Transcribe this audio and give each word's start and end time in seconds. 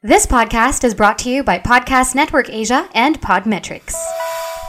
This 0.00 0.26
podcast 0.26 0.84
is 0.84 0.94
brought 0.94 1.18
to 1.18 1.28
you 1.28 1.42
by 1.42 1.58
Podcast 1.58 2.14
Network 2.14 2.48
Asia 2.48 2.88
and 2.94 3.20
Podmetrics. 3.20 3.94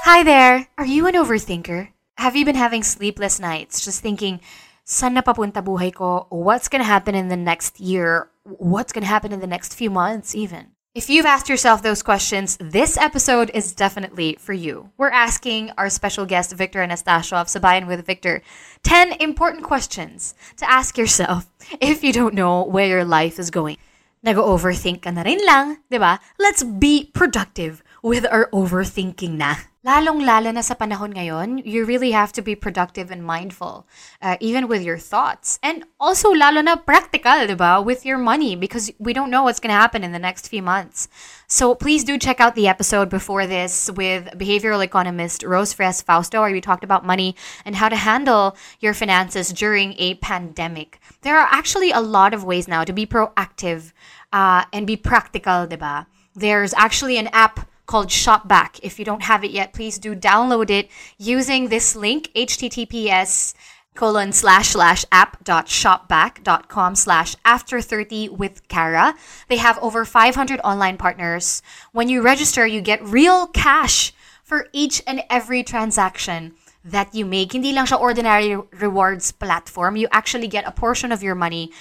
Hi 0.01 0.23
there. 0.23 0.67
Are 0.79 0.87
you 0.87 1.05
an 1.05 1.13
overthinker? 1.13 1.89
Have 2.17 2.35
you 2.35 2.45
been 2.45 2.55
having 2.55 2.81
sleepless 2.81 3.39
nights 3.39 3.85
just 3.85 4.01
thinking, 4.01 4.39
saan 4.87 5.13
na 5.13 5.21
papunta 5.21 5.61
buhay 5.61 5.93
ko? 5.93 6.25
What's 6.29 6.67
going 6.67 6.81
to 6.81 6.89
happen 6.89 7.13
in 7.13 7.27
the 7.27 7.37
next 7.37 7.79
year? 7.79 8.31
What's 8.41 8.91
going 8.91 9.03
to 9.03 9.07
happen 9.07 9.31
in 9.31 9.39
the 9.39 9.45
next 9.45 9.75
few 9.75 9.91
months 9.91 10.33
even? 10.33 10.73
If 10.95 11.11
you've 11.11 11.27
asked 11.29 11.47
yourself 11.47 11.83
those 11.83 12.01
questions, 12.01 12.57
this 12.57 12.97
episode 12.97 13.51
is 13.53 13.73
definitely 13.73 14.35
for 14.39 14.53
you. 14.53 14.89
We're 14.97 15.13
asking 15.13 15.69
our 15.77 15.91
special 15.91 16.25
guest, 16.25 16.53
Victor 16.53 16.81
Anastasio 16.81 17.37
of 17.37 17.45
Sabayan 17.45 17.85
with 17.85 18.03
Victor, 18.03 18.41
10 18.81 19.21
important 19.21 19.61
questions 19.61 20.33
to 20.57 20.65
ask 20.65 20.97
yourself 20.97 21.45
if 21.79 22.03
you 22.03 22.13
don't 22.13 22.33
know 22.33 22.63
where 22.63 22.87
your 22.87 23.05
life 23.05 23.37
is 23.37 23.51
going. 23.51 23.77
Nag-overthink 24.19 25.07
ka 25.07 25.15
na 25.15 25.23
rin 25.23 25.39
lang, 25.47 25.79
di 25.87 25.95
ba? 25.95 26.19
Let's 26.35 26.59
be 26.67 27.07
productive 27.15 27.79
with 28.03 28.27
our 28.27 28.51
overthinking 28.51 29.39
na. 29.39 29.55
Lalong-lalo 29.79 30.51
na 30.51 30.59
sa 30.59 30.75
panahon 30.75 31.15
ngayon, 31.15 31.63
you 31.63 31.87
really 31.87 32.11
have 32.11 32.35
to 32.35 32.43
be 32.43 32.51
productive 32.51 33.15
and 33.15 33.23
mindful, 33.23 33.87
uh, 34.19 34.35
even 34.43 34.67
with 34.67 34.83
your 34.83 34.99
thoughts. 34.99 35.55
And 35.63 35.87
also, 36.03 36.35
lalo 36.35 36.59
na 36.59 36.75
practical, 36.75 37.47
di 37.47 37.55
ba? 37.55 37.79
With 37.79 38.03
your 38.03 38.19
money, 38.19 38.59
because 38.59 38.91
we 38.99 39.15
don't 39.15 39.31
know 39.31 39.47
what's 39.47 39.63
going 39.63 39.71
to 39.71 39.79
happen 39.79 40.03
in 40.03 40.11
the 40.11 40.19
next 40.19 40.51
few 40.51 40.59
months. 40.59 41.07
So 41.47 41.73
please 41.73 42.03
do 42.03 42.19
check 42.19 42.43
out 42.43 42.53
the 42.53 42.67
episode 42.67 43.09
before 43.09 43.47
this 43.47 43.89
with 43.95 44.27
behavioral 44.35 44.83
economist 44.83 45.41
Rose 45.41 45.71
Fres 45.71 46.03
Fausto, 46.03 46.43
where 46.43 46.51
we 46.51 46.61
talked 46.61 46.83
about 46.83 47.07
money 47.07 47.39
and 47.63 47.79
how 47.79 47.87
to 47.87 47.95
handle 47.95 48.59
your 48.83 48.93
finances 48.93 49.49
during 49.55 49.95
a 49.97 50.19
pandemic. 50.19 50.99
There 51.23 51.39
are 51.39 51.47
actually 51.49 51.89
a 51.89 52.03
lot 52.03 52.35
of 52.35 52.43
ways 52.43 52.67
now 52.67 52.83
to 52.83 52.93
be 52.93 53.07
proactive 53.07 53.95
uh, 54.31 54.65
and 54.73 54.87
be 54.87 54.95
practical, 54.95 55.67
di 55.67 55.75
ba? 55.75 56.07
There's 56.35 56.73
actually 56.73 57.17
an 57.17 57.27
app 57.33 57.67
called 57.85 58.09
Shopback. 58.09 58.79
If 58.83 58.99
you 58.99 59.05
don't 59.05 59.23
have 59.23 59.43
it 59.43 59.51
yet, 59.51 59.73
please 59.73 59.97
do 59.97 60.15
download 60.15 60.69
it 60.69 60.89
using 61.17 61.69
this 61.69 61.95
link, 61.95 62.29
https 62.35 63.53
colon 63.95 64.31
slash 64.31 64.69
slash 64.69 65.03
app 65.11 65.43
dot 65.43 65.65
shopback 65.65 66.43
dot 66.43 66.69
com 66.69 66.95
slash 66.95 67.35
after 67.43 67.81
30 67.81 68.29
with 68.29 68.65
Kara. 68.69 69.15
They 69.49 69.57
have 69.57 69.77
over 69.81 70.05
500 70.05 70.61
online 70.63 70.97
partners. 70.97 71.61
When 71.91 72.07
you 72.07 72.21
register, 72.21 72.65
you 72.65 72.79
get 72.79 73.03
real 73.03 73.47
cash 73.47 74.13
for 74.43 74.67
each 74.71 75.01
and 75.05 75.23
every 75.29 75.63
transaction 75.63 76.53
that 76.85 77.13
you 77.13 77.25
make. 77.25 77.51
Hindi 77.51 77.73
lang 77.73 77.85
siya 77.85 77.99
ordinary 77.99 78.55
rewards 78.79 79.31
platform. 79.31 79.97
You 79.97 80.07
actually 80.11 80.47
get 80.47 80.65
a 80.65 80.71
portion 80.71 81.11
of 81.11 81.21
your 81.21 81.35
money 81.35 81.71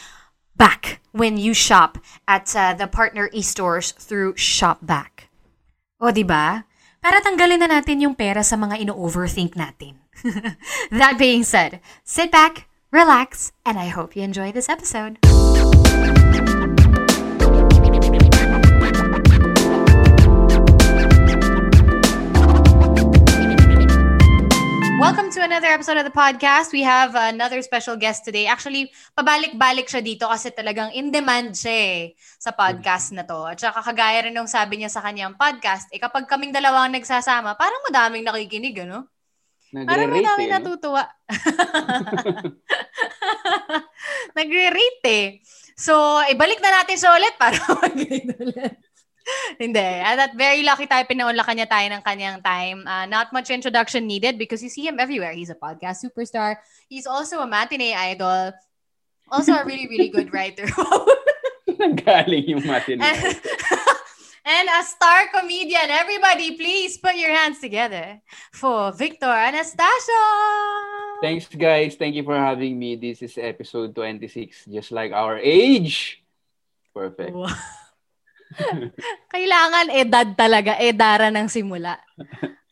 back 0.59 1.01
when 1.13 1.39
you 1.39 1.55
shop 1.55 1.97
at 2.27 2.55
uh, 2.55 2.75
the 2.75 2.87
partner 2.87 3.31
e-stores 3.33 3.93
through 3.93 4.35
Shopback. 4.35 5.31
O, 6.03 6.11
di 6.11 6.27
ba? 6.27 6.67
Para 6.99 7.23
tanggalin 7.23 7.63
na 7.63 7.71
natin 7.71 8.03
yung 8.03 8.15
pera 8.19 8.43
sa 8.43 8.59
mga 8.59 8.83
ino-overthink 8.83 9.55
natin. 9.55 10.03
that 10.91 11.15
being 11.17 11.47
said, 11.47 11.79
sit 12.03 12.31
back, 12.35 12.67
relax, 12.91 13.55
and 13.63 13.79
I 13.79 13.89
hope 13.89 14.19
you 14.19 14.23
enjoy 14.27 14.51
this 14.51 14.69
episode. 14.69 15.23
Welcome 25.09 25.33
to 25.33 25.41
another 25.41 25.73
episode 25.73 25.97
of 25.97 26.05
the 26.05 26.13
podcast. 26.13 26.69
We 26.69 26.85
have 26.85 27.17
another 27.17 27.65
special 27.65 27.97
guest 27.97 28.29
today. 28.29 28.45
Actually, 28.45 28.93
pabalik-balik 29.17 29.89
siya 29.89 30.05
dito 30.05 30.29
kasi 30.29 30.53
talagang 30.53 30.93
in 30.93 31.09
demand 31.09 31.57
siya 31.57 31.73
eh, 31.73 32.01
sa 32.37 32.53
podcast 32.53 33.17
na 33.17 33.25
to. 33.25 33.49
At 33.49 33.57
saka 33.57 33.81
kagaya 33.81 34.29
rin 34.29 34.37
nung 34.37 34.45
sabi 34.45 34.77
niya 34.77 34.93
sa 34.93 35.01
kanyang 35.01 35.33
podcast, 35.33 35.89
eh 35.97 35.97
kapag 35.97 36.29
kaming 36.29 36.53
dalawang 36.53 36.93
nagsasama, 36.93 37.57
parang 37.57 37.89
madaming 37.89 38.21
nakikinig, 38.21 38.85
ano? 38.85 39.09
Parang 39.73 40.13
madaming 40.13 40.53
eh, 40.53 40.55
natutuwa. 40.61 41.01
Nagre-rate 44.37 45.09
eh. 45.09 45.41
So, 45.73 46.21
ibalik 46.29 46.61
na 46.61 46.85
natin 46.85 47.01
siya 47.01 47.17
ulit 47.17 47.33
para 47.41 47.57
mag-rate 47.81 48.37
ulit. 48.45 48.77
Hindi. 49.63 49.89
At 50.03 50.17
that 50.17 50.33
very 50.37 50.63
lucky 50.63 50.87
tayo, 50.87 51.05
pinaunlakan 51.05 51.55
niya 51.59 51.69
tayo 51.69 51.87
ng 51.93 52.03
kanyang 52.03 52.39
time. 52.43 52.85
Uh, 52.87 53.07
not 53.07 53.33
much 53.33 53.51
introduction 53.51 54.07
needed 54.07 54.39
because 54.39 54.63
you 54.63 54.69
see 54.69 54.87
him 54.87 55.01
everywhere. 55.01 55.33
He's 55.33 55.51
a 55.51 55.59
podcast 55.59 56.05
superstar. 56.05 56.57
He's 56.89 57.07
also 57.07 57.41
a 57.41 57.49
matinee 57.49 57.95
idol. 57.95 58.53
Also 59.31 59.53
a 59.53 59.65
really, 59.65 59.89
really 59.89 60.09
good 60.09 60.33
writer. 60.33 60.67
Nanggaling 61.69 62.49
yung 62.49 62.65
matinee. 62.65 63.05
and, 63.05 63.37
and 64.49 64.67
a 64.73 64.83
star 64.85 65.29
comedian. 65.35 65.93
Everybody, 65.93 66.57
please 66.57 66.97
put 66.97 67.15
your 67.15 67.31
hands 67.31 67.61
together 67.61 68.21
for 68.53 68.93
Victor 68.93 69.29
Anastasio. 69.29 70.25
Thanks, 71.21 71.47
guys. 71.51 71.97
Thank 71.97 72.15
you 72.15 72.23
for 72.23 72.39
having 72.39 72.79
me. 72.79 72.97
This 72.97 73.23
is 73.23 73.37
episode 73.37 73.95
26, 73.95 74.67
just 74.71 74.93
like 74.93 75.13
our 75.13 75.37
age. 75.37 76.23
Perfect. 76.95 77.35
Wow. 77.35 77.53
Kailangan 79.35 79.87
edad 79.93 80.29
talaga, 80.35 80.81
edara 80.81 81.29
ng 81.29 81.49
simula. 81.49 82.01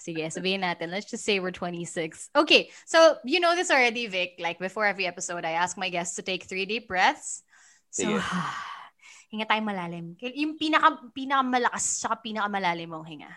Sige, 0.06 0.30
sabihin 0.30 0.62
natin. 0.62 0.94
Let's 0.94 1.10
just 1.10 1.26
say 1.26 1.42
we're 1.42 1.50
26. 1.50 2.30
Okay, 2.30 2.70
so 2.86 3.18
you 3.26 3.42
know 3.42 3.58
this 3.58 3.74
already, 3.74 4.06
Vic. 4.06 4.38
Like 4.38 4.62
before 4.62 4.86
every 4.86 5.06
episode, 5.10 5.42
I 5.42 5.58
ask 5.58 5.74
my 5.74 5.90
guests 5.90 6.14
to 6.16 6.22
take 6.22 6.46
three 6.46 6.62
deep 6.62 6.86
breaths. 6.86 7.42
So, 7.90 8.06
Sige. 8.06 8.22
hinga 9.34 9.50
tayo 9.50 9.62
malalim. 9.66 10.14
Yung 10.22 10.54
pinaka, 10.54 11.10
pinaka 11.10 11.42
malakas 11.42 11.98
saka 11.98 12.22
pinaka 12.22 12.46
malalim 12.46 12.94
mong 12.94 13.06
hinga. 13.10 13.32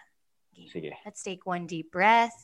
Sige. 0.70 0.94
Let's 1.02 1.26
take 1.26 1.42
one 1.50 1.66
deep 1.66 1.90
breath. 1.90 2.38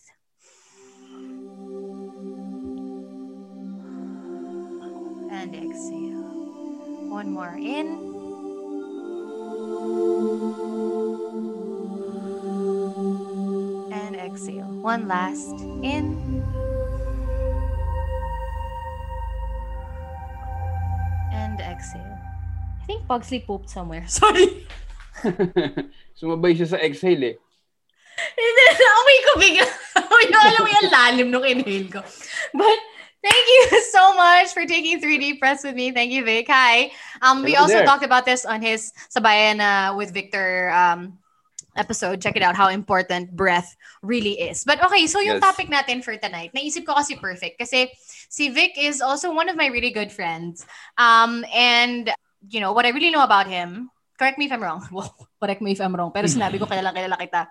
And 5.30 5.54
exhale. 5.54 6.26
One 7.14 7.30
more 7.30 7.54
in. 7.54 8.15
And 13.92 14.16
exhale. 14.16 14.70
One 14.82 15.08
last 15.08 15.56
in. 15.84 16.18
And 21.34 21.60
exhale. 21.62 22.18
I 22.82 22.86
think 22.86 23.08
Pugsley 23.08 23.40
pooped 23.42 23.70
somewhere. 23.70 24.06
Sorry. 24.12 24.68
Sumabay 26.20 26.54
siya 26.54 26.78
sa 26.78 26.80
exhale 26.82 27.24
eh. 27.34 27.36
Hindi, 28.16 28.64
amoy 28.80 29.18
ko 29.20 29.32
bigla. 29.40 29.66
Amoy 30.00 30.26
ko, 30.28 30.38
alam 30.40 30.62
mo 30.64 30.70
yung 30.72 30.92
lalim 30.92 31.28
nung 31.32 31.48
inhale 31.48 31.88
ko. 31.92 32.02
But, 32.56 32.80
thank 33.26 33.46
you 33.50 33.82
so 33.96 34.14
much 34.14 34.54
for 34.54 34.66
taking 34.66 35.02
3 35.02 35.18
deep 35.18 35.40
breaths 35.42 35.64
with 35.66 35.74
me. 35.76 35.90
Thank 35.92 36.12
you, 36.14 36.24
Vic. 36.24 36.46
Hi. 36.50 36.92
Um, 37.22 37.42
we 37.42 37.58
Hello 37.58 37.66
also 37.66 37.82
there. 37.82 37.86
talked 37.86 38.06
about 38.06 38.26
this 38.26 38.46
on 38.46 38.62
his 38.62 38.94
Sabayan 39.10 39.58
uh, 39.60 39.96
with 39.98 40.14
Victor 40.14 40.70
um, 40.70 41.18
episode. 41.76 42.22
Check 42.22 42.38
it 42.38 42.44
out, 42.44 42.56
how 42.56 42.70
important 42.70 43.36
breath 43.36 43.76
really 44.02 44.38
is. 44.40 44.64
But 44.64 44.84
okay, 44.86 45.08
so 45.08 45.20
yung 45.20 45.42
Yes. 45.42 45.44
topic 45.44 45.68
natin 45.68 46.04
for 46.06 46.16
tonight, 46.16 46.54
naisip 46.54 46.86
ko 46.86 46.94
kasi 46.96 47.16
perfect. 47.18 47.58
Kasi 47.60 47.90
si 48.30 48.50
Vic 48.50 48.78
is 48.78 49.02
also 49.02 49.34
one 49.34 49.50
of 49.50 49.58
my 49.58 49.68
really 49.68 49.92
good 49.92 50.12
friends. 50.12 50.66
Um, 50.98 51.44
and, 51.54 52.14
you 52.50 52.62
know, 52.62 52.72
what 52.72 52.86
I 52.86 52.94
really 52.94 53.12
know 53.12 53.24
about 53.26 53.48
him, 53.48 53.90
correct 54.20 54.38
me 54.38 54.46
if 54.46 54.54
I'm 54.54 54.64
wrong. 54.64 54.86
Well, 54.94 55.12
correct 55.42 55.62
me 55.62 55.74
if 55.74 55.82
I'm 55.82 55.96
wrong. 55.96 56.12
Pero 56.14 56.30
sinabi 56.30 56.62
ko 56.62 56.66
kailan 56.70 56.94
kilala 56.96 57.18
kita. 57.20 57.48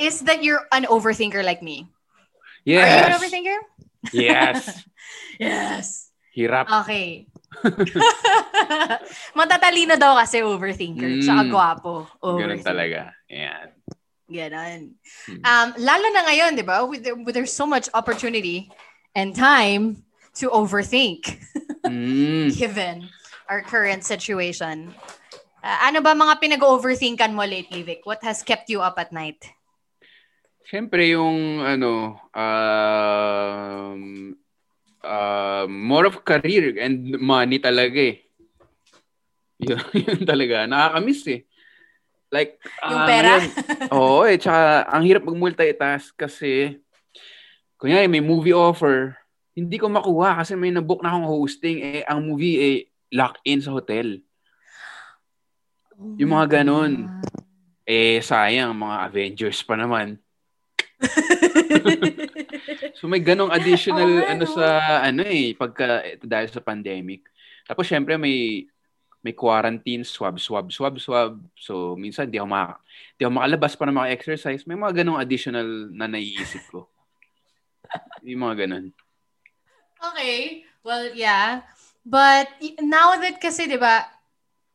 Is 0.00 0.24
that 0.26 0.42
you're 0.42 0.64
an 0.72 0.88
overthinker 0.88 1.44
like 1.44 1.60
me. 1.62 1.86
Are 2.60 2.70
you 2.70 2.78
an 2.78 2.86
Yes. 2.86 3.16
overthinker? 3.16 3.58
Yes. 4.12 4.58
Yes. 5.40 5.86
Hirap. 6.36 6.68
Okay. 6.84 7.24
Matatalino 9.38 9.96
daw 9.96 10.14
kasi 10.20 10.44
overthinker. 10.44 11.08
Mm. 11.18 11.22
Tsaka 11.24 11.42
gwapo. 11.48 12.04
Ganun 12.20 12.60
talaga. 12.60 13.16
Yan. 13.26 13.72
Ganon. 14.30 14.94
Hmm. 15.26 15.42
Um, 15.42 15.68
lalo 15.80 16.06
na 16.14 16.22
ngayon, 16.30 16.54
di 16.54 16.62
ba? 16.62 16.86
With, 16.86 17.02
with 17.26 17.34
there's 17.34 17.50
so 17.52 17.66
much 17.66 17.88
opportunity 17.96 18.70
and 19.16 19.34
time 19.34 20.04
to 20.38 20.52
overthink 20.52 21.40
Mm. 21.82 22.52
given 22.60 23.08
our 23.48 23.64
current 23.64 24.04
situation. 24.04 24.92
Uh, 25.64 25.78
ano 25.88 26.04
ba 26.04 26.12
mga 26.12 26.38
pinag-overthinkan 26.38 27.32
mo 27.32 27.42
lately, 27.42 27.82
Vic? 27.82 28.04
What 28.04 28.22
has 28.22 28.44
kept 28.44 28.68
you 28.68 28.84
up 28.84 29.00
at 29.00 29.10
night? 29.10 29.40
Siyempre 30.70 31.02
yung 31.10 31.66
ano, 31.66 32.14
um, 32.30 34.30
uh, 35.02 35.66
more 35.66 36.06
of 36.06 36.22
career 36.22 36.78
and 36.78 37.18
money 37.18 37.58
talaga 37.58 37.98
eh. 37.98 38.22
Yun, 39.66 39.82
yun 39.92 40.22
talaga. 40.22 40.70
Nakakamiss 40.70 41.26
eh. 41.26 41.42
Like, 42.30 42.62
Yung 42.86 43.02
ah, 43.02 43.08
pera? 43.10 43.34
Oo 43.98 44.22
eh. 44.22 44.38
Tsaka, 44.38 44.86
ang 44.86 45.02
hirap 45.02 45.26
mag-multitask 45.26 46.14
kasi, 46.14 46.78
kunyari 47.74 48.06
may 48.06 48.22
movie 48.22 48.54
offer, 48.54 49.18
hindi 49.58 49.74
ko 49.74 49.90
makuha 49.90 50.38
kasi 50.38 50.54
may 50.54 50.70
nabook 50.70 51.02
na 51.02 51.10
akong 51.10 51.26
hosting. 51.26 51.82
Eh, 51.82 52.06
ang 52.06 52.22
movie 52.22 52.56
eh, 52.62 52.78
lock-in 53.10 53.58
sa 53.58 53.74
hotel. 53.74 54.22
Yung 56.14 56.30
mga 56.30 56.62
ganun. 56.62 57.10
Eh, 57.82 58.22
sayang, 58.22 58.70
mga 58.70 58.96
Avengers 59.10 59.66
pa 59.66 59.74
naman. 59.74 60.14
So 63.00 63.08
may 63.08 63.20
ganong 63.24 63.52
additional 63.52 64.20
nga, 64.20 64.36
ano 64.36 64.44
no? 64.44 64.52
sa 64.52 64.66
ano 65.00 65.22
eh 65.24 65.56
pagka 65.56 66.04
ito 66.04 66.28
dahil 66.28 66.48
sa 66.52 66.60
pandemic. 66.60 67.24
Tapos 67.64 67.88
syempre 67.88 68.20
may 68.20 68.68
may 69.20 69.36
quarantine, 69.36 70.04
swab, 70.04 70.40
swab, 70.40 70.72
swab, 70.72 70.96
swab. 71.00 71.40
So 71.56 71.96
minsan 71.96 72.28
di 72.32 72.40
ako 72.40 72.48
maka, 72.48 72.80
di 73.16 73.24
ako 73.24 73.32
makalabas 73.36 73.72
para 73.76 73.92
maka-exercise. 73.92 74.64
May 74.64 74.76
mga 74.76 75.04
ganong 75.04 75.20
additional 75.20 75.68
na 75.92 76.08
naiisip 76.08 76.64
ko. 76.72 76.88
Yung 78.24 78.44
mga 78.44 78.64
ganon. 78.64 78.92
Okay. 80.00 80.64
Well, 80.80 81.12
yeah. 81.12 81.68
But 82.00 82.48
now 82.80 83.20
that 83.20 83.44
kasi, 83.44 83.68
di 83.68 83.76
ba, 83.76 84.08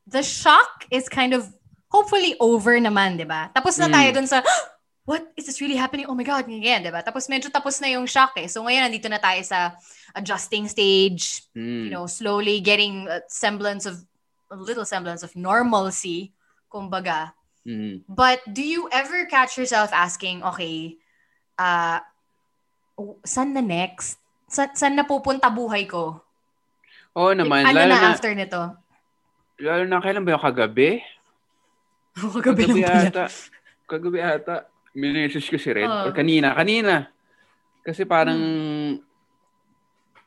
the 0.06 0.22
shock 0.22 0.86
is 0.94 1.10
kind 1.10 1.34
of 1.34 1.50
hopefully 1.90 2.38
over 2.38 2.78
naman, 2.78 3.18
di 3.18 3.26
ba? 3.26 3.50
Tapos 3.50 3.82
na 3.82 3.90
Mm. 3.90 3.94
tayo 3.98 4.10
dun 4.14 4.28
sa, 4.30 4.46
what 5.06 5.22
is 5.38 5.46
this 5.46 5.62
really 5.62 5.78
happening? 5.78 6.10
Oh 6.10 6.18
my 6.18 6.26
God, 6.26 6.50
ganyan, 6.50 6.82
di 6.82 6.90
ba? 6.90 7.06
Tapos 7.06 7.30
medyo 7.30 7.54
tapos 7.54 7.78
na 7.78 7.94
yung 7.94 8.10
shock 8.10 8.34
eh. 8.42 8.50
So 8.50 8.66
ngayon, 8.66 8.90
nandito 8.90 9.06
na 9.06 9.22
tayo 9.22 9.38
sa 9.46 9.78
adjusting 10.18 10.66
stage, 10.66 11.46
Mm. 11.54 11.88
you 11.88 11.92
know, 11.94 12.10
slowly 12.10 12.58
getting 12.60 13.06
a 13.06 13.22
semblance 13.30 13.86
of, 13.86 14.02
a 14.50 14.58
little 14.58 14.86
semblance 14.86 15.22
of 15.22 15.32
normalcy, 15.38 16.34
kumbaga. 16.74 17.38
Mm. 17.62 18.02
But 18.10 18.42
do 18.50 18.66
you 18.66 18.90
ever 18.90 19.30
catch 19.30 19.62
yourself 19.62 19.94
asking, 19.94 20.42
okay, 20.42 20.98
uh, 21.62 22.02
saan 23.22 23.54
na 23.54 23.62
next? 23.62 24.18
Sa, 24.50 24.70
saan 24.74 24.98
na 24.98 25.06
pupunta 25.06 25.50
buhay 25.54 25.86
ko? 25.86 26.18
Oo 27.14 27.32
naman. 27.38 27.62
ano 27.64 27.78
lalo 27.78 27.94
na, 27.94 28.02
na, 28.02 28.12
after 28.12 28.34
nito? 28.34 28.62
lalo 29.62 29.84
na 29.86 30.02
kailan 30.02 30.26
ba 30.26 30.34
yung 30.34 30.46
kagabi? 30.46 31.00
Kagabi 32.42 32.64
lang 32.64 32.78
pala. 32.82 33.06
ata. 33.12 33.26
Kagabi 33.86 34.20
ata. 34.24 34.58
Minessage 34.96 35.52
ko 35.52 35.60
si 35.60 35.70
Red. 35.76 35.92
Oo. 35.92 36.10
Or 36.10 36.14
kanina. 36.16 36.56
Kanina. 36.56 37.12
Kasi 37.84 38.08
parang 38.08 38.40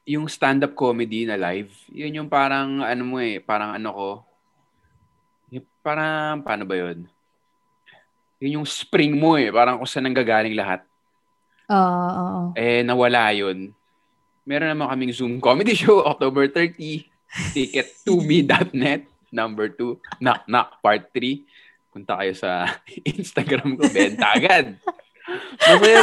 yung 0.09 0.25
stand-up 0.25 0.73
comedy 0.73 1.29
na 1.29 1.37
live, 1.37 1.69
yun 1.93 2.25
yung 2.25 2.31
parang 2.32 2.81
ano 2.81 3.03
mo 3.05 3.20
eh, 3.20 3.44
parang 3.44 3.76
ano 3.76 3.88
ko, 3.93 4.09
yung 5.53 5.67
parang, 5.85 6.41
paano 6.41 6.65
ba 6.65 6.81
yun? 6.81 7.05
Yun 8.41 8.62
yung 8.62 8.69
spring 8.69 9.20
mo 9.20 9.37
eh, 9.37 9.53
parang 9.53 9.76
kung 9.76 9.85
saan 9.85 10.09
nanggagaling 10.09 10.56
lahat. 10.56 10.81
Oo, 11.69 12.09
oo. 12.09 12.41
Eh, 12.56 12.81
nawala 12.81 13.37
yun. 13.37 13.76
Meron 14.49 14.73
naman 14.73 14.88
kaming 14.88 15.12
Zoom 15.12 15.35
comedy 15.44 15.76
show, 15.76 16.00
October 16.17 16.49
30, 16.49 17.05
ticket 17.53 17.93
to 18.00 18.25
me.net, 18.25 19.05
number 19.29 19.69
2, 19.69 20.25
knock 20.25 20.49
knock, 20.49 20.81
part 20.81 21.12
3. 21.12 21.44
Punta 21.88 22.20
kayo 22.20 22.32
sa 22.37 22.79
Instagram 23.19 23.76
ko, 23.76 23.88
benta 23.88 24.37
agad. 24.37 24.76
Masaya, 25.61 26.02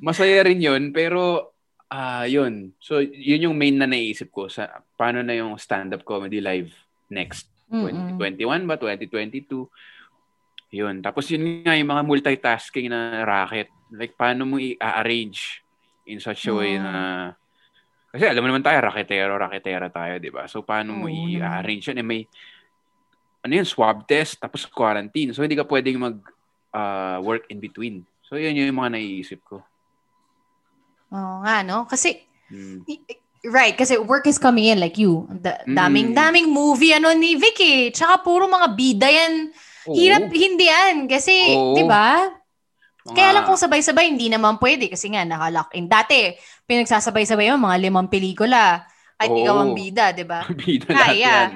masaya 0.00 0.38
rin 0.44 0.60
yun, 0.60 0.82
pero 0.92 1.52
ah 1.88 2.24
yun. 2.24 2.72
So, 2.80 3.00
yun 3.00 3.50
yung 3.50 3.56
main 3.56 3.76
na 3.76 3.86
naisip 3.86 4.32
ko 4.32 4.48
sa 4.48 4.82
paano 4.96 5.20
na 5.20 5.36
yung 5.36 5.56
stand-up 5.60 6.02
comedy 6.02 6.40
live 6.40 6.72
next. 7.12 7.48
Mm-mm. 7.68 8.16
2021 8.20 8.68
ba? 8.68 8.76
2022? 8.76 9.68
Yun. 10.74 11.00
Tapos 11.00 11.30
yun 11.30 11.62
nga, 11.62 11.78
yung 11.78 11.90
mga 11.90 12.02
multitasking 12.02 12.90
na 12.90 13.22
racket. 13.22 13.70
Like, 13.94 14.18
paano 14.18 14.42
mo 14.42 14.58
i-arrange 14.58 15.62
in 16.04 16.18
such 16.18 16.50
a 16.50 16.54
way 16.54 16.74
Mm. 16.74 16.82
na... 16.82 16.92
Kasi 18.14 18.30
alam 18.30 18.42
mo 18.42 18.48
naman 18.50 18.62
tayo, 18.62 18.78
raketero, 18.78 19.34
raketera 19.38 19.90
tayo, 19.90 20.18
di 20.22 20.30
ba? 20.30 20.46
So, 20.46 20.62
paano 20.62 20.94
mo 20.94 21.06
Oo 21.06 21.30
i-arrange 21.30 21.90
yun? 21.94 21.98
Eh, 21.98 22.06
may, 22.06 22.20
ano 23.44 23.52
yun, 23.52 23.68
swab 23.68 24.08
test, 24.08 24.40
tapos 24.40 24.64
quarantine. 24.64 25.36
So, 25.36 25.44
hindi 25.44 25.54
ka 25.54 25.68
pwedeng 25.68 26.00
mag 26.00 26.16
ah, 26.72 27.22
work 27.22 27.46
in 27.52 27.60
between. 27.60 28.02
So, 28.24 28.34
yun 28.34 28.56
yung 28.56 28.74
mga 28.74 28.98
naiisip 28.98 29.44
ko. 29.46 29.62
Oo 31.14 31.36
nga, 31.44 31.62
no? 31.62 31.86
Kasi, 31.86 32.18
Hmm. 32.50 32.82
right, 33.46 33.78
kasi 33.78 33.94
work 33.94 34.26
is 34.26 34.42
coming 34.42 34.74
in 34.74 34.82
like 34.82 34.98
you. 34.98 35.28
Da- 35.30 35.62
Mm. 35.62 35.76
daming, 35.76 36.08
daming 36.12 36.48
movie 36.50 36.90
ano 36.90 37.14
ni 37.14 37.38
Vicky. 37.38 37.94
Tsaka 37.94 38.20
puro 38.20 38.50
mga 38.50 38.68
bida 38.74 39.06
yan. 39.06 39.54
Oo. 39.86 39.94
Hirap, 39.94 40.32
hindi 40.32 40.66
yan. 40.66 41.06
Kasi, 41.06 41.32
di 41.76 41.84
ba? 41.86 42.26
Mga- 43.04 43.14
Kaya 43.14 43.30
lang 43.30 43.44
kung 43.44 43.60
sabay-sabay, 43.60 44.08
hindi 44.08 44.26
naman 44.26 44.56
pwede 44.58 44.88
kasi 44.88 45.12
nga 45.12 45.22
naka-lock-in. 45.22 45.86
Dati, 45.86 46.32
pinagsasabay-sabay 46.64 47.52
mo 47.52 47.68
mga 47.68 47.86
limang 47.86 48.08
pelikula. 48.08 48.82
Kahit 49.14 49.30
ikaw 49.40 49.56
ang 49.62 49.72
bida, 49.78 50.10
di 50.10 50.26
ba? 50.26 50.42
Bida 50.60 50.90
Kaya. 50.90 51.54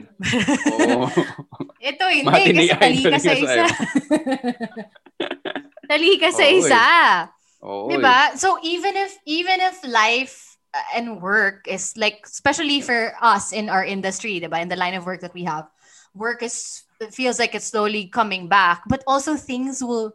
Oo. 0.78 1.10
Ito 1.90 2.04
hindi, 2.06 2.26
Matinee 2.26 2.70
kasi 2.70 2.78
tali 2.78 3.02
ka 3.12 3.18
sa 3.18 3.34
isa. 3.34 3.64
tali 5.90 6.12
ka 6.18 6.30
sa 6.30 6.46
isa. 6.46 6.84
Di 7.62 7.96
ba? 7.98 8.32
So 8.38 8.62
even 8.62 8.94
if 8.94 9.12
even 9.26 9.58
if 9.58 9.82
life 9.82 10.56
uh, 10.70 10.86
and 10.94 11.18
work 11.18 11.66
is 11.66 11.98
like 11.98 12.22
especially 12.22 12.78
for 12.78 13.18
us 13.18 13.50
in 13.50 13.66
our 13.66 13.82
industry, 13.82 14.38
di 14.38 14.46
ba? 14.46 14.62
In 14.62 14.70
the 14.70 14.78
line 14.78 14.94
of 14.94 15.02
work 15.02 15.20
that 15.26 15.34
we 15.34 15.42
have, 15.42 15.66
work 16.14 16.46
is 16.46 16.86
it 17.02 17.10
feels 17.10 17.42
like 17.42 17.58
it's 17.58 17.74
slowly 17.74 18.06
coming 18.06 18.46
back, 18.46 18.86
but 18.86 19.02
also 19.06 19.34
things 19.34 19.82
will 19.82 20.14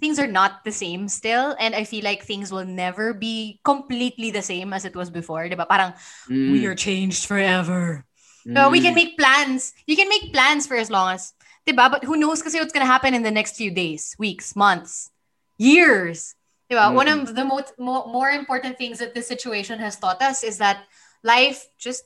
things 0.00 0.18
are 0.18 0.26
not 0.30 0.62
the 0.64 0.72
same 0.72 1.08
still 1.08 1.54
and 1.58 1.74
I 1.74 1.84
feel 1.84 2.04
like 2.04 2.22
things 2.22 2.50
will 2.50 2.64
never 2.66 3.14
be 3.14 3.60
completely 3.64 4.30
the 4.30 4.42
same 4.42 4.72
as 4.72 4.84
it 4.84 4.94
was 4.94 5.10
before, 5.10 5.48
di 5.48 5.54
ba? 5.58 5.66
Parang 5.66 5.94
Mm. 6.30 6.52
we 6.52 6.66
are 6.66 6.74
changed 6.78 7.26
forever. 7.26 8.04
So 8.48 8.70
we 8.70 8.80
can 8.80 8.92
Mm. 8.96 9.02
make 9.04 9.18
plans. 9.18 9.74
You 9.86 9.96
can 9.96 10.08
make 10.08 10.32
plans 10.32 10.64
for 10.66 10.76
as 10.78 10.88
long 10.88 11.12
as, 11.12 11.34
diba? 11.66 11.90
But 11.90 12.04
who 12.04 12.16
knows 12.16 12.40
kasi 12.42 12.58
what's 12.58 12.72
gonna 12.72 12.88
happen 12.88 13.12
in 13.12 13.22
the 13.22 13.34
next 13.34 13.56
few 13.60 13.70
days, 13.70 14.16
weeks, 14.18 14.56
months, 14.56 15.10
years. 15.58 16.34
Diba? 16.70 16.92
One 16.94 17.08
of 17.08 17.34
the 17.34 17.44
most 17.44 17.74
mo- 17.78 18.06
more 18.08 18.30
important 18.30 18.76
things 18.78 18.98
that 19.00 19.12
this 19.12 19.26
situation 19.28 19.80
has 19.80 19.96
taught 19.96 20.20
us 20.22 20.44
is 20.44 20.58
that 20.58 20.84
life 21.22 21.66
just 21.76 22.04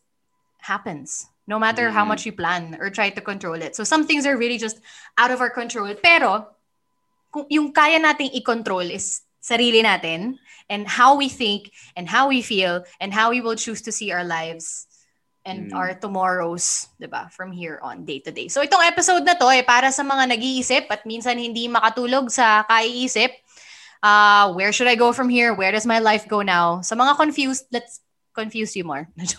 happens. 0.67 1.27
No 1.47 1.59
matter 1.59 1.91
how 1.91 2.07
Mm. 2.07 2.15
much 2.15 2.23
you 2.27 2.33
plan 2.33 2.79
or 2.79 2.89
try 2.91 3.11
to 3.11 3.21
control 3.21 3.59
it. 3.59 3.75
So 3.75 3.83
some 3.83 4.07
things 4.07 4.27
are 4.27 4.39
really 4.39 4.59
just 4.59 4.79
out 5.19 5.31
of 5.35 5.43
our 5.43 5.51
control. 5.51 5.91
Pero, 5.99 6.47
kung 7.33 7.49
yung 7.49 7.73
kaya 7.73 7.97
nating 7.97 8.31
i-control 8.37 8.85
is 8.93 9.25
sarili 9.43 9.81
natin 9.83 10.39
and 10.71 10.87
how 10.87 11.17
we 11.19 11.27
think 11.27 11.73
and 11.99 12.07
how 12.07 12.29
we 12.31 12.45
feel 12.45 12.85
and 13.03 13.11
how 13.11 13.33
we 13.35 13.43
will 13.43 13.59
choose 13.59 13.83
to 13.83 13.91
see 13.91 14.13
our 14.13 14.23
lives 14.23 14.87
and 15.43 15.75
Mm. 15.75 15.75
our 15.75 15.91
tomorrows, 15.99 16.87
'di 17.03 17.11
ba? 17.11 17.27
From 17.35 17.51
here 17.51 17.83
on, 17.83 18.07
day 18.07 18.23
to 18.23 18.31
day. 18.31 18.47
So 18.47 18.63
itong 18.63 18.87
episode 18.87 19.27
na 19.27 19.35
to 19.35 19.51
ay 19.51 19.67
para 19.67 19.91
sa 19.91 20.07
mga 20.07 20.31
nag-iisip 20.31 20.87
at 20.87 21.03
minsan 21.03 21.35
hindi 21.35 21.67
makatulog 21.67 22.31
sa 22.31 22.63
kaiisip. 22.71 23.35
Uh, 23.99 24.55
where 24.55 24.71
should 24.71 24.87
I 24.87 24.95
go 24.95 25.11
from 25.11 25.27
here? 25.27 25.51
Where 25.55 25.75
does 25.75 25.87
my 25.87 25.99
life 25.99 26.31
go 26.31 26.47
now? 26.47 26.79
Sa 26.87 26.95
mga 26.95 27.19
confused, 27.19 27.67
let's 27.75 27.99
confuse 28.35 28.75
you 28.79 28.83
more. 28.87 29.11
Nga 29.19 29.35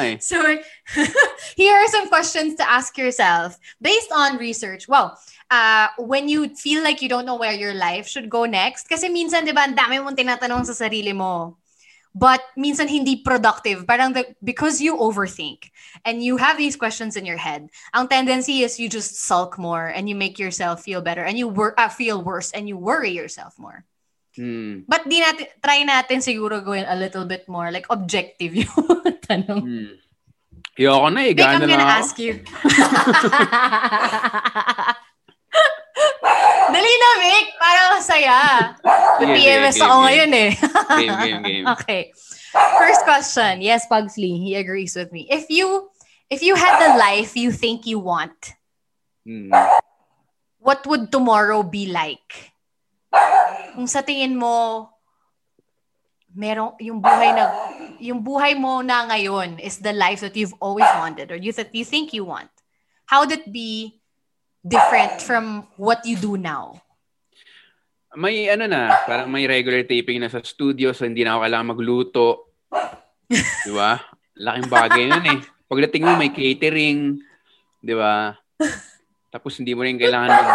eh. 0.04 0.16
So, 0.24 0.38
here 1.56 1.74
are 1.76 1.88
some 1.88 2.08
questions 2.08 2.56
to 2.56 2.64
ask 2.68 2.96
yourself 2.98 3.56
based 3.80 4.10
on 4.12 4.36
research. 4.36 4.88
Well, 4.88 5.16
uh, 5.54 5.86
when 6.02 6.28
you 6.28 6.50
feel 6.54 6.82
like 6.82 6.98
you 6.98 7.08
don't 7.08 7.26
know 7.26 7.38
where 7.38 7.54
your 7.54 7.74
life 7.74 8.10
should 8.10 8.26
go 8.26 8.44
next, 8.44 8.90
kasi 8.90 9.06
minsan, 9.06 9.46
di 9.46 9.54
ba, 9.54 9.70
ang 9.70 9.78
dami 9.78 10.02
mong 10.02 10.18
tinatanong 10.18 10.66
sa 10.66 10.74
sarili 10.74 11.14
mo. 11.14 11.62
But 12.14 12.46
minsan 12.54 12.86
hindi 12.86 13.26
productive. 13.26 13.90
Parang 13.90 14.14
the, 14.14 14.38
because 14.38 14.78
you 14.78 14.94
overthink 14.94 15.74
and 16.06 16.22
you 16.22 16.38
have 16.38 16.54
these 16.54 16.78
questions 16.78 17.18
in 17.18 17.26
your 17.26 17.42
head, 17.42 17.66
ang 17.90 18.06
tendency 18.06 18.62
is 18.62 18.78
you 18.78 18.86
just 18.86 19.18
sulk 19.18 19.58
more 19.58 19.90
and 19.90 20.06
you 20.06 20.14
make 20.14 20.38
yourself 20.38 20.86
feel 20.86 21.02
better 21.02 21.26
and 21.26 21.34
you 21.34 21.50
wor- 21.50 21.74
uh, 21.74 21.90
feel 21.90 22.22
worse 22.22 22.54
and 22.54 22.70
you 22.70 22.78
worry 22.78 23.10
yourself 23.10 23.58
more. 23.58 23.82
Hmm. 24.38 24.86
But 24.86 25.10
di 25.10 25.26
natin, 25.26 25.50
try 25.58 25.82
natin 25.82 26.22
siguro 26.22 26.62
gawin 26.62 26.86
a 26.86 26.94
little 26.94 27.26
bit 27.26 27.50
more 27.50 27.74
like 27.74 27.90
objective 27.90 28.54
yung 28.62 28.78
tanong. 29.26 29.62
Hmm. 29.66 29.98
Ayoko 30.78 31.10
na 31.10 31.20
eh. 31.22 31.34
I'm 31.34 31.66
gonna 31.66 31.82
na 31.82 31.98
ask 31.98 32.18
you. 32.18 32.42
Dali 36.84 37.00
na, 37.00 37.10
Vic. 37.16 37.46
Para 37.56 37.80
masaya. 37.96 38.38
May 39.24 39.40
PMS 39.40 39.80
sige, 39.80 39.88
ako 39.88 39.96
game, 39.96 40.04
ngayon 40.04 40.30
eh. 40.36 40.50
Game, 41.00 41.16
game, 41.16 41.40
game. 41.40 41.64
okay. 41.80 42.12
First 42.52 43.08
question. 43.08 43.64
Yes, 43.64 43.88
Pugsley. 43.88 44.36
He 44.36 44.52
agrees 44.52 44.92
with 44.92 45.08
me. 45.08 45.24
If 45.32 45.48
you 45.48 45.88
if 46.28 46.44
you 46.44 46.52
had 46.60 46.76
the 46.84 47.00
life 47.00 47.40
you 47.40 47.56
think 47.56 47.88
you 47.88 48.04
want, 48.04 48.36
Hmm. 49.24 49.48
what 50.60 50.84
would 50.84 51.08
tomorrow 51.08 51.64
be 51.64 51.88
like? 51.88 52.52
Kung 53.72 53.88
sa 53.88 54.04
tingin 54.04 54.36
mo, 54.36 54.92
merong 56.36 56.76
yung 56.84 57.00
buhay 57.00 57.32
na 57.32 57.44
yung 57.96 58.20
buhay 58.20 58.52
mo 58.52 58.84
na 58.84 59.08
ngayon 59.08 59.56
is 59.56 59.80
the 59.80 59.96
life 59.96 60.20
that 60.20 60.36
you've 60.36 60.52
always 60.60 60.84
wanted 61.00 61.32
or 61.32 61.40
you 61.40 61.56
that 61.56 61.72
you 61.72 61.88
think 61.88 62.12
you 62.12 62.28
want. 62.28 62.52
How 63.08 63.24
would 63.24 63.32
it 63.32 63.48
be 63.48 64.03
different 64.64 65.20
from 65.20 65.68
what 65.76 66.02
you 66.08 66.16
do 66.16 66.40
now? 66.40 66.80
May 68.16 68.48
ano 68.48 68.64
na, 68.64 69.04
parang 69.04 69.28
may 69.28 69.44
regular 69.44 69.84
taping 69.84 70.22
na 70.22 70.32
sa 70.32 70.40
studio 70.40 70.96
so 70.96 71.04
hindi 71.04 71.22
na 71.22 71.36
ako 71.36 71.40
kailangan 71.44 71.70
magluto. 71.70 72.26
di 73.66 73.72
ba? 73.74 74.00
Laking 74.34 74.70
bagay 74.70 75.04
nun 75.10 75.26
eh. 75.28 75.38
Pagdating 75.68 76.02
mo 76.06 76.12
may 76.16 76.30
catering, 76.32 77.20
di 77.82 77.94
ba? 77.94 78.32
Tapos 79.34 79.58
hindi 79.58 79.74
mo 79.74 79.82
rin 79.82 79.98
kailangan 79.98 80.30
mag 80.30 80.50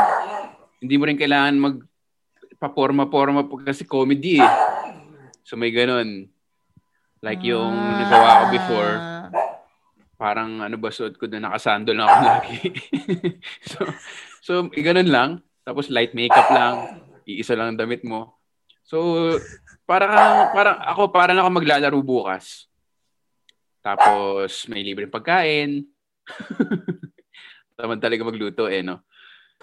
hindi 0.80 0.96
mo 0.96 1.04
rin 1.04 1.20
kailangan 1.20 1.56
mag 1.60 1.78
paporma-porma 2.60 3.44
po 3.44 3.60
kasi 3.60 3.84
comedy 3.84 4.40
eh. 4.40 4.54
So 5.44 5.60
may 5.60 5.76
ganun. 5.76 6.32
Like 7.20 7.44
yung 7.44 7.76
nagawa 7.76 8.48
ko 8.48 8.56
before, 8.56 8.94
Ah. 8.96 9.09
Parang 10.20 10.60
ano 10.60 10.76
ba 10.76 10.92
suot 10.92 11.16
ko 11.16 11.32
na 11.32 11.48
nakasandal 11.48 11.96
na 11.96 12.04
ako 12.04 12.18
lagi. 12.28 12.60
so, 13.72 13.80
so 14.44 14.52
ganun 14.76 15.08
lang. 15.08 15.30
Tapos 15.64 15.88
light 15.88 16.12
makeup 16.12 16.52
lang. 16.52 16.76
Iisa 17.24 17.56
lang 17.56 17.74
ang 17.74 17.80
damit 17.80 18.04
mo. 18.04 18.36
So, 18.84 19.32
para 19.86 20.10
parang 20.50 20.78
ako, 20.82 21.02
para 21.14 21.32
lang 21.32 21.46
ako 21.46 21.52
maglalaro 21.62 22.00
bukas. 22.02 22.66
Tapos, 23.80 24.66
may 24.66 24.82
libreng 24.82 25.14
pagkain. 25.14 25.86
Taman 27.78 28.02
talaga 28.02 28.26
magluto 28.26 28.66
eh, 28.66 28.82
no? 28.82 29.06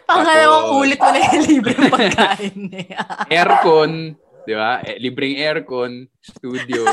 Ang 0.06 0.22
Tapos- 0.24 0.78
ulit 0.78 0.98
mo 1.02 1.10
na 1.10 1.18
yung 1.26 1.46
libre 1.50 1.74
pagkain 1.90 2.60
eh. 2.70 2.86
Aircon, 3.28 4.14
di 4.46 4.54
ba? 4.54 4.78
Eh, 4.86 5.02
libreng 5.02 5.34
aircon, 5.36 6.06
studio. 6.22 6.86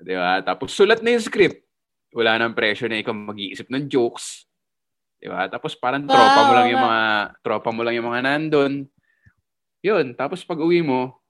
di 0.00 0.16
ba? 0.16 0.40
Tapos, 0.40 0.72
sulat 0.72 1.04
na 1.04 1.12
yung 1.12 1.22
script. 1.22 1.65
Wala 2.16 2.40
nang 2.40 2.56
pressure 2.56 2.88
na 2.88 3.04
ikaw 3.04 3.12
mag-iisip 3.12 3.68
ng 3.68 3.92
jokes. 3.92 4.48
Di 5.20 5.28
ba? 5.28 5.44
Tapos, 5.52 5.76
parang 5.76 6.08
tropa 6.08 6.40
mo 6.48 6.52
lang 6.56 6.68
yung 6.72 6.80
mga, 6.80 7.02
tropa 7.44 7.68
mo 7.76 7.80
lang 7.84 7.94
yung 8.00 8.08
mga 8.08 8.20
nandun. 8.24 8.88
Yun. 9.84 10.16
Tapos, 10.16 10.40
pag 10.40 10.56
uwi 10.56 10.80
mo, 10.80 11.20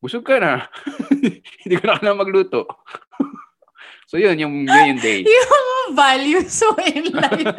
busog 0.00 0.24
ka 0.24 0.40
na. 0.40 0.64
Hindi 1.60 1.74
ko 1.76 1.84
na 1.84 2.00
kailangan 2.00 2.24
magluto. 2.24 2.64
so, 4.08 4.16
yun, 4.16 4.40
yung, 4.40 4.64
yun 4.64 4.96
yung 4.96 5.02
day. 5.04 5.28
yung 5.36 5.92
values 5.92 6.56
mo 6.72 6.80
in 6.88 7.12
life. 7.12 7.52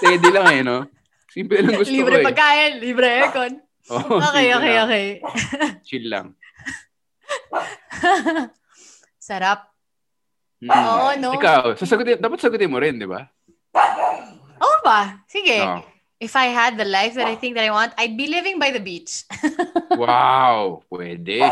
Steady 0.00 0.30
lang 0.32 0.48
eh, 0.56 0.62
no? 0.64 0.88
Simple 1.28 1.60
lang 1.60 1.76
gusto 1.76 1.92
libre 1.92 2.16
ko 2.16 2.20
eh. 2.24 2.28
pagkain, 2.32 2.72
libre 2.80 3.06
aircon. 3.12 3.52
Oo, 3.92 4.20
Okay, 4.20 4.56
okay, 4.56 4.72
lang. 4.72 4.84
okay. 4.88 5.06
Chill 5.84 6.08
lang. 6.08 6.26
Sarap. 9.20 9.67
Mm. 10.58 10.70
Oo, 10.74 11.08
no? 11.22 11.30
Ikaw, 11.38 11.78
sasagutin, 11.78 12.18
dapat 12.18 12.38
sagutin 12.42 12.70
mo 12.70 12.82
rin, 12.82 12.98
di 12.98 13.06
ba? 13.06 13.30
Oo 14.58 14.78
ba? 14.82 15.22
Sige. 15.30 15.62
Oo. 15.62 15.82
If 16.18 16.34
I 16.34 16.50
had 16.50 16.74
the 16.74 16.86
life 16.86 17.14
that 17.14 17.30
I 17.30 17.38
think 17.38 17.54
that 17.54 17.62
I 17.62 17.70
want, 17.70 17.94
I'd 17.94 18.18
be 18.18 18.26
living 18.26 18.58
by 18.58 18.74
the 18.74 18.82
beach. 18.82 19.22
Wow, 19.98 20.86
pwede. 20.90 21.46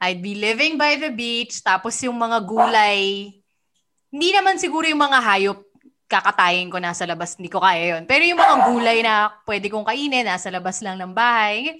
I'd 0.00 0.20
be 0.20 0.36
living 0.36 0.76
by 0.76 0.96
the 1.00 1.12
beach, 1.12 1.60
tapos 1.64 1.96
yung 2.04 2.16
mga 2.16 2.44
gulay, 2.44 3.32
hindi 4.12 4.28
naman 4.32 4.60
siguro 4.60 4.84
yung 4.88 5.00
mga 5.00 5.20
hayop, 5.20 5.60
kakatayin 6.08 6.68
ko 6.72 6.78
nasa 6.80 7.04
labas, 7.08 7.36
hindi 7.36 7.48
ko 7.52 7.60
kaya 7.60 7.96
yun. 7.96 8.04
Pero 8.08 8.22
yung 8.24 8.38
mga 8.38 8.56
gulay 8.68 8.98
na 9.04 9.32
pwede 9.44 9.68
kong 9.68 9.84
kainin, 9.88 10.24
nasa 10.24 10.48
labas 10.48 10.80
lang 10.80 10.96
ng 11.00 11.12
bahay. 11.12 11.76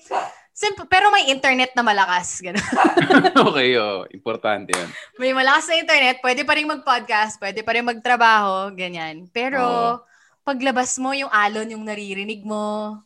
Simple, 0.56 0.88
pero 0.88 1.12
may 1.12 1.28
internet 1.28 1.76
na 1.76 1.84
malakas. 1.84 2.40
Okay, 3.46 3.76
oh, 3.76 4.08
importante 4.08 4.72
yan. 4.72 4.88
may 5.20 5.36
malakas 5.36 5.68
na 5.68 5.84
internet, 5.84 6.16
pwede 6.24 6.48
pa 6.48 6.56
rin 6.56 6.64
mag-podcast, 6.64 7.36
pwede 7.36 7.60
pa 7.60 7.76
rin 7.76 7.84
magtrabaho, 7.84 8.72
ganyan. 8.72 9.28
Pero, 9.28 9.60
Oo. 9.60 9.94
paglabas 10.40 10.96
mo, 10.96 11.12
yung 11.12 11.28
alon 11.28 11.76
yung 11.76 11.84
naririnig 11.84 12.40
mo, 12.40 12.96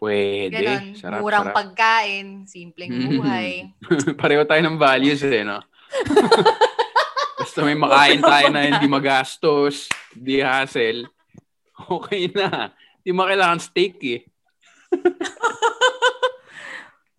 Pwede. 0.00 0.96
Sarap, 0.96 1.20
murang 1.20 1.52
sarap. 1.52 1.56
pagkain, 1.60 2.48
simpleng 2.48 2.88
buhay. 2.88 3.68
Pareho 4.20 4.48
tayo 4.48 4.64
ng 4.64 4.80
values 4.80 5.20
eh, 5.20 5.44
no? 5.44 5.60
Basta 7.36 7.60
may 7.60 7.76
makain 7.76 8.24
tayo 8.24 8.48
na 8.48 8.64
hindi 8.64 8.88
magastos, 8.88 9.92
hindi 10.16 10.40
hassle, 10.40 11.04
okay 11.76 12.32
na. 12.32 12.72
Hindi 13.04 13.10
mo 13.12 13.28
kailangan 13.28 13.60
steak 13.60 14.00
eh. 14.00 14.24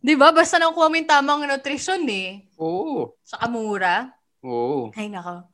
Di 0.02 0.18
ba? 0.18 0.34
Basta 0.34 0.58
nakuha 0.58 0.90
mo 0.90 0.96
yung 0.98 1.06
tamang 1.06 1.46
nutrition 1.46 2.02
eh. 2.10 2.42
Oo. 2.58 3.14
Saka 3.22 3.46
mura. 3.46 4.10
Oo. 4.42 4.90
Ay, 4.98 5.14
nako. 5.14 5.46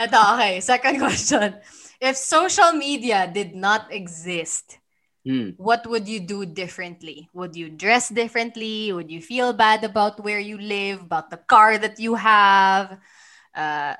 Ito, 0.00 0.18
okay. 0.36 0.64
Second 0.64 0.96
question. 1.04 1.60
If 2.00 2.16
social 2.16 2.72
media 2.72 3.28
did 3.28 3.52
not 3.54 3.92
exist, 3.92 4.80
Hmm. 5.26 5.58
what 5.58 5.82
would 5.90 6.06
you 6.06 6.22
do 6.22 6.46
differently? 6.46 7.26
Would 7.34 7.58
you 7.58 7.66
dress 7.66 8.14
differently? 8.14 8.94
Would 8.94 9.10
you 9.10 9.18
feel 9.18 9.50
bad 9.50 9.82
about 9.82 10.22
where 10.22 10.38
you 10.38 10.54
live, 10.54 11.02
about 11.02 11.34
the 11.34 11.36
car 11.42 11.82
that 11.82 11.98
you 11.98 12.14
have, 12.14 12.94
uh, 13.50 13.98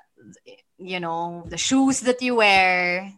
you 0.78 1.02
know, 1.02 1.42
the 1.50 1.58
shoes 1.58 1.98
that 2.06 2.22
you 2.22 2.38
wear? 2.38 3.10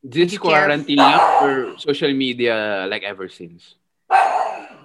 This 0.00 0.32
you 0.32 0.40
care? 0.40 0.64
quarantine 0.64 0.96
lang 0.96 1.20
or 1.44 1.52
social 1.76 2.08
media 2.16 2.88
like 2.88 3.04
ever 3.04 3.28
since? 3.28 3.76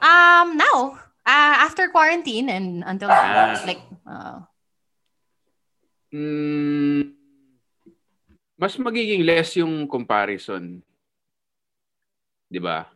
Um, 0.05 0.53
now, 0.53 0.77
uh, 1.25 1.55
after 1.65 1.89
quarantine 1.89 2.45
and 2.47 2.85
until 2.85 3.09
now, 3.09 3.57
Ah. 3.57 3.57
like, 3.65 3.81
uh, 4.05 4.45
Mm, 6.15 7.11
mas 8.55 8.77
magiging 8.79 9.25
less 9.27 9.57
yung 9.59 9.83
comparison. 9.83 10.79
'Di 12.47 12.61
ba? 12.61 12.87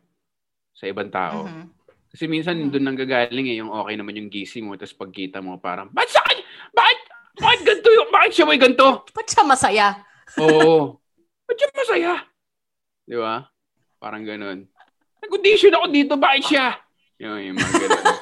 Sa 0.71 0.87
ibang 0.87 1.11
tao. 1.11 1.43
mhm. 1.43 1.67
Kasi 2.09 2.25
minsan 2.25 2.55
Mhm. 2.55 2.69
doon 2.71 2.83
nang 2.85 2.95
gagaling 2.95 3.51
eh, 3.51 3.59
yung 3.59 3.69
okay 3.69 3.99
naman 3.99 4.15
yung 4.15 4.31
gising 4.31 4.65
mo, 4.65 4.79
tapos 4.79 4.95
pagkita 4.95 5.43
mo 5.43 5.59
parang, 5.59 5.91
bakit 5.91 6.15
sa 6.15 6.23
akin? 6.23 6.37
Bakit? 6.71 6.99
Bakit 7.37 7.59
ganito 7.61 7.89
yung, 7.91 8.09
bakit 8.09 8.31
siya 8.31 8.45
may 8.47 8.57
ganito? 8.57 8.87
ba't 9.11 9.27
siya 9.27 9.43
masaya? 9.43 9.87
Oo. 10.39 10.95
Ba't 11.43 11.57
siya 11.59 11.69
masaya? 11.75 12.13
Di 13.03 13.17
ba? 13.19 13.35
Parang 13.99 14.23
ganun. 14.23 14.63
Nag-audition 15.19 15.75
ako 15.75 15.85
dito, 15.91 16.13
bakit 16.15 16.43
siya? 16.47 16.67
Yung, 17.19 17.37
yung 17.51 17.55
mga 17.59 17.73
ganun. 17.77 18.03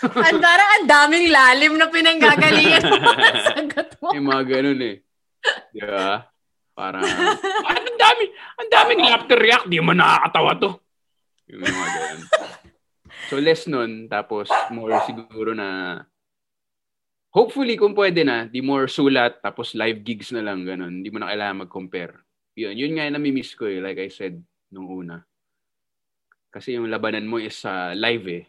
Ang 0.00 0.40
parang 0.40 0.70
ang 0.80 0.86
daming 0.88 1.28
lalim 1.28 1.76
na 1.76 1.92
pinanggagalingan 1.92 2.82
mo 2.88 2.96
sa 3.04 3.36
sagot 3.52 3.88
mo. 4.00 4.16
yung 4.16 4.26
mga 4.32 4.44
ganun 4.48 4.80
eh. 4.80 4.96
Di 5.76 5.84
ba? 5.84 6.24
Parang, 6.72 7.04
"Bakit 7.04 7.84
ang 7.84 7.98
dami, 8.00 8.24
ang 8.56 8.68
daming 8.72 9.00
laughter 9.04 9.36
react, 9.36 9.68
di 9.68 9.76
mo 9.76 9.92
nakakatawa 9.92 10.56
to. 10.56 10.70
Yung 11.52 11.60
mga 11.60 11.84
ganun. 11.84 12.20
So 13.28 13.36
less 13.36 13.68
nun, 13.68 14.08
tapos 14.08 14.48
more 14.72 14.96
siguro 15.04 15.52
na 15.52 16.00
hopefully 17.28 17.76
kung 17.76 17.92
pwede 17.92 18.24
na, 18.24 18.48
di 18.48 18.64
more 18.64 18.88
sulat, 18.88 19.44
tapos 19.44 19.76
live 19.76 20.00
gigs 20.00 20.32
na 20.32 20.40
lang, 20.40 20.64
ganun. 20.64 21.04
Hindi 21.04 21.12
mo 21.12 21.20
na 21.20 21.28
kailangan 21.28 21.68
mag-compare. 21.68 22.24
Yun, 22.56 22.72
yun 22.72 22.92
nga 22.96 23.04
yung 23.04 23.20
namimiss 23.20 23.52
ko 23.52 23.68
eh, 23.68 23.84
like 23.84 24.00
I 24.00 24.08
said 24.08 24.40
nung 24.72 24.88
una. 24.88 25.28
Kasi 26.50 26.74
yung 26.74 26.90
labanan 26.90 27.30
mo 27.30 27.38
is 27.38 27.54
sa 27.54 27.94
live 27.94 28.26
eh. 28.26 28.44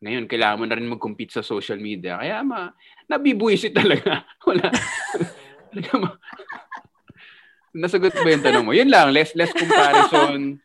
Ngayon, 0.00 0.28
kailangan 0.28 0.58
mo 0.60 0.64
na 0.64 0.76
rin 0.76 0.88
mag-compete 0.88 1.32
sa 1.32 1.44
social 1.44 1.76
media. 1.76 2.20
Kaya 2.20 2.40
ma, 2.44 2.72
nabibuisit 3.08 3.72
talaga. 3.80 4.24
Wala. 4.44 4.68
Nasagot 7.76 8.12
ba 8.12 8.28
yung 8.28 8.44
tanong 8.44 8.64
mo? 8.64 8.72
Yun 8.76 8.92
lang, 8.92 9.12
less 9.12 9.32
less 9.36 9.52
comparison, 9.52 10.60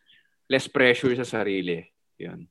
less 0.48 0.68
pressure 0.68 1.12
sa 1.16 1.24
sarili. 1.24 1.84
Yun. 2.20 2.48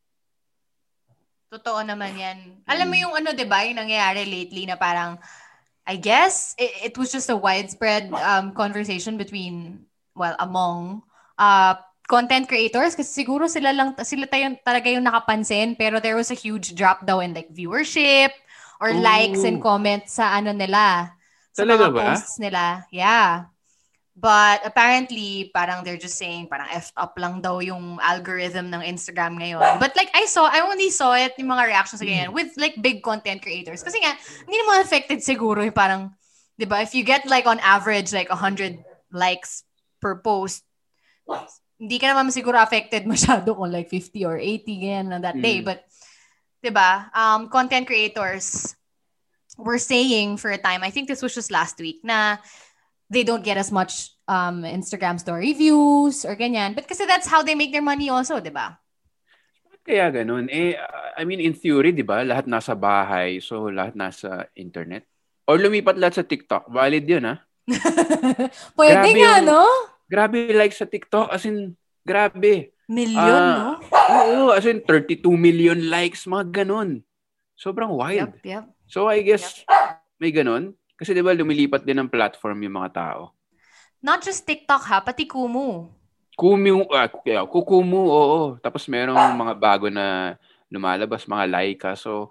Totoo 1.49 1.81
naman 1.85 2.13
yan. 2.17 2.37
Alam 2.65 2.87
mo 2.89 2.95
yung 2.97 3.13
ano, 3.13 3.31
di 3.33 3.45
ba, 3.45 3.65
yung 3.65 3.79
nangyayari 3.79 4.25
lately 4.25 4.65
na 4.65 4.75
parang, 4.75 5.17
I 5.85 5.95
guess, 5.95 6.57
it, 6.57 6.91
it 6.91 6.93
was 6.97 7.13
just 7.13 7.29
a 7.29 7.37
widespread 7.37 8.09
um, 8.11 8.51
conversation 8.51 9.15
between, 9.15 9.85
well, 10.17 10.35
among 10.41 11.05
uh, 11.37 11.79
content 12.05 12.45
creators 12.45 12.93
kasi 12.93 13.09
siguro 13.25 13.49
sila 13.49 13.73
lang, 13.73 13.93
sila 14.05 14.29
tayo 14.29 14.53
talaga 14.61 14.87
yung 14.89 15.05
nakapansin 15.05 15.73
pero 15.73 15.97
there 15.97 16.15
was 16.15 16.29
a 16.29 16.37
huge 16.37 16.77
drop 16.77 17.01
daw 17.03 17.19
in 17.19 17.33
like 17.33 17.49
viewership 17.49 18.29
or 18.77 18.91
Oh. 18.93 18.99
likes 19.01 19.41
and 19.41 19.63
comments 19.63 20.19
sa 20.19 20.37
ano 20.37 20.51
nila. 20.51 21.11
Sa 21.55 21.63
Talaga 21.63 21.87
mga 21.89 21.95
ba? 21.95 22.03
posts 22.13 22.35
nila. 22.37 22.63
Yeah. 22.91 23.49
But 24.15 24.63
apparently, 24.63 25.51
parang 25.51 25.83
they're 25.83 25.99
just 25.99 26.15
saying, 26.15 26.47
parang 26.47 26.71
effed 26.71 26.95
up 26.95 27.19
lang 27.19 27.43
daw 27.43 27.59
yung 27.59 27.99
algorithm 27.99 28.71
ng 28.71 28.79
Instagram 28.79 29.35
ngayon. 29.35 29.75
But 29.75 29.91
like, 29.99 30.07
I 30.15 30.23
saw, 30.23 30.47
I 30.47 30.63
only 30.63 30.87
saw 30.87 31.19
it, 31.19 31.35
yung 31.35 31.51
mga 31.51 31.67
reactions 31.67 31.99
sa 31.99 32.07
ganyan, 32.07 32.31
with 32.31 32.55
like 32.55 32.79
big 32.79 33.03
content 33.03 33.43
creators. 33.43 33.83
Kasi 33.83 33.99
nga, 33.99 34.15
hindi 34.47 34.55
naman 34.55 34.87
affected 34.87 35.19
siguro 35.19 35.59
yung 35.59 35.75
parang, 35.75 36.15
di 36.55 36.63
ba, 36.63 36.79
if 36.79 36.95
you 36.95 37.03
get 37.03 37.27
like 37.27 37.43
on 37.43 37.59
average, 37.59 38.15
like 38.15 38.31
100 38.31 38.79
likes 39.11 39.67
per 39.99 40.15
post, 40.23 40.63
hindi 41.75 41.97
ka 41.99 42.15
naman 42.15 42.31
siguro 42.31 42.59
affected 42.59 43.03
masyado 43.11 43.55
kung 43.55 43.71
like 43.71 43.91
50 43.91 44.25
or 44.25 44.37
80 44.39 44.81
ganyan 44.81 45.07
on 45.15 45.21
that 45.21 45.37
day. 45.39 45.59
Mm. 45.61 45.65
But, 45.67 45.79
di 46.63 46.71
ba, 46.71 47.11
um, 47.13 47.47
content 47.51 47.85
creators 47.85 48.75
were 49.57 49.79
saying 49.79 50.37
for 50.37 50.51
a 50.51 50.59
time, 50.59 50.83
I 50.83 50.91
think 50.91 51.07
this 51.07 51.21
was 51.21 51.35
just 51.35 51.51
last 51.51 51.79
week, 51.79 52.03
na 52.03 52.37
they 53.09 53.23
don't 53.23 53.45
get 53.45 53.57
as 53.57 53.71
much 53.71 54.11
um, 54.27 54.63
Instagram 54.65 55.19
story 55.19 55.53
views 55.53 56.25
or 56.25 56.35
ganyan. 56.35 56.75
But 56.75 56.87
kasi 56.87 57.05
that's 57.05 57.27
how 57.27 57.43
they 57.43 57.55
make 57.55 57.71
their 57.71 57.85
money 57.85 58.09
also, 58.09 58.39
di 58.39 58.49
ba? 58.49 58.79
Kaya 59.85 60.09
ganun. 60.09 60.49
Eh, 60.49 60.73
I 61.13 61.23
mean, 61.29 61.37
in 61.37 61.53
theory, 61.53 61.93
di 61.93 62.01
ba, 62.01 62.25
lahat 62.25 62.49
nasa 62.49 62.73
bahay, 62.73 63.37
so 63.37 63.69
lahat 63.69 63.93
nasa 63.93 64.49
internet. 64.57 65.05
Or 65.45 65.61
lumipat 65.61 66.01
lahat 66.01 66.17
sa 66.17 66.25
TikTok. 66.25 66.73
Valid 66.73 67.05
yun, 67.05 67.29
ha? 67.29 67.45
Pwede 68.77 68.97
Grabe 68.97 69.11
nga, 69.21 69.33
yung- 69.37 69.45
no? 69.45 69.61
Grabe 70.05 70.49
like 70.51 70.71
sa 70.71 70.85
TikTok. 70.85 71.29
As 71.29 71.43
in, 71.43 71.73
grabe. 72.01 72.71
Million, 72.85 73.41
Ah, 73.41 73.57
no? 73.57 73.71
Oo, 74.13 74.53
as 74.53 74.61
in 74.63 74.77
32 74.79 75.25
million 75.33 75.89
likes, 75.89 76.29
mga 76.29 76.61
ganun. 76.61 77.01
Sobrang 77.55 77.89
wild. 77.89 78.37
Yep, 78.37 78.45
yep. 78.45 78.65
So 78.85 79.09
I 79.09 79.25
guess 79.25 79.65
may 80.15 80.29
ganun. 80.29 80.77
Kasi 80.93 81.11
'di 81.11 81.25
ba 81.25 81.33
lumilipat 81.33 81.81
din 81.81 81.97
ng 81.97 82.07
platform 82.07 82.61
yung 82.61 82.77
mga 82.77 82.91
tao. 82.93 83.33
Not 83.99 84.21
just 84.21 84.45
TikTok 84.45 84.85
ha, 84.85 85.01
pati 85.01 85.25
Kumu. 85.25 85.89
Kumu, 86.35 86.85
ah, 86.91 87.07
kaya, 87.07 87.41
kukumu, 87.47 88.05
oo. 88.05 88.41
Tapos 88.59 88.85
merong 88.85 89.17
mga 89.33 89.53
bago 89.55 89.87
na 89.87 90.35
lumalabas, 90.67 91.25
mga 91.25 91.45
Laika. 91.49 91.91
So 91.97 92.29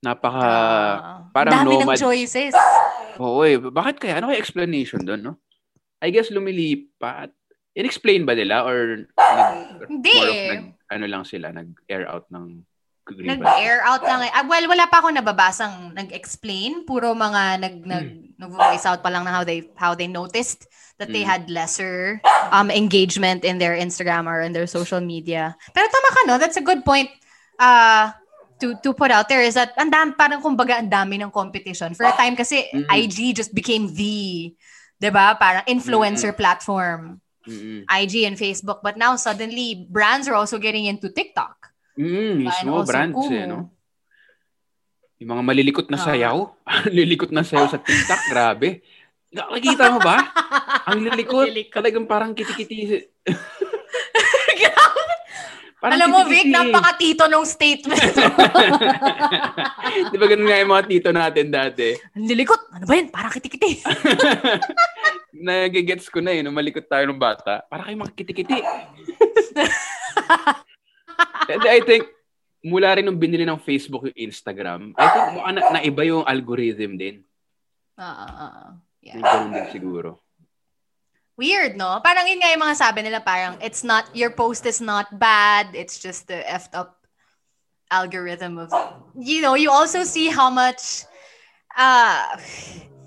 napaka 0.00 0.40
Ah, 0.40 1.28
parang 1.28 1.60
dami 1.60 1.76
nomad. 1.76 1.98
ng 1.98 2.00
choices. 2.00 2.56
Oo 3.20 3.44
eh. 3.44 3.60
Bakit 3.60 4.00
kaya? 4.00 4.16
Ano 4.16 4.32
kaya 4.32 4.40
explanation 4.40 5.04
doon, 5.04 5.20
no? 5.20 5.34
I 6.00 6.08
guess 6.10 6.32
lumilipat. 6.32 7.30
In-explain 7.76 8.26
ba 8.26 8.34
nila 8.34 8.66
or 8.66 9.06
nag, 9.14 9.86
Hindi 9.86 10.10
more 10.10 10.28
of 10.28 10.36
nag, 10.50 10.64
ano 10.90 11.04
lang 11.06 11.22
sila, 11.22 11.52
nag-air 11.54 12.08
out 12.08 12.26
ng 12.32 12.66
grievance? 13.06 13.38
Nag-air 13.38 13.78
out 13.86 14.02
lang. 14.02 14.26
Ah, 14.32 14.42
well, 14.42 14.66
wala 14.66 14.90
pa 14.90 14.98
ako 14.98 15.14
nababasang 15.14 15.94
nag-explain. 15.94 16.82
Puro 16.82 17.14
mga 17.14 17.62
nag, 17.62 17.74
nag, 17.86 18.06
nag-voice 18.40 18.84
out 18.88 19.04
pa 19.04 19.12
lang 19.12 19.22
na 19.22 19.32
how 19.32 19.44
they, 19.44 19.70
how 19.78 19.94
they 19.94 20.08
noticed 20.10 20.66
that 20.98 21.08
they 21.08 21.24
Mm. 21.24 21.30
had 21.30 21.42
lesser 21.48 22.20
um, 22.52 22.68
engagement 22.68 23.44
in 23.44 23.56
their 23.56 23.72
Instagram 23.72 24.26
or 24.28 24.42
in 24.44 24.52
their 24.52 24.66
social 24.66 25.00
media. 25.00 25.56
Pero 25.72 25.86
tama 25.88 26.08
ka, 26.12 26.20
no? 26.26 26.36
That's 26.36 26.60
a 26.60 26.64
good 26.64 26.84
point 26.84 27.08
uh, 27.56 28.12
to 28.60 28.76
to 28.84 28.92
put 28.92 29.08
out 29.08 29.24
there 29.32 29.40
is 29.40 29.56
that 29.56 29.72
ang 29.80 29.88
dami, 29.88 30.12
parang 30.12 30.44
kumbaga 30.44 30.76
ang 30.76 30.92
dami 30.92 31.16
ng 31.16 31.32
competition. 31.32 31.96
For 31.96 32.04
a 32.04 32.12
time 32.12 32.36
kasi 32.36 32.68
Mhm. 32.68 32.84
IG 32.92 33.32
just 33.32 33.56
became 33.56 33.88
the, 33.96 34.52
'di 35.00 35.10
ba? 35.10 35.34
Parang 35.34 35.64
influencer 35.64 36.36
platform. 36.36 37.18
Mm-mm. 37.48 37.88
IG 37.88 38.28
and 38.28 38.36
Facebook. 38.36 38.84
But 38.84 39.00
now 39.00 39.16
suddenly 39.16 39.88
brands 39.88 40.28
are 40.28 40.36
also 40.36 40.60
getting 40.60 40.84
into 40.84 41.08
TikTok. 41.08 41.56
Mm, 41.96 42.44
mismo, 42.44 42.84
brands 42.84 43.16
Kumu. 43.16 43.32
eh, 43.32 43.48
no? 43.48 43.72
Yung 45.20 45.30
mga 45.32 45.44
malilikot 45.44 45.86
na 45.88 45.96
Ah. 45.96 46.04
sayaw. 46.04 46.36
lilikot 47.00 47.32
na 47.32 47.40
sayaw 47.40 47.68
sa 47.68 47.80
TikTok, 47.80 48.28
grabe. 48.28 48.84
Nakikita 49.32 49.88
mo 49.88 50.00
ba? 50.00 50.20
Ang 50.92 51.08
lilikot. 51.08 51.48
Lilikot. 51.48 51.76
Talagang 51.80 52.04
parang 52.04 52.36
kitikiti. 52.36 53.08
Parang 55.80 55.96
Alam 55.96 56.08
mo, 56.12 56.20
Vic, 56.28 56.44
kitikiti. 56.44 56.52
napaka-tito 56.52 57.24
nung 57.26 57.48
statement. 57.48 57.96
Di 60.12 60.16
ba 60.20 60.26
ganun 60.28 60.44
nga 60.44 60.60
yung 60.60 60.72
mga 60.76 60.84
tito 60.84 61.08
natin 61.08 61.48
dati? 61.48 61.96
Ang 62.12 62.28
lilikot. 62.28 62.68
Ano 62.68 62.84
ba 62.84 63.00
yun? 63.00 63.08
Parang 63.08 63.32
kitikiti. 63.32 63.80
Nagigets 65.40 66.12
ko 66.12 66.20
na 66.20 66.36
eh, 66.36 66.44
nung 66.44 66.52
malikot 66.52 66.84
tayo 66.84 67.08
ng 67.08 67.16
bata. 67.16 67.64
Para 67.64 67.88
kayo 67.88 67.96
mga 67.96 68.12
kitikiti. 68.12 68.60
And 71.50 71.64
I 71.64 71.80
think, 71.80 72.04
mula 72.60 72.92
rin 72.94 73.08
nung 73.08 73.16
binili 73.16 73.48
ng 73.48 73.56
Facebook 73.58 74.12
yung 74.12 74.18
Instagram, 74.28 74.92
I 75.00 75.06
think 75.08 75.26
mukha 75.32 75.50
na, 75.50 75.80
naiba 75.80 76.04
yung 76.04 76.28
algorithm 76.28 77.00
din. 77.00 77.24
Ah, 77.96 78.04
ah, 78.04 78.32
ah. 78.36 78.68
Yung 79.00 79.16
Yeah. 79.16 79.24
ganun 79.24 79.56
din 79.56 79.66
siguro. 79.72 80.20
Weird, 81.40 81.72
no? 81.80 82.04
Parang 82.04 82.28
yun 82.28 82.36
nga 82.36 82.52
yung 82.52 82.60
mga 82.60 82.76
sabi 82.76 83.00
nila, 83.00 83.24
parang 83.24 83.56
it's 83.64 83.80
not, 83.80 84.04
your 84.12 84.28
post 84.28 84.68
is 84.68 84.76
not 84.76 85.08
bad. 85.16 85.72
It's 85.72 85.96
just 85.96 86.28
the 86.28 86.44
effed 86.44 86.76
up 86.76 87.00
algorithm 87.88 88.60
of, 88.60 88.68
you 89.16 89.40
know, 89.40 89.56
you 89.56 89.72
also 89.72 90.04
see 90.04 90.28
how 90.28 90.52
much 90.52 91.08
uh, 91.80 92.36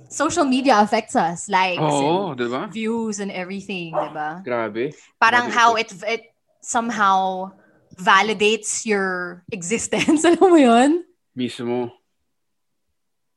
social 0.10 0.50
media 0.50 0.82
affects 0.82 1.14
us. 1.14 1.46
Likes 1.46 1.78
and 1.78 2.34
ba? 2.50 2.74
views 2.74 3.22
and 3.22 3.30
everything, 3.30 3.94
di 3.94 4.10
ba? 4.10 4.42
Grabe. 4.42 4.98
Parang 5.22 5.54
Grabe 5.54 5.54
how 5.54 5.70
it, 5.78 5.94
it 6.10 6.34
somehow 6.58 7.54
validates 8.02 8.82
your 8.82 9.46
existence. 9.54 10.26
Alam 10.30 10.50
mo 10.50 10.58
yun? 10.58 11.06
Mismo. 11.38 11.94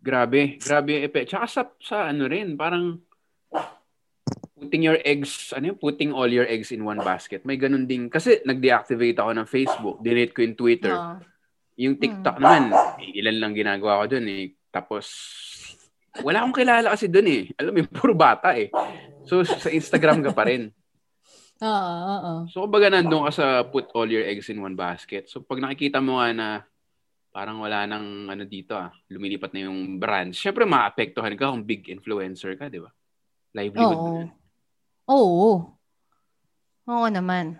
Grabe. 0.00 0.56
Grabe 0.56 0.96
yung 0.96 1.04
epekto. 1.04 1.36
Tsaka 1.36 1.46
sa, 1.52 1.62
sa 1.84 1.96
ano 2.08 2.24
rin, 2.24 2.56
parang 2.56 3.04
putting 4.66 4.82
your 4.82 4.98
eggs, 5.06 5.54
ano 5.54 5.70
yun, 5.70 5.78
putting 5.78 6.10
all 6.10 6.26
your 6.26 6.42
eggs 6.50 6.74
in 6.74 6.82
one 6.82 6.98
basket. 6.98 7.46
May 7.46 7.54
ganun 7.54 7.86
din. 7.86 8.10
Kasi 8.10 8.42
nag-deactivate 8.42 9.22
ako 9.22 9.30
ng 9.30 9.46
Facebook. 9.46 9.96
Delete 10.02 10.34
ko 10.34 10.42
yung 10.42 10.58
Twitter. 10.58 10.90
No. 10.90 11.22
Yung 11.78 11.94
TikTok 12.02 12.42
naman, 12.42 12.74
ilan 12.98 13.36
lang 13.38 13.52
ginagawa 13.54 14.02
ko 14.02 14.18
dun 14.18 14.26
eh. 14.26 14.58
Tapos, 14.74 15.06
wala 16.26 16.42
akong 16.42 16.58
kilala 16.58 16.90
kasi 16.90 17.06
dun 17.06 17.30
eh. 17.30 17.46
Alam 17.54 17.78
mo, 17.78 17.86
puro 17.86 18.18
bata 18.18 18.58
eh. 18.58 18.74
So, 19.22 19.46
sa 19.46 19.70
Instagram 19.70 20.26
ka 20.26 20.34
pa 20.34 20.50
rin. 20.50 20.72
Oo, 21.56 21.96
oo. 22.12 22.32
So, 22.52 22.68
kumbaga 22.68 22.92
nandun 22.92 23.24
ka 23.24 23.32
sa 23.32 23.46
put 23.64 23.88
all 23.96 24.04
your 24.12 24.20
eggs 24.28 24.52
in 24.52 24.60
one 24.60 24.76
basket. 24.76 25.24
So, 25.32 25.40
pag 25.40 25.56
nakikita 25.56 26.04
mo 26.04 26.20
nga 26.20 26.28
na 26.36 26.48
parang 27.32 27.64
wala 27.64 27.88
nang 27.88 28.28
ano 28.28 28.44
dito 28.44 28.76
ah, 28.76 28.92
lumilipat 29.08 29.56
na 29.56 29.64
yung 29.64 29.96
brand, 29.96 30.36
syempre 30.36 30.68
maapektuhan 30.68 31.32
ka 31.32 31.48
kung 31.48 31.64
big 31.64 31.88
influencer 31.88 32.60
ka, 32.60 32.68
di 32.68 32.76
ba? 32.76 32.92
Livelihood 33.56 33.96
Oo. 33.96 34.08
yun. 34.20 34.28
Oo. 35.08 35.72
Oo 36.86 37.06
naman. 37.10 37.58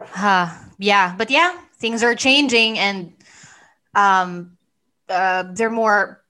Ha. 0.00 0.68
Yeah. 0.78 1.14
But 1.16 1.30
yeah, 1.30 1.56
things 1.78 2.02
are 2.02 2.14
changing 2.14 2.78
and 2.78 3.12
um, 3.94 4.58
uh, 5.08 5.44
they're 5.52 5.72
more 5.72 6.22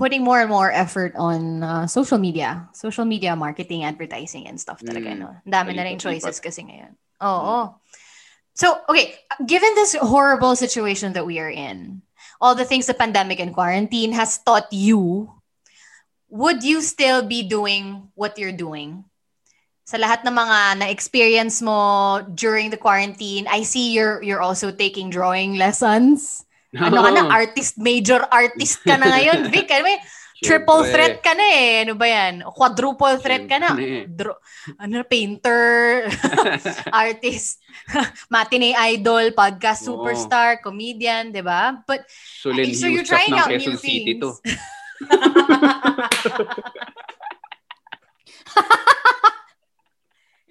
putting 0.00 0.24
more 0.24 0.40
and 0.40 0.48
more 0.48 0.72
effort 0.72 1.12
on 1.16 1.62
uh, 1.62 1.86
social 1.86 2.16
media. 2.16 2.68
Social 2.72 3.04
media 3.04 3.36
marketing, 3.36 3.84
advertising, 3.84 4.48
and 4.48 4.56
stuff 4.56 4.80
talaga. 4.80 5.12
Mm. 5.12 5.18
No? 5.20 5.36
Dami 5.44 5.76
na 5.76 5.84
rin 5.84 6.00
choices 6.00 6.40
kasi 6.40 6.64
ngayon. 6.64 6.96
Oo. 7.20 7.76
So, 8.56 8.80
okay, 8.88 9.14
given 9.44 9.76
this 9.76 9.94
horrible 10.00 10.56
situation 10.56 11.12
that 11.12 11.26
we 11.26 11.38
are 11.38 11.52
in, 11.52 12.02
all 12.40 12.54
the 12.54 12.64
things 12.64 12.86
the 12.88 12.96
pandemic 12.96 13.38
and 13.40 13.52
quarantine 13.52 14.12
has 14.12 14.40
taught 14.40 14.72
you, 14.72 15.28
would 16.32 16.64
you 16.64 16.80
still 16.80 17.20
be 17.20 17.44
doing 17.44 18.08
what 18.16 18.38
you're 18.38 18.56
doing? 18.56 19.04
Sa 19.84 19.98
lahat 19.98 20.22
ng 20.22 20.34
mga 20.34 20.58
na-experience 20.84 21.58
mo 21.60 22.20
during 22.32 22.70
the 22.70 22.78
quarantine, 22.78 23.46
I 23.50 23.66
see 23.66 23.90
you're 23.90 24.22
you're 24.22 24.42
also 24.42 24.70
taking 24.70 25.10
drawing 25.10 25.58
lessons. 25.58 26.44
Ano 26.70 27.02
ka 27.02 27.10
na, 27.10 27.26
artist, 27.26 27.82
major 27.82 28.22
artist 28.30 28.78
ka 28.86 28.94
na 28.94 29.10
ngayon, 29.10 29.50
Vic. 29.50 29.66
Ano? 29.74 29.90
Triple 30.40 30.86
Syempre. 30.86 30.92
threat 30.94 31.16
ka 31.20 31.32
na 31.34 31.46
eh. 31.52 31.82
Ano 31.82 31.98
ba 31.98 32.06
yan? 32.06 32.46
Quadruple 32.46 33.18
threat 33.20 33.44
ka 33.44 33.58
na. 33.58 33.74
Dro- 34.06 34.38
ano, 34.78 35.02
painter, 35.02 36.06
artist, 36.94 37.58
matinee 38.32 38.72
idol, 38.94 39.34
podcast 39.34 39.82
Oo. 39.84 39.98
superstar, 39.98 40.62
comedian, 40.62 41.28
di 41.28 41.42
ba? 41.42 41.76
But 41.82 42.06
Sulen 42.08 42.70
So 42.72 42.86
you're 42.86 43.02
trying 43.04 43.34
ng 43.34 43.42
out 43.42 43.50
Quezon 43.50 43.66
new 43.66 43.76
City 43.76 44.16
things. 44.16 44.22
to. 44.22 44.30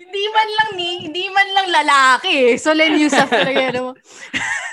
Hindi 0.10 0.26
man 0.28 0.50
lang 0.50 0.70
ni, 0.74 0.92
hindi 1.06 1.26
man 1.30 1.48
lang 1.54 1.68
lalaki. 1.70 2.36
So 2.58 2.74
Len 2.74 2.98
Yusuf 2.98 3.30
talaga 3.30 3.70
mo. 3.78 3.94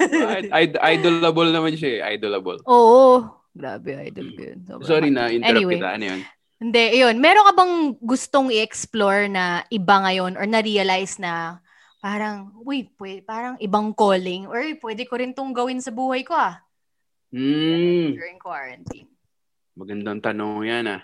Id- 0.01 0.49
id- 0.49 0.81
idolable 0.81 1.53
naman 1.53 1.77
siya 1.77 2.01
eh. 2.01 2.17
Idolable. 2.17 2.65
Oo. 2.65 3.21
Grabe, 3.53 4.01
idol 4.03 4.33
ko 4.33 4.41
yun. 4.43 4.59
Sobrang 4.65 4.85
Sorry 4.85 5.09
na, 5.09 5.29
interrupt 5.29 5.61
Anyway. 5.61 5.77
kita. 5.77 5.89
Ano 5.93 6.05
yun? 6.07 6.21
Hindi, 6.57 6.85
yun. 6.95 7.15
Meron 7.17 7.45
ka 7.45 7.55
bang 7.55 7.75
gustong 8.01 8.49
i-explore 8.49 9.29
na 9.29 9.45
iba 9.69 10.01
ngayon 10.01 10.37
or 10.37 10.45
na-realize 10.45 11.17
na 11.17 11.61
parang, 12.01 12.53
uy, 12.61 12.89
pwede, 12.97 13.21
parang 13.21 13.57
ibang 13.59 13.93
calling 13.93 14.45
or 14.47 14.61
"Uy, 14.61 14.77
pwede 14.79 15.05
ko 15.05 15.21
rin 15.21 15.33
tong 15.33 15.53
gawin 15.53 15.81
sa 15.81 15.93
buhay 15.93 16.25
ko 16.25 16.33
ah 16.33 16.65
Hmm. 17.29 18.15
during 18.15 18.39
quarantine. 18.39 19.11
Magandang 19.75 20.23
tanong 20.23 20.65
yan 20.65 20.89
ah. 20.89 21.03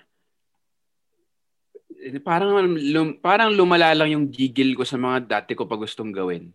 Eh, 2.02 2.18
parang 2.18 2.66
lum, 2.66 3.14
parang 3.22 3.54
lumala 3.54 3.94
lang 3.94 4.10
yung 4.10 4.26
gigil 4.26 4.74
ko 4.74 4.82
sa 4.82 4.98
mga 4.98 5.22
dati 5.22 5.54
ko 5.54 5.70
pa 5.70 5.78
gustong 5.78 6.10
gawin. 6.10 6.50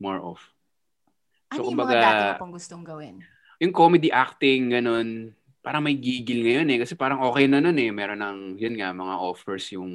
More 0.00 0.20
of. 0.24 0.40
Ano 1.52 1.60
so, 1.60 1.62
yung 1.68 1.76
kumbaga, 1.76 1.92
mga 1.92 2.00
dati 2.00 2.22
mo 2.24 2.40
pang 2.40 2.54
gustong 2.56 2.84
gawin? 2.84 3.14
Yung 3.60 3.72
comedy 3.76 4.08
acting, 4.08 4.72
ganun, 4.72 5.36
parang 5.60 5.84
may 5.84 5.96
gigil 5.98 6.40
ngayon 6.40 6.72
eh. 6.72 6.78
Kasi 6.80 6.96
parang 6.96 7.20
okay 7.26 7.44
na 7.44 7.60
nun 7.60 7.76
eh. 7.76 7.92
Meron 7.92 8.22
ng, 8.22 8.38
yun 8.56 8.74
nga, 8.80 8.96
mga 8.96 9.14
offers 9.20 9.76
yung 9.76 9.92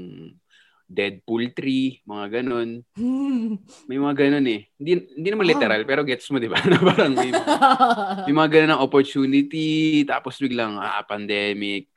Deadpool 0.92 1.56
3, 1.56 2.04
mga 2.04 2.26
ganun. 2.44 2.84
May 3.88 3.96
mga 3.96 4.28
ganun 4.28 4.46
eh. 4.52 4.68
Hindi, 4.76 4.92
hindi 5.16 5.30
naman 5.32 5.48
literal, 5.48 5.82
oh. 5.82 5.88
pero 5.88 6.04
gets 6.04 6.28
mo, 6.28 6.36
di 6.36 6.52
ba? 6.52 6.60
na 6.68 6.84
parang 6.84 7.16
may, 7.16 7.32
may 8.28 8.34
mga 8.36 8.50
ganun 8.52 8.72
ng 8.76 8.84
opportunity, 8.84 10.04
tapos 10.04 10.36
biglang 10.36 10.76
ah, 10.76 11.00
pandemic. 11.08 11.88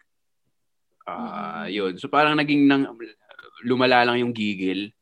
Uh, 1.04 1.68
yun. 1.68 1.96
So 2.00 2.08
parang 2.08 2.36
naging 2.36 2.68
nang, 2.68 2.96
lumala 3.64 4.04
lang 4.08 4.20
yung 4.20 4.32
gigil. 4.32 4.92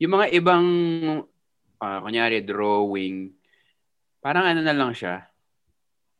Yung 0.00 0.16
mga 0.16 0.32
ibang, 0.32 0.66
uh, 1.80 1.98
kunyari, 2.00 2.40
drawing, 2.40 3.32
parang 4.24 4.48
ano 4.48 4.60
na 4.64 4.72
lang 4.76 4.96
siya, 4.96 5.28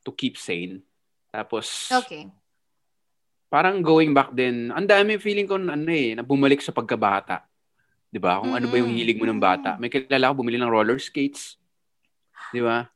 to 0.04 0.12
keep 0.12 0.36
sane. 0.36 0.84
Tapos, 1.32 1.88
okay 1.92 2.28
parang 3.50 3.82
going 3.82 4.14
back 4.14 4.30
din, 4.30 4.70
ang 4.70 4.86
dami 4.86 5.18
feeling 5.18 5.50
ko 5.50 5.58
ano 5.58 5.90
eh, 5.90 6.14
na 6.14 6.22
bumalik 6.22 6.62
sa 6.62 6.70
pagkabata. 6.70 7.42
'Di 8.08 8.22
ba? 8.22 8.38
Kung 8.38 8.54
mm-hmm. 8.54 8.58
ano 8.62 8.66
ba 8.70 8.76
yung 8.78 8.94
hilig 8.94 9.18
mo 9.18 9.26
ng 9.26 9.42
bata. 9.42 9.74
May 9.76 9.90
kilala 9.90 10.30
ko 10.30 10.40
bumili 10.40 10.56
ng 10.56 10.70
roller 10.70 11.02
skates. 11.02 11.58
'Di 12.54 12.62
ba? 12.62 12.86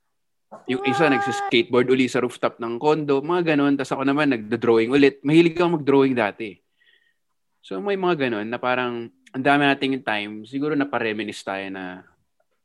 Yung 0.70 0.82
isa 0.86 1.10
nagsi-skateboard 1.10 1.88
uli 1.90 2.06
sa 2.06 2.22
rooftop 2.22 2.58
ng 2.60 2.78
condo, 2.78 3.20
mga 3.20 3.54
ganun. 3.54 3.74
Tapos 3.74 3.92
ako 3.94 4.02
naman 4.06 4.32
nagdo-drawing 4.32 4.90
ulit. 4.92 5.20
Mahilig 5.26 5.58
ako 5.58 5.80
mag-drawing 5.80 6.14
dati. 6.14 6.56
So 7.64 7.80
may 7.80 7.96
mga 7.96 8.28
ganun 8.28 8.48
na 8.48 8.60
parang 8.60 9.08
ang 9.34 9.44
dami 9.44 9.64
nating 9.64 10.04
time. 10.04 10.44
Siguro 10.44 10.76
na 10.76 10.86
pa-reminisce 10.86 11.42
tayo 11.42 11.66
na 11.72 12.04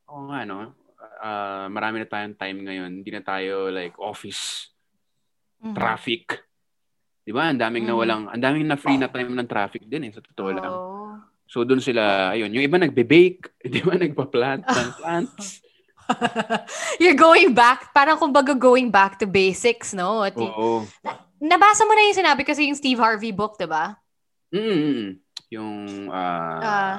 oh 0.10 0.28
nga 0.30 0.44
no, 0.44 0.76
uh, 1.24 1.66
marami 1.72 2.04
na 2.04 2.08
tayong 2.10 2.36
time 2.36 2.60
ngayon. 2.68 2.92
Hindi 3.02 3.12
na 3.16 3.24
tayo 3.24 3.72
like 3.72 3.96
office, 3.96 4.70
mm-hmm. 5.64 5.76
traffic, 5.76 6.50
'Di 7.30 7.38
ba? 7.38 7.54
Ang 7.54 7.62
daming 7.62 7.86
mm. 7.86 7.90
nawalang, 7.94 8.24
ang 8.26 8.42
daming 8.42 8.66
na 8.66 8.74
free 8.74 8.98
na 8.98 9.06
time 9.06 9.30
ng 9.30 9.46
traffic 9.46 9.86
din 9.86 10.10
eh, 10.10 10.12
sa 10.18 10.18
totoo 10.18 10.50
oh. 10.50 10.56
lang. 10.58 10.74
So 11.46 11.62
doon 11.62 11.78
sila, 11.78 12.34
ayun, 12.34 12.50
yung 12.50 12.66
iba 12.66 12.82
nagbe-bake, 12.82 13.54
'di 13.70 13.86
ba? 13.86 13.94
Nagpa-plant 14.02 14.66
ng 14.66 14.90
plants. 14.98 15.62
You're 17.02 17.18
going 17.18 17.54
back, 17.54 17.94
parang 17.94 18.18
kumbaga 18.18 18.58
going 18.58 18.92
back 18.92 19.20
to 19.20 19.28
basics, 19.28 19.94
no? 19.94 20.24
At 20.24 20.36
Oo. 20.38 20.86
Na, 21.04 21.20
nabasa 21.40 21.86
mo 21.86 21.94
na 21.94 22.04
yung 22.10 22.20
sinabi 22.20 22.44
kasi 22.46 22.68
yung 22.68 22.78
Steve 22.78 23.00
Harvey 23.00 23.32
book, 23.32 23.58
'di 23.58 23.68
ba? 23.70 23.98
Mm. 24.54 25.22
Yung 25.50 26.10
uh, 26.10 26.60
uh, 26.62 26.96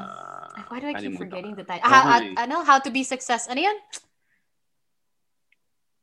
why 0.70 0.78
do 0.82 0.86
I 0.90 0.94
keep 0.98 1.18
forgetting 1.18 1.54
the 1.54 1.66
title? 1.66 1.86
Oh, 1.86 1.90
how, 1.90 2.18
uh, 2.18 2.22
ano? 2.38 2.56
How 2.66 2.78
to 2.82 2.90
be 2.90 3.02
success. 3.02 3.46
Ano 3.46 3.60
'yun? 3.60 3.78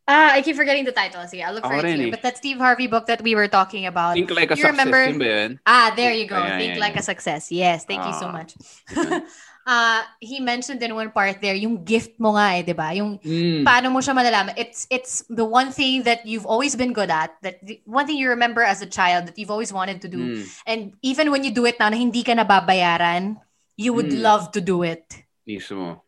Ah, 0.08 0.32
I 0.32 0.42
keep 0.42 0.56
forgetting 0.56 0.88
the 0.88 0.96
title. 0.96 1.20
Sige, 1.28 1.44
I'll 1.44 1.52
look 1.52 1.68
for 1.68 1.76
oh, 1.76 1.84
it 1.84 2.00
here. 2.00 2.08
But 2.10 2.24
that 2.24 2.38
Steve 2.40 2.64
Harvey 2.64 2.88
book 2.88 3.12
that 3.12 3.20
we 3.22 3.36
were 3.36 3.52
talking 3.52 3.86
about. 3.86 4.16
Think 4.16 4.32
like 4.32 4.52
a 4.52 4.56
you 4.56 4.64
success. 4.64 4.88
Remember? 4.88 5.60
Ah, 5.68 5.92
there 6.00 6.16
you 6.16 6.26
go. 6.26 6.40
Think 6.56 6.76
yeah, 6.76 6.80
like 6.80 6.96
yeah. 6.96 7.04
a 7.04 7.04
success. 7.04 7.52
Yes, 7.52 7.84
thank 7.84 8.00
ah. 8.00 8.08
you 8.08 8.16
so 8.16 8.28
ah. 8.28 8.32
much. 8.32 8.56
uh, 9.68 10.02
he 10.24 10.40
mentioned 10.40 10.82
in 10.82 10.96
one 10.96 11.12
part 11.12 11.44
there, 11.44 11.54
yung 11.54 11.84
gift 11.84 12.16
mo 12.18 12.40
nga 12.40 12.56
eh, 12.56 12.64
di 12.64 12.72
ba? 12.72 12.96
Yung 12.96 13.20
mm. 13.20 13.68
paano 13.68 13.92
mo 13.92 14.00
siya 14.00 14.16
malalaman. 14.16 14.56
It's, 14.56 14.88
it's 14.88 15.28
the 15.28 15.44
one 15.44 15.76
thing 15.76 16.08
that 16.08 16.24
you've 16.24 16.48
always 16.48 16.80
been 16.80 16.96
good 16.96 17.12
at, 17.12 17.36
that 17.44 17.60
one 17.84 18.08
thing 18.08 18.16
you 18.16 18.32
remember 18.32 18.64
as 18.64 18.82
a 18.82 18.88
child 18.88 19.28
that 19.28 19.36
you've 19.36 19.52
always 19.52 19.76
wanted 19.76 20.00
to 20.02 20.08
do. 20.08 20.40
Mm. 20.40 20.44
And 20.66 20.82
even 21.04 21.30
when 21.30 21.44
you 21.44 21.52
do 21.52 21.68
it 21.68 21.76
now 21.78 21.92
na 21.92 22.00
hindi 22.00 22.24
ka 22.24 22.32
nababayaran, 22.32 23.36
you 23.76 23.92
would 23.92 24.10
mm. 24.10 24.24
love 24.24 24.56
to 24.56 24.64
do 24.64 24.82
it. 24.88 25.04
Mismo. 25.44 26.02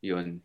Yun. 0.00 0.40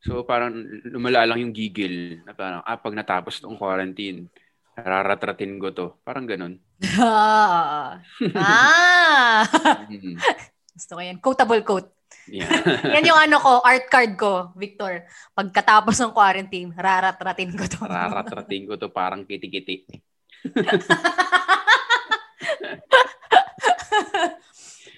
So 0.00 0.22
parang 0.22 0.62
lumala 0.86 1.26
lang 1.26 1.42
yung 1.42 1.52
gigil 1.52 2.22
na 2.22 2.32
parang, 2.32 2.62
ah, 2.62 2.78
pag 2.78 2.94
natapos 2.94 3.42
tong 3.42 3.58
quarantine, 3.58 4.30
raratratin 4.78 5.58
ko 5.58 5.74
to. 5.74 5.86
Parang 6.06 6.24
ganun. 6.24 6.62
ah! 7.02 7.98
ah! 8.38 9.42
mm. 9.90 10.16
Gusto 10.76 10.92
ko 10.92 11.00
yan. 11.00 11.18
Quotable 11.24 11.64
quote. 11.64 11.95
Yeah. 12.26 12.50
yan 12.98 13.06
yung 13.06 13.18
ano 13.18 13.38
ko, 13.38 13.62
art 13.62 13.86
card 13.86 14.18
ko, 14.18 14.50
Victor. 14.58 15.06
Pagkatapos 15.34 15.94
ng 16.02 16.14
quarantine, 16.14 16.74
raratratin 16.74 17.54
ko 17.54 17.64
to. 17.70 17.86
raratratin 17.86 18.66
ko 18.66 18.74
to 18.74 18.90
parang 18.90 19.22
kiti-kiti. 19.22 19.86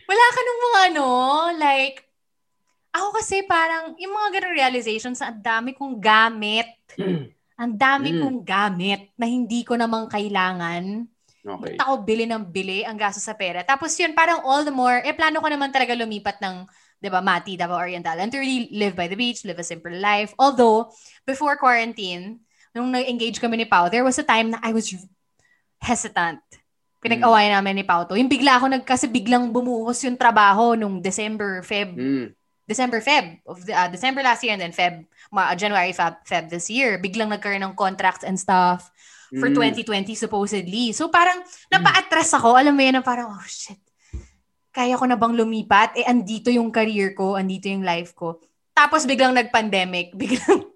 Wala 0.08 0.24
ka 0.32 0.40
nung 0.40 0.60
mga 0.72 0.80
ano, 0.88 1.06
like, 1.60 2.08
ako 2.96 3.20
kasi 3.20 3.44
parang, 3.44 3.92
yung 4.00 4.16
mga 4.16 4.40
ganong 4.40 4.56
realizations, 4.56 5.20
ang 5.20 5.44
dami 5.44 5.76
kong 5.76 6.00
gamit. 6.00 6.80
ang 7.60 7.74
dami 7.74 8.14
mm. 8.14 8.20
kong 8.22 8.38
gamit 8.46 9.10
na 9.18 9.26
hindi 9.28 9.66
ko 9.66 9.76
namang 9.76 10.08
kailangan. 10.08 11.04
Okay. 11.48 11.74
Ba't 11.74 11.80
ako 11.80 11.92
bili 12.06 12.24
ng 12.24 12.44
bili 12.50 12.86
ang 12.86 12.96
gasto 12.96 13.20
sa 13.20 13.34
pera. 13.34 13.66
Tapos 13.66 13.92
yun, 13.98 14.14
parang 14.14 14.40
all 14.46 14.64
the 14.64 14.74
more, 14.74 15.02
eh 15.02 15.12
plano 15.12 15.42
ko 15.42 15.48
naman 15.50 15.74
talaga 15.74 15.98
lumipat 15.98 16.38
ng, 16.38 16.64
di 16.98 17.08
ba, 17.08 17.22
Mati, 17.22 17.54
Davao 17.54 17.78
Oriental, 17.78 18.18
and 18.18 18.30
to 18.34 18.38
really 18.42 18.68
live 18.74 18.98
by 18.98 19.06
the 19.06 19.14
beach, 19.14 19.46
live 19.46 19.58
a 19.58 19.66
simple 19.66 19.94
life. 19.94 20.34
Although, 20.38 20.90
before 21.22 21.54
quarantine, 21.54 22.42
nung 22.74 22.90
nag-engage 22.90 23.38
kami 23.38 23.62
ni 23.62 23.66
Pao, 23.66 23.86
there 23.88 24.02
was 24.02 24.18
a 24.18 24.26
time 24.26 24.50
na 24.50 24.58
I 24.62 24.74
was 24.74 24.90
hesitant. 25.78 26.42
Pinag-awayan 26.98 27.54
mm. 27.54 27.58
namin 27.62 27.74
ni 27.78 27.84
Pao 27.86 28.02
to. 28.02 28.18
Yung 28.18 28.30
bigla 28.30 28.58
ako 28.58 28.66
nag, 28.66 28.82
kasi 28.82 29.06
biglang 29.06 29.54
bumuhos 29.54 30.02
yung 30.02 30.18
trabaho 30.18 30.74
nung 30.74 30.98
December, 30.98 31.62
Feb. 31.62 31.94
Mm. 31.94 32.26
December, 32.68 33.00
Feb 33.00 33.40
of 33.48 33.64
the, 33.64 33.72
uh, 33.72 33.88
December 33.88 34.20
last 34.20 34.44
year 34.44 34.52
and 34.52 34.60
then 34.60 34.76
Feb, 34.76 35.08
uh, 35.32 35.56
January, 35.56 35.94
Feb, 35.94 36.20
Feb 36.28 36.52
this 36.52 36.68
year. 36.68 37.00
Biglang 37.00 37.32
nagkaroon 37.32 37.64
ng 37.64 37.78
contracts 37.78 38.26
and 38.26 38.36
stuff 38.36 38.92
for 39.32 39.48
mm. 39.48 39.56
2020 39.56 40.12
supposedly. 40.12 40.92
So 40.92 41.08
parang 41.08 41.40
napa-atras 41.72 42.28
ako. 42.36 42.60
Alam 42.60 42.76
mo 42.76 42.82
yan, 42.84 43.00
parang, 43.00 43.32
oh 43.32 43.46
shit, 43.48 43.80
kaya 44.72 44.94
ko 44.94 45.04
na 45.08 45.18
bang 45.18 45.34
lumipat? 45.34 45.96
Eh, 45.98 46.06
andito 46.06 46.52
yung 46.52 46.70
career 46.70 47.16
ko, 47.16 47.34
andito 47.34 47.66
yung 47.68 47.84
life 47.84 48.14
ko. 48.14 48.38
Tapos 48.76 49.08
biglang 49.08 49.34
nag-pandemic, 49.34 50.14
biglang, 50.20 50.68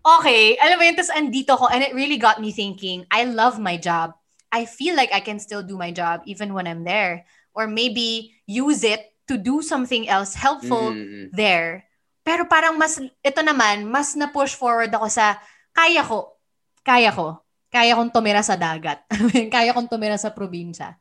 okay, 0.00 0.56
alam 0.56 0.80
mo 0.80 0.84
yun, 0.86 0.96
tapos 0.96 1.12
andito 1.12 1.52
ko, 1.58 1.68
and 1.68 1.84
it 1.84 1.92
really 1.92 2.16
got 2.16 2.40
me 2.40 2.54
thinking, 2.54 3.04
I 3.12 3.28
love 3.28 3.60
my 3.60 3.76
job. 3.76 4.16
I 4.50 4.66
feel 4.66 4.98
like 4.98 5.14
I 5.14 5.22
can 5.22 5.38
still 5.38 5.62
do 5.62 5.78
my 5.78 5.94
job 5.94 6.26
even 6.26 6.54
when 6.54 6.66
I'm 6.66 6.82
there. 6.82 7.28
Or 7.54 7.70
maybe 7.70 8.34
use 8.46 8.82
it 8.82 9.14
to 9.30 9.38
do 9.38 9.62
something 9.62 10.10
else 10.10 10.34
helpful 10.34 10.90
mm-hmm. 10.90 11.30
there. 11.34 11.86
Pero 12.26 12.46
parang 12.50 12.74
mas, 12.74 12.98
ito 12.98 13.40
naman, 13.42 13.86
mas 13.86 14.18
na-push 14.18 14.58
forward 14.58 14.90
ako 14.90 15.06
sa, 15.06 15.38
kaya 15.70 16.02
ko, 16.02 16.34
kaya 16.82 17.14
ko, 17.14 17.38
kaya 17.70 17.94
kong 17.94 18.10
tumira 18.10 18.42
sa 18.42 18.58
dagat. 18.58 19.06
kaya 19.54 19.70
kong 19.70 19.86
tumira 19.86 20.18
sa 20.18 20.34
probinsya. 20.34 20.98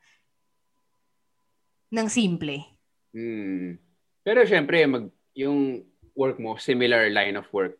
Nang 1.89 2.09
simple. 2.09 2.65
Mm. 3.13 3.77
Pero 4.21 4.45
syempre, 4.45 4.85
mag, 4.85 5.09
yung 5.33 5.85
work 6.13 6.37
mo, 6.37 6.59
similar 6.59 7.09
line 7.09 7.37
of 7.37 7.47
work. 7.53 7.77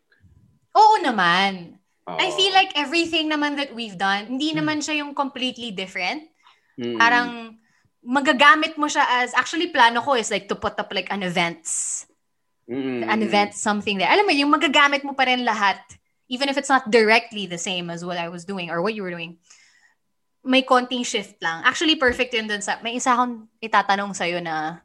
Oo 0.74 1.02
naman. 1.02 1.78
Oh. 2.08 2.16
I 2.18 2.32
feel 2.34 2.50
like 2.54 2.74
everything 2.74 3.30
naman 3.30 3.54
that 3.60 3.74
we've 3.74 3.98
done, 3.98 4.26
hindi 4.38 4.50
hmm. 4.50 4.64
naman 4.64 4.78
siya 4.80 5.04
yung 5.04 5.14
completely 5.14 5.70
different. 5.70 6.26
Mm. 6.80 6.96
Parang, 6.96 7.60
magagamit 8.00 8.80
mo 8.80 8.88
siya 8.88 9.04
as, 9.20 9.36
actually 9.36 9.68
plano 9.68 10.00
ko 10.00 10.16
is 10.16 10.32
like 10.32 10.48
to 10.48 10.56
put 10.56 10.78
up 10.80 10.88
like 10.92 11.12
an 11.12 11.22
events. 11.22 12.06
Mm. 12.68 13.04
An 13.04 13.20
event, 13.22 13.52
something 13.54 13.98
there. 13.98 14.08
Alam 14.08 14.26
mo, 14.26 14.32
yung 14.32 14.52
magagamit 14.52 15.04
mo 15.04 15.12
pa 15.12 15.28
rin 15.28 15.44
lahat, 15.44 15.78
even 16.30 16.48
if 16.48 16.56
it's 16.56 16.70
not 16.70 16.88
directly 16.88 17.46
the 17.46 17.58
same 17.58 17.90
as 17.90 18.04
what 18.04 18.16
I 18.16 18.30
was 18.30 18.46
doing 18.46 18.70
or 18.70 18.80
what 18.80 18.94
you 18.94 19.02
were 19.02 19.12
doing, 19.12 19.36
may 20.44 20.64
konting 20.64 21.04
shift 21.04 21.36
lang. 21.44 21.60
Actually, 21.64 22.00
perfect 22.00 22.32
yun 22.32 22.48
dun 22.48 22.64
sa, 22.64 22.80
may 22.80 22.96
isa 22.96 23.12
akong 23.12 23.48
itatanong 23.60 24.12
sa'yo 24.16 24.40
na 24.40 24.80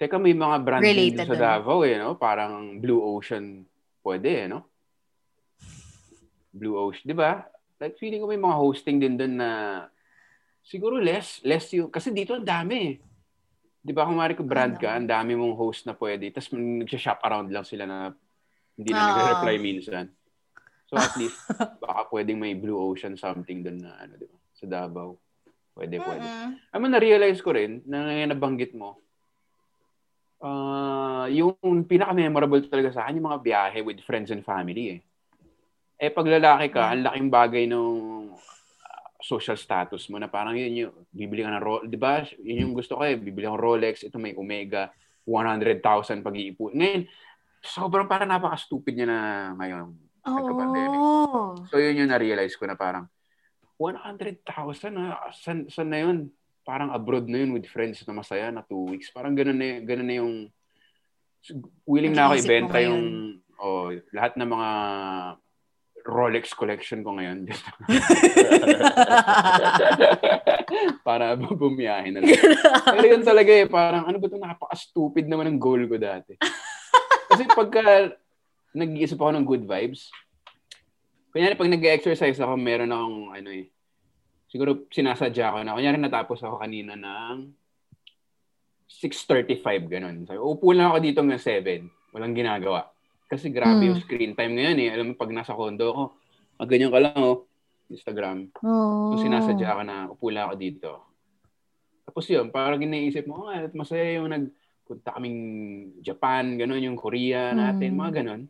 Teka, 0.00 0.16
may 0.16 0.32
mga 0.32 0.56
brand 0.64 0.80
related 0.80 1.28
sa 1.28 1.60
Davao 1.60 1.84
eh, 1.84 2.00
no? 2.00 2.16
Parang 2.16 2.80
Blue 2.80 3.04
Ocean 3.04 3.68
pwede 4.00 4.28
eh, 4.32 4.46
no? 4.48 4.64
Blue 6.56 6.72
Ocean, 6.80 7.04
di 7.04 7.12
ba? 7.12 7.44
Like, 7.76 8.00
feeling 8.00 8.24
ko 8.24 8.28
may 8.32 8.40
mga 8.40 8.56
hosting 8.56 8.96
din 8.96 9.20
dun 9.20 9.36
na 9.36 9.50
Siguro 10.64 11.00
less. 11.00 11.40
Less 11.42 11.72
yung, 11.74 11.88
kasi 11.88 12.12
dito 12.12 12.36
ang 12.36 12.44
dami. 12.44 13.00
Di 13.80 13.92
ba 13.96 14.04
kung 14.04 14.20
mari 14.20 14.36
ko 14.36 14.44
brand 14.44 14.76
ka, 14.76 14.92
ang 14.92 15.08
dami 15.08 15.32
mong 15.32 15.56
host 15.56 15.88
na 15.88 15.96
pwede. 15.96 16.28
Tapos 16.30 16.52
nagsha-shop 16.52 17.18
around 17.24 17.48
lang 17.48 17.64
sila 17.64 17.88
na 17.88 18.12
hindi 18.76 18.90
na 18.92 19.00
oh. 19.00 19.06
nagre-reply 19.08 19.56
minsan. 19.56 20.06
So 20.86 21.00
at 21.00 21.16
least, 21.16 21.38
baka 21.82 22.06
pwedeng 22.12 22.38
may 22.38 22.52
Blue 22.54 22.76
Ocean 22.76 23.16
something 23.16 23.64
doon 23.64 23.82
na 23.82 23.96
ano, 23.98 24.14
di 24.20 24.26
ba? 24.28 24.38
Sa 24.60 24.68
Davao. 24.68 25.16
Pwede, 25.72 25.96
mm-hmm. 25.96 26.08
pwede. 26.08 26.26
Ano 26.76 26.84
na-realize 26.92 27.40
ko 27.40 27.56
rin, 27.56 27.80
na 27.88 28.04
ngayon 28.04 28.30
nabanggit 28.36 28.72
mo, 28.76 29.00
uh, 30.44 31.24
yung 31.32 31.56
pinaka-memorable 31.88 32.60
talaga 32.68 32.92
sa 32.92 33.00
akin, 33.08 33.16
yung 33.16 33.28
mga 33.32 33.40
biyahe 33.40 33.78
with 33.80 34.04
friends 34.04 34.28
and 34.28 34.44
family 34.44 34.98
eh. 34.98 35.00
Eh, 36.00 36.08
pag 36.08 36.24
lalaki 36.24 36.72
ka, 36.72 36.92
ang 36.92 37.04
laking 37.04 37.28
bagay 37.28 37.64
nung 37.68 38.32
social 39.20 39.56
status 39.60 40.08
mo 40.08 40.16
na 40.16 40.32
parang 40.32 40.56
yun 40.56 40.88
yung 40.88 40.94
bibili 41.12 41.44
ka 41.44 41.52
ng 41.52 41.60
Rolex, 41.60 41.84
'di 41.92 41.98
ba? 42.00 42.24
Yun 42.40 42.62
yung 42.64 42.72
gusto 42.72 42.96
ko 42.96 43.04
eh, 43.04 43.20
bibili 43.20 43.44
ng 43.44 43.60
Rolex, 43.60 44.08
ito 44.08 44.16
may 44.16 44.32
Omega 44.32 44.88
100,000 45.28 46.24
pag-iipon. 46.24 46.72
Ngayon, 46.72 47.04
sobrang 47.60 48.08
parang 48.08 48.32
napaka-stupid 48.32 48.96
niya 48.96 49.08
na 49.12 49.18
ngayon. 49.60 49.92
Oh. 50.24 51.52
So 51.68 51.76
yun 51.76 52.00
yung 52.00 52.10
na-realize 52.12 52.56
ko 52.56 52.64
na 52.64 52.76
parang 52.80 53.08
100,000 53.80 54.44
na 54.92 55.16
san, 55.32 55.64
san 55.72 55.88
na 55.88 56.04
yun? 56.04 56.28
Parang 56.68 56.92
abroad 56.92 57.24
na 57.24 57.40
yun 57.40 57.56
with 57.56 57.64
friends 57.64 58.04
na 58.04 58.12
masaya 58.12 58.52
na 58.52 58.60
two 58.60 58.92
weeks. 58.92 59.08
Parang 59.08 59.32
ganun 59.32 59.56
na, 59.56 59.80
ganun 59.80 60.08
na 60.08 60.16
yung 60.20 60.34
willing 61.88 62.12
na 62.12 62.28
ako 62.28 62.34
ibenta 62.44 62.76
yung 62.84 63.40
oh, 63.56 63.88
lahat 64.12 64.36
ng 64.36 64.50
mga 64.52 64.70
Rolex 66.04 66.52
collection 66.52 67.00
ko 67.00 67.16
ngayon. 67.16 67.48
para 71.06 71.36
bumiyahin 71.36 72.16
na 72.16 72.20
lang. 72.22 72.38
Pero 72.84 73.06
yun 73.06 73.24
talaga 73.24 73.50
eh, 73.50 73.66
parang 73.66 74.06
ano 74.06 74.16
ba 74.20 74.26
ito, 74.28 74.38
napaka-stupid 74.38 75.26
naman 75.26 75.50
ng 75.50 75.58
goal 75.60 75.82
ko 75.88 75.96
dati. 75.96 76.36
Kasi 77.30 77.46
pagka 77.50 78.14
nag-iisip 78.74 79.18
ako 79.18 79.30
ng 79.34 79.46
good 79.46 79.64
vibes, 79.66 80.10
kunyari 81.30 81.54
pag 81.54 81.70
nag-exercise 81.70 82.38
ako, 82.38 82.54
meron 82.54 82.90
akong 82.90 83.18
ano 83.32 83.48
eh, 83.50 83.66
siguro 84.46 84.86
sinasadya 84.90 85.54
ko 85.54 85.58
na. 85.62 85.74
Kunyari 85.74 85.96
natapos 85.96 86.42
ako 86.42 86.58
kanina 86.58 86.94
ng 86.94 87.54
6.35, 88.90 89.86
ganun. 89.86 90.26
Sabi, 90.26 90.38
upo 90.38 90.74
lang 90.74 90.90
ako 90.90 90.98
dito 90.98 91.20
ng 91.22 91.38
7. 91.38 91.86
Walang 92.10 92.34
ginagawa. 92.34 92.90
Kasi 93.30 93.46
grabe 93.48 93.86
Mm. 93.86 93.88
yung 93.94 93.98
screen 94.02 94.32
time 94.34 94.58
ngayon 94.58 94.78
eh. 94.82 94.88
Alam 94.90 95.06
mo, 95.06 95.14
pag 95.14 95.30
nasa 95.30 95.54
condo 95.54 95.86
ako, 95.94 96.02
mag 96.58 96.68
ganyan 96.68 96.90
ka 96.90 96.98
lang 96.98 97.14
oh, 97.16 97.46
Instagram. 97.86 98.50
Oh. 98.66 99.14
So 99.14 99.22
sinasadya 99.22 99.78
ka 99.78 99.82
na, 99.86 100.10
upo 100.10 100.34
lang 100.34 100.50
ako 100.50 100.54
dito. 100.58 100.90
Tapos 102.02 102.26
yun, 102.26 102.50
parang 102.50 102.82
iniisip 102.82 103.30
mo, 103.30 103.46
oh, 103.46 103.54
masaya 103.70 104.18
yung 104.18 104.34
nagpunta 104.34 105.14
kaming 105.14 105.38
Japan, 106.02 106.58
gano'n, 106.58 106.90
yung 106.90 106.98
Korea 106.98 107.54
natin, 107.54 107.94
Mm. 107.94 107.98
mga 108.02 108.12
gano'n. 108.20 108.42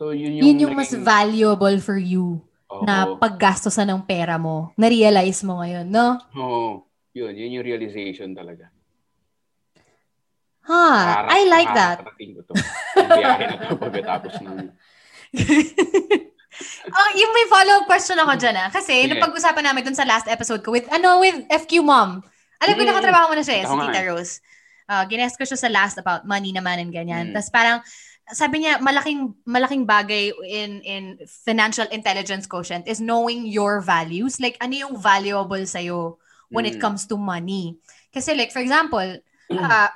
So 0.00 0.16
yun 0.16 0.40
yung... 0.40 0.44
Yun 0.48 0.60
yung 0.64 0.74
mas 0.80 0.88
valuable 0.96 1.76
for 1.76 2.00
you 2.00 2.40
Oo. 2.72 2.88
na 2.88 3.04
paggastosan 3.20 3.84
ng 3.84 4.00
pera 4.00 4.40
mo. 4.40 4.72
Na-realize 4.80 5.44
mo 5.44 5.60
ngayon, 5.60 5.84
no? 5.92 6.16
Oo. 6.32 6.88
Yun, 7.12 7.36
yun 7.36 7.60
yung 7.60 7.66
realization 7.68 8.32
talaga. 8.32 8.72
Ha, 10.64 10.84
Harap- 10.88 11.28
I 11.36 11.40
like 11.52 11.72
that. 11.76 11.98
harapin 12.00 12.32
ko 12.32 12.40
to. 12.48 12.52
Biyahe 12.96 13.44
na 13.44 13.56
to 13.60 13.76
pagkatapos 13.76 14.32
ng... 14.40 14.56
Oh, 16.90 17.08
yung 17.16 17.32
may 17.32 17.46
follow-up 17.48 17.88
question 17.88 18.20
ako 18.20 18.36
dyan 18.36 18.52
ah. 18.52 18.68
Kasi 18.68 19.08
Sige. 19.08 19.16
napag-usapan 19.16 19.64
namin 19.64 19.80
dun 19.80 19.96
sa 19.96 20.04
last 20.04 20.28
episode 20.28 20.60
ko 20.60 20.74
with, 20.74 20.84
ano, 20.92 21.16
with 21.16 21.48
FQ 21.48 21.80
Mom. 21.80 22.20
Alam 22.60 22.74
ko 22.76 22.82
Mm. 22.84 22.88
nakatrabaho 22.92 23.32
mo 23.32 23.34
na 23.38 23.44
siya 23.46 23.56
eh, 23.60 23.64
si 23.64 23.72
Tita 23.72 24.00
eh. 24.02 24.06
Rose. 24.12 24.44
Uh, 24.84 25.00
ginest 25.08 25.40
ko 25.40 25.48
siya 25.48 25.56
sa 25.56 25.72
last 25.72 25.96
about 25.96 26.28
money 26.28 26.52
naman 26.52 26.76
and 26.84 26.92
ganyan. 26.92 27.30
Mm. 27.30 27.32
Tapos 27.32 27.48
parang, 27.48 27.78
sabi 28.32 28.64
niya, 28.64 28.78
malaking 28.78 29.34
malaking 29.44 29.84
bagay 29.86 30.30
in 30.46 30.80
in 30.82 31.02
financial 31.26 31.86
intelligence 31.90 32.46
quotient 32.46 32.86
is 32.86 33.02
knowing 33.02 33.46
your 33.46 33.80
values. 33.82 34.38
Like, 34.38 34.56
ano 34.60 34.74
yung 34.74 34.94
valuable 34.96 35.62
sa'yo 35.62 36.18
when 36.50 36.66
it 36.66 36.78
Mm. 36.78 36.82
comes 36.82 37.06
to 37.06 37.14
money. 37.14 37.78
Kasi 38.10 38.34
like, 38.34 38.50
for 38.50 38.58
example, 38.58 39.06
uh, 39.54 39.90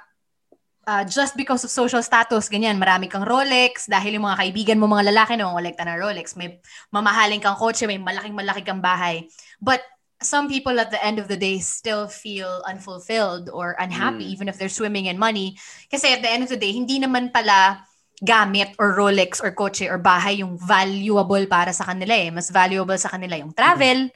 uh, 0.87 1.05
just 1.05 1.35
because 1.35 1.64
of 1.66 1.70
social 1.75 1.99
status, 1.99 2.47
ganyan, 2.47 2.79
marami 2.79 3.11
kang 3.11 3.27
Rolex, 3.27 3.90
dahil 3.90 4.18
yung 4.18 4.27
mga 4.31 4.38
kaibigan 4.38 4.79
mo, 4.79 4.87
mga 4.87 5.11
lalaki 5.11 5.35
na 5.35 5.51
mangolekta 5.51 5.83
ng 5.83 5.99
Rolex, 5.99 6.38
may 6.38 6.62
mamahaling 6.94 7.42
kang 7.42 7.59
kotse, 7.59 7.88
may 7.90 7.99
malaking-malaki 7.99 8.62
kang 8.62 8.79
bahay. 8.79 9.27
But 9.59 9.83
some 10.23 10.47
people 10.47 10.79
at 10.79 10.94
the 10.94 11.03
end 11.03 11.18
of 11.18 11.27
the 11.27 11.37
day 11.37 11.59
still 11.59 12.07
feel 12.07 12.62
unfulfilled 12.70 13.51
or 13.51 13.75
unhappy 13.83 14.25
Mm. 14.25 14.33
even 14.38 14.47
if 14.47 14.57
they're 14.57 14.73
swimming 14.73 15.11
in 15.11 15.18
money. 15.18 15.59
Kasi 15.90 16.14
at 16.14 16.23
the 16.23 16.31
end 16.31 16.47
of 16.47 16.51
the 16.55 16.61
day, 16.61 16.70
hindi 16.70 17.03
naman 17.03 17.35
pala 17.35 17.83
gamit 18.24 18.72
or 18.80 18.96
Rolex 18.96 19.44
or 19.44 19.52
kotse 19.52 19.84
or 19.84 20.00
bahay 20.00 20.40
yung 20.40 20.56
valuable 20.56 21.44
para 21.44 21.70
sa 21.76 21.84
kanila 21.84 22.16
eh. 22.16 22.32
Mas 22.32 22.48
valuable 22.48 22.96
sa 22.96 23.12
kanila 23.12 23.37
yung 23.37 23.52
travel 23.52 24.08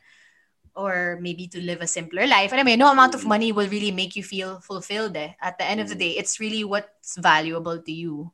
or 0.79 1.19
maybe 1.21 1.51
to 1.51 1.61
live 1.61 1.83
a 1.83 1.91
simpler 1.91 2.25
life. 2.25 2.55
Alam 2.55 2.71
mo, 2.71 2.75
no 2.79 2.89
amount 2.89 3.13
of 3.13 3.27
money 3.27 3.53
will 3.53 3.69
really 3.69 3.91
make 3.91 4.15
you 4.17 4.23
feel 4.23 4.63
fulfilled 4.65 5.13
eh. 5.19 5.37
At 5.43 5.59
the 5.61 5.67
end 5.67 5.85
of 5.85 5.91
the 5.91 5.99
day, 5.99 6.17
it's 6.17 6.39
really 6.39 6.63
what's 6.63 7.19
valuable 7.19 7.77
to 7.83 7.93
you. 7.93 8.31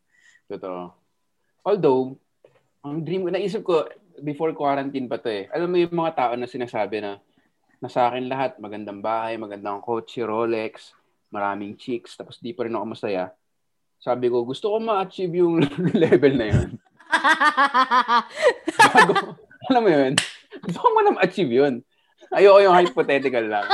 Totoo. 0.47 0.93
Although, 1.65 2.21
ang 2.85 3.01
dream 3.01 3.25
ko, 3.25 3.33
naisip 3.33 3.65
ko, 3.65 3.89
before 4.21 4.53
quarantine 4.53 5.09
pa 5.09 5.17
to 5.19 5.33
eh. 5.33 5.45
Alam 5.51 5.73
mo 5.73 5.77
yung 5.81 5.97
mga 5.97 6.13
tao 6.15 6.33
na 6.37 6.45
sinasabi 6.45 7.01
na, 7.01 7.17
na 7.81 7.89
sa 7.89 8.13
akin 8.13 8.29
lahat, 8.29 8.61
magandang 8.61 9.01
bahay, 9.01 9.41
magandang 9.41 9.81
kotse, 9.81 10.21
Rolex, 10.23 10.93
maraming 11.33 11.75
chicks, 11.81 12.15
tapos 12.15 12.39
di 12.39 12.53
pa 12.53 12.69
rin 12.69 12.77
ako 12.77 12.93
masaya. 12.93 13.33
Sabi 14.01 14.29
ko, 14.29 14.45
gusto 14.45 14.75
ko 14.75 14.77
ma-achieve 14.81 15.41
yung 15.41 15.63
level 16.03 16.35
na 16.37 16.47
yun. 16.51 16.69
Bago, 18.95 19.13
alam 19.71 19.83
mo 19.83 19.91
yun, 19.91 20.13
gusto 20.61 20.79
ko 20.79 20.87
muna 20.93 21.11
ma-achieve 21.17 21.53
yun. 21.53 21.75
Ayoko 22.35 22.59
yung 22.65 22.77
hypothetical 22.77 23.45
lang. 23.47 23.67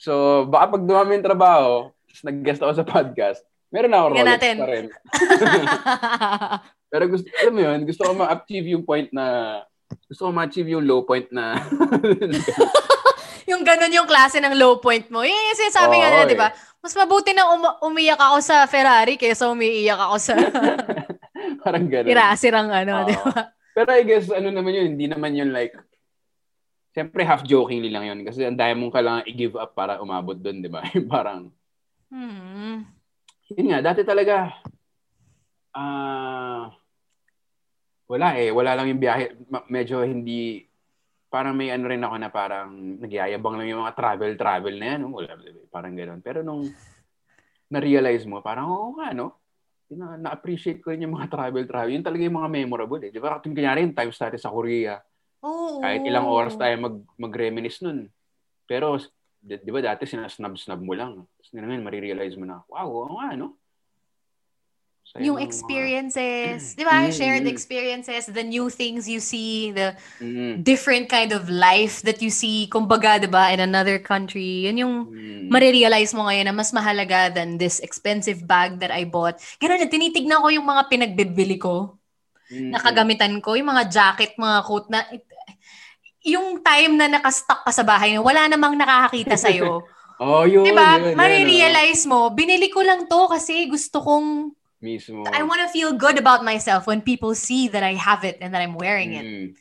So, 0.00 0.44
baka 0.50 0.76
pag 0.76 0.84
dumami 0.84 1.16
yung 1.16 1.26
trabaho, 1.26 1.72
tapos 2.10 2.22
nag-guest 2.26 2.60
ako 2.60 2.72
sa 2.74 2.84
podcast, 2.86 3.40
meron 3.72 3.90
na 3.90 3.98
ako 4.04 4.08
Rolex 4.12 4.26
natin. 4.26 4.56
pa 4.58 4.68
rin. 4.68 4.86
Pero 6.92 7.04
gusto, 7.10 7.26
alam 7.42 7.54
mo 7.54 7.62
yun, 7.64 7.78
gusto 7.88 8.02
ko 8.06 8.12
ma-achieve 8.14 8.68
yung 8.74 8.84
point 8.84 9.08
na, 9.10 9.26
gusto 10.06 10.28
ko 10.28 10.30
ma-achieve 10.30 10.70
yung 10.76 10.84
low 10.84 11.02
point 11.02 11.26
na, 11.32 11.56
yung 13.50 13.62
ganun 13.64 13.92
yung 13.92 14.08
klase 14.08 14.40
ng 14.40 14.54
low 14.56 14.80
point 14.80 15.08
mo. 15.12 15.24
Yun 15.24 15.48
yung 15.52 15.60
sinasabi 15.60 16.00
nga 16.00 16.08
Oo, 16.10 16.16
na, 16.24 16.30
di 16.30 16.38
ba? 16.38 16.48
Mas 16.84 16.92
mabuti 16.92 17.32
na 17.32 17.48
um- 17.48 17.80
umiyak 17.82 18.20
ako 18.20 18.44
sa 18.44 18.68
Ferrari 18.68 19.16
kaysa 19.16 19.48
umiiyak 19.48 19.96
ako 19.96 20.16
sa 20.20 20.36
parang 21.64 21.88
gano'n. 21.88 22.12
irasirang 22.12 22.68
ano, 22.68 22.92
Oo. 23.00 23.08
di 23.08 23.16
ba? 23.16 23.48
Pero 23.72 23.88
I 23.90 24.04
guess, 24.04 24.28
ano 24.28 24.52
naman 24.52 24.70
yun, 24.70 24.86
hindi 24.92 25.08
naman 25.08 25.32
yun 25.32 25.48
like, 25.50 25.72
Siyempre, 26.94 27.26
half-jokingly 27.26 27.90
lang 27.90 28.06
yun. 28.06 28.20
Kasi 28.22 28.46
ang 28.46 28.54
dami 28.54 28.78
mong 28.78 28.94
kailangan 28.94 29.26
i-give 29.26 29.58
up 29.58 29.74
para 29.74 29.98
umabot 29.98 30.38
doon, 30.38 30.62
di 30.62 30.70
ba? 30.70 30.78
Parang, 31.10 31.50
Hmm. 32.06 32.86
yun 33.50 33.66
nga, 33.66 33.82
dati 33.82 34.06
talaga, 34.06 34.54
ah, 35.74 36.70
wala 38.06 38.38
eh. 38.38 38.54
Wala 38.54 38.78
lang 38.78 38.86
yung 38.86 39.02
biyahe. 39.02 39.34
Medyo 39.66 40.06
hindi, 40.06 40.62
parang 41.34 41.58
may 41.58 41.74
ano 41.74 41.90
rin 41.90 41.98
ako 41.98 42.14
na 42.22 42.30
parang 42.30 42.70
nagyayabang 43.02 43.58
lang 43.58 43.66
yung 43.74 43.82
mga 43.82 43.98
travel-travel 43.98 44.74
na 44.78 44.86
yan. 44.94 44.98
no? 45.02 45.18
Wala, 45.18 45.34
parang 45.66 45.98
gano'n. 45.98 46.22
Pero 46.22 46.46
nung 46.46 46.70
na-realize 47.66 48.22
mo, 48.22 48.38
parang, 48.38 48.70
oo 48.70 48.94
nga, 49.02 49.10
no? 49.10 49.34
Na, 49.90 50.14
na-appreciate 50.14 50.78
ko 50.78 50.94
rin 50.94 51.02
yung 51.02 51.18
mga 51.18 51.26
travel-travel. 51.34 51.90
Yun 51.90 52.06
talaga 52.06 52.22
yung 52.22 52.38
mga 52.38 52.50
memorable 52.54 53.02
eh. 53.02 53.10
Di 53.10 53.18
ba? 53.18 53.42
Kung 53.42 53.50
kanyari 53.50 53.82
yung 53.82 53.98
times 53.98 54.14
natin 54.14 54.38
sa 54.38 54.54
Korea, 54.54 55.02
Oo. 55.42 55.82
kahit 55.82 56.06
ilang 56.06 56.30
oras 56.30 56.54
tayo 56.54 56.70
mag, 56.78 57.02
mag-reminisce 57.18 57.82
nun. 57.82 58.06
Pero, 58.70 58.94
di, 59.42 59.58
di 59.58 59.70
ba 59.74 59.82
dati 59.82 60.06
sinasnab-snab 60.06 60.78
mo 60.78 60.94
lang. 60.94 61.18
Tapos 61.18 61.50
ngayon, 61.50 61.82
marirealize 61.82 62.38
mo 62.38 62.46
na, 62.46 62.62
wow, 62.70 62.86
oo 62.86 63.18
nga, 63.18 63.34
no? 63.34 63.58
Saya 65.04 65.24
yung 65.26 65.38
ng 65.38 65.40
mga- 65.40 65.46
experiences, 65.46 66.74
di 66.78 66.84
ba? 66.84 67.06
Mm, 67.06 67.12
Shared 67.14 67.46
mm. 67.46 67.48
experiences, 67.48 68.26
the 68.26 68.42
new 68.42 68.66
things 68.68 69.06
you 69.08 69.20
see, 69.20 69.70
the 69.70 69.94
Mm, 70.20 70.64
different 70.64 71.08
kind 71.08 71.32
of 71.32 71.48
life 71.50 72.02
that 72.02 72.22
you 72.22 72.30
see, 72.30 72.68
kumbaga, 72.70 73.20
di 73.22 73.28
ba, 73.30 73.50
in 73.54 73.60
another 73.60 73.98
country. 73.98 74.66
Yun 74.66 74.76
yung 74.82 74.94
mm, 75.04 75.48
marirealize 75.50 76.14
mo 76.16 76.26
ngayon 76.26 76.46
na 76.50 76.54
mas 76.56 76.72
mahalaga 76.74 77.30
than 77.32 77.58
this 77.58 77.80
expensive 77.80 78.42
bag 78.46 78.80
that 78.80 78.90
I 78.90 79.04
bought. 79.06 79.38
Ganun, 79.62 79.86
tinitignan 79.90 80.42
ko 80.42 80.48
yung 80.50 80.66
mga 80.66 80.82
pinagbibili 80.90 81.56
ko. 81.60 81.98
mm, 82.50 82.72
nakagamitan 82.74 83.38
ko, 83.44 83.54
yung 83.58 83.70
mga 83.70 83.84
jacket, 83.92 84.34
mga 84.40 84.58
coat 84.66 84.86
na, 84.90 85.04
yung 86.24 86.60
time 86.64 86.96
na 86.96 87.06
nakastock 87.10 87.62
ka 87.66 87.72
sa 87.72 87.84
bahay, 87.84 88.16
wala 88.16 88.48
namang 88.48 88.76
nakakakita 88.80 89.36
sa'yo. 89.36 89.84
Oh, 90.20 90.46
yun, 90.46 90.64
diba? 90.64 90.88
yun, 90.94 91.18
yun, 91.18 91.18
Marirealize 91.18 92.06
mo, 92.08 92.30
binili 92.32 92.70
ko 92.72 92.80
lang 92.86 93.06
to 93.10 93.26
kasi 93.28 93.66
gusto 93.68 93.98
kong, 94.00 94.28
oh. 94.30 94.63
Mismo. 94.84 95.24
I 95.32 95.40
want 95.48 95.64
to 95.64 95.72
feel 95.72 95.96
good 95.96 96.20
about 96.20 96.44
myself 96.44 96.84
when 96.84 97.00
people 97.00 97.32
see 97.32 97.72
that 97.72 97.80
I 97.80 97.96
have 97.96 98.20
it 98.20 98.36
and 98.44 98.52
that 98.52 98.60
I'm 98.60 98.76
wearing 98.76 99.16
it. 99.16 99.24
Mm, 99.24 99.56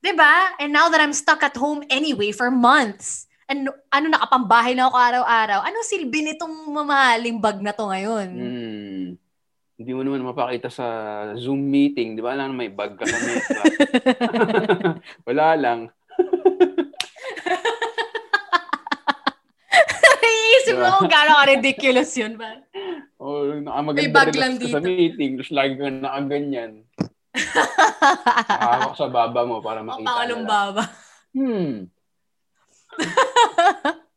Diba? 0.00 0.54
And 0.62 0.70
now 0.72 0.88
that 0.88 1.02
I'm 1.02 1.12
stuck 1.12 1.42
at 1.42 1.58
home 1.58 1.82
anyway 1.90 2.30
for 2.30 2.54
months, 2.54 3.26
and 3.50 3.66
ano, 3.90 4.06
nakapambahay 4.14 4.78
na 4.78 4.86
ako 4.86 4.96
araw-araw, 4.96 5.58
ano 5.66 5.82
silbi 5.82 6.22
nitong 6.22 6.70
mamahaling 6.70 7.42
bag 7.42 7.58
na 7.58 7.74
to 7.74 7.90
ngayon? 7.90 8.28
mm. 8.30 9.06
Hindi 9.80 9.96
mo 9.96 10.04
naman 10.04 10.20
mapakita 10.22 10.68
sa 10.68 10.86
Zoom 11.40 11.72
meeting. 11.72 12.12
Di 12.12 12.20
ba? 12.20 12.36
Alam 12.36 12.52
may 12.52 12.68
bag 12.68 13.00
ka 13.00 13.04
mesa. 13.08 13.64
Wala 15.28 15.56
lang. 15.56 15.88
Iisip 20.50 20.74
mo 20.74 20.82
Diba? 20.82 20.96
kung 20.96 21.06
gaano 21.08 21.32
ka 21.32 21.44
ridiculous 21.48 22.10
yun 22.12 22.34
ba? 22.34 22.50
Oh, 23.16 23.46
May 23.46 23.62
nakamaganda 23.62 24.32
lang 24.34 24.54
ka 24.56 24.66
sa 24.66 24.80
dito. 24.80 24.88
meeting. 24.88 25.30
Tapos 25.36 25.52
lagi 25.52 25.74
ka 25.76 25.86
nakaganyan. 25.88 26.72
Nakahawak 27.30 28.94
sa 28.96 29.06
baba 29.06 29.40
mo 29.44 29.60
para 29.60 29.80
makita 29.80 30.08
pangalong 30.08 30.42
nila. 30.42 30.50
baba. 30.50 30.82
Hmm. 31.30 31.86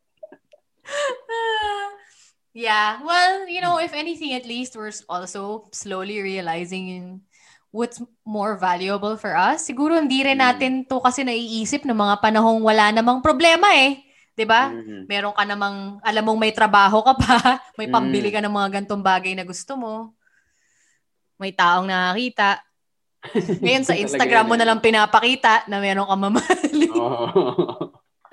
yeah. 2.52 2.98
Well, 3.02 3.46
you 3.46 3.60
know, 3.60 3.78
if 3.78 3.92
anything, 3.92 4.32
at 4.32 4.46
least 4.46 4.74
we're 4.74 4.92
also 5.08 5.68
slowly 5.70 6.20
realizing 6.20 6.88
in 6.88 7.04
what's 7.70 7.98
more 8.24 8.56
valuable 8.56 9.16
for 9.16 9.34
us. 9.34 9.62
Siguro 9.62 9.94
hindi 9.94 10.22
rin 10.22 10.38
Mm. 10.38 10.44
natin 10.44 10.72
to 10.86 10.98
kasi 10.98 11.22
naiisip 11.22 11.82
ng 11.82 11.96
mga 11.96 12.22
panahong 12.22 12.62
wala 12.62 12.90
namang 12.90 13.18
problema 13.20 13.66
eh. 13.74 13.98
'Di 14.34 14.44
ba? 14.44 14.70
Mhm. 14.70 15.06
Meron 15.06 15.34
ka 15.34 15.46
namang, 15.46 16.02
alam 16.02 16.24
mong 16.26 16.40
may 16.42 16.50
trabaho 16.50 17.06
ka 17.06 17.14
pa, 17.14 17.34
may 17.78 17.86
pambili 17.86 18.34
ka 18.34 18.42
ng 18.42 18.50
mga 18.50 18.82
gantong 18.82 19.02
bagay 19.02 19.32
na 19.38 19.46
gusto 19.46 19.78
mo. 19.78 20.10
May 21.38 21.54
taong 21.54 21.86
nakakita. 21.86 22.62
Ngayon 23.62 23.86
sa 23.86 23.96
Instagram 23.96 24.44
mo 24.44 24.54
eh. 24.58 24.60
na 24.60 24.68
lang 24.68 24.84
pinapakita 24.84 25.64
na 25.70 25.80
meron 25.80 26.06
ka 26.10 26.16
mamali. 26.18 26.88
Oo. 26.92 27.24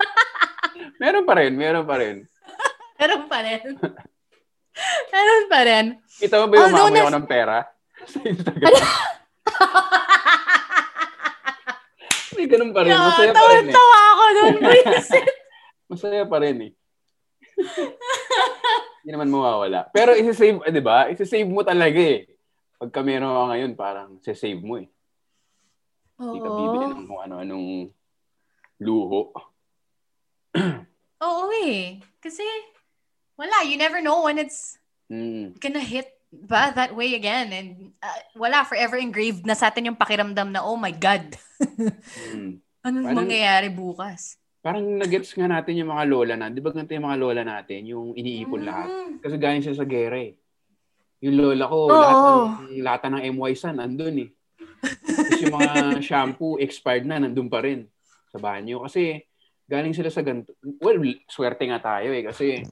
meron 1.02 1.24
pa 1.24 1.34
rin, 1.38 1.52
meron 1.56 1.86
pa 1.86 1.96
rin. 1.96 2.26
meron 3.00 3.24
pa 3.30 3.38
rin. 3.40 3.62
meron 5.08 5.44
pa 5.48 5.60
rin. 5.64 5.84
Kita 6.18 6.34
mo 6.42 6.46
ba 6.50 6.54
yung 6.54 6.62
Although 6.66 6.90
mamoy 6.90 6.98
nas- 6.98 7.06
ako 7.06 7.14
ng 7.16 7.28
pera? 7.30 7.56
Sa 8.02 8.18
Instagram. 8.20 8.74
May 12.32 12.46
ganun 12.48 12.72
pa 12.74 12.80
rin. 12.82 12.90
Masaya 12.90 13.32
pa 13.32 13.44
rin 13.54 13.66
eh. 13.70 13.74
Tawa 13.74 13.98
ako 14.02 14.24
doon, 14.34 14.54
Vincent. 14.66 15.41
Masaya 15.92 16.24
pa 16.24 16.40
rin 16.40 16.56
eh. 16.64 16.72
Hindi 19.02 19.10
naman 19.12 19.28
mawawala. 19.28 19.92
Pero 19.92 20.16
isi-save, 20.16 20.64
eh, 20.64 20.72
di 20.72 20.80
ba? 20.80 21.12
Isi-save 21.12 21.44
mo 21.44 21.60
talaga 21.60 22.00
eh. 22.00 22.32
Pagka 22.80 23.04
meron 23.04 23.28
ka 23.28 23.42
ngayon, 23.52 23.72
parang 23.76 24.08
save 24.24 24.56
mo 24.56 24.80
eh. 24.80 24.88
Hindi 26.16 26.38
ka 26.38 26.48
bibili 26.48 26.84
ng 26.88 27.04
kung 27.04 27.20
ano-anong 27.20 27.66
luho. 28.80 29.34
Oo 31.26 31.44
eh. 31.60 32.00
Kasi, 32.18 32.42
wala, 33.36 33.66
you 33.66 33.76
never 33.76 34.00
know 34.00 34.24
when 34.24 34.40
it's 34.40 34.80
Mm. 35.12 35.52
gonna 35.60 35.84
hit 35.84 36.08
ba 36.32 36.72
that 36.72 36.96
way 36.96 37.12
again. 37.12 37.52
And 37.52 37.68
uh, 38.00 38.20
wala, 38.32 38.64
forever 38.64 38.96
engraved 38.96 39.44
na 39.44 39.52
sa 39.52 39.68
atin 39.68 39.92
yung 39.92 40.00
pakiramdam 40.00 40.48
na, 40.48 40.64
oh 40.64 40.80
my 40.80 40.88
God, 40.88 41.36
Mm. 42.32 42.64
anong 42.86 43.04
Parang- 43.12 43.18
mangyayari 43.20 43.68
bukas? 43.68 44.40
Parang 44.62 44.86
nagets 44.94 45.34
nga 45.34 45.50
natin 45.50 45.74
yung 45.74 45.90
mga 45.90 46.06
lola 46.06 46.34
na. 46.38 46.46
Di 46.46 46.62
ba 46.62 46.70
ganito 46.70 46.94
yung 46.94 47.10
mga 47.10 47.18
lola 47.18 47.42
natin? 47.42 47.82
Yung 47.90 48.14
iniipon 48.14 48.62
lahat. 48.62 48.88
Mm. 48.88 49.18
Kasi 49.18 49.34
galing 49.34 49.62
siya 49.66 49.74
sa 49.74 49.82
gera 49.82 50.22
eh. 50.22 50.38
Yung 51.26 51.34
lola 51.34 51.66
ko, 51.66 51.90
Oo. 51.90 51.98
lahat 51.98 52.18
ng, 52.22 52.42
lahat 52.78 53.00
ng 53.10 53.22
MY 53.34 53.52
San, 53.58 53.82
andun 53.82 54.22
eh. 54.22 54.30
Tapos 55.02 55.42
yung 55.42 55.56
mga 55.58 55.74
shampoo, 56.06 56.62
expired 56.62 57.02
na, 57.10 57.18
nandun 57.18 57.50
pa 57.50 57.58
rin 57.58 57.90
sa 58.30 58.38
banyo. 58.38 58.86
Kasi 58.86 59.18
galing 59.66 59.98
sila 59.98 60.14
sa 60.14 60.22
ganito. 60.22 60.54
Well, 60.78 61.02
swerte 61.26 61.66
nga 61.66 61.82
tayo 61.82 62.14
eh. 62.14 62.22
Kasi 62.22 62.62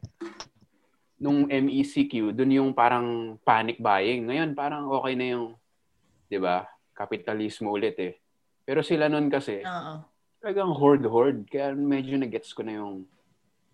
nung 1.18 1.50
MECQ, 1.50 2.30
dun 2.30 2.54
yung 2.54 2.70
parang 2.70 3.34
panic 3.42 3.82
buying. 3.82 4.30
Ngayon, 4.30 4.54
parang 4.54 4.86
okay 4.94 5.18
na 5.18 5.26
yung, 5.34 5.58
di 6.30 6.38
ba, 6.38 6.70
kapitalismo 6.94 7.74
ulit 7.74 7.98
eh. 7.98 8.14
Pero 8.62 8.86
sila 8.86 9.10
nun 9.10 9.26
kasi, 9.26 9.58
Oo. 9.66 10.09
Talagang 10.40 10.72
hoard-hoard. 10.72 11.46
Kaya 11.46 11.76
medyo 11.76 12.16
na-gets 12.16 12.56
ko 12.56 12.64
na 12.64 12.80
yung 12.80 13.04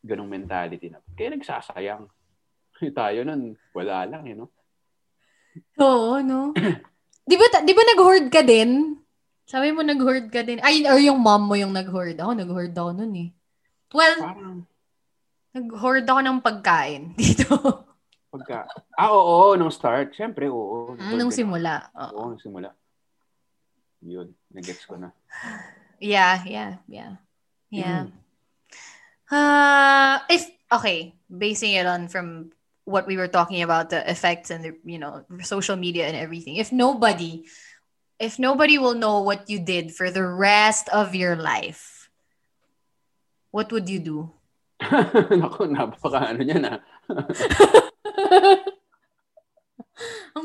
ganong 0.03 0.29
mentality 0.31 0.91
na. 0.91 0.99
Kaya 1.15 1.39
nagsasayang. 1.39 2.11
Tayo 2.77 3.25
nun, 3.25 3.57
wala 3.73 4.05
lang, 4.05 4.23
you 4.27 4.37
know? 4.37 4.51
Oo, 5.81 6.21
no? 6.21 6.53
di 7.31 7.35
ba, 7.39 7.47
di 7.65 7.73
ba 7.73 7.83
nag-hoard 7.95 8.27
ka 8.29 8.45
din? 8.45 9.01
Sabi 9.47 9.71
mo 9.71 9.81
nag-hoard 9.81 10.29
ka 10.29 10.43
din. 10.43 10.59
Ay, 10.61 10.85
or 10.85 10.99
yung 10.99 11.23
mom 11.23 11.47
mo 11.47 11.55
yung 11.55 11.73
nag-hoard. 11.73 12.19
Ako, 12.19 12.35
nag-hoard 12.35 12.75
ako 12.75 12.91
nun 12.93 13.15
eh. 13.15 13.29
Well, 13.95 14.19
Parang, 14.19 14.67
nag-hoard 15.55 16.05
ako 16.05 16.21
ng 16.21 16.39
pagkain 16.43 17.03
dito. 17.19 17.55
pagka... 18.29 18.67
Ah, 18.99 19.15
oo, 19.15 19.55
nung 19.57 19.73
start. 19.73 20.13
Siyempre, 20.13 20.51
oo. 20.51 20.99
Nung 20.99 21.33
simula. 21.33 21.89
Oo. 21.95 22.13
Oo, 22.13 22.27
nung 22.35 22.43
simula. 22.43 22.75
Yun, 24.05 24.35
nag-gets 24.53 24.85
ko 24.85 25.01
na. 25.01 25.15
Yeah, 26.01 26.43
yeah, 26.47 26.77
yeah. 26.89 27.17
Yeah. 27.71 28.07
Mm. 28.07 28.13
Uh, 29.31 30.19
if, 30.31 30.47
okay, 30.73 31.15
basing 31.27 31.73
it 31.73 31.87
on 31.87 32.09
from 32.09 32.53
what 32.85 33.07
we 33.07 33.17
were 33.17 33.29
talking 33.29 33.63
about, 33.63 33.91
the 33.91 34.09
effects 34.09 34.51
and 34.51 34.65
the, 34.65 34.77
you 34.85 34.99
know, 34.99 35.25
social 35.43 35.77
media 35.77 36.07
and 36.07 36.17
everything. 36.17 36.57
If 36.57 36.73
nobody, 36.73 37.45
if 38.19 38.39
nobody 38.39 38.79
will 38.79 38.95
know 38.95 39.23
what 39.23 39.51
you 39.51 39.59
did 39.59 39.93
for 39.93 40.11
the 40.11 40.25
rest 40.25 40.89
of 40.91 41.15
your 41.15 41.35
life, 41.35 42.09
what 43.51 43.73
would 43.73 43.89
you 43.89 43.99
do? 43.99 44.31
Naku, 44.81 45.67
napaka 45.67 46.29
ano 46.31 46.45
na. 46.45 46.79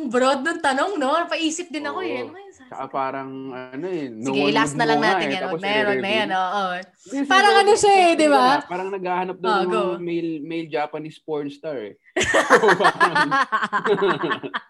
Ang 0.01 0.09
broad 0.09 0.41
ng 0.41 0.65
tanong, 0.65 0.97
no? 0.97 1.13
Paisip 1.29 1.69
din 1.69 1.85
ako 1.85 2.01
eh. 2.01 2.25
Oo. 2.25 2.33
Ano? 2.33 2.49
Saka 2.49 2.89
parang, 2.89 3.53
ano 3.53 3.85
eh, 3.85 4.09
no 4.09 4.33
Sige, 4.33 4.49
last 4.49 4.73
na 4.73 4.89
lang 4.89 4.97
natin 4.97 5.29
eh. 5.29 5.37
yan. 5.37 5.41
Tapos 5.45 5.61
Wag 5.61 6.01
na 6.01 6.09
yan. 6.09 6.33
Oo. 6.33 6.81
Hindi, 6.81 7.29
Parang 7.29 7.61
ano 7.61 7.77
siya 7.77 7.93
eh, 7.93 8.17
di 8.17 8.25
ba? 8.25 8.65
Parang 8.65 8.89
naghahanap 8.89 9.37
doon 9.37 9.53
Ah, 9.53 9.61
ng 9.61 10.01
male, 10.01 10.41
male 10.41 10.65
Japanese 10.65 11.21
porn 11.21 11.53
star 11.53 11.77
eh. 11.77 11.93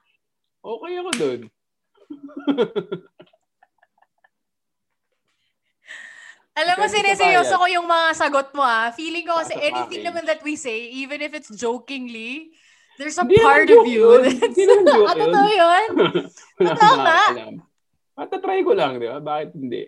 Okay 0.61 0.93
ako 0.99 1.09
doon. 1.15 1.47
Alam 6.51 6.75
mo, 6.77 6.85
sineseryoso 6.85 7.55
ko 7.55 7.63
yung 7.71 7.87
mga 7.87 8.11
sagot 8.11 8.51
mo 8.51 8.59
ah. 8.59 8.91
Feeling 8.91 9.23
ko 9.23 9.39
kasi 9.39 9.55
anything 9.55 10.03
naman 10.03 10.27
that 10.27 10.43
we 10.43 10.59
say, 10.59 10.91
even 10.91 11.23
if 11.23 11.31
it's 11.31 11.47
jokingly, 11.55 12.51
there's 13.01 13.17
a 13.17 13.25
Hindi 13.25 13.41
part 13.41 13.65
of 13.65 13.81
you 13.83 14.05
yun. 14.05 14.21
that's... 14.29 14.53
Hindi 14.53 14.63
naman 14.63 14.83
joke 14.85 15.07
Ah, 15.09 15.15
yun. 15.15 15.21
totoo 15.25 15.49
yun? 15.51 15.89
Totoo 16.61 16.93
alam. 16.93 17.53
Matatry 18.13 18.61
ko 18.61 18.71
lang, 18.71 18.91
di 18.95 19.07
ba? 19.07 19.17
Bakit 19.17 19.49
hindi? 19.55 19.81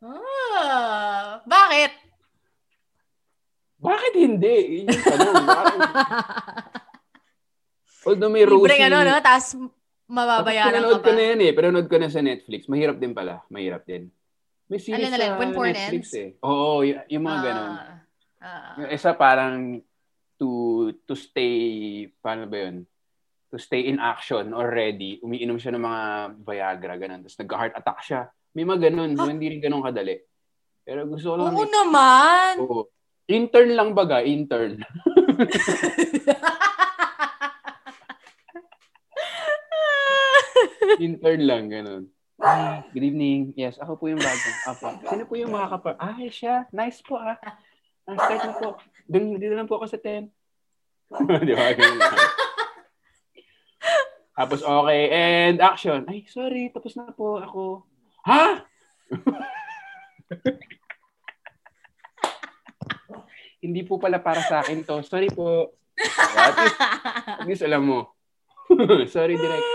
Ah, 0.00 1.38
bakit? 1.44 1.92
Bakit 3.78 4.12
hindi? 4.14 4.56
Yun 4.76 4.86
yung 4.88 5.04
tanong. 5.04 5.34
Bakit? 5.44 5.80
Although 8.04 8.32
may 8.32 8.42
rosy... 8.42 8.62
Libreng 8.64 8.84
ano, 8.88 8.98
no? 9.04 9.14
Tapos 9.20 9.46
mababayaran 10.08 10.66
ka 10.66 10.72
pinanood 10.72 10.98
pa. 10.98 11.04
ko 11.04 11.10
na 11.12 11.22
yan 11.24 11.40
eh. 11.40 11.50
Pinanood 11.52 11.86
ko 11.86 11.96
na 11.96 12.08
sa 12.08 12.20
Netflix. 12.20 12.66
Mahirap 12.66 12.96
din 12.96 13.12
pala. 13.12 13.44
Mahirap 13.46 13.82
din. 13.84 14.10
May 14.66 14.78
series 14.78 14.98
Alin, 15.00 15.14
alin? 15.14 15.30
sa 15.30 15.62
Netflix 15.64 16.04
ends? 16.08 16.14
eh. 16.16 16.28
Oo, 16.40 16.82
y- 16.82 17.06
yung 17.08 17.24
mga 17.24 17.36
Ah, 17.36 17.44
ganun. 17.44 17.70
ah. 18.40 18.74
Yung 18.78 18.90
isa 18.90 19.10
parang 19.12 19.54
to 20.38 20.50
to 21.04 21.18
stay, 21.18 22.06
paano 22.22 22.46
ba 22.46 22.56
yun? 22.66 22.86
To 23.50 23.58
stay 23.58 23.90
in 23.90 23.98
action 23.98 24.54
or 24.54 24.70
ready. 24.70 25.18
Umiinom 25.20 25.58
siya 25.58 25.74
ng 25.74 25.84
mga 25.84 26.02
Viagra, 26.46 26.94
ganun. 26.96 27.20
Tapos 27.26 27.38
nagka-heart 27.42 27.74
attack 27.76 28.00
siya. 28.06 28.20
May 28.54 28.64
mga 28.64 28.90
ganun. 28.92 29.12
Huh? 29.18 29.28
Hindi 29.28 29.48
rin 29.52 29.60
ganun 29.60 29.82
kadali. 29.82 30.16
Pero 30.86 31.04
gusto 31.04 31.34
ko 31.34 31.36
lang. 31.36 31.52
Oo 31.52 31.66
naman. 31.66 32.52
Oo. 32.64 32.88
Intern 33.28 33.76
lang 33.76 33.92
baga, 33.92 34.24
intern. 34.24 34.80
intern 41.04 41.42
lang, 41.44 41.68
ganun. 41.68 42.08
Hi, 42.38 42.86
good 42.94 43.02
evening. 43.02 43.52
Yes, 43.58 43.76
ako 43.82 43.98
po 43.98 44.08
yung 44.08 44.22
bagong. 44.22 44.58
Apo. 44.64 44.94
Sino 45.10 45.26
po 45.26 45.34
yung 45.36 45.52
mga 45.52 45.74
kapar? 45.74 45.98
Ah, 45.98 46.16
siya. 46.30 46.70
Nice 46.70 47.02
po 47.02 47.18
ah. 47.18 47.36
Ah, 48.08 48.16
start 48.16 48.42
na 48.46 48.54
po. 48.56 48.80
Dun, 49.08 49.40
dito 49.40 49.56
lang 49.56 49.64
po 49.64 49.80
ako 49.80 49.88
sa 49.88 49.96
10. 49.96 50.28
Di 51.48 51.56
ba? 51.56 51.72
Tapos 54.38 54.62
okay, 54.62 55.10
and 55.10 55.58
action. 55.58 56.06
Ay, 56.06 56.22
sorry, 56.28 56.70
tapos 56.70 56.94
na 56.94 57.10
po 57.10 57.40
ako. 57.40 57.82
Ha? 58.28 58.60
Hindi 63.64 63.82
po 63.82 63.98
pala 63.98 64.22
para 64.22 64.38
sa 64.46 64.62
akin 64.62 64.86
to. 64.86 65.02
Sorry 65.02 65.26
po. 65.32 65.74
At 66.38 66.54
least, 66.54 66.78
at 67.26 67.42
least 67.48 67.66
alam 67.66 67.82
mo. 67.82 68.14
sorry, 69.10 69.34
direct. 69.34 69.66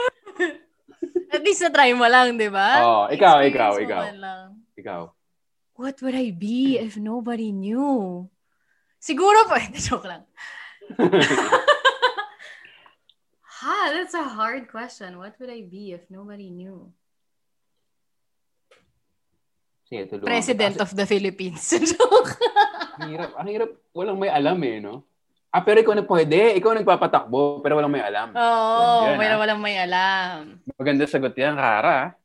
At 1.33 1.41
least 1.43 1.59
na-try 1.65 1.91
mo 1.91 2.07
lang, 2.07 2.39
di 2.39 2.47
ba? 2.47 2.79
Oo, 2.85 3.11
ikaw, 3.11 3.43
Experience 3.43 3.81
ikaw, 3.81 3.81
ikaw. 3.81 4.03
Ikaw. 4.79 5.01
What 5.75 5.99
would 6.05 6.15
I 6.15 6.31
be 6.31 6.79
if 6.79 6.95
nobody 6.95 7.51
knew? 7.51 8.29
Siguro 9.03 9.35
po, 9.51 9.59
joke 9.83 10.07
lang. 10.07 10.23
ha, 13.59 13.77
that's 13.91 14.15
a 14.15 14.23
hard 14.23 14.71
question. 14.71 15.19
What 15.19 15.35
would 15.43 15.51
I 15.51 15.67
be 15.67 15.91
if 15.91 16.07
nobody 16.07 16.47
knew? 16.47 16.87
Sige, 19.83 20.07
tulungan. 20.07 20.31
President 20.31 20.79
Kasi 20.79 20.83
of 20.87 20.95
the 20.95 21.03
Philippines. 21.03 21.59
joke. 21.91 22.39
Ang 23.03 23.11
hirap. 23.11 23.35
Ang 23.35 23.47
hirap. 23.51 23.69
Walang 23.91 24.15
may 24.23 24.31
alam 24.31 24.55
eh, 24.63 24.79
no? 24.79 25.03
Ah, 25.51 25.59
pero 25.59 25.83
ikaw 25.83 25.99
na 25.99 26.07
pwede. 26.07 26.55
Ikaw 26.63 26.71
nagpapatakbo, 26.79 27.59
pero 27.59 27.75
walang 27.75 27.91
may 27.91 28.01
alam. 28.01 28.31
Oo, 28.31 29.05
Yan, 29.05 29.19
pero 29.19 29.35
ah. 29.35 29.41
walang 29.43 29.59
may 29.59 29.75
alam. 29.83 30.63
Maganda 30.79 31.03
sagot 31.11 31.35
yan, 31.35 31.59
Kara. 31.59 32.15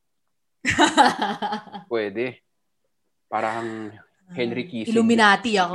Pwede. 1.90 2.38
Parang 3.26 3.90
Henry 4.36 4.64
Kissinger. 4.68 4.92
Illuminati 4.92 5.56
ako. 5.56 5.74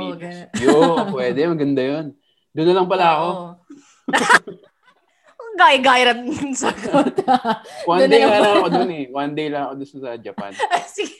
Yo, 0.62 0.74
pwede. 1.10 1.40
Maganda 1.50 1.82
yun. 1.82 2.06
Doon 2.54 2.66
na 2.70 2.74
lang 2.78 2.88
pala 2.88 3.06
ako. 3.18 3.28
Ang 5.42 5.56
gaya-gaya 5.58 6.14
ng 6.14 6.54
sagot. 6.62 7.14
One 7.86 7.98
Doon 8.06 8.10
na 8.10 8.14
day 8.14 8.22
lang 8.22 8.54
ako 8.58 8.68
doon 8.70 8.90
eh. 8.90 9.04
One 9.10 9.32
day 9.34 9.48
lang 9.50 9.62
ako 9.66 9.72
doon 9.78 9.88
sa 9.90 10.10
Japan. 10.18 10.50
sige. 10.96 11.18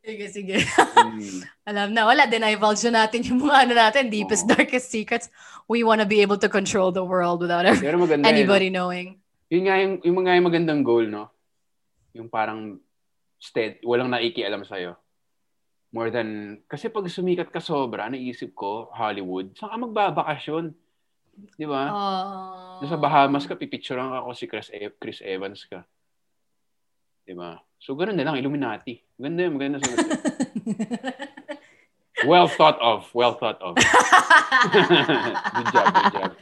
sige, 0.00 0.24
sige. 0.32 0.56
Hmm. 0.96 1.40
Alam 1.68 1.88
na, 1.92 2.08
wala. 2.08 2.24
Dinivulge 2.24 2.88
na 2.88 3.04
natin 3.04 3.20
yung 3.24 3.44
mga 3.44 3.56
ano 3.68 3.72
natin, 3.76 4.08
deepest, 4.08 4.48
Oo. 4.48 4.56
darkest 4.56 4.88
secrets. 4.88 5.28
We 5.68 5.84
want 5.84 6.00
to 6.00 6.08
be 6.08 6.24
able 6.24 6.40
to 6.40 6.48
control 6.48 6.88
the 6.88 7.04
world 7.04 7.44
without 7.44 7.68
ever- 7.68 7.84
maganda 8.00 8.24
eh, 8.24 8.32
no? 8.32 8.32
anybody 8.32 8.68
knowing. 8.72 9.20
Yun 9.52 9.62
nga 9.68 9.76
yung, 9.76 9.94
yung 10.04 10.16
mga 10.24 10.30
yung 10.40 10.46
magandang 10.46 10.82
goal, 10.84 11.04
no? 11.08 11.30
Yung 12.16 12.28
parang 12.32 12.80
stead, 13.40 13.80
walang 13.80 14.12
naikialam 14.12 14.68
sa'yo. 14.68 15.00
More 15.90 16.06
than, 16.12 16.60
kasi 16.70 16.86
pag 16.92 17.08
sumikat 17.10 17.50
ka 17.50 17.58
sobra, 17.58 18.06
naisip 18.06 18.54
ko, 18.54 18.86
Hollywood, 18.94 19.58
saan 19.58 19.74
ka 19.74 19.78
magbabakasyon? 19.88 20.70
Di 21.56 21.66
ba? 21.66 21.90
Oh. 21.90 22.78
Nasa 22.84 23.00
Bahamas 23.00 23.48
ka, 23.48 23.56
pipicturean 23.56 24.12
ka 24.12 24.20
ako 24.22 24.30
si 24.36 24.46
Chris, 24.46 24.68
E- 24.70 24.94
Chris 25.00 25.24
Evans 25.24 25.64
ka. 25.66 25.82
Di 27.24 27.34
ba? 27.34 27.58
So, 27.80 27.96
ganun 27.96 28.14
na 28.14 28.28
lang, 28.28 28.38
Illuminati. 28.38 29.00
Maganda 29.16 29.48
yun, 29.48 29.54
maganda 29.56 29.80
sa 29.80 29.90
Well 32.28 32.52
thought 32.52 32.76
of. 32.84 33.08
Well 33.16 33.40
thought 33.40 33.56
of. 33.64 33.72
good 33.80 33.88
job, 35.72 35.88
good 35.88 36.12
job. 36.12 36.36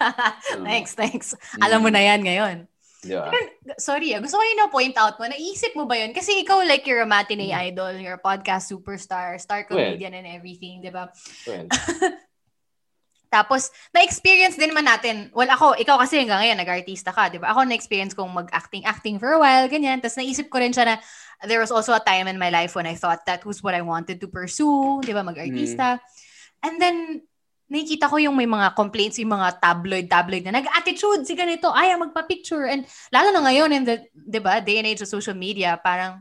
thanks, 0.64 0.96
thanks. 0.96 1.36
Alam 1.60 1.84
mo 1.84 1.92
na 1.92 2.00
yan 2.00 2.24
ngayon. 2.24 2.69
Di 3.00 3.16
ba? 3.16 3.32
Sorry, 3.80 4.12
ah, 4.12 4.20
gusto 4.20 4.36
ko 4.36 4.44
yung 4.44 4.60
na-point 4.60 4.96
out 5.00 5.16
mo. 5.16 5.24
Naisip 5.24 5.72
mo 5.72 5.88
ba 5.88 5.96
yun? 5.96 6.12
Kasi 6.12 6.44
ikaw, 6.44 6.60
like, 6.68 6.84
you're 6.84 7.00
a 7.00 7.08
matinee 7.08 7.52
idol, 7.52 7.96
you're 7.96 8.20
a 8.20 8.22
podcast 8.22 8.68
superstar, 8.68 9.40
star 9.40 9.64
Hmm. 9.64 9.72
Well. 9.72 9.96
comedian 9.96 10.14
and 10.20 10.28
everything, 10.28 10.84
di 10.84 10.92
ba? 10.92 11.08
Well, 11.48 11.66
Tapos, 13.30 13.70
na-experience 13.94 14.58
din 14.58 14.74
man 14.74 14.90
natin. 14.90 15.30
Well, 15.30 15.46
ako, 15.46 15.78
ikaw 15.78 16.02
kasi 16.02 16.18
hanggang 16.18 16.42
ngayon, 16.42 16.58
nag-artista 16.66 17.14
ka, 17.14 17.30
di 17.30 17.38
ba? 17.38 17.54
Ako, 17.54 17.62
na-experience 17.62 18.10
kong 18.12 18.34
mag-acting-acting 18.34 19.22
for 19.22 19.30
a 19.32 19.38
while, 19.38 19.70
ganyan. 19.70 20.02
Tapos, 20.02 20.18
naisip 20.18 20.50
ko 20.50 20.58
rin 20.58 20.74
siya 20.74 20.84
na 20.84 20.96
there 21.46 21.62
was 21.62 21.70
also 21.70 21.94
a 21.94 22.02
time 22.02 22.26
in 22.26 22.42
my 22.42 22.50
life 22.50 22.74
when 22.74 22.90
I 22.90 22.98
thought 22.98 23.22
that 23.30 23.46
was 23.46 23.62
what 23.62 23.78
I 23.78 23.86
wanted 23.86 24.18
to 24.18 24.26
pursue, 24.26 24.98
di 25.06 25.14
ba? 25.14 25.22
Mag-artista. 25.22 26.02
And 26.66 26.82
then, 26.82 27.22
nakikita 27.70 28.10
ko 28.10 28.18
yung 28.18 28.34
may 28.34 28.50
mga 28.50 28.74
complaints, 28.74 29.22
yung 29.22 29.30
mga 29.30 29.62
tabloid-tabloid 29.62 30.42
na 30.50 30.58
nag-attitude 30.58 31.22
si 31.22 31.38
ganito, 31.38 31.70
ayaw 31.70 32.02
magpa-picture. 32.02 32.66
And 32.66 32.82
lalo 33.14 33.30
na 33.30 33.46
ngayon 33.46 33.70
in 33.70 33.82
the, 33.86 33.96
di 34.10 34.42
ba, 34.42 34.58
day 34.58 34.82
and 34.82 34.90
age 34.90 35.00
of 35.00 35.08
social 35.08 35.38
media, 35.38 35.78
parang 35.78 36.18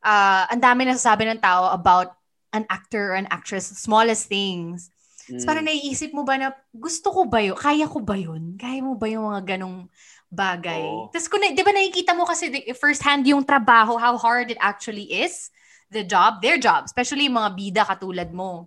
ah 0.00 0.48
ang 0.48 0.62
dami 0.62 0.88
nasasabi 0.88 1.28
ng 1.28 1.42
tao 1.42 1.74
about 1.74 2.16
an 2.54 2.64
actor 2.70 3.12
or 3.12 3.16
an 3.18 3.28
actress, 3.28 3.66
smallest 3.66 4.30
things. 4.30 4.88
Tapos 5.30 5.46
parang 5.46 5.62
mm, 5.66 5.70
naiisip 5.70 6.10
mo 6.10 6.26
ba 6.26 6.34
na, 6.34 6.50
gusto 6.74 7.14
ko 7.14 7.22
ba 7.30 7.38
yun? 7.38 7.54
Kaya 7.54 7.86
ko 7.86 8.02
ba 8.02 8.18
yun? 8.18 8.58
Kaya 8.58 8.82
mo 8.82 8.98
ba 8.98 9.06
yung 9.06 9.30
mga 9.30 9.54
ganong 9.54 9.86
bagay? 10.26 10.82
Oo. 10.82 11.06
Tapos 11.14 11.30
kung, 11.30 11.38
na- 11.38 11.54
di 11.54 11.62
ba 11.62 11.70
nakikita 11.70 12.18
mo 12.18 12.26
kasi 12.26 12.50
first 12.74 12.98
hand 13.06 13.22
yung 13.30 13.46
trabaho, 13.46 13.94
how 13.94 14.18
hard 14.18 14.50
it 14.50 14.58
actually 14.58 15.06
is, 15.06 15.54
the 15.90 16.02
job, 16.02 16.42
their 16.42 16.58
job, 16.58 16.86
especially 16.86 17.30
mga 17.30 17.50
bida 17.54 17.82
katulad 17.86 18.30
mo. 18.34 18.66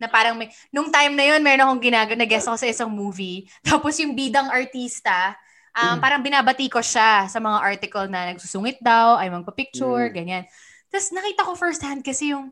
Na 0.00 0.08
parang 0.08 0.32
may, 0.34 0.48
nung 0.72 0.88
time 0.88 1.12
na 1.12 1.28
yun, 1.28 1.44
meron 1.44 1.68
akong 1.68 1.84
ginagawa, 1.84 2.16
nag-guest 2.16 2.48
ako 2.48 2.56
sa 2.56 2.70
isang 2.72 2.88
movie. 2.88 3.44
Tapos 3.68 4.00
yung 4.00 4.16
bidang 4.16 4.48
artista, 4.48 5.36
um, 5.76 5.94
Mm. 5.94 6.00
parang 6.00 6.22
binabati 6.24 6.66
ko 6.66 6.80
siya 6.80 7.28
sa 7.28 7.38
mga 7.38 7.60
article 7.60 8.08
na 8.08 8.32
nagsusungit 8.32 8.80
daw, 8.80 9.20
ay 9.20 9.28
magpa-picture, 9.28 10.08
Mm. 10.08 10.14
ganyan. 10.16 10.44
Tapos 10.88 11.12
nakita 11.12 11.44
ko 11.44 11.52
first 11.54 11.84
hand 11.84 12.00
kasi 12.00 12.32
yung 12.32 12.50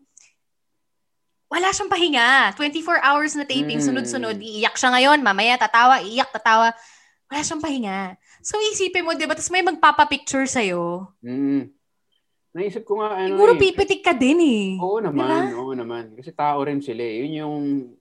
wala 1.48 1.72
siyang 1.72 1.88
pahinga. 1.88 2.52
24 2.54 3.00
hours 3.00 3.32
na 3.32 3.48
taping, 3.48 3.80
Mm. 3.80 3.86
sunod-sunod. 3.88 4.36
Iiyak 4.36 4.76
siya 4.76 4.92
ngayon, 4.92 5.24
mamaya 5.24 5.56
tatawa, 5.56 6.04
iiyak, 6.04 6.28
tatawa. 6.28 6.76
Wala 7.32 7.40
siyang 7.40 7.64
pahinga. 7.64 8.20
So 8.44 8.60
isipin 8.60 9.02
mo, 9.02 9.16
di 9.16 9.24
ba? 9.24 9.32
Tapos 9.32 9.48
may 9.48 9.64
magpapapicture 9.64 10.44
sa'yo. 10.44 11.08
mm. 11.24 11.77
Naisip 12.50 12.82
ko 12.82 12.98
nga, 12.98 13.12
ano 13.14 13.36
Siguro 13.36 13.52
eh. 13.54 13.60
pipitik 13.60 14.00
ka 14.00 14.12
din 14.12 14.40
eh. 14.40 14.64
Oo 14.78 14.98
naman, 14.98 15.52
Diba? 15.52 15.60
oo 15.60 15.72
naman. 15.72 16.16
Kasi 16.16 16.32
tao 16.32 16.58
rin 16.60 16.80
sila 16.80 17.00
eh. 17.00 17.20
Yun 17.20 17.32
yung, 17.36 17.56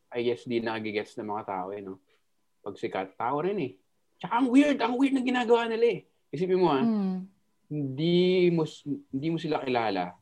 I 0.09 0.23
guess, 0.23 0.43
di 0.43 0.57
nagigets 0.57 1.13
ng 1.15 1.27
mga 1.27 1.43
tao 1.45 1.67
eh, 1.69 1.83
no? 1.83 1.99
Pag 2.59 2.75
sikat, 2.75 3.13
tao 3.13 3.37
rin 3.39 3.59
eh. 3.59 3.71
Tsaka 4.17 4.33
ang 4.33 4.47
weird, 4.47 4.79
ang 4.79 4.95
weird 4.95 5.13
na 5.13 5.21
ginagawa 5.21 5.67
nila 5.67 5.85
eh. 5.93 5.99
Isipin 6.27 6.57
mo 6.57 6.67
ah, 6.69 6.81
Hmm. 6.81 7.27
hindi 7.67 8.47
mo 8.49 8.63
hindi 9.09 9.27
mo 9.29 9.37
sila 9.37 9.59
kilala. 9.59 10.15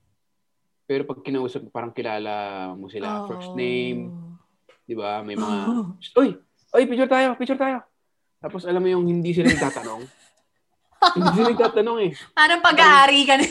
Pero 0.83 1.01
pag 1.03 1.21
kinausap 1.21 1.61
mo, 1.61 1.69
parang 1.69 1.89
kilala 1.89 2.33
mo 2.73 2.89
sila. 2.89 3.25
First 3.25 3.53
Oh. 3.53 3.55
name, 3.55 4.09
di 4.83 4.93
ba? 4.93 5.21
May 5.21 5.33
mga, 5.33 5.57
Uy! 6.19 6.29
Uy, 6.71 6.83
picture 6.83 7.07
tayo! 7.07 7.33
Picture 7.35 7.55
tayo! 7.55 7.85
Tapos 8.37 8.65
alam 8.65 8.81
mo 8.81 8.89
yung 8.89 9.05
hindi 9.05 9.31
sila 9.31 9.47
nagtatanong. 9.47 10.01
hindi 11.15 11.29
sila 11.31 11.47
nagtatanong 11.51 11.97
eh. 12.03 12.11
Parang 12.33 12.59
pag-aari 12.59 13.21
ka 13.23 13.35
na. 13.35 13.45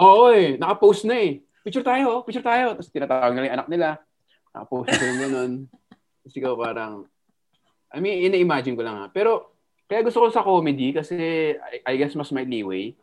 Oo 0.00 0.32
eh, 0.32 0.56
naka-post 0.56 1.04
na 1.04 1.20
eh. 1.20 1.44
Picture 1.60 1.84
tayo, 1.84 2.24
picture 2.24 2.42
tayo. 2.42 2.72
Tapos 2.72 2.88
tinatawag 2.88 3.32
nila 3.36 3.46
yung 3.46 3.56
anak 3.60 3.68
nila. 3.68 3.88
Naka-post 4.50 4.88
na 4.90 5.04
yung 5.04 5.20
ganun. 5.20 5.52
Tapos 6.24 6.34
ikaw 6.34 6.52
parang, 6.56 6.92
I 7.92 7.98
mean, 8.00 8.24
ina-imagine 8.26 8.74
ko 8.74 8.82
lang 8.82 8.96
ha. 8.96 9.06
Pero, 9.12 9.52
kaya 9.84 10.00
gusto 10.00 10.22
ko 10.22 10.30
sa 10.30 10.46
comedy 10.46 10.94
kasi 10.94 11.14
I, 11.52 11.82
I 11.84 11.94
guess 11.98 12.14
mas 12.14 12.30
may 12.30 12.46
leeway 12.46 12.94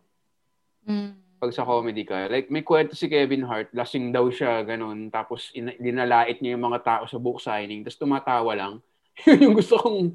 Hmm. 0.87 1.19
pag 1.35 1.51
sa 1.51 1.67
comedy 1.67 2.07
ka. 2.07 2.31
Like, 2.31 2.47
may 2.47 2.63
kwento 2.63 2.95
si 2.95 3.11
Kevin 3.11 3.43
Hart, 3.43 3.75
lasing 3.75 4.15
daw 4.15 4.23
siya, 4.31 4.63
ganun. 4.63 5.11
Tapos, 5.11 5.51
ina- 5.51 5.75
dinalait 5.75 6.39
niya 6.39 6.55
yung 6.55 6.63
mga 6.63 6.79
tao 6.79 7.03
sa 7.03 7.19
book 7.19 7.43
signing. 7.43 7.83
Tapos, 7.83 7.99
tumatawa 7.99 8.55
lang. 8.55 8.73
yun 9.27 9.49
yung 9.49 9.55
gusto 9.57 9.81
kong, 9.81 10.13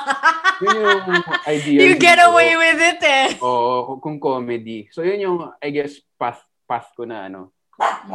yun 0.64 0.76
yung 0.80 1.00
idea. 1.44 1.78
you 1.84 1.92
get 2.00 2.16
away 2.24 2.56
with 2.56 2.80
it 2.80 3.00
eh. 3.04 3.28
Oo, 3.44 4.00
kung- 4.00 4.00
kung 4.00 4.18
comedy. 4.18 4.88
So, 4.88 5.04
yun 5.04 5.20
yung, 5.20 5.38
I 5.60 5.68
guess, 5.68 6.00
path, 6.16 6.40
path 6.64 6.88
ko 6.96 7.04
na, 7.04 7.28
ano. 7.28 7.52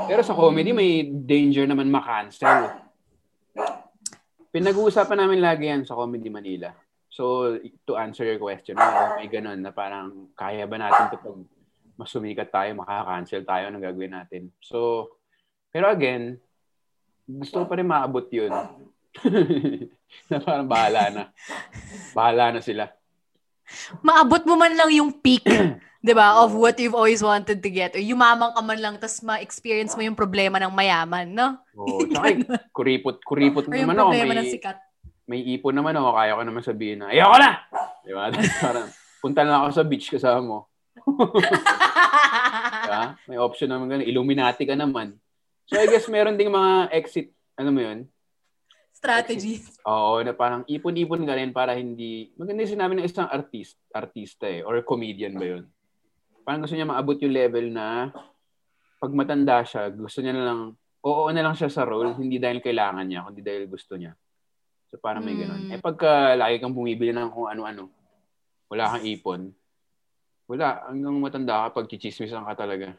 Pero 0.10 0.26
sa 0.26 0.34
comedy, 0.34 0.74
may 0.74 1.06
danger 1.06 1.70
naman 1.70 1.94
makancel. 1.94 2.74
Pinag-uusapan 4.50 5.20
namin 5.20 5.44
lagi 5.44 5.68
yan 5.68 5.84
sa 5.84 6.00
Comedy 6.00 6.32
Manila. 6.32 6.72
So, 7.12 7.56
to 7.88 8.00
answer 8.00 8.24
your 8.24 8.40
question, 8.40 8.76
may 9.20 9.28
ganun 9.28 9.60
na 9.60 9.72
parang 9.72 10.32
kaya 10.32 10.64
ba 10.64 10.80
natin 10.80 11.12
ito 11.12 11.20
pag 11.20 11.38
mas 11.96 12.12
sumikat 12.12 12.52
tayo, 12.52 12.76
makaka-cancel 12.76 13.44
tayo, 13.48 13.64
anong 13.68 13.84
gagawin 13.84 14.16
natin? 14.16 14.52
So, 14.60 15.08
pero 15.72 15.92
again, 15.92 16.40
gusto 17.24 17.64
ko 17.64 17.66
pa 17.68 17.80
rin 17.80 17.88
maabot 17.88 18.28
yun. 18.32 18.52
na 20.30 20.38
parang 20.42 20.68
bahala 20.68 21.02
na. 21.12 21.24
Bahala 22.12 22.58
na 22.58 22.62
sila. 22.62 22.92
Maabot 24.06 24.46
mo 24.46 24.56
man 24.56 24.78
lang 24.78 24.94
yung 24.94 25.10
peak, 25.24 25.42
'di 26.06 26.14
ba, 26.14 26.38
of 26.46 26.54
what 26.54 26.78
you've 26.78 26.94
always 26.94 27.26
wanted 27.26 27.66
to 27.66 27.70
get. 27.74 27.98
Or 27.98 28.04
yumamang 28.04 28.54
ka 28.54 28.62
man 28.62 28.78
lang 28.78 28.96
tas 29.02 29.26
ma-experience 29.26 29.98
mo 29.98 30.06
yung 30.06 30.14
problema 30.14 30.62
ng 30.62 30.70
mayaman, 30.70 31.26
no? 31.34 31.58
Oo, 31.74 32.06
tsaka 32.14 32.62
kuripot, 32.70 33.18
kuripot 33.26 33.66
Or 33.66 33.74
yung 33.74 33.90
naman 33.90 33.98
ako. 33.98 34.14
problema 34.14 34.34
May, 34.34 34.40
ng 34.46 34.52
sikat. 34.54 34.78
may 35.26 35.42
ipon 35.58 35.74
naman 35.74 35.98
ako, 35.98 36.10
kaya 36.14 36.38
ko 36.38 36.42
naman 36.46 36.62
sabihin 36.62 36.98
na, 37.02 37.10
ayoko 37.10 37.38
na! 37.42 37.52
Di 38.06 38.14
ba? 38.14 38.30
Parang, 38.64 38.88
punta 39.18 39.42
na 39.42 39.66
ako 39.66 39.68
sa 39.74 39.82
beach 39.82 40.14
kasama 40.14 40.42
mo. 40.46 40.60
Diba? 42.86 43.04
May 43.26 43.38
option 43.42 43.70
naman 43.74 43.90
ganun. 43.90 44.06
Illuminati 44.06 44.70
ka 44.70 44.78
naman. 44.78 45.18
So, 45.66 45.82
I 45.82 45.90
guess 45.90 46.06
meron 46.06 46.38
ding 46.38 46.54
mga 46.54 46.94
exit, 46.94 47.34
ano 47.58 47.74
mo 47.74 47.82
yun? 47.82 48.06
Strategies. 49.06 49.78
Oo, 49.90 50.26
na 50.26 50.34
parang 50.34 50.66
ipon-ipon 50.66 51.30
ka 51.30 51.38
rin 51.38 51.54
para 51.54 51.78
hindi, 51.78 52.34
maganda 52.34 52.66
yung 52.66 52.74
sinabi 52.74 52.98
ng 52.98 53.06
isang 53.06 53.30
artist, 53.30 53.78
artista 53.94 54.50
eh, 54.50 54.66
or 54.66 54.82
comedian 54.82 55.38
ba 55.38 55.46
yun? 55.46 55.70
Parang 56.42 56.66
gusto 56.66 56.74
niya 56.74 56.90
maabot 56.90 57.14
yung 57.22 57.38
level 57.38 57.70
na 57.70 58.10
pag 58.98 59.14
matanda 59.14 59.62
siya, 59.62 59.94
gusto 59.94 60.26
niya 60.26 60.34
na 60.34 60.46
lang, 60.50 60.74
oo 61.06 61.30
na 61.30 61.46
lang 61.46 61.54
siya 61.54 61.70
sa 61.70 61.86
role, 61.86 62.18
hindi 62.18 62.42
dahil 62.42 62.66
kailangan 62.66 63.06
niya, 63.06 63.30
kundi 63.30 63.46
dahil 63.46 63.70
gusto 63.70 63.94
niya. 63.94 64.18
So 64.90 64.98
parang 64.98 65.22
may 65.22 65.38
ganun. 65.38 65.70
Mm. 65.70 65.78
Eh 65.78 65.80
pagka 65.82 66.34
lagi 66.34 66.58
kang 66.58 66.74
bumibili 66.74 67.14
ng 67.14 67.30
kung 67.30 67.46
ano-ano, 67.46 67.94
wala 68.70 68.98
kang 68.98 69.06
ipon, 69.06 69.54
wala, 70.50 70.82
hanggang 70.90 71.22
matanda 71.22 71.70
ka, 71.70 71.82
pag 71.82 71.90
chichismisan 71.90 72.46
ka 72.46 72.54
talaga. 72.58 72.94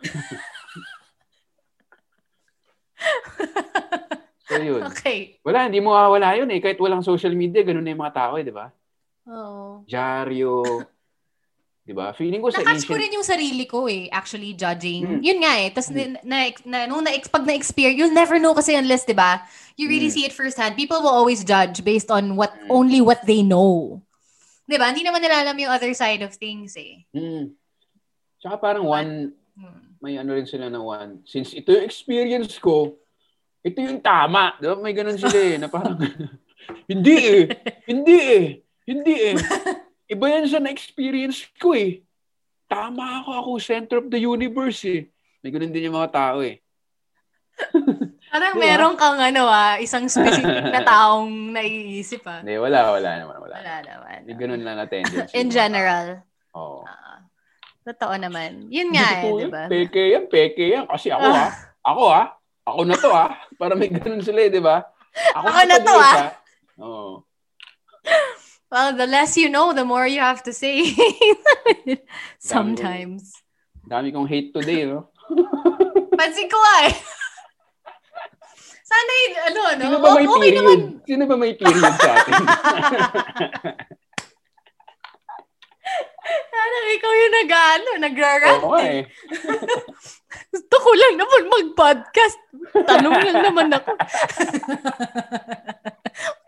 so 4.48 4.49
yun. 4.62 4.82
Okay. 4.92 5.40
Wala, 5.42 5.66
hindi 5.66 5.80
mo 5.80 5.92
mawawala 5.92 6.36
yun 6.36 6.50
eh. 6.50 6.60
Kahit 6.60 6.78
walang 6.78 7.04
social 7.04 7.32
media, 7.34 7.64
ganun 7.64 7.84
na 7.84 7.92
yung 7.92 8.02
mga 8.02 8.16
tao 8.16 8.36
eh, 8.38 8.44
di 8.44 8.54
ba? 8.54 8.68
Oo. 9.28 9.82
Dyaryo. 9.88 10.62
di 11.90 11.92
ba? 11.96 12.14
Feeling 12.14 12.38
ko 12.38 12.54
sa 12.54 12.62
Nakatch 12.62 12.86
ko 12.86 12.94
ancient... 12.94 13.02
rin 13.02 13.16
yung 13.18 13.26
sarili 13.26 13.64
ko 13.66 13.90
eh, 13.90 14.06
actually 14.12 14.54
judging. 14.54 15.18
Mm. 15.18 15.20
Yun 15.24 15.38
nga 15.42 15.52
eh. 15.58 15.68
Tapos 15.74 15.90
na, 15.90 16.02
na, 16.22 16.38
na, 16.64 16.78
nung 16.86 17.02
na, 17.02 17.10
pag 17.26 17.42
na-experience, 17.42 17.98
you'll 17.98 18.14
never 18.14 18.38
know 18.38 18.54
kasi 18.54 18.76
unless, 18.76 19.02
di 19.08 19.16
ba? 19.16 19.42
You 19.74 19.90
really 19.90 20.12
Mm. 20.12 20.16
see 20.16 20.24
it 20.28 20.36
firsthand. 20.36 20.76
People 20.76 21.02
will 21.02 21.12
always 21.12 21.42
judge 21.42 21.82
based 21.82 22.12
on 22.12 22.36
what 22.36 22.52
Mm. 22.54 22.68
only 22.70 23.00
what 23.00 23.24
they 23.26 23.42
know. 23.42 23.98
Di 24.70 24.78
ba? 24.78 24.94
Hindi 24.94 25.02
naman 25.02 25.18
nila 25.24 25.42
alam 25.42 25.58
yung 25.58 25.72
other 25.74 25.90
side 25.96 26.22
of 26.22 26.30
things 26.38 26.78
eh. 26.78 27.02
Mm. 27.10 27.58
Tsaka 28.38 28.56
parang 28.56 28.86
one, 28.86 29.34
Hmm. 29.60 29.92
may 30.00 30.16
ano 30.16 30.32
rin 30.32 30.48
sila 30.48 30.72
na 30.72 30.80
one. 30.80 31.20
Since 31.28 31.52
ito 31.52 31.74
yung 31.74 31.84
experience 31.84 32.56
ko, 32.56 32.96
ito 33.60 33.78
yung 33.80 34.00
tama. 34.00 34.56
Di 34.56 34.66
ba? 34.68 34.76
May 34.80 34.96
ganun 34.96 35.20
sila 35.20 35.36
eh, 35.36 35.56
na 35.60 35.68
parang, 35.68 36.00
hindi 36.90 37.16
eh, 37.16 37.42
hindi 37.84 38.16
eh, 38.16 38.44
hindi 38.88 39.14
eh. 39.32 39.36
Iba 40.12 40.26
yan 40.26 40.50
sa 40.50 40.58
na-experience 40.58 41.46
ko 41.60 41.76
eh. 41.76 42.02
Tama 42.66 43.22
ako, 43.22 43.30
ako 43.30 43.50
center 43.62 43.98
of 44.02 44.10
the 44.10 44.18
universe 44.18 44.82
eh. 44.82 45.06
May 45.44 45.54
ganun 45.54 45.70
din 45.70 45.86
yung 45.86 45.98
mga 45.98 46.10
tao 46.10 46.42
eh. 46.42 46.58
Parang 48.32 48.54
Diba? 48.56 48.62
meron 48.62 48.94
kang 48.96 49.18
ano 49.18 49.46
ah, 49.46 49.76
isang 49.82 50.06
specific 50.06 50.70
na 50.70 50.80
taong 50.82 51.54
naiisip 51.54 52.22
ah. 52.26 52.40
Hindi, 52.40 52.56
wala, 52.56 52.94
wala 52.94 53.10
naman, 53.20 53.36
wala. 53.42 53.54
Wala 53.58 53.76
naman. 53.84 54.18
Hindi 54.24 54.34
ganun 54.38 54.62
lang 54.62 54.76
na 54.78 54.86
tendency. 54.86 55.34
In 55.34 55.50
general. 55.50 56.24
Oo. 56.56 56.82
ah, 56.86 57.26
totoo 57.84 58.14
naman. 58.16 58.70
Yun 58.70 58.94
nga 58.94 59.08
eh, 59.22 59.30
di 59.30 59.46
ba? 59.50 59.64
Peke 59.66 60.02
yan, 60.14 60.24
peke 60.30 60.64
yan. 60.74 60.84
Kasi 60.86 61.12
ako 61.12 61.26
ah. 61.26 61.50
Ako 61.84 62.04
ah. 62.10 62.26
Ako 62.70 62.86
na 62.86 62.94
to 62.94 63.10
ah. 63.10 63.34
Para 63.58 63.74
may 63.74 63.90
ganun 63.90 64.22
sila 64.22 64.46
eh, 64.46 64.50
di 64.50 64.62
ba? 64.62 64.86
Ako 65.34 65.46
na 65.66 65.78
to, 65.82 65.94
ah. 65.98 66.30
Oo. 66.78 67.26
Well, 68.70 68.94
the 68.94 69.10
less 69.10 69.34
you 69.34 69.50
know, 69.50 69.74
the 69.74 69.82
more 69.82 70.06
you 70.06 70.22
have 70.22 70.46
to 70.46 70.54
say. 70.54 70.94
Sometimes. 72.38 73.34
Dami 73.82 74.14
kong 74.14 74.30
hate 74.30 74.54
today, 74.54 74.86
no? 74.86 75.10
Pansin 76.18 76.46
ko 76.46 76.58
eh. 76.86 76.94
Sana 78.86 79.10
yun, 79.10 79.32
ano, 79.50 79.60
no? 79.74 79.82
Sino 79.82 79.98
ba 79.98 80.08
may 80.14 80.26
okay 80.26 80.50
period? 80.54 80.58
naman. 80.62 80.78
Sino 81.02 81.22
ba 81.26 81.34
may 81.34 81.54
period 81.58 81.94
sa 81.98 82.10
atin? 82.14 82.42
Sana 86.54 86.74
ikaw 86.94 87.10
yung 87.10 87.34
nag-ano, 87.42 87.90
nagrarant. 87.98 88.62
Oo 88.62 88.70
nga 88.78 88.86
eh. 88.86 89.02
Gusto 90.54 90.74
ko 90.78 90.90
lang 90.94 91.14
naman 91.18 91.42
mag-podcast. 91.50 92.38
Tanong 92.86 93.16
lang 93.18 93.38
naman 93.50 93.68
ako. 93.74 93.90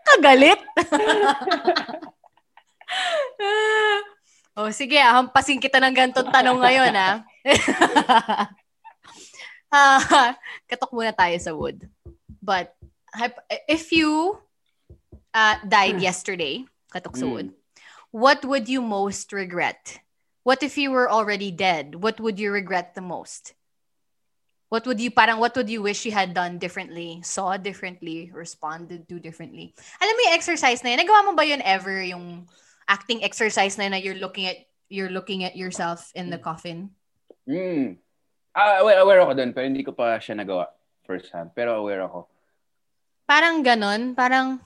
Kagalit. 0.07 0.59
oh, 4.55 4.69
sige, 4.71 4.99
hampasin 4.99 5.59
kita 5.59 5.79
ng 5.83 5.95
gantong 5.95 6.29
tanong 6.31 6.59
ngayon, 6.59 6.93
ah. 6.95 7.15
Ah, 9.73 10.37
katok 10.69 10.93
muna 10.93 11.09
tayo 11.09 11.33
sa 11.41 11.49
wood. 11.49 11.89
But, 12.37 12.77
if 13.65 13.89
you 13.89 14.37
uh, 15.33 15.57
died 15.65 15.97
yesterday, 15.97 16.61
katok 16.93 17.17
sa 17.17 17.25
Mm. 17.25 17.33
wood, 17.33 17.49
what 18.13 18.45
would 18.45 18.69
you 18.69 18.85
most 18.85 19.33
regret? 19.33 19.97
What 20.45 20.61
if 20.61 20.77
you 20.77 20.93
were 20.93 21.09
already 21.09 21.49
dead? 21.49 21.97
What 22.05 22.21
would 22.21 22.37
you 22.37 22.53
regret 22.53 22.93
the 22.93 23.01
most? 23.01 23.57
What 24.73 24.89
would 24.89 24.97
you 24.97 25.13
parang 25.13 25.37
what 25.37 25.53
would 25.53 25.69
you 25.69 25.85
wish 25.85 26.01
you 26.01 26.09
had 26.09 26.33
done 26.33 26.57
differently, 26.57 27.21
saw 27.21 27.61
differently, 27.61 28.33
responded 28.33 29.05
to 29.05 29.21
differently? 29.21 29.77
Alam 30.01 30.17
mo 30.17 30.21
yung 30.25 30.33
exercise 30.33 30.81
na 30.81 30.97
yun, 30.97 31.05
nagawa 31.05 31.29
mo 31.29 31.37
ba 31.37 31.45
yun 31.45 31.61
ever 31.61 32.01
yung 32.01 32.49
acting 32.89 33.21
exercise 33.21 33.77
na 33.77 33.85
yun 33.85 33.93
na 33.93 34.01
you're 34.01 34.17
looking 34.17 34.49
at 34.49 34.65
you're 34.89 35.13
looking 35.13 35.45
at 35.45 35.53
yourself 35.53 36.09
in 36.17 36.33
the 36.33 36.41
coffin? 36.41 36.89
Mm. 37.45 38.01
Ah, 38.57 38.81
aware, 38.81 38.97
aware 39.05 39.21
ako 39.21 39.37
doon, 39.37 39.53
pero 39.53 39.69
hindi 39.69 39.85
ko 39.85 39.93
pa 39.93 40.17
siya 40.17 40.41
nagawa 40.41 40.73
first 41.05 41.29
hand. 41.29 41.53
Pero 41.53 41.77
aware 41.77 42.09
ako. 42.09 42.25
Parang 43.29 43.61
ganon, 43.61 44.17
parang 44.17 44.57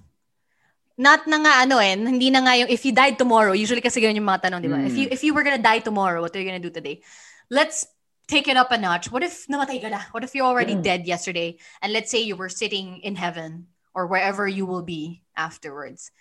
not 0.95 1.28
na 1.28 1.43
nga 1.43 1.68
ano 1.68 1.84
eh, 1.84 1.99
hindi 1.99 2.32
na 2.32 2.47
nga 2.47 2.55
yung 2.55 2.72
if 2.72 2.80
you 2.88 2.95
died 2.95 3.20
tomorrow, 3.20 3.51
usually 3.51 3.84
kasi 3.84 3.99
ganyan 3.99 4.24
yung 4.24 4.32
mga 4.32 4.47
tanong, 4.47 4.64
di 4.64 4.72
ba? 4.72 4.80
Mm. 4.80 4.88
If 4.88 4.95
you 4.95 5.05
if 5.12 5.20
you 5.28 5.36
were 5.36 5.43
gonna 5.43 5.60
die 5.60 5.84
tomorrow, 5.84 6.24
what 6.24 6.32
are 6.32 6.39
you 6.39 6.47
gonna 6.47 6.64
do 6.64 6.72
today? 6.72 7.03
Let's 7.51 7.91
take 8.28 8.47
it 8.47 8.59
up 8.59 8.71
a 8.71 8.78
notch. 8.78 9.07
What 9.09 9.23
if 9.23 9.47
namatay 9.47 9.80
ka 9.82 9.89
na? 9.89 10.03
What 10.11 10.23
if 10.23 10.36
you're 10.36 10.45
already 10.45 10.75
Mm. 10.75 10.84
dead 10.84 11.01
yesterday? 11.07 11.55
And 11.82 11.95
let's 11.95 12.11
say 12.11 12.21
you 12.21 12.36
were 12.36 12.51
sitting 12.51 12.99
in 13.01 13.15
heaven 13.15 13.71
or 13.95 14.05
wherever 14.05 14.45
you 14.45 14.67
will 14.67 14.84
be 14.84 15.23
afterwards. 15.34 16.11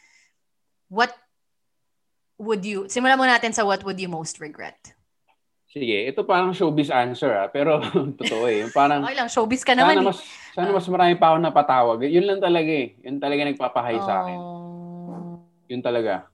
What 0.88 1.10
would 2.38 2.62
you, 2.62 2.86
simulan 2.86 3.18
mo 3.18 3.26
natin 3.26 3.50
sa 3.52 3.66
what 3.66 3.82
would 3.82 3.98
you 3.98 4.06
most 4.08 4.38
regret? 4.38 4.94
Sige, 5.66 6.08
ito 6.08 6.22
parang 6.24 6.54
showbiz 6.56 6.88
answer 6.88 7.34
ah, 7.36 7.50
pero 7.50 7.82
totoo 8.22 8.46
eh. 8.48 8.62
Yung 8.64 8.72
Parang 8.72 9.02
Okay 9.04 9.18
lang, 9.18 9.28
showbiz 9.28 9.60
ka 9.66 9.74
sana 9.74 9.92
naman. 9.92 10.08
mas 10.08 10.22
sana 10.54 10.70
mas 10.72 10.86
marami 10.88 11.18
pa 11.18 11.34
ako 11.34 11.36
napatawag. 11.42 11.98
Yun 12.06 12.24
lang 12.24 12.40
talaga 12.40 12.70
eh. 12.70 12.96
Yun 13.02 13.18
talaga 13.18 13.42
nagpapahay 13.44 13.98
eh. 13.98 14.04
sa 14.06 14.14
akin. 14.24 14.38
Oh. 14.40 15.42
Yun 15.68 15.82
talaga. 15.82 16.30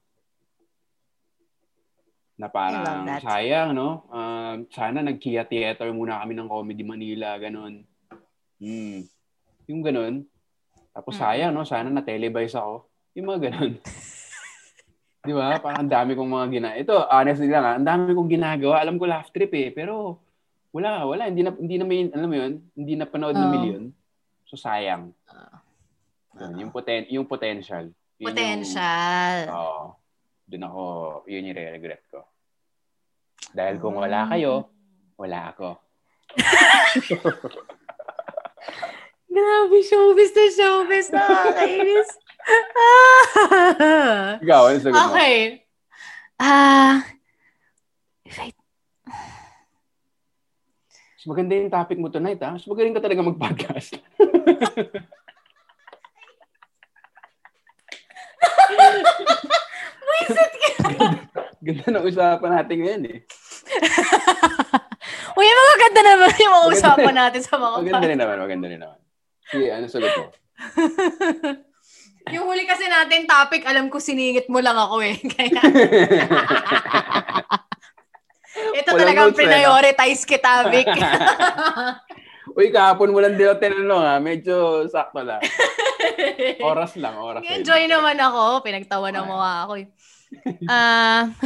Na 2.37 2.49
parang 2.49 3.05
sayang, 3.21 3.77
no? 3.77 4.09
Um, 4.09 4.65
sana 4.73 5.05
nag-Kia 5.05 5.45
Theater 5.45 5.89
muna 5.93 6.21
kami 6.25 6.33
ng 6.35 6.49
Comedy 6.49 6.83
Manila, 6.83 7.37
ganun. 7.37 7.85
Hmm. 8.57 9.05
Yung 9.69 9.83
ganun. 9.85 10.25
Tapos 10.93 11.17
Mm. 11.17 11.21
sayang, 11.21 11.53
no? 11.53 11.65
Sana 11.65 11.89
na-televise 11.89 12.57
ako. 12.57 12.89
Yung 13.17 13.27
mga 13.29 13.41
ganun. 13.51 13.73
Di 15.27 15.31
ba? 15.31 15.55
Parang 15.63 15.87
ang 15.87 15.93
dami 15.93 16.19
kong 16.19 16.31
mga 16.35 16.47
gina... 16.51 16.69
Ito, 16.75 17.07
honestly 17.07 17.47
lang 17.47 17.63
ah, 17.63 17.75
ang 17.79 17.87
dami 17.87 18.11
kong 18.11 18.27
ginagawa. 18.27 18.83
Alam 18.83 18.99
ko 18.99 19.07
laugh 19.07 19.31
trip 19.31 19.55
eh, 19.55 19.71
pero 19.71 20.19
wala, 20.75 21.07
wala. 21.07 21.31
Hindi 21.31 21.47
na, 21.47 21.55
hindi 21.55 21.77
na 21.79 21.85
may, 21.87 22.11
alam 22.11 22.27
mo 22.27 22.37
yun, 22.37 22.53
hindi 22.75 22.95
na 22.99 23.07
panood 23.07 23.39
ng 23.39 23.47
Oo. 23.47 23.53
milyon. 23.55 23.85
So 24.51 24.59
sayang. 24.59 25.15
Ah. 25.31 25.63
Yun, 26.43 26.67
yung, 26.67 26.71
poten 26.75 27.07
yung 27.13 27.27
potential. 27.29 27.93
Yun 28.19 28.35
Potential. 28.35 29.37
Oo. 29.53 29.95
Doon 30.53 30.69
ako, 30.69 30.83
yun 31.33 31.49
yung 31.49 31.57
regret 31.57 32.05
ko. 32.13 32.29
Dahil 33.57 33.81
kung 33.81 33.97
wala 33.97 34.29
kayo, 34.29 34.69
wala 35.17 35.49
ako. 35.49 35.81
Grabe, 39.33 39.81
showbiz 39.81 40.37
na 40.37 40.45
showbiz. 40.53 41.09
Nakakainis. 41.09 42.11
Ikaw, 44.45 44.63
ano 44.69 44.77
sagot 44.77 44.93
mo? 44.93 45.09
okay. 45.09 45.65
Ah, 46.37 47.01
if 48.29 48.37
I 48.37 48.53
Mas 51.23 51.25
maganda 51.25 51.55
yung 51.55 51.71
topic 51.73 51.97
mo 52.03 52.13
tonight, 52.13 52.43
ha? 52.45 52.53
Mas 52.59 52.67
magaling 52.69 52.93
ka 52.93 53.01
talaga 53.01 53.25
mag-podcast. 53.25 53.95
Wisit 60.13 60.53
ka. 60.59 61.47
Ganda 61.63 61.95
ng 61.95 62.07
usapan 62.11 62.51
natin 62.59 62.77
ngayon, 62.83 63.05
eh. 63.07 63.19
Uy, 65.39 65.47
mga 65.47 65.77
ganda 65.79 66.01
naman 66.03 66.35
yung 66.35 66.55
mga 66.59 66.69
usapan 66.75 67.15
natin 67.15 67.43
sa 67.47 67.55
mga 67.55 67.77
Maganda 67.87 68.11
rin 68.11 68.19
naman, 68.19 68.37
maganda 68.43 68.67
rin 68.67 68.81
naman. 68.83 68.99
Sige, 69.47 69.71
ano 69.71 69.87
sagot 69.87 70.11
mo? 70.19 70.27
yung 72.35 72.51
huli 72.51 72.67
kasi 72.67 72.91
natin 72.91 73.31
topic, 73.31 73.63
alam 73.63 73.87
ko 73.95 74.03
siningit 74.03 74.51
mo 74.51 74.59
lang 74.59 74.75
ako 74.75 75.07
eh. 75.07 75.15
Kaya, 75.39 75.63
ito 78.83 78.91
Walang 78.91 79.01
talagang 79.07 79.31
eh, 79.31 79.39
prioritize 79.39 80.23
kita, 80.27 80.67
Vic. 80.67 80.91
Uy, 82.59 82.75
kahapon 82.75 83.15
mo 83.15 83.23
lang 83.23 83.39
din 83.39 83.55
tinanong, 83.55 84.03
ha? 84.03 84.19
Medyo 84.19 84.83
sakto 84.91 85.23
lang. 85.23 85.39
Oras 86.59 86.99
lang, 86.99 87.15
oras 87.23 87.47
lang. 87.47 87.63
Enjoy 87.63 87.87
naman 87.87 88.19
ako. 88.19 88.67
Pinagtawa 88.67 89.15
ng 89.15 89.27
mga 89.31 89.51
ako 89.63 89.73
eh. 89.79 89.87
Ah. 90.69 91.33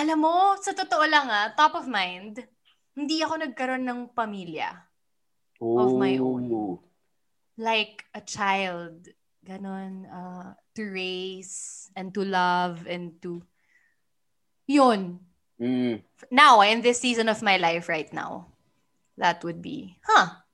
alam 0.00 0.18
mo, 0.20 0.54
sa 0.60 0.76
totoo 0.76 1.04
lang 1.08 1.26
ah, 1.26 1.50
top 1.56 1.80
of 1.80 1.90
mind, 1.90 2.44
hindi 2.96 3.24
ako 3.24 3.42
nagkaroon 3.42 3.84
ng 3.84 4.00
pamilya. 4.12 4.70
of 5.60 5.96
my 5.96 6.20
own. 6.20 6.78
Like 7.56 8.04
a 8.12 8.20
child. 8.20 9.08
Ganon. 9.46 10.04
Uh, 10.08 10.52
to 10.76 10.84
raise 10.84 11.88
and 11.96 12.12
to 12.12 12.22
love 12.22 12.86
and 12.86 13.20
to... 13.22 13.42
Yun. 14.68 15.20
Mm. 15.60 16.02
Now, 16.30 16.60
in 16.60 16.82
this 16.82 17.00
season 17.00 17.28
of 17.28 17.42
my 17.42 17.56
life 17.56 17.88
right 17.88 18.12
now, 18.12 18.52
that 19.16 19.42
would 19.44 19.62
be, 19.62 19.96
huh? 20.04 20.44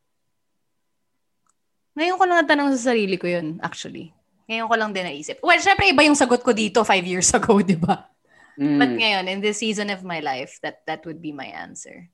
Ngayon 1.99 2.17
ko 2.17 2.25
lang 2.25 2.47
natanong 2.47 2.79
sa 2.79 2.95
sarili 2.95 3.19
ko 3.19 3.27
yun, 3.27 3.59
actually. 3.61 4.15
Ngayon 4.53 4.69
ko 4.69 4.77
lang 4.77 4.93
din 4.93 5.09
naisip. 5.09 5.41
Well, 5.41 5.57
syempre 5.57 5.89
iba 5.89 6.05
yung 6.05 6.13
sagot 6.15 6.45
ko 6.45 6.53
dito 6.53 6.85
five 6.85 7.03
years 7.03 7.33
ago, 7.39 7.57
di 7.65 7.73
ba? 7.75 8.13
Mm. 8.61 8.77
But 8.77 8.93
ngayon, 8.93 9.25
in 9.27 9.39
this 9.41 9.57
season 9.57 9.89
of 9.89 10.05
my 10.05 10.21
life, 10.21 10.61
that 10.61 10.85
that 10.85 11.01
would 11.09 11.25
be 11.25 11.33
my 11.33 11.49
answer. 11.49 12.13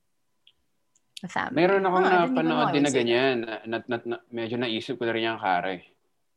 A 1.19 1.27
family. 1.27 1.59
Meron 1.59 1.83
akong 1.83 2.07
know 2.07 2.15
napanood 2.31 2.71
din 2.71 2.85
na 2.87 2.93
ganyan. 2.95 3.35
Na, 3.43 3.55
na, 3.67 3.77
na, 3.83 3.97
na- 4.07 4.25
medyo 4.31 4.55
naisip 4.55 4.95
ko 4.95 5.03
na 5.03 5.11
rin 5.11 5.27
yung 5.27 5.43
kare. 5.43 5.83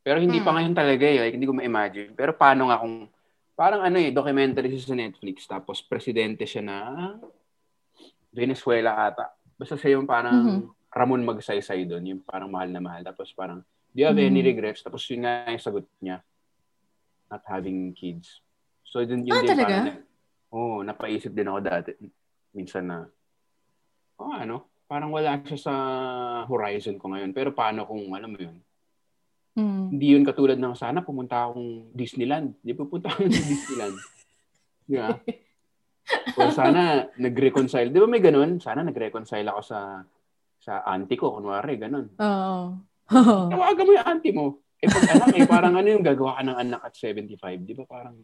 Pero 0.01 0.17
hindi 0.17 0.41
pa 0.41 0.49
Hmm. 0.49 0.57
ngayon 0.57 0.73
talaga 0.73 1.05
eh. 1.05 1.17
Like, 1.21 1.35
hindi 1.37 1.45
ko 1.45 1.53
ma-imagine. 1.53 2.17
Pero 2.17 2.33
paano 2.33 2.73
nga 2.73 2.81
kung, 2.81 3.05
parang 3.53 3.85
ano 3.85 4.01
eh, 4.01 4.09
documentary 4.09 4.73
siya 4.73 4.89
sa 4.89 4.97
Netflix. 4.97 5.45
Tapos 5.45 5.85
presidente 5.85 6.49
siya 6.49 6.65
na 6.65 6.77
Venezuela 8.33 8.97
ata. 8.97 9.29
Basta 9.53 9.77
siya 9.77 10.01
yung 10.01 10.09
parang 10.09 10.33
Mhm. 10.33 10.61
Ramon 10.89 11.21
Magsaysay 11.23 11.85
doon. 11.85 12.03
Yung 12.07 12.21
parang 12.25 12.49
mahal 12.49 12.67
na 12.67 12.81
mahal. 12.81 13.05
Tapos 13.05 13.29
parang, 13.31 13.61
do 13.91 13.97
you 13.99 14.07
have 14.07 14.17
any 14.17 14.39
Mhm. 14.39 14.49
regrets? 14.49 14.81
Tapos 14.81 15.03
yun 15.07 15.23
nga 15.23 15.45
yung 15.47 15.59
sagot 15.59 15.85
niya. 15.99 16.23
Not 17.27 17.43
having 17.47 17.91
kids. 17.91 18.39
So, 18.83 18.99
dun, 19.03 19.23
yun 19.23 19.31
Ah, 19.31 19.41
din 19.41 19.49
talaga? 19.49 19.75
parang, 19.87 19.99
oo, 20.51 20.83
napaisip 20.83 21.31
din 21.31 21.47
ako 21.47 21.59
dati. 21.59 21.91
Minsan 22.51 22.87
na, 22.87 23.07
oh, 24.19 24.31
ano, 24.31 24.67
parang 24.87 25.11
wala 25.11 25.39
siya 25.41 25.59
sa 25.59 25.73
horizon 26.45 26.99
ko 26.99 27.11
ngayon. 27.11 27.31
Pero 27.31 27.55
paano 27.55 27.87
kung, 27.87 28.03
alam 28.11 28.31
mo 28.31 28.39
yun, 28.39 28.57
Mm. 29.51 29.91
hindi 29.91 30.07
yun 30.15 30.23
katulad 30.23 30.55
ng 30.55 30.75
sana 30.75 31.03
pumunta 31.03 31.47
akong 31.47 31.91
Disneyland. 31.91 32.55
Di 32.63 32.71
pupunta 32.71 33.11
ako 33.11 33.27
sa 33.27 33.43
Disneyland. 33.51 33.95
Di 34.87 34.95
ba? 34.95 35.11
O 36.35 36.47
sana 36.51 37.03
nag-reconcile. 37.15 37.91
Di 37.91 37.99
ba 37.99 38.07
may 38.07 38.23
ganun? 38.23 38.59
Sana 38.59 38.79
nag-reconcile 38.79 39.47
ako 39.47 39.61
sa 39.63 39.79
sa 40.61 40.85
auntie 40.85 41.17
ko, 41.17 41.35
kunwari, 41.35 41.75
ganun. 41.75 42.11
Oo. 42.15 42.79
Tawagan 43.53 43.85
mo 43.85 43.91
yung 43.93 44.07
auntie 44.07 44.35
mo. 44.35 44.45
Eh 44.81 44.89
pag 44.89 45.05
anak, 45.13 45.29
eh, 45.37 45.45
parang 45.45 45.73
ano 45.77 45.87
yung 45.87 46.01
gagawa 46.01 46.39
ka 46.39 46.43
ng 46.43 46.57
anak 46.57 46.81
at 46.81 46.93
75. 46.97 47.37
Di 47.61 47.73
ba 47.77 47.85
parang, 47.85 48.17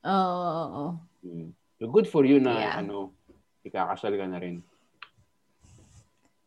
Oo, 0.00 0.32
oo, 0.32 0.64
oo. 0.64 0.88
hmm. 1.20 1.48
so 1.76 1.84
good 1.88 2.08
for 2.08 2.24
you 2.24 2.40
na, 2.40 2.56
Yeah. 2.56 2.80
ano, 2.80 3.12
ikakasal 3.60 4.16
ka 4.16 4.24
na 4.24 4.40
rin. 4.40 4.64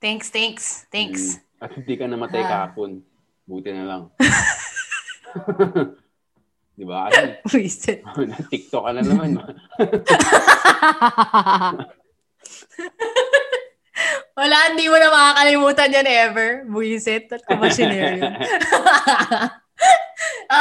Thanks, 0.02 0.34
thanks, 0.34 0.90
thanks. 0.90 1.38
Hmm. 1.38 1.64
At 1.64 1.72
hindi 1.78 1.94
ka 1.96 2.10
namatay 2.10 2.42
Ah. 2.44 2.50
kahapon. 2.50 3.06
Buti 3.46 3.70
na 3.72 3.86
lang. 3.86 4.04
Di 6.78 6.86
ba? 6.90 7.06
Wasted. 7.46 8.02
TikTok 8.50 8.84
ka 8.84 8.92
na 8.92 9.02
naman. 9.06 9.38
Wala, 14.34 14.74
hindi 14.74 14.90
mo 14.90 14.98
na 14.98 15.14
makakalimutan 15.14 15.94
yan 15.94 16.10
ever. 16.10 16.50
Buisit 16.66 17.30
at 17.30 17.46
kumasiner 17.46 18.18
yun. 18.18 18.34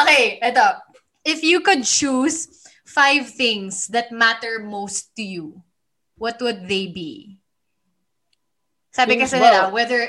okay, 0.04 0.36
eto. 0.44 0.76
If 1.24 1.40
you 1.40 1.64
could 1.64 1.88
choose 1.88 2.68
five 2.84 3.32
things 3.32 3.88
that 3.88 4.12
matter 4.12 4.60
most 4.60 5.16
to 5.16 5.24
you, 5.24 5.64
what 6.20 6.36
would 6.44 6.68
they 6.68 6.92
be? 6.92 7.40
Sabi 8.92 9.16
Things 9.16 9.32
kasi 9.32 9.40
nila, 9.40 9.72
whether, 9.72 10.04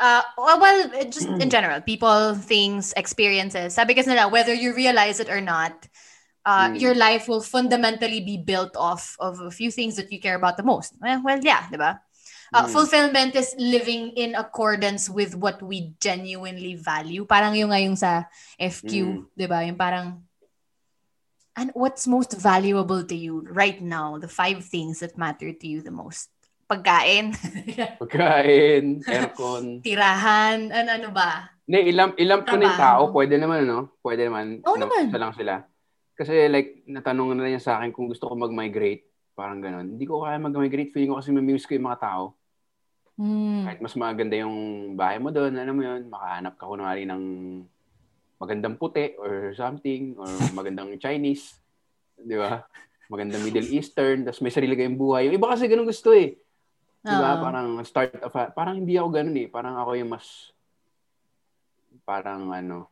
uh, 0.00 0.24
well, 0.40 0.56
well, 0.56 0.88
just 1.12 1.28
in 1.28 1.52
general, 1.52 1.84
people, 1.84 2.32
things, 2.32 2.96
experiences. 2.96 3.76
Sabi 3.76 3.92
kasi 3.92 4.08
nila, 4.08 4.32
whether 4.32 4.56
you 4.56 4.72
realize 4.72 5.20
it 5.20 5.28
or 5.28 5.44
not, 5.44 5.76
uh, 6.48 6.72
Mm. 6.72 6.80
your 6.80 6.96
life 6.96 7.28
will 7.28 7.44
fundamentally 7.44 8.24
be 8.24 8.40
built 8.40 8.72
off 8.72 9.20
of 9.20 9.36
a 9.44 9.52
few 9.52 9.68
things 9.68 10.00
that 10.00 10.08
you 10.08 10.16
care 10.16 10.38
about 10.38 10.56
the 10.56 10.64
most. 10.64 10.96
Well, 10.96 11.20
well 11.20 11.44
yeah, 11.44 11.68
di 11.68 11.76
ba? 11.76 12.00
Uh, 12.48 12.62
Mm. 12.62 12.70
Fulfillment 12.70 13.32
is 13.34 13.50
living 13.56 14.14
in 14.14 14.34
accordance 14.34 15.06
with 15.06 15.34
what 15.34 15.58
we 15.60 15.94
genuinely 15.98 16.74
value. 16.74 17.24
Parang 17.24 17.52
yung 17.52 17.70
ngayong 17.70 17.94
sa 17.94 18.30
FQ, 18.54 18.92
Mm. 19.02 19.22
di 19.34 19.46
ba? 19.46 19.62
Yung 19.62 19.74
parang, 19.74 20.22
and 21.54 21.74
what's 21.74 22.06
most 22.06 22.36
valuable 22.36 23.02
to 23.02 23.16
you 23.16 23.42
right 23.50 23.80
now? 23.80 24.14
The 24.16 24.28
five 24.28 24.62
things 24.62 25.00
that 25.00 25.16
matter 25.16 25.50
to 25.50 25.66
you 25.66 25.82
the 25.82 25.90
most. 25.90 26.30
Pagkain, 26.66 27.30
Pagkain, 28.02 28.98
aircon. 29.06 29.82
tirahan, 29.82 30.70
ano, 30.70 30.90
ano 30.92 31.08
ba? 31.10 31.50
Hindi, 31.62 31.90
ilam, 31.90 32.14
ilam 32.14 32.42
ko 32.42 32.54
ng 32.54 32.62
Trabaho. 32.62 33.10
tao. 33.10 33.14
Pwede 33.14 33.38
naman, 33.38 33.66
no? 33.66 33.90
Pwede 33.98 34.26
naman. 34.26 34.62
Oo 34.62 34.74
na- 34.74 34.86
naman. 34.86 35.10
Isa 35.10 35.18
lang 35.18 35.34
sila. 35.34 35.54
Kasi 36.14 36.46
like, 36.46 36.86
natanong 36.86 37.34
na 37.34 37.46
niya 37.46 37.58
sa 37.60 37.78
akin 37.78 37.90
kung 37.90 38.06
gusto 38.06 38.26
ko 38.26 38.34
mag-migrate. 38.34 39.02
Parang 39.36 39.60
ganun. 39.60 39.94
Hindi 39.94 40.08
ko 40.08 40.24
kaya 40.24 40.40
mag-migrate. 40.40 40.96
Feeling 40.96 41.12
ko 41.12 41.20
kasi 41.20 41.28
mamimiss 41.28 41.68
ko 41.68 41.76
yung 41.76 41.92
mga 41.92 42.00
tao. 42.00 42.32
Hmm. 43.20 43.68
Kahit 43.68 43.80
mas 43.84 43.92
maganda 43.92 44.36
yung 44.40 44.56
bahay 44.96 45.20
mo 45.20 45.28
doon, 45.28 45.52
alam 45.56 45.76
mo 45.76 45.84
yun, 45.84 46.08
makahanap 46.08 46.56
ka 46.56 46.64
kunwari 46.64 47.04
ng 47.04 47.22
magandang 48.40 48.76
puti 48.80 49.16
or 49.20 49.52
something, 49.52 50.16
or 50.16 50.28
magandang 50.58 50.96
Chinese. 50.96 51.60
Di 52.16 52.36
ba? 52.36 52.64
Magandang 53.12 53.44
Middle 53.44 53.68
Eastern, 53.76 54.24
tapos 54.24 54.40
may 54.40 54.52
sarili 54.52 54.72
kayong 54.72 54.96
buhay. 54.96 55.28
Yung 55.28 55.36
iba 55.36 55.52
kasi 55.52 55.68
ganun 55.68 55.88
gusto 55.88 56.16
eh. 56.16 56.36
Di 57.04 57.16
ba? 57.16 57.36
Oo. 57.36 57.42
Parang 57.44 57.68
start 57.84 58.20
of 58.24 58.32
a, 58.36 58.52
parang 58.52 58.80
hindi 58.80 58.96
ako 58.96 59.08
ganun 59.12 59.36
eh. 59.36 59.48
Parang 59.48 59.76
ako 59.80 60.00
yung 60.00 60.10
mas, 60.12 60.52
parang 62.04 62.52
ano, 62.52 62.88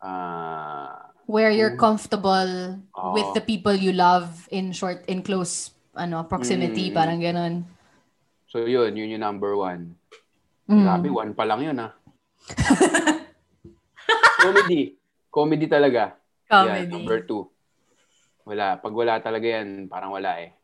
ah, 0.00 1.15
Where 1.26 1.50
you're 1.50 1.74
Mm. 1.74 1.82
comfortable 1.82 2.50
Oo. 2.94 3.12
with 3.12 3.26
the 3.34 3.42
people 3.42 3.74
you 3.74 3.90
love 3.90 4.46
in 4.48 4.70
short, 4.70 5.02
in 5.06 5.26
close 5.26 5.74
ano 5.92 6.22
proximity, 6.22 6.90
Mm. 6.90 6.94
parang 6.94 7.18
ganun. 7.18 7.54
so 8.46 8.62
yun, 8.62 8.94
yun 8.94 9.10
yung 9.10 9.20
number 9.20 9.58
one. 9.58 9.98
Mm. 10.70 10.82
Grabe, 10.82 11.08
one 11.10 11.32
pa 11.34 11.44
lang 11.44 11.60
yun 11.62 11.78
ah. 11.78 11.92
Comedy. 14.40 14.94
Comedy 15.28 15.66
talaga. 15.66 16.14
Comedy. 16.46 16.86
number 16.86 17.26
two. 17.26 17.50
Wala. 18.46 18.78
Pag 18.78 18.94
wala 18.94 19.18
talaga 19.18 19.42
yan, 19.42 19.90
parang 19.90 20.14
wala 20.14 20.38
eh. 20.38 20.54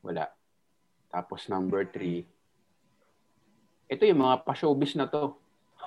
Wala. 0.00 0.30
Tapos 1.10 1.50
number 1.50 1.82
three. 1.84 2.22
Ito 3.90 4.06
yung 4.06 4.22
mga 4.22 4.46
pa-showbiz 4.46 4.94
na 4.94 5.10
to. 5.10 5.34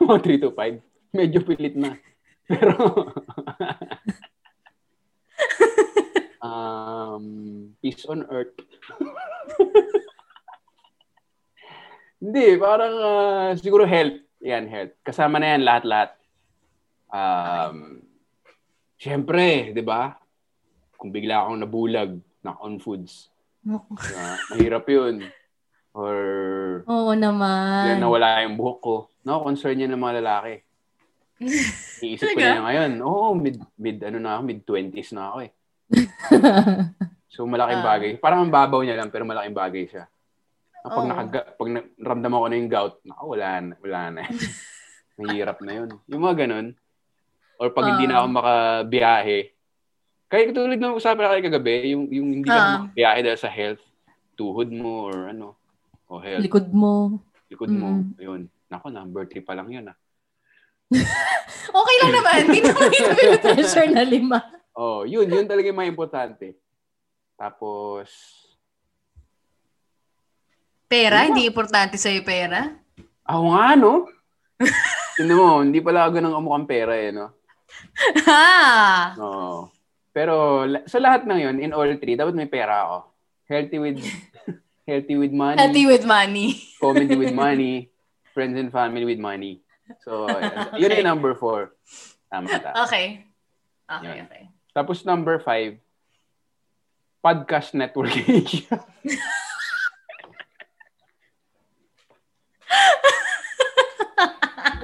Mga 0.03 0.19
3 0.19 0.43
to 0.43 0.51
5. 0.51 0.83
Medyo 1.15 1.39
pilit 1.47 1.79
na. 1.79 1.95
Pero, 2.53 2.77
um, 6.45 7.25
peace 7.81 8.05
on 8.05 8.29
earth. 8.29 8.53
Hindi, 12.21 12.55
parang 12.61 12.93
ah, 13.01 13.51
siguro 13.57 13.83
health. 13.83 14.21
Yan, 14.45 14.69
health. 14.69 14.93
Kasama 15.01 15.41
na 15.41 15.57
yan 15.57 15.65
lahat-lahat. 15.65 16.09
Um, 17.09 18.05
Siyempre, 19.03 19.75
di 19.75 19.83
ba? 19.83 20.15
Kung 20.95 21.11
bigla 21.11 21.43
akong 21.43 21.59
nabulag 21.59 22.23
na 22.39 22.55
on 22.63 22.79
foods, 22.79 23.27
diba? 23.59 23.83
mahirap 24.55 24.87
yun. 24.87 25.27
Or 25.91 26.15
Oo 26.87 27.11
naman. 27.11 27.91
yan, 27.91 27.99
nawala 27.99 28.47
yung 28.47 28.55
buhok 28.55 28.79
ko. 28.79 28.95
No, 29.27 29.43
concern 29.43 29.75
yan 29.75 29.91
ng 29.91 29.99
mga 29.99 30.23
lalaki. 30.23 30.63
Iisip 32.01 32.27
ko 32.31 32.39
na 32.39 32.65
ngayon, 32.65 32.91
oo, 32.99 33.31
mid, 33.33 33.57
mid, 33.75 33.97
ano 34.03 34.17
na 34.19 34.35
ako, 34.35 34.41
mid-20s 34.45 35.11
na 35.13 35.23
ako 35.29 35.37
eh. 35.43 35.51
So, 37.33 37.49
malaking 37.49 37.81
Ah. 37.81 37.87
bagay. 37.89 38.11
Parang 38.21 38.45
ang 38.45 38.53
babaw 38.53 38.85
niya 38.85 38.93
lang, 38.93 39.09
pero 39.09 39.25
malaking 39.25 39.57
bagay 39.57 39.89
siya. 39.89 40.05
Pag, 40.85 41.01
Oo. 41.01 41.09
nakaga, 41.09 41.39
pag 41.57 41.69
na, 41.71 41.79
naramdaman 41.97 42.37
ko 42.37 42.45
na 42.45 42.59
yung 42.61 42.69
gout, 42.69 42.95
naku, 43.01 43.23
wala 43.33 43.49
na, 43.57 43.73
wala 43.81 44.01
na. 44.13 44.21
Mahirap 45.17 45.57
na 45.65 45.71
yun. 45.73 45.89
Yung 46.05 46.21
mga 46.21 46.45
ganun. 46.45 46.77
Or 47.57 47.73
pag 47.73 47.89
hindi 47.89 48.05
na 48.05 48.21
ako 48.21 48.27
Ah. 48.27 48.35
makabiyahe, 48.37 49.39
kaya 50.29 50.53
tulad 50.53 50.77
ng 50.77 50.93
usapan 50.93 51.21
na 51.21 51.31
kayo 51.33 51.41
kagabi, 51.47 51.73
yung, 51.89 52.05
yung 52.11 52.27
hindi 52.35 52.45
ka 52.45 52.53
Ah. 52.53 52.69
makabiyahe 52.85 53.19
dahil 53.25 53.39
sa 53.39 53.49
health, 53.49 53.81
tuhod 54.33 54.69
mo 54.69 55.09
or 55.09 55.33
ano, 55.33 55.57
o 56.05 56.21
health, 56.21 56.45
Likod 56.45 56.69
mo. 56.69 57.17
likod 57.49 57.69
mo, 57.69 57.97
Mm. 57.97 58.05
yun. 58.19 58.41
Nako, 58.69 58.89
number 58.89 59.25
3 59.25 59.41
pa 59.41 59.57
lang 59.57 59.69
yun 59.69 59.89
ah. 59.89 59.97
Okay 61.73 61.95
lang 61.97 62.11
naman. 62.13 62.37
Hindi 62.45 62.59
naman 62.61 62.85
ito 62.93 63.47
pressure 63.49 63.89
na 63.89 64.05
lima. 64.05 64.39
Oh, 64.73 65.01
yun, 65.03 65.25
yun 65.25 65.45
talaga 65.45 65.65
yung 65.65 65.79
mga 65.79 65.89
importante. 65.89 66.53
Tapos, 67.33 68.09
Pera, 70.85 71.25
hindi 71.25 71.49
importante 71.49 71.97
sa'yo 71.97 72.21
pera. 72.21 72.69
ako 73.25 73.43
nga, 73.49 73.67
no? 73.73 74.05
Tignan 75.17 75.33
mo, 75.35 75.49
hindi 75.59 75.81
pala 75.81 76.05
ako 76.05 76.09
ganun 76.13 76.37
umukhang 76.37 76.69
pera 76.69 76.93
eh, 76.93 77.09
no? 77.09 77.33
Ha! 78.21 79.17
Oo. 79.17 79.73
Pero 80.13 80.33
la- 80.63 80.85
sa 80.85 81.01
lahat 81.01 81.25
ng 81.25 81.39
yun, 81.41 81.55
in 81.57 81.73
all 81.73 81.89
three, 81.97 82.13
dapat 82.13 82.37
may 82.37 82.45
pera 82.45 82.85
ako. 82.85 82.97
Healthy 83.49 83.77
with 83.79 83.97
healthy 84.89 85.15
with 85.17 85.33
money, 85.33 85.57
Healthy 85.57 85.85
with 85.87 86.05
money. 86.05 86.47
comedy 86.77 87.17
with 87.17 87.33
money, 87.33 87.89
friends 88.29 88.53
and 88.53 88.69
family 88.69 89.07
with 89.07 89.17
money. 89.17 89.62
So, 90.03 90.27
yun, 90.27 90.51
yun 90.81 90.91
yung 91.03 91.07
number 91.07 91.35
four. 91.35 91.75
Tama 92.31 92.47
ta. 92.59 92.71
Okay. 92.87 93.27
Okay, 93.87 94.15
Yan. 94.19 94.25
okay. 94.25 94.43
Tapos 94.73 95.05
number 95.05 95.37
five, 95.39 95.77
podcast 97.23 97.73
network 97.75 98.15
Asia. 98.27 98.79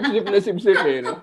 sip 0.10 0.26
na 0.26 0.40
sip-sip 0.40 0.80
eh, 0.88 1.02
no? 1.04 1.22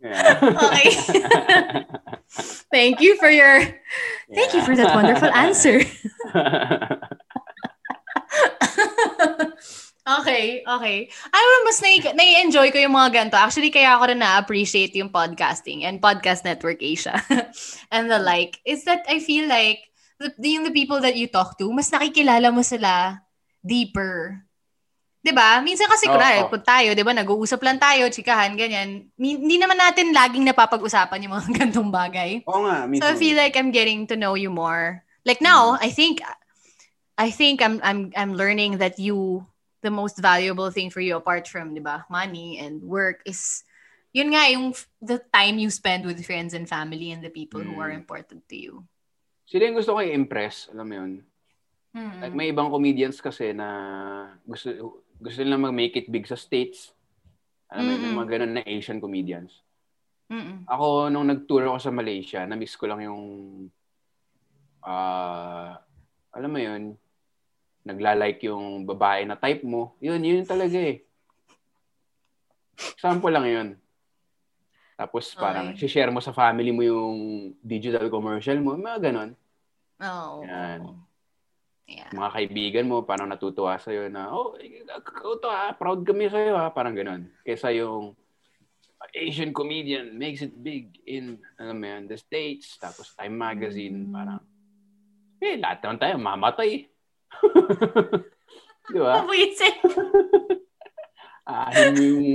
Yeah. 0.00 0.40
okay. 0.42 0.88
Thank 2.72 3.00
you 3.00 3.16
for 3.20 3.28
your 3.28 3.60
Thank 4.32 4.54
you 4.54 4.62
for 4.62 4.74
that 4.76 4.94
wonderful 4.94 5.30
answer. 5.30 5.82
Okay, 10.00 10.64
okay. 10.64 10.98
Alam 11.28 11.48
mo, 11.52 11.58
mas 11.68 11.78
nai- 11.84 12.16
nai-enjoy 12.16 12.72
ko 12.72 12.78
yung 12.80 12.96
mga 12.96 13.10
ganito. 13.20 13.36
Actually, 13.36 13.68
kaya 13.68 13.94
ako 13.94 14.10
rin 14.10 14.18
na-appreciate 14.24 14.96
yung 14.96 15.12
podcasting 15.12 15.84
and 15.84 16.00
Podcast 16.00 16.42
Network 16.42 16.80
Asia 16.80 17.20
and 17.94 18.08
the 18.08 18.16
like, 18.18 18.58
is 18.64 18.82
that 18.88 19.04
I 19.06 19.20
feel 19.20 19.44
like 19.46 19.84
the, 20.18 20.32
yung 20.40 20.64
the 20.64 20.74
people 20.74 21.04
that 21.04 21.20
you 21.20 21.28
talk 21.28 21.60
to, 21.60 21.68
mas 21.70 21.92
nakikilala 21.92 22.48
mo 22.48 22.64
sila 22.64 23.22
deeper. 23.60 24.40
'di 25.20 25.32
ba? 25.36 25.60
Minsan 25.60 25.88
kasi 25.88 26.08
Oo, 26.08 26.16
kunwari, 26.16 26.40
oo. 26.44 26.48
kung 26.48 26.64
tayo, 26.64 26.96
'di 26.96 27.04
ba, 27.04 27.12
nag-uusap 27.12 27.60
lang 27.60 27.76
tayo, 27.76 28.08
chikahan, 28.08 28.56
ganyan. 28.56 29.04
Hindi 29.20 29.56
naman 29.60 29.76
natin 29.76 30.16
laging 30.16 30.48
napapag-usapan 30.48 31.28
yung 31.28 31.34
mga 31.36 31.48
gantong 31.60 31.92
bagay. 31.92 32.40
Oo 32.48 32.64
nga, 32.64 32.88
So 32.98 33.04
I 33.12 33.20
feel 33.20 33.36
like 33.36 33.54
I'm 33.54 33.68
getting 33.70 34.08
to 34.08 34.16
know 34.16 34.32
you 34.32 34.48
more. 34.48 35.04
Like 35.28 35.44
now, 35.44 35.76
I 35.76 35.92
think 35.92 36.24
I 37.20 37.28
think 37.28 37.60
I'm 37.60 37.84
I'm 37.84 38.08
I'm 38.16 38.32
learning 38.32 38.80
that 38.80 38.96
you 38.96 39.44
the 39.84 39.92
most 39.92 40.16
valuable 40.16 40.72
thing 40.72 40.88
for 40.88 41.04
you 41.04 41.20
apart 41.20 41.44
from, 41.44 41.76
'di 41.76 41.84
ba, 41.84 42.08
money 42.08 42.56
and 42.56 42.80
work 42.80 43.20
is 43.28 43.60
yun 44.16 44.32
nga 44.32 44.48
yung 44.48 44.72
the 45.04 45.20
time 45.28 45.60
you 45.60 45.68
spend 45.68 46.08
with 46.08 46.24
friends 46.24 46.56
and 46.56 46.64
family 46.64 47.12
and 47.12 47.20
the 47.20 47.30
people 47.30 47.60
who 47.60 47.76
are 47.76 47.92
Mm. 47.92 48.00
important 48.02 48.40
to 48.48 48.56
you. 48.56 48.74
Sila 49.46 49.68
yung 49.68 49.76
gusto 49.76 49.94
ko 49.94 50.00
i-impress, 50.00 50.72
alam 50.72 50.86
mo 50.88 50.94
yun. 50.96 51.12
Mm. 51.92 52.18
Like 52.24 52.34
may 52.34 52.48
ibang 52.50 52.72
comedians 52.72 53.20
kasi 53.20 53.52
na 53.52 53.68
gusto 54.48 55.04
gusto 55.20 55.38
nila 55.44 55.60
mag-make 55.60 56.00
it 56.00 56.08
big 56.08 56.24
sa 56.24 56.40
States. 56.40 56.96
Alam 57.68 57.84
mo 57.84 57.90
yun, 57.92 58.00
may 58.00 58.08
Mm-mm. 58.08 58.18
mga 58.24 58.30
ganun 58.34 58.52
na 58.56 58.64
Asian 58.66 58.98
comedians. 58.98 59.60
Mm-mm. 60.32 60.64
Ako, 60.66 61.06
nung 61.12 61.28
nag-tour 61.28 61.66
ako 61.68 61.78
sa 61.78 61.92
Malaysia, 61.92 62.42
na-miss 62.48 62.74
ko 62.74 62.88
lang 62.88 63.04
yung 63.04 63.22
ah 64.80 65.76
alam 66.30 66.50
mo 66.50 66.58
yun, 66.62 66.94
nagla-like 67.90 68.46
yung 68.46 68.86
babae 68.86 69.26
na 69.26 69.34
type 69.34 69.66
mo. 69.66 69.98
Yun, 69.98 70.22
yun 70.22 70.46
talaga 70.46 70.78
eh. 70.78 71.02
Example 72.96 73.32
lang 73.34 73.46
yun. 73.46 73.68
Tapos 74.96 75.32
parang 75.32 75.72
Okay. 75.72 75.88
share 75.88 76.12
mo 76.12 76.20
sa 76.20 76.32
family 76.32 76.72
mo 76.72 76.84
yung 76.84 77.16
digital 77.60 78.06
commercial 78.12 78.60
mo, 78.60 78.76
mga 78.76 79.10
ganon. 79.10 79.30
Oh. 80.00 80.44
Yan. 80.44 80.80
Yeah. 81.90 82.06
mga 82.14 82.30
kaibigan 82.38 82.86
mo, 82.86 83.02
parang 83.02 83.26
natutuwa 83.26 83.74
sa'yo 83.74 84.06
na, 84.06 84.30
oh, 84.30 84.54
ito 84.54 85.48
ah, 85.50 85.74
proud 85.74 86.06
kami 86.06 86.30
sa'yo 86.30 86.54
ah, 86.54 86.70
parang 86.70 86.94
ganun. 86.94 87.26
Kesa 87.42 87.74
yung 87.74 88.14
Asian 89.10 89.50
comedian 89.50 90.14
makes 90.14 90.44
it 90.44 90.54
big 90.54 90.94
in, 91.02 91.40
alam 91.58 91.82
mo 91.82 91.90
the 92.06 92.14
States, 92.14 92.78
tapos 92.78 93.10
Time 93.18 93.34
Magazine, 93.34 94.06
parang, 94.06 94.38
eh, 95.42 95.58
lahat 95.58 95.82
naman 95.82 95.98
tayo, 95.98 96.14
mamatay. 96.20 96.86
Di 98.92 98.98
ba? 98.98 99.22
Buwisit. 99.22 99.76
Ahin 101.50 101.94
mo 101.94 102.02
yung 102.02 102.26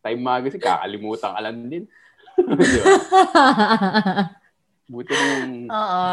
Time 0.00 0.22
Magazine, 0.22 0.62
kakalimutan 0.62 1.32
ka 1.34 1.40
lang 1.40 1.56
din. 1.66 1.84
Di 2.38 2.78
ba? 2.80 2.94
Buti 4.86 5.12
na 5.12 5.24
yung, 5.42 5.54
Oo. 5.66 6.06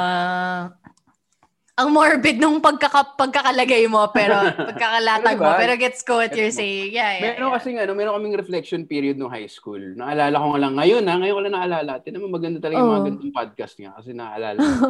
Ang 1.73 1.89
morbid 1.89 2.37
nung 2.37 2.61
pagkaka, 2.61 3.17
pagkakalagay 3.17 3.89
mo, 3.89 4.05
pero 4.13 4.37
pagkakalatag 4.53 5.41
mo, 5.41 5.49
Diba? 5.49 5.57
pero 5.57 5.73
gets 5.73 6.05
ko 6.05 6.21
what 6.21 6.29
you're 6.37 6.53
mo. 6.53 6.57
saying. 6.61 6.93
Yeah, 6.93 7.17
yeah. 7.17 7.23
Meron 7.33 7.49
yeah. 7.49 7.53
kasi 7.57 7.67
ano, 7.73 7.93
meron 7.97 8.13
kaming 8.21 8.37
reflection 8.37 8.85
period 8.85 9.17
no 9.17 9.25
high 9.25 9.49
school. 9.49 9.81
Naalala 9.81 10.37
ko 10.37 10.53
nga 10.53 10.61
lang 10.61 10.73
ngayon 10.77 11.03
ha, 11.09 11.17
ngayon 11.17 11.33
ko 11.33 11.41
lang 11.41 11.55
naalala. 11.57 11.91
Tinan 12.05 12.21
mo 12.21 12.29
maganda 12.29 12.61
talaga 12.61 12.77
yung 12.77 12.93
mga 12.93 13.01
Oh. 13.01 13.07
ganitong 13.09 13.33
podcast 13.33 13.73
nga 13.81 13.91
kasi 13.97 14.09
naalala 14.13 14.57
ko 14.61 14.85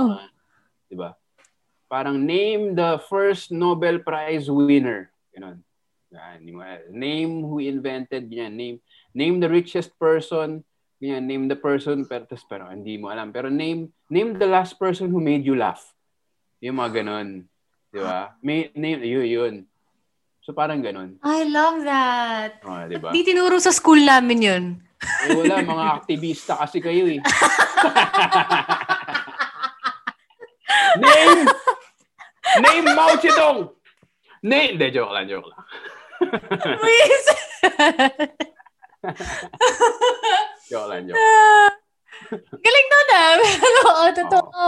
'di 0.91 0.95
ba? 0.99 1.09
Parang 1.93 2.25
name 2.25 2.73
the 2.73 2.97
first 3.05 3.53
Nobel 3.53 4.01
Prize 4.01 4.49
winner. 4.49 5.13
Ganun. 5.29 5.61
Mga- 6.41 6.89
name 6.89 7.45
who 7.45 7.61
invented 7.61 8.33
yan, 8.33 8.57
name 8.57 8.81
name 9.13 9.37
the 9.37 9.45
richest 9.45 9.93
person, 10.01 10.65
yan, 10.97 11.21
name 11.29 11.45
the 11.45 11.53
person 11.53 12.01
pero 12.09 12.25
tas 12.25 12.41
pero 12.49 12.65
hindi 12.73 12.97
mo 12.97 13.13
alam. 13.13 13.29
Pero 13.29 13.53
name 13.53 13.93
name 14.09 14.41
the 14.41 14.49
last 14.49 14.81
person 14.81 15.13
who 15.13 15.21
made 15.21 15.45
you 15.45 15.53
laugh. 15.53 15.93
Yung 16.65 16.81
mga 16.81 17.05
ganun. 17.05 17.45
'Di 17.93 18.01
ba? 18.01 18.33
May 18.41 18.73
name 18.73 19.05
yun, 19.05 19.29
yun. 19.29 19.53
So 20.41 20.49
parang 20.49 20.81
ganun. 20.81 21.21
I 21.21 21.45
love 21.45 21.85
that. 21.85 22.57
Oh, 22.65 22.89
'di 22.89 22.97
ba? 22.97 23.13
Di 23.13 23.21
tinuro 23.21 23.61
sa 23.61 23.69
school 23.69 24.01
namin 24.01 24.41
yun. 24.41 24.63
Eh, 25.29 25.37
wala, 25.37 25.61
mga 25.61 25.85
aktivista 26.01 26.57
kasi 26.57 26.81
kayo 26.81 27.05
eh. 27.05 27.21
name! 30.97 31.52
Name 32.59 32.89
Mao 32.93 33.15
Zedong! 33.17 33.59
Name! 34.43 34.75
De, 34.77 34.91
joke 34.91 35.13
lang, 35.13 35.25
joke 35.25 35.47
lang. 35.47 35.61
Buwisit. 36.77 37.39
Joke 40.69 40.87
lang, 40.89 41.01
joke. 41.07 41.19
Galing 42.63 42.87
nun 42.87 43.09
ah. 43.11 43.33
Pero, 43.41 43.79
oo, 43.83 44.05
totoo. 44.15 44.67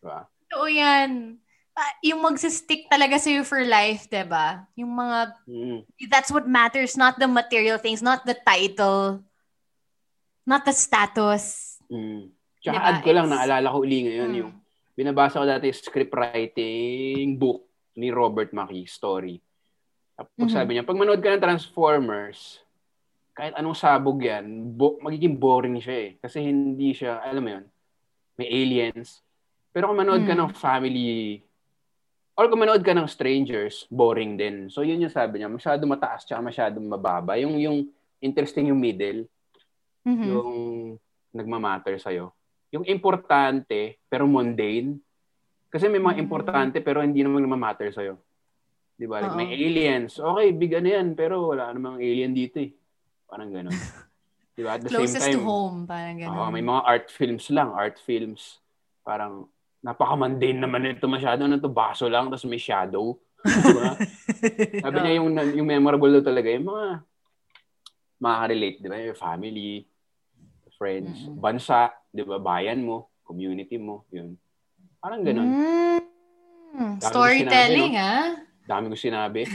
Diba? 0.00 0.18
Totoo 0.46 0.66
yan. 0.70 1.10
Yung 2.06 2.22
magsistick 2.22 2.86
talaga 2.86 3.18
sa'yo 3.18 3.42
for 3.42 3.58
life, 3.66 4.06
'di 4.06 4.22
ba? 4.30 4.62
Yung 4.78 4.94
mga 4.94 5.34
Mm. 5.50 5.78
that's 6.06 6.30
what 6.30 6.46
matters, 6.46 6.94
not 6.94 7.18
the 7.18 7.26
material 7.26 7.82
things, 7.82 7.98
not 7.98 8.22
the 8.22 8.38
title, 8.38 9.26
not 10.46 10.62
the 10.62 10.70
status. 10.70 11.74
Mm. 11.90 12.30
Tsaka 12.62 12.78
Diba? 12.78 12.86
add 12.86 12.98
ko 13.02 13.10
lang, 13.10 13.26
It's- 13.26 13.34
naalala 13.34 13.74
ko 13.74 13.78
uli 13.82 13.98
ngayon, 14.06 14.30
Mm. 14.30 14.38
yung 14.38 14.52
binabasa 14.94 15.42
ko 15.42 15.44
dati 15.44 15.68
yung 15.68 15.76
script 15.76 16.14
writing 16.14 17.34
book 17.34 17.66
ni 17.94 18.10
Robert 18.10 18.50
McKee, 18.50 18.86
story. 18.86 19.38
Tapos 20.14 20.46
Mhm. 20.46 20.54
sabi 20.54 20.70
niya, 20.74 20.86
pag 20.86 20.98
manood 20.98 21.18
ka 21.18 21.30
ng 21.30 21.42
Transformers, 21.42 22.62
kahit 23.34 23.54
anong 23.54 23.74
sabog 23.74 24.22
yan, 24.22 24.46
bo- 24.72 24.98
magiging 25.02 25.34
boring 25.34 25.78
siya 25.78 25.96
eh. 25.98 26.10
Kasi 26.18 26.38
hindi 26.38 26.94
siya, 26.94 27.18
alam 27.18 27.42
mo 27.42 27.50
yun, 27.50 27.64
may 28.34 28.46
aliens. 28.46 29.22
Pero 29.70 29.90
kung 29.90 29.98
manood 29.98 30.22
ka 30.22 30.34
Mm. 30.34 30.40
ng 30.40 30.50
family, 30.54 31.42
or 32.34 32.46
kung 32.46 32.62
manood 32.62 32.82
ka 32.82 32.94
ng 32.94 33.06
strangers, 33.06 33.86
boring 33.90 34.38
din. 34.38 34.70
So 34.70 34.82
yun 34.82 35.02
yung 35.02 35.10
sabi 35.10 35.38
niya, 35.38 35.50
masyado 35.50 35.82
mataas 35.82 36.22
tsaka 36.22 36.38
masyado 36.38 36.78
mababa. 36.78 37.34
Yung, 37.34 37.58
yung 37.58 37.90
interesting 38.18 38.70
yung 38.70 38.78
middle, 38.78 39.26
Mhm. 40.02 40.24
yung 40.30 40.54
nagmamatter 41.30 41.98
sa'yo. 41.98 42.30
Yung 42.74 42.82
importante, 42.90 44.02
pero 44.10 44.26
mundane. 44.26 44.98
Kasi 45.70 45.86
may 45.86 46.02
mga 46.02 46.18
Mm. 46.18 46.24
importante, 46.26 46.76
pero 46.82 46.98
hindi 46.98 47.22
naman 47.22 47.46
nagmamatter 47.46 47.94
sa'yo. 47.94 48.18
Di 48.94 49.06
ba? 49.06 49.22
Like, 49.22 49.38
may 49.38 49.50
aliens. 49.54 50.18
Okay, 50.18 50.50
big 50.50 50.74
ano 50.74 50.88
yan, 50.90 51.14
pero 51.14 51.54
wala 51.54 51.70
namang 51.70 52.02
alien 52.02 52.34
dito 52.34 52.58
eh. 52.58 52.74
Parang 53.30 53.50
ganun. 53.50 53.70
Di 54.54 54.62
ba? 54.62 54.78
At 54.78 54.86
the 54.86 54.90
Closest 54.90 55.18
same 55.18 55.34
time, 55.34 55.42
to 55.42 55.46
home, 55.46 55.78
parang 55.82 56.14
gano'n. 56.14 56.30
oo, 56.30 56.50
may 56.50 56.62
mga 56.62 56.82
art 56.82 57.06
films 57.10 57.50
lang. 57.50 57.74
Art 57.74 57.98
films. 57.98 58.62
Parang, 59.02 59.50
napaka-mundane 59.82 60.58
naman 60.62 60.86
ito 60.86 61.10
masyado. 61.10 61.42
Ano 61.42 61.58
to, 61.58 61.66
baso 61.66 62.06
lang, 62.06 62.30
tapos 62.30 62.46
may 62.46 62.58
shadow. 62.58 63.18
Di 63.42 63.74
ba? 63.74 63.98
Sabi 64.86 64.96
niya 64.98 65.18
yung, 65.18 65.26
yung 65.58 65.66
memorable 65.66 66.10
daw 66.14 66.22
talaga, 66.22 66.46
yung 66.50 66.70
mga 66.70 66.86
makaka-relate, 68.18 68.78
di 68.78 68.86
ba? 68.86 68.96
Yung 69.00 69.18
family, 69.18 69.72
friends, 70.78 71.26
Mm-mm. 71.26 71.38
bansa, 71.38 71.90
di 72.14 72.22
ba? 72.22 72.38
Bayan 72.38 72.86
mo, 72.86 73.10
community 73.26 73.74
mo, 73.74 74.06
yun. 74.14 74.38
Parang 75.02 75.26
ganun. 75.26 75.50
Mm. 75.50 77.02
Storytelling, 77.02 77.94
sinabi, 77.94 77.98
ah. 77.98 78.30
Dami 78.64 78.88
ko 78.88 78.96
sinabi. 78.96 79.44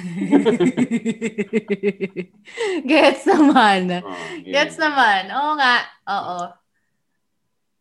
Gets 2.86 3.26
naman. 3.26 4.06
Oh, 4.06 4.14
yun. 4.44 4.54
Gets 4.54 4.78
naman. 4.78 5.34
Oo 5.34 5.52
nga. 5.58 5.76
Oo. 6.06 6.40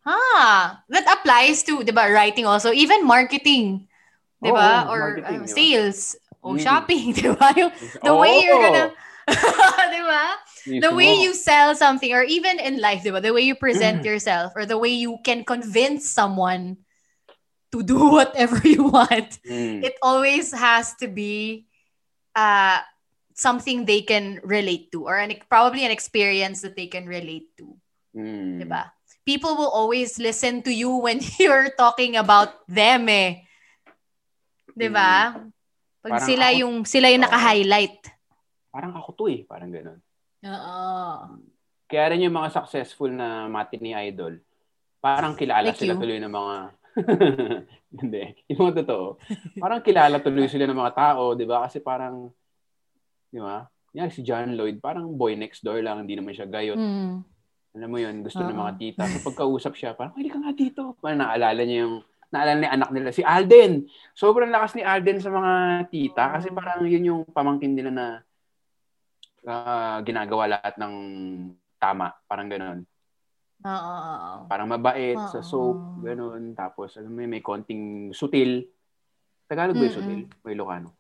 Ha, 0.09 0.17
that 0.89 1.05
applies 1.05 1.61
to, 1.69 1.85
'di 1.85 1.93
ba, 1.93 2.09
writing 2.09 2.49
also, 2.49 2.73
even 2.73 3.05
marketing. 3.05 3.85
'Di 4.41 4.49
ba? 4.49 4.89
Oo, 4.89 4.95
Or 4.95 5.21
um, 5.29 5.45
ba? 5.45 5.53
sales, 5.53 6.17
o 6.41 6.57
Mm. 6.57 6.65
shopping, 6.65 7.13
'di 7.19 7.29
ba? 7.37 7.53
Yung 7.61 7.69
the 8.01 8.09
Oo. 8.09 8.25
way 8.25 8.33
you're 8.41 8.57
gonna 8.63 8.89
'di 9.93 10.03
ba? 10.05 10.25
The 10.85 10.93
way 10.93 11.21
you 11.21 11.33
sell 11.33 11.73
something 11.75 12.13
or 12.13 12.25
even 12.25 12.59
in 12.59 12.81
life, 12.81 13.05
'di 13.05 13.13
ba? 13.13 13.21
The 13.21 13.33
way 13.33 13.45
you 13.45 13.55
present 13.55 14.03
Mm. 14.03 14.09
yourself 14.09 14.53
or 14.57 14.65
the 14.65 14.77
way 14.81 14.93
you 14.93 15.21
can 15.25 15.45
convince 15.45 16.09
someone 16.09 16.81
to 17.73 17.85
do 17.85 17.97
whatever 18.17 18.61
you 18.65 18.89
want. 18.89 19.37
Mm. 19.45 19.85
It 19.85 19.97
always 20.01 20.53
has 20.53 20.97
to 21.01 21.09
be 21.09 21.67
uh 22.33 22.81
something 23.39 23.87
they 23.87 24.03
can 24.03 24.43
relate 24.43 24.91
to 24.91 25.07
or 25.07 25.15
an, 25.15 25.31
probably 25.47 25.87
an 25.87 25.95
experience 25.95 26.67
that 26.67 26.75
they 26.75 26.91
can 26.91 27.07
relate 27.07 27.55
to. 27.55 27.77
Mm. 28.17 28.65
Diba? 28.65 28.91
People 29.23 29.55
will 29.55 29.71
always 29.71 30.17
listen 30.19 30.65
to 30.67 30.73
you 30.75 30.91
when 31.05 31.21
you're 31.39 31.71
talking 31.79 32.17
about 32.17 32.65
them 32.67 33.07
eh. 33.07 33.45
Diba? 34.75 35.39
Pag 35.99 36.13
Parang 36.19 36.27
sila 36.27 36.47
ako- 36.51 36.59
yung 36.63 36.75
sila 36.87 37.07
yung 37.11 37.23
naka-highlight. 37.27 37.99
Parang 38.69 38.93
ako 38.97 39.11
to 39.17 39.25
eh. 39.33 39.43
Parang 39.45 39.71
ganun. 39.73 40.01
Oo. 40.45 40.79
Kaya 41.89 42.05
rin 42.13 42.29
yung 42.29 42.37
mga 42.37 42.53
successful 42.53 43.09
na 43.09 43.49
matinee 43.49 43.97
idol, 44.13 44.37
parang 45.01 45.33
kilala 45.33 45.73
Like 45.73 45.81
sila 45.81 45.97
you? 45.97 46.01
tuloy 46.05 46.19
ng 46.21 46.35
mga... 46.35 46.57
Hindi. 48.05 48.23
Yung 48.53 48.61
mga 48.69 48.85
totoo. 48.85 49.17
Parang 49.57 49.81
kilala 49.81 50.21
tuloy 50.21 50.45
sila 50.53 50.69
ng 50.69 50.77
mga 50.77 50.93
tao, 50.93 51.33
di 51.33 51.49
ba? 51.49 51.65
Kasi 51.65 51.81
parang, 51.81 52.29
di 53.33 53.41
ba? 53.41 53.65
Yan, 53.97 54.13
si 54.13 54.21
John 54.21 54.53
Lloyd, 54.53 54.85
parang 54.85 55.17
boy 55.17 55.33
next 55.33 55.65
door 55.65 55.81
lang, 55.81 56.05
hindi 56.05 56.13
naman 56.13 56.37
siya 56.37 56.45
gayot. 56.45 56.77
Mm. 56.77 57.25
Alam 57.81 57.89
mo 57.89 57.99
yun, 57.99 58.21
gusto 58.21 58.45
ng 58.45 58.53
Oo. 58.53 58.61
mga 58.61 58.73
tita. 58.77 59.03
So 59.09 59.25
pagkausap 59.25 59.73
siya, 59.73 59.97
parang, 59.97 60.13
hindi 60.13 60.29
ka 60.29 60.39
nga 60.45 60.53
dito. 60.53 60.83
Parang 61.01 61.25
naalala 61.25 61.63
niya 61.65 61.89
yung 61.89 62.05
naalala 62.29 62.61
ni 62.61 62.69
anak 62.69 62.91
nila, 62.93 63.09
si 63.09 63.25
Alden. 63.25 63.89
Sobrang 64.13 64.53
lakas 64.53 64.77
ni 64.77 64.85
Alden 64.85 65.19
sa 65.25 65.33
mga 65.33 65.53
tita 65.89 66.25
kasi 66.37 66.53
parang 66.53 66.85
yun 66.85 67.09
yung 67.09 67.23
pamangkin 67.25 67.73
nila 67.73 67.89
na 67.89 68.07
ah, 69.49 69.99
ginagawa 70.05 70.61
lahat 70.61 70.77
ng 70.77 70.95
tama. 71.81 72.13
Parang 72.29 72.47
ganun. 72.53 72.85
Oo. 73.65 74.47
Parang 74.47 74.69
mabait 74.71 75.19
sa 75.33 75.43
Oo. 75.43 75.47
soap, 75.47 75.79
ganun. 76.05 76.55
Tapos, 76.55 76.95
alam 76.95 77.11
mo, 77.11 77.25
may 77.27 77.43
konting 77.43 78.15
sutil. 78.15 78.69
Tagalog 79.49 79.75
ba 79.81 79.85
yung 79.89 79.97
sutil? 79.99 80.21
May 80.45 80.55
Ilocano. 80.55 80.95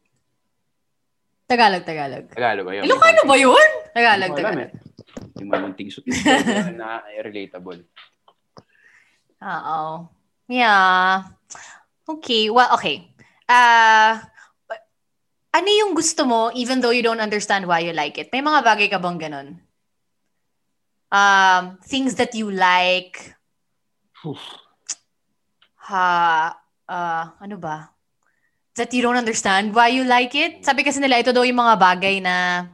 Tagalog, 1.48 1.84
Tagalog. 1.86 2.24
Tagalog 2.32 2.64
ba 2.66 2.72
yun? 2.74 2.84
Ilocano 2.84 3.20
ba 3.24 3.36
yun? 3.38 3.70
Tagalog, 3.94 4.30
Tagalog. 4.34 4.68
eh. 4.68 4.70
Yung 5.38 5.48
mamunting 5.48 5.88
sutil 5.92 6.16
na 6.74 7.04
relatable. 7.22 7.86
Oo. 9.52 10.08
Yeah. 10.48 11.28
Okay. 12.08 12.50
Well, 12.50 12.72
okay. 12.74 13.12
Uh, 13.46 14.18
ano 15.52 15.68
yung 15.68 15.92
gusto 15.96 16.24
mo 16.28 16.52
even 16.52 16.80
though 16.80 16.92
you 16.92 17.02
don't 17.02 17.22
understand 17.22 17.66
why 17.66 17.80
you 17.80 17.92
like 17.92 18.18
it? 18.18 18.28
May 18.32 18.44
mga 18.44 18.60
bagay 18.64 18.88
ka 18.92 18.98
bang 19.00 19.18
ganun? 19.18 19.48
Um, 21.08 21.80
things 21.80 22.16
that 22.20 22.36
you 22.36 22.52
like. 22.52 23.32
Oof. 24.26 24.40
Ha, 25.88 26.52
uh, 26.84 27.24
ano 27.40 27.56
ba? 27.56 27.88
That 28.76 28.92
you 28.92 29.02
don't 29.02 29.16
understand 29.16 29.74
why 29.74 29.88
you 29.88 30.04
like 30.04 30.36
it? 30.36 30.62
Sabi 30.62 30.84
kasi 30.84 31.00
nila, 31.00 31.24
ito 31.24 31.32
daw 31.32 31.42
yung 31.42 31.58
mga 31.64 31.76
bagay 31.80 32.20
na 32.20 32.68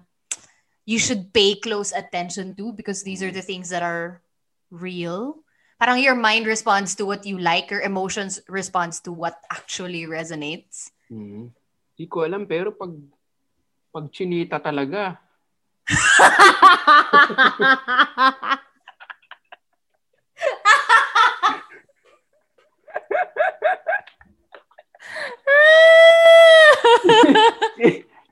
you 0.85 0.99
should 0.99 1.33
pay 1.33 1.57
close 1.57 1.95
attention 1.95 2.53
to 2.59 2.75
because 2.75 3.03
these 3.03 3.23
are 3.23 3.33
the 3.33 3.41
things 3.41 3.71
that 3.71 3.81
are 3.81 4.21
real. 4.69 5.41
Parang 5.81 6.03
your 6.03 6.15
mind 6.15 6.47
responds 6.47 6.95
to 6.97 7.07
what 7.07 7.25
you 7.25 7.39
like, 7.39 7.71
your 7.71 7.81
emotions 7.81 8.41
responds 8.49 9.01
to 9.01 9.13
what 9.13 9.41
actually 9.51 10.05
resonates. 10.05 10.91
Hmm. 11.09 11.55
Hindi 11.95 12.11
ko 12.11 12.27
alam, 12.27 12.43
pero 12.43 12.75
pag 12.75 12.91
pag 13.95 14.11
chinita 14.11 14.59
talaga, 14.59 15.15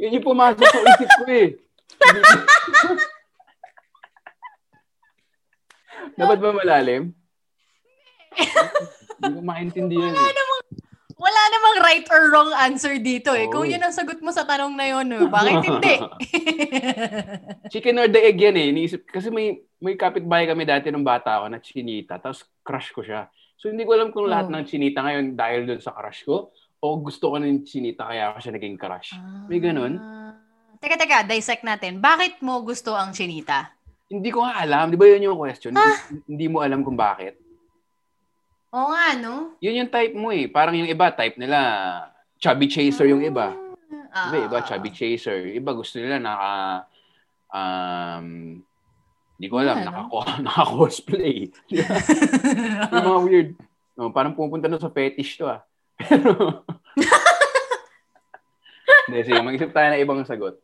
yun 0.02 0.18
yung 0.18 0.26
pumasok 0.26 0.66
sa 0.66 0.82
isip 0.82 1.10
ko 1.22 1.30
eh. 1.30 1.54
Dapat 6.18 6.38
ba 6.42 6.50
malalim? 6.50 7.14
Hindi 8.34 9.30
ko 9.38 9.40
maintindihan 9.46 10.10
eh. 10.10 10.51
Wala 11.22 11.40
namang 11.54 11.76
right 11.86 12.06
or 12.10 12.22
wrong 12.34 12.50
answer 12.50 12.98
dito 12.98 13.30
eh. 13.30 13.46
Kung 13.46 13.62
yun 13.62 13.78
ang 13.78 13.94
sagot 13.94 14.18
mo 14.18 14.34
sa 14.34 14.42
tanong 14.42 14.74
na 14.74 14.90
yun, 14.90 15.06
eh, 15.06 15.22
bakit 15.30 15.62
hindi? 15.62 15.94
Chicken 17.72 18.02
or 18.02 18.10
the 18.10 18.18
egg 18.18 18.42
yan 18.42 18.58
eh. 18.58 18.74
Iniisip, 18.74 19.06
kasi 19.06 19.30
may, 19.30 19.62
may 19.78 19.94
kapitbahay 19.94 20.50
kami 20.50 20.66
dati 20.66 20.90
nung 20.90 21.06
bata 21.06 21.38
ako 21.38 21.46
na 21.46 21.62
chinita, 21.62 22.18
tapos 22.18 22.42
crush 22.66 22.90
ko 22.90 23.06
siya. 23.06 23.30
So 23.54 23.70
hindi 23.70 23.86
ko 23.86 23.94
alam 23.94 24.10
kung 24.10 24.26
lahat 24.26 24.50
Oh. 24.50 24.54
ng 24.58 24.66
chinita 24.66 25.06
ngayon 25.06 25.38
dahil 25.38 25.62
doon 25.62 25.78
sa 25.78 25.94
crush 25.94 26.26
ko, 26.26 26.50
o 26.82 26.86
gusto 26.98 27.30
ko 27.30 27.38
ng 27.38 27.62
chinita 27.62 28.02
kaya 28.02 28.34
ako 28.34 28.42
siya 28.42 28.52
naging 28.58 28.74
crush. 28.74 29.14
May 29.46 29.62
ganun. 29.62 30.02
Ah. 30.02 30.34
Teka, 30.82 30.98
teka, 30.98 31.22
dissect 31.22 31.62
natin. 31.62 32.02
Bakit 32.02 32.42
mo 32.42 32.58
gusto 32.66 32.98
ang 32.98 33.14
chinita? 33.14 33.70
Hindi 34.10 34.34
ko 34.34 34.42
nga 34.42 34.58
alam. 34.58 34.90
Di 34.90 34.98
ba 34.98 35.06
yun 35.06 35.30
yung 35.30 35.38
question? 35.38 35.78
Ah. 35.78 35.94
Hindi, 36.10 36.26
hindi 36.26 36.46
mo 36.50 36.58
alam 36.58 36.82
kung 36.82 36.98
bakit. 36.98 37.38
Oo 38.72 38.88
nga, 38.88 39.06
no? 39.20 39.52
Yun 39.60 39.84
yung 39.84 39.92
type 39.92 40.16
mo 40.16 40.32
eh. 40.32 40.48
Parang 40.48 40.72
yung 40.72 40.88
iba, 40.88 41.12
type 41.12 41.36
nila, 41.36 41.58
chubby 42.40 42.66
chaser 42.66 43.04
yung 43.04 43.20
iba. 43.20 43.52
Ah, 44.12 44.32
Iba, 44.32 44.48
iba, 44.48 44.58
chubby 44.64 44.88
chaser. 44.88 45.52
Iba, 45.52 45.76
gusto 45.76 46.00
nila 46.00 46.16
naka, 46.16 46.52
um, 47.52 48.56
hindi 49.36 49.46
ko 49.48 49.60
alam, 49.60 49.84
Ano? 49.84 50.08
naka, 50.08 50.20
naka-cosplay. 50.48 51.52
yung 52.92 53.04
mga 53.04 53.20
weird. 53.24 53.50
No, 53.92 54.08
parang 54.08 54.32
pupunta 54.32 54.72
na 54.72 54.80
sa 54.80 54.88
fetish 54.88 55.36
to 55.36 55.52
ah. 55.52 55.60
Pero, 56.00 56.64
hindi, 59.08 59.20
sige, 59.20 59.40
mag-isip 59.44 59.72
tayo 59.72 59.88
na 59.92 60.00
ibang 60.00 60.24
sagot. 60.24 60.56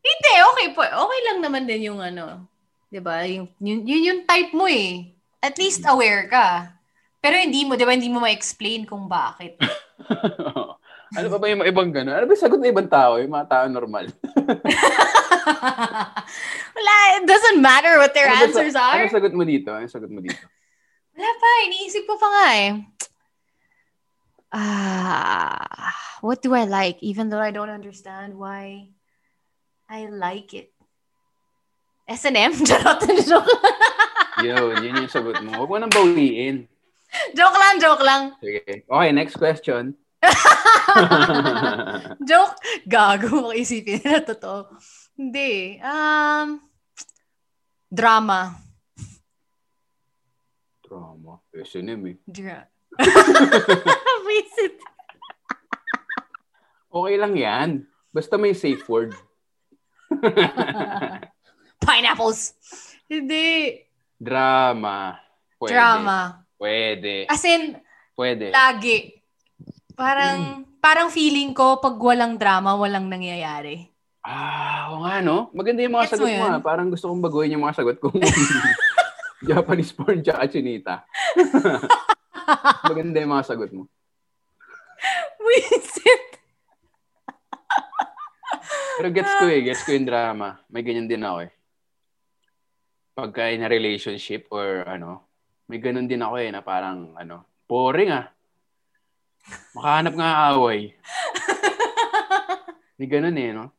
Hindi, 0.00 0.32
okay 0.40 0.68
po. 0.72 0.80
Okay 0.80 1.20
lang 1.28 1.44
naman 1.44 1.68
din 1.68 1.92
yung 1.92 2.00
ano. 2.00 2.48
'Di 2.88 3.02
ba? 3.02 3.26
Yung, 3.26 3.50
yun, 3.58 3.82
yun 3.82 4.06
yung 4.06 4.20
type 4.22 4.54
mo 4.54 4.70
eh. 4.70 5.10
At 5.42 5.58
least 5.58 5.82
aware 5.84 6.30
ka. 6.30 6.75
Pero 7.26 7.42
hindi 7.42 7.66
mo, 7.66 7.74
'di 7.74 7.82
ba, 7.82 7.90
hindi 7.98 8.06
mo 8.06 8.22
ma-explain 8.22 8.86
kung 8.86 9.10
bakit. 9.10 9.58
ano 11.18 11.26
pa 11.26 11.38
ba 11.42 11.46
yung 11.50 11.66
ibang 11.66 11.90
gano'n? 11.90 12.22
Ano 12.22 12.24
ba 12.30 12.32
yung 12.38 12.44
sagot 12.46 12.62
ng 12.62 12.70
ibang 12.70 12.86
tao? 12.86 13.18
Yung 13.18 13.34
mga 13.34 13.50
tao 13.50 13.66
normal. 13.66 14.06
Wala, 16.78 16.94
it 17.18 17.26
doesn't 17.26 17.58
matter 17.58 17.98
what 17.98 18.14
their 18.14 18.30
Ano 18.30 18.46
ba 18.46 18.46
answers 18.46 18.78
sa- 18.78 18.94
are. 18.94 19.02
Ano 19.02 19.10
sagot 19.10 19.34
mo 19.34 19.42
dito? 19.42 19.74
Ano 19.74 19.90
sagot 19.90 20.06
mo 20.06 20.22
dito? 20.22 20.38
Wala 21.18 21.30
pa, 21.34 21.48
iniisip 21.66 22.06
ko 22.06 22.14
pa 22.14 22.28
nga 22.30 22.46
eh. 22.54 22.70
Ah, 24.54 25.90
what 26.22 26.38
do 26.46 26.54
I 26.54 26.70
like 26.70 27.02
even 27.02 27.26
though 27.26 27.42
I 27.42 27.50
don't 27.50 27.74
understand 27.74 28.38
why 28.38 28.94
I 29.90 30.06
like 30.06 30.54
it? 30.54 30.70
S&M? 32.06 32.54
Charot. 32.70 33.02
joke, 33.26 33.50
Yun, 34.46 34.78
yun 34.78 35.02
yung 35.02 35.10
sagot 35.10 35.42
mo. 35.42 35.58
Huwag 35.58 35.70
mo 35.74 35.76
nang 35.82 35.90
bawiin. 35.90 36.70
Joke 37.34 37.58
lang, 37.58 37.74
joke 37.80 38.04
lang. 38.04 38.22
Sige. 38.38 38.84
Okay, 38.86 39.10
next 39.10 39.40
question. 39.40 39.96
Joke. 42.28 42.56
Gago, 42.88 43.52
makisipin 43.52 44.00
na 44.02 44.20
totoo. 44.24 44.74
Hindi. 45.14 45.78
Um, 45.82 46.60
drama. 47.86 48.56
Drama. 50.82 51.38
S&M 51.52 52.00
eh. 52.06 52.16
Dra- 52.26 52.70
Visit. 54.26 54.80
Okay 56.88 57.16
lang 57.20 57.34
yan. 57.36 57.68
Basta 58.10 58.40
may 58.40 58.56
safe 58.56 58.82
word. 58.88 59.12
Pineapples. 61.86 62.56
Hindi. 63.04 63.84
Drama. 64.16 65.20
Pwede. 65.60 65.76
Drama. 65.76 66.45
Pwede. 66.56 67.28
As 67.28 67.44
in, 67.44 67.76
Pwede. 68.12 68.48
lagi. 68.48 69.20
Parang, 69.92 70.64
parang 70.76 71.08
feeling 71.08 71.52
ko, 71.52 71.80
pag 71.80 71.96
walang 71.96 72.36
drama, 72.36 72.76
walang 72.76 73.08
nangyayari. 73.08 73.88
Ah, 74.20 74.90
oo 74.90 75.06
nga 75.06 75.22
no. 75.22 75.54
Maganda 75.54 75.86
yung 75.86 75.94
mga 75.94 76.10
Gets 76.10 76.14
sagot 76.18 76.26
mo 76.26 76.34
yun? 76.34 76.50
ah. 76.50 76.58
Parang 76.58 76.88
gusto 76.90 77.06
kong 77.06 77.22
baguhin 77.22 77.54
yung 77.54 77.62
mga 77.62 77.78
sagot 77.78 77.96
ko. 78.02 78.10
Japanese 79.48 79.94
porn 79.94 80.18
tsaka 80.18 80.50
chinita. 80.50 81.06
Maganda 82.90 83.22
yung 83.22 83.32
mga 83.32 83.46
sagot 83.46 83.70
mo. 83.70 83.86
Visit. 85.38 86.24
Pero 88.96 89.08
gets 89.12 89.32
ko 89.36 89.44
eh. 89.46 89.60
Gets 89.62 89.84
ko 89.84 89.90
yung 89.94 90.08
drama. 90.08 90.58
May 90.66 90.82
ganyan 90.82 91.06
din 91.06 91.22
ako 91.22 91.46
eh. 91.46 91.52
Pagka 93.14 93.52
in 93.52 93.62
a 93.62 93.70
relationship 93.70 94.48
or 94.50 94.82
ano, 94.84 95.25
may 95.66 95.76
ganun 95.76 96.04
din 96.04 96.18
ako 96.18 96.36
eh 96.36 96.48
na 96.48 96.60
parang 96.60 97.12
ano, 97.14 97.42
boring 97.64 98.10
ah. 98.10 98.28
Makahanap 99.72 100.14
nga 100.14 100.52
away. 100.52 100.92
May 102.96 103.06
ganun 103.06 103.36
eh, 103.36 103.52
no? 103.52 103.70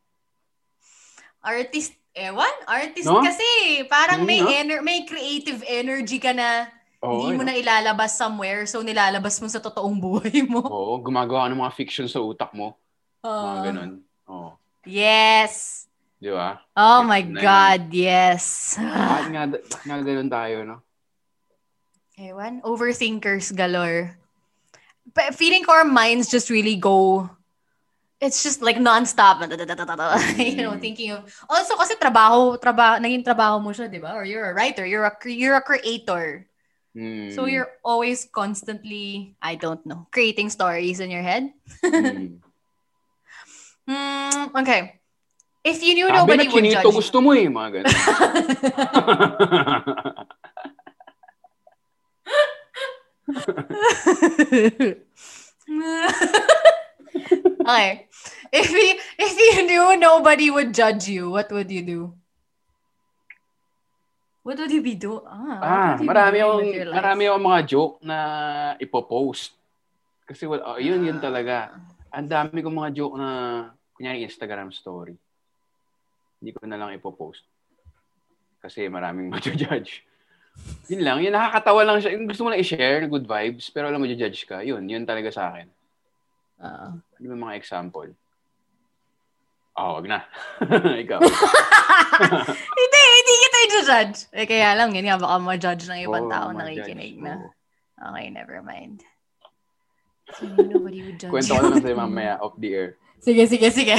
Artist, 1.41 1.91
ewan, 2.13 2.53
artist 2.63 3.03
No? 3.03 3.19
kasi. 3.19 3.81
Parang 3.87 4.21
Mm, 4.21 4.25
may 4.25 4.39
no? 4.39 4.47
ener- 4.47 4.81
may 4.81 5.03
creative 5.03 5.59
energy 5.65 6.17
ka 6.17 6.31
na 6.31 6.67
Oo, 6.99 7.23
hindi 7.23 7.33
mo 7.33 7.41
eh, 7.41 7.47
na 7.47 7.53
ilalabas 7.55 8.13
somewhere, 8.13 8.65
so 8.65 8.79
nilalabas 8.79 9.37
mo 9.37 9.47
sa 9.47 9.57
totoong 9.57 9.97
buhay 9.97 10.43
mo. 10.43 10.59
Oo, 10.67 10.99
gumagawa 10.99 11.45
ka 11.45 11.49
ng 11.49 11.59
mga 11.59 11.75
fiction 11.75 12.05
sa 12.05 12.19
utak 12.19 12.51
mo. 12.53 12.75
Mga 13.19 13.27
Ah. 13.27 13.61
ganun. 13.63 13.91
Oo. 14.27 14.49
yes. 14.85 15.83
Di 16.17 16.29
ba? 16.29 16.57
Oh 16.73 17.01
my 17.01 17.21
Na. 17.21 17.37
God, 17.37 17.81
yes. 17.91 18.75
Bakit 18.75 19.27
nga, 19.29 19.41
bakit 19.51 19.83
nga 19.83 19.97
ganun 20.01 20.29
tayo, 20.29 20.55
no? 20.63 20.75
Ewan, 22.17 22.61
overthinkers 22.65 23.53
galore. 23.53 24.17
But 25.13 25.35
feeling 25.35 25.63
our 25.69 25.85
minds 25.85 26.29
just 26.29 26.49
really 26.49 26.75
go, 26.75 27.29
it's 28.19 28.43
just 28.43 28.61
like 28.61 28.79
non-stop. 28.81 29.39
you 29.45 30.61
know, 30.65 30.73
Mm. 30.73 30.81
thinking 30.81 31.11
of, 31.13 31.29
also 31.49 31.77
kasi 31.77 31.93
trabaho, 31.95 32.57
trabaho, 32.59 32.97
naging 32.99 33.23
trabaho 33.23 33.61
mo 33.61 33.69
siya, 33.69 33.85
di 33.85 34.01
ba? 34.01 34.17
Or 34.17 34.25
you're 34.25 34.49
a 34.49 34.53
writer, 34.57 34.85
you're 34.85 35.05
a, 35.05 35.13
you're 35.29 35.55
a 35.55 35.61
creator. 35.61 36.49
Hmm. 36.97 37.29
So 37.29 37.45
you're 37.45 37.69
always 37.85 38.25
constantly, 38.25 39.37
I 39.37 39.53
don't 39.53 39.85
know, 39.85 40.09
creating 40.09 40.49
stories 40.49 40.97
in 40.99 41.13
your 41.13 41.23
head. 41.23 41.53
Hmm. 41.85 42.41
Hmm, 43.87 44.51
okay. 44.51 44.99
If 45.63 45.79
you 45.79 45.95
knew 45.95 46.11
Sabi 46.11 46.19
nobody 46.19 46.43
na 46.43 46.51
would 46.51 46.67
judge 46.75 46.91
you. 46.91 46.99
gusto 46.99 47.23
mo 47.23 47.31
eh, 47.31 47.47
mga 47.47 47.69
ganun. 47.79 47.87
okay. 57.67 58.07
If 58.51 58.71
you, 58.71 58.95
if 59.19 59.33
you 59.35 59.67
knew 59.67 59.99
nobody 59.99 60.49
would 60.49 60.73
judge 60.73 61.09
you, 61.11 61.29
what 61.31 61.51
would 61.51 61.69
you 61.69 61.83
do? 61.83 62.13
What 64.47 64.63
would 64.63 64.71
you 64.71 64.79
be 64.79 64.95
do? 64.95 65.19
Ah, 65.27 65.59
Ah, 65.59 65.99
would 65.99 65.99
you 65.99 66.07
be 66.07 66.09
marami 66.15 66.39
doing 66.39 66.87
akong, 66.87 66.95
marami 66.95 67.23
akong 67.27 67.45
mga 67.51 67.61
joke 67.67 67.95
na 67.99 68.17
ipopost. 68.79 69.51
Kasi 70.23 70.47
wala, 70.47 70.75
oh, 70.75 70.79
yun, 70.79 71.03
yun 71.03 71.19
talaga. 71.19 71.75
Ang 72.15 72.31
dami 72.31 72.63
kong 72.63 72.79
mga 72.79 72.91
joke 72.95 73.15
na, 73.19 73.29
kunyari 73.95 74.23
Instagram 74.23 74.71
story. 74.71 75.19
Hindi 76.39 76.51
ko 76.55 76.63
na 76.63 76.79
lang 76.79 76.95
ipopost. 76.95 77.43
Kasi 78.63 78.87
maraming 78.87 79.27
mag-judge. 79.35 80.07
Yun 80.87 81.03
lang, 81.03 81.19
yun 81.19 81.35
nakakatawa 81.35 81.83
lang 81.83 81.99
siya. 81.99 82.15
Yung 82.15 82.31
gusto 82.31 82.47
mo 82.47 82.49
lang 82.51 82.63
i-share, 82.63 83.11
good 83.11 83.27
vibes, 83.27 83.67
pero 83.67 83.91
alam 83.91 83.99
mo, 83.99 84.07
judge 84.07 84.47
ka. 84.47 84.63
Yun, 84.63 84.87
yun 84.87 85.03
talaga 85.03 85.27
sa 85.31 85.51
akin. 85.51 85.67
Ah. 86.57 86.95
Ano 86.95 87.25
ba 87.27 87.51
mga 87.51 87.57
example? 87.59 88.09
Ah, 89.77 89.99
wag 89.99 90.07
na. 90.09 90.23
Ikaw. 91.03 91.19
hindi, 92.79 92.99
hindi 93.03 93.33
kita 93.43 93.57
i-judge. 93.67 94.17
Eh, 94.31 94.47
kaya 94.47 94.79
lang, 94.79 94.95
yun 94.95 95.05
nga, 95.05 95.19
baka 95.19 95.35
ma-judge 95.43 95.85
ng 95.91 96.01
ibang 96.07 96.25
Oo, 96.25 96.33
tao 96.33 96.47
nakikinig 96.55 97.19
na. 97.19 97.35
Oo. 97.35 97.49
Okay, 98.13 98.27
never 98.31 98.63
mind. 98.63 99.03
So, 100.27 100.43
nobody 100.43 101.07
would 101.07 101.23
judge 101.23 101.31
Kwento 101.31 101.55
ko 101.55 101.71
lang 101.71 101.79
sa'yo 101.79 101.95
mamaya 101.95 102.35
off 102.43 102.51
the 102.59 102.75
air. 102.75 102.99
Sige, 103.23 103.47
sige, 103.47 103.71
sige. 103.71 103.95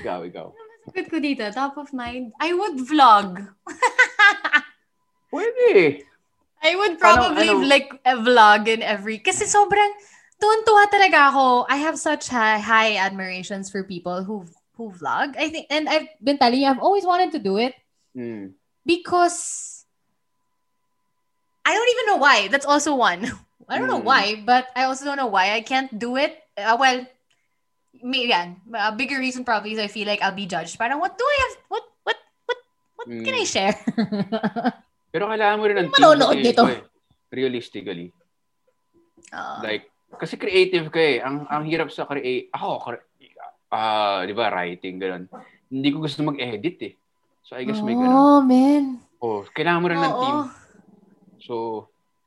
Ikaw, 0.00 0.24
ikaw. 0.32 0.48
Sagot 0.88 1.06
ko 1.12 1.20
dito, 1.20 1.44
top 1.52 1.76
of 1.76 1.92
mind, 1.92 2.32
I 2.40 2.56
would 2.56 2.80
vlog. 2.80 3.36
Pwede. 5.36 6.02
I 6.64 6.72
would 6.74 6.98
probably 6.98 7.48
ano? 7.52 7.62
like 7.68 7.92
a 8.04 8.16
vlog 8.16 8.66
in 8.66 8.80
every 8.82 9.20
kasi 9.20 9.44
sobrang 9.44 9.92
tuwan-tuwa 10.40 10.88
talaga 10.88 11.30
ako. 11.30 11.68
I 11.68 11.76
have 11.84 12.00
such 12.00 12.28
high, 12.32 12.58
high 12.58 12.96
admirations 12.96 13.68
for 13.70 13.84
people 13.84 14.24
who 14.24 14.48
who 14.80 14.90
vlog. 14.92 15.36
I 15.36 15.48
think 15.52 15.68
and 15.70 15.86
I've 15.88 16.08
been 16.20 16.40
telling 16.40 16.60
you 16.64 16.68
I've 16.68 16.82
always 16.82 17.04
wanted 17.04 17.30
to 17.36 17.40
do 17.40 17.60
it 17.60 17.76
Hmm. 18.16 18.56
because 18.88 19.84
I 21.66 21.74
don't 21.76 21.90
even 21.92 22.06
know 22.14 22.20
why. 22.22 22.48
That's 22.48 22.66
also 22.66 22.96
one. 22.96 23.26
I 23.68 23.76
don't 23.82 23.90
know 23.90 23.98
Mm. 24.00 24.08
why, 24.08 24.24
but 24.46 24.70
I 24.78 24.86
also 24.86 25.04
don't 25.04 25.18
know 25.18 25.26
why 25.28 25.52
I 25.52 25.60
can't 25.60 25.90
do 25.90 26.14
it. 26.14 26.38
Uh, 26.54 26.78
well, 26.78 27.02
maybe 27.98 28.30
yan. 28.30 28.62
A 28.70 28.94
bigger 28.94 29.18
reason 29.18 29.42
probably 29.42 29.74
is 29.74 29.82
I 29.82 29.90
feel 29.90 30.06
like 30.06 30.22
I'll 30.22 30.34
be 30.36 30.46
judged. 30.46 30.78
Parang 30.78 31.02
what 31.02 31.18
do 31.18 31.26
I 31.26 31.36
have? 31.42 31.54
What 31.68 31.84
what 32.06 32.18
what 32.46 32.58
what 32.96 33.08
can 33.10 33.34
I 33.34 33.42
Mm. 33.42 33.50
share? 33.50 33.74
Pero 35.16 35.32
kailangan 35.32 35.56
mo 35.56 35.64
rin 35.64 35.80
ng 35.80 35.88
Manonood 35.96 36.36
kasi, 36.36 36.44
nito. 36.44 36.62
eh, 36.68 36.84
Realistically. 37.32 38.12
Uh, 39.32 39.64
Like, 39.64 39.88
kasi 40.20 40.36
creative 40.36 40.92
ka 40.92 41.00
eh. 41.00 41.24
Ang, 41.24 41.48
ang 41.48 41.64
hirap 41.64 41.88
sa 41.88 42.04
create, 42.04 42.52
ako, 42.52 42.68
cre- 42.84 43.08
ah, 43.72 44.28
di 44.28 44.36
ba, 44.36 44.52
writing, 44.52 45.00
gano'n. 45.00 45.24
Hindi 45.72 45.88
ko 45.88 46.04
gusto 46.04 46.20
mag-edit 46.20 46.76
eh. 46.84 46.92
So, 47.40 47.56
I 47.56 47.64
guess 47.64 47.80
may 47.80 47.96
gano'n. 47.96 48.12
oh, 48.12 48.44
man. 48.44 49.00
Oh, 49.16 49.40
kailangan 49.48 49.80
mo 49.80 49.88
rin 49.88 49.96
ng 49.96 50.12
Oo. 50.12 50.20
team. 50.20 50.38
So, 51.40 51.54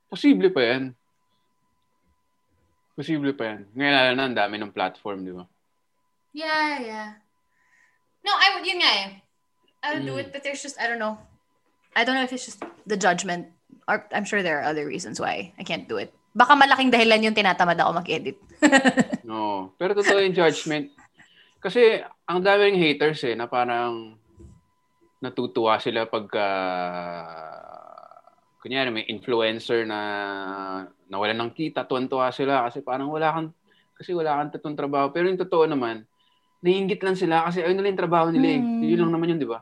posible 0.09 0.49
pa 0.49 0.61
yan. 0.65 0.97
Posible 2.97 3.37
pa 3.37 3.53
yan. 3.53 3.69
Ngayon, 3.77 3.93
lalo 3.93 4.11
na, 4.17 4.23
ang 4.25 4.37
dami 4.41 4.55
ng 4.57 4.73
platform, 4.73 5.29
di 5.29 5.33
ba? 5.37 5.45
Yeah, 6.33 6.81
yeah. 6.81 7.09
No, 8.25 8.33
I 8.33 8.57
would, 8.57 8.65
yun 8.65 8.81
nga 8.81 8.91
eh. 9.05 9.09
I 9.79 9.87
would 9.93 10.09
do 10.09 10.17
Mm. 10.17 10.25
it, 10.25 10.33
but 10.33 10.41
there's 10.41 10.65
just, 10.65 10.81
I 10.81 10.89
don't 10.89 10.97
know. 10.97 11.21
I 11.95 12.05
don't 12.05 12.15
know 12.15 12.25
if 12.25 12.33
it's 12.33 12.45
just 12.45 12.61
the 12.85 12.97
judgment. 12.97 13.49
Or 13.89 14.05
I'm 14.13 14.25
sure 14.25 14.43
there 14.43 14.61
are 14.61 14.69
other 14.69 14.85
reasons 14.85 15.19
why 15.19 15.53
I 15.57 15.63
can't 15.63 15.89
do 15.89 15.97
it. 15.97 16.13
Baka 16.33 16.53
malaking 16.53 16.93
dahilan 16.93 17.25
yung 17.25 17.35
tinatamad 17.37 17.77
ako 17.81 18.01
mag-edit. 18.01 18.37
No. 19.29 19.77
Pero 19.77 19.93
totoo 19.93 20.25
yung 20.25 20.33
judgment. 20.33 20.89
Kasi, 21.61 22.01
ang 22.25 22.41
dami 22.41 22.73
ring 22.73 22.81
haters 22.81 23.21
eh, 23.29 23.37
na 23.37 23.45
parang 23.45 24.17
natutuwa 25.21 25.77
sila 25.77 26.09
pagka 26.09 26.47
kunyari 28.59 28.89
may 28.91 29.05
influencer 29.07 29.85
na 29.85 29.99
nawalan 31.07 31.47
ng 31.47 31.51
kita, 31.53 31.87
tuwan-tuwa 31.87 32.31
sila 32.33 32.67
kasi 32.67 32.83
parang 32.83 33.07
wala 33.07 33.31
kang 33.31 33.49
kasi 33.95 34.15
wala 34.15 34.39
kang 34.39 34.51
tatong 34.55 34.79
trabaho. 34.79 35.11
Pero 35.11 35.27
yung 35.27 35.39
totoo 35.39 35.67
naman, 35.67 36.07
naiingit 36.63 37.03
lang 37.03 37.15
sila 37.15 37.47
kasi 37.47 37.63
ayun 37.63 37.79
na 37.79 37.83
lang 37.83 37.91
yung 37.95 38.03
trabaho 38.03 38.27
nila 38.31 38.47
eh. 38.55 38.59
Hmm. 38.59 38.83
Yun 38.83 38.99
lang 39.07 39.11
naman 39.15 39.31
yun, 39.35 39.39
di 39.43 39.49
ba? 39.49 39.59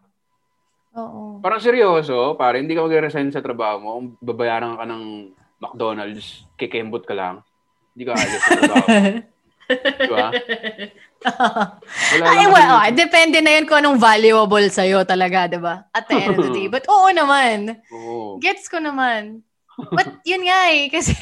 Oo. 0.98 1.38
Parang 1.46 1.62
seryoso, 1.62 2.34
pare, 2.34 2.58
hindi 2.58 2.74
ka 2.74 2.90
mag-resign 2.90 3.30
sa 3.30 3.46
trabaho 3.46 3.76
mo, 3.78 3.90
kung 4.02 4.08
babayaran 4.18 4.74
ka 4.74 4.86
ng 4.90 5.04
McDonald's, 5.62 6.50
kikembot 6.58 7.06
ka 7.06 7.14
lang, 7.14 7.46
hindi 7.94 8.04
ka 8.10 8.14
alis 8.18 8.42
sa 8.42 8.58
trabaho. 8.58 8.88
di 9.68 10.10
ba? 10.10 10.28
Wala 12.18 12.24
Ay, 12.24 12.46
well, 12.50 12.72
oh, 12.82 12.90
depende 12.96 13.44
na 13.44 13.52
yun 13.60 13.66
kung 13.70 13.84
anong 13.84 14.00
valuable 14.02 14.68
sa'yo 14.74 15.06
talaga, 15.06 15.46
di 15.46 15.60
ba? 15.62 15.86
At 15.94 16.10
the 16.10 16.18
end 16.18 16.40
of 16.40 16.50
the 16.50 16.54
day. 16.56 16.68
But 16.74 16.90
oo 16.90 17.10
naman. 17.14 17.78
Oo. 17.94 18.42
Gets 18.42 18.72
ko 18.72 18.82
naman. 18.82 19.46
But 19.98 20.26
yun 20.26 20.50
nga 20.50 20.74
eh, 20.74 20.90
kasi 20.90 21.14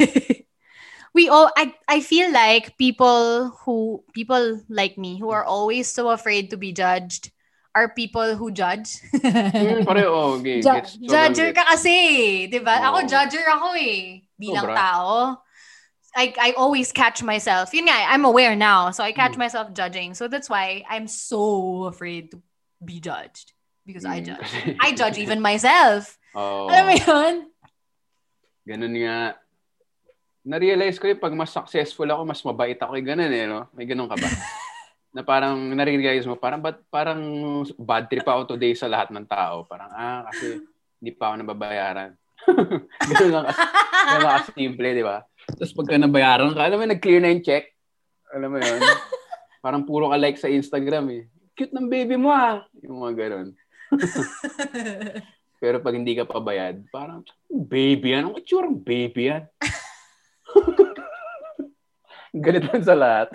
we 1.12 1.28
all, 1.28 1.52
I, 1.60 1.76
I 1.92 2.00
feel 2.00 2.32
like 2.32 2.80
people 2.80 3.52
who, 3.66 4.04
people 4.16 4.64
like 4.72 4.96
me 4.96 5.20
who 5.20 5.36
are 5.36 5.44
always 5.44 5.92
so 5.92 6.08
afraid 6.08 6.48
to 6.54 6.58
be 6.58 6.72
judged 6.72 7.35
are 7.76 7.92
people 7.92 8.40
who 8.40 8.50
judge. 8.56 9.04
Hmm, 9.12 9.84
pareho, 9.84 10.40
okay. 10.40 10.62
Ju- 10.66 10.72
gets, 10.72 10.96
sobrang 10.96 11.12
judger 11.12 11.50
ka 11.52 11.64
kasi, 11.76 11.96
di 12.48 12.60
ba? 12.64 12.80
Ako, 12.80 13.04
Oo. 13.04 13.10
judger 13.12 13.44
ako 13.52 13.68
eh. 13.76 14.24
Bilang 14.40 14.64
Sobra. 14.64 14.76
tao. 14.80 15.10
I, 16.16 16.32
I 16.40 16.50
always 16.56 16.96
catch 16.96 17.20
myself. 17.20 17.76
Yun 17.76 17.92
nga, 17.92 18.08
I'm 18.08 18.24
aware 18.24 18.56
now. 18.56 18.96
So 18.96 19.04
I 19.04 19.12
catch 19.12 19.36
Mm. 19.36 19.44
myself 19.44 19.76
judging. 19.76 20.16
So 20.16 20.32
that's 20.32 20.48
why 20.48 20.88
I'm 20.88 21.12
so 21.12 21.92
afraid 21.92 22.32
to 22.32 22.40
be 22.80 23.04
judged. 23.04 23.52
Because 23.84 24.08
I 24.08 24.24
Hmm, 24.24 24.32
judge. 24.34 24.50
I 24.82 24.96
judge 24.96 25.20
even 25.20 25.44
myself. 25.44 26.16
Oo. 26.32 26.72
Alam 26.72 26.84
mo 26.88 26.94
yun? 26.96 27.34
Ganun 28.64 28.96
nga. 28.98 29.36
Na-realize 30.48 30.96
ko 30.98 31.12
yung 31.12 31.20
pag 31.20 31.36
mas 31.36 31.52
successful 31.52 32.08
ako, 32.08 32.22
mas 32.24 32.40
mabait 32.48 32.80
ako. 32.80 32.96
Yung 32.96 33.10
ganun 33.12 33.36
eh, 33.36 33.46
no? 33.46 33.68
May 33.76 33.84
ganun 33.84 34.08
ka 34.08 34.16
ba? 34.16 34.26
na 35.16 35.24
parang 35.24 35.56
na-realize 35.72 36.28
mo, 36.28 36.36
parang, 36.36 36.60
ba't 36.60 36.76
parang 36.92 37.24
bad 37.80 38.12
trip 38.12 38.28
ako 38.28 38.52
today 38.52 38.76
sa 38.76 38.92
lahat 38.92 39.16
ng 39.16 39.24
tao. 39.24 39.64
Parang, 39.64 39.88
ah, 39.96 40.28
kasi 40.28 40.60
hindi 41.00 41.16
pa 41.16 41.32
ako 41.32 41.36
nababayaran. 41.40 42.12
ganun 43.08 43.32
lang 43.32 43.46
kasi. 43.48 43.62
Ganun 43.64 44.22
lang 44.28 44.36
kasi 44.44 44.52
simple, 44.52 44.88
di 44.92 45.06
ba? 45.08 45.24
Tapos 45.56 45.72
pagka 45.72 45.96
nabayaran 45.96 46.52
ka, 46.52 46.68
alam 46.68 46.78
mo, 46.84 46.84
nag-clear 46.84 47.24
na 47.24 47.32
yung 47.32 47.48
check. 47.48 47.72
Alam 48.36 48.50
mo 48.52 48.60
yun? 48.60 48.84
Parang 49.64 49.88
puro 49.88 50.12
ka 50.12 50.20
like 50.20 50.36
sa 50.36 50.52
Instagram 50.52 51.08
eh. 51.16 51.24
Cute 51.56 51.72
ng 51.72 51.88
baby 51.88 52.20
mo 52.20 52.36
ah. 52.36 52.68
Yung 52.84 53.00
mga 53.00 53.16
ganun. 53.16 53.56
Pero 55.64 55.80
pag 55.80 55.96
hindi 55.96 56.12
ka 56.20 56.28
pabayad, 56.28 56.84
parang, 56.92 57.24
baby 57.48 58.12
yan? 58.12 58.28
Ang 58.28 58.38
itsurang 58.38 58.76
baby 58.76 59.32
yan? 59.32 59.48
Galit 62.36 62.68
lang 62.68 62.84
sa 62.84 62.94
lahat. 62.94 63.32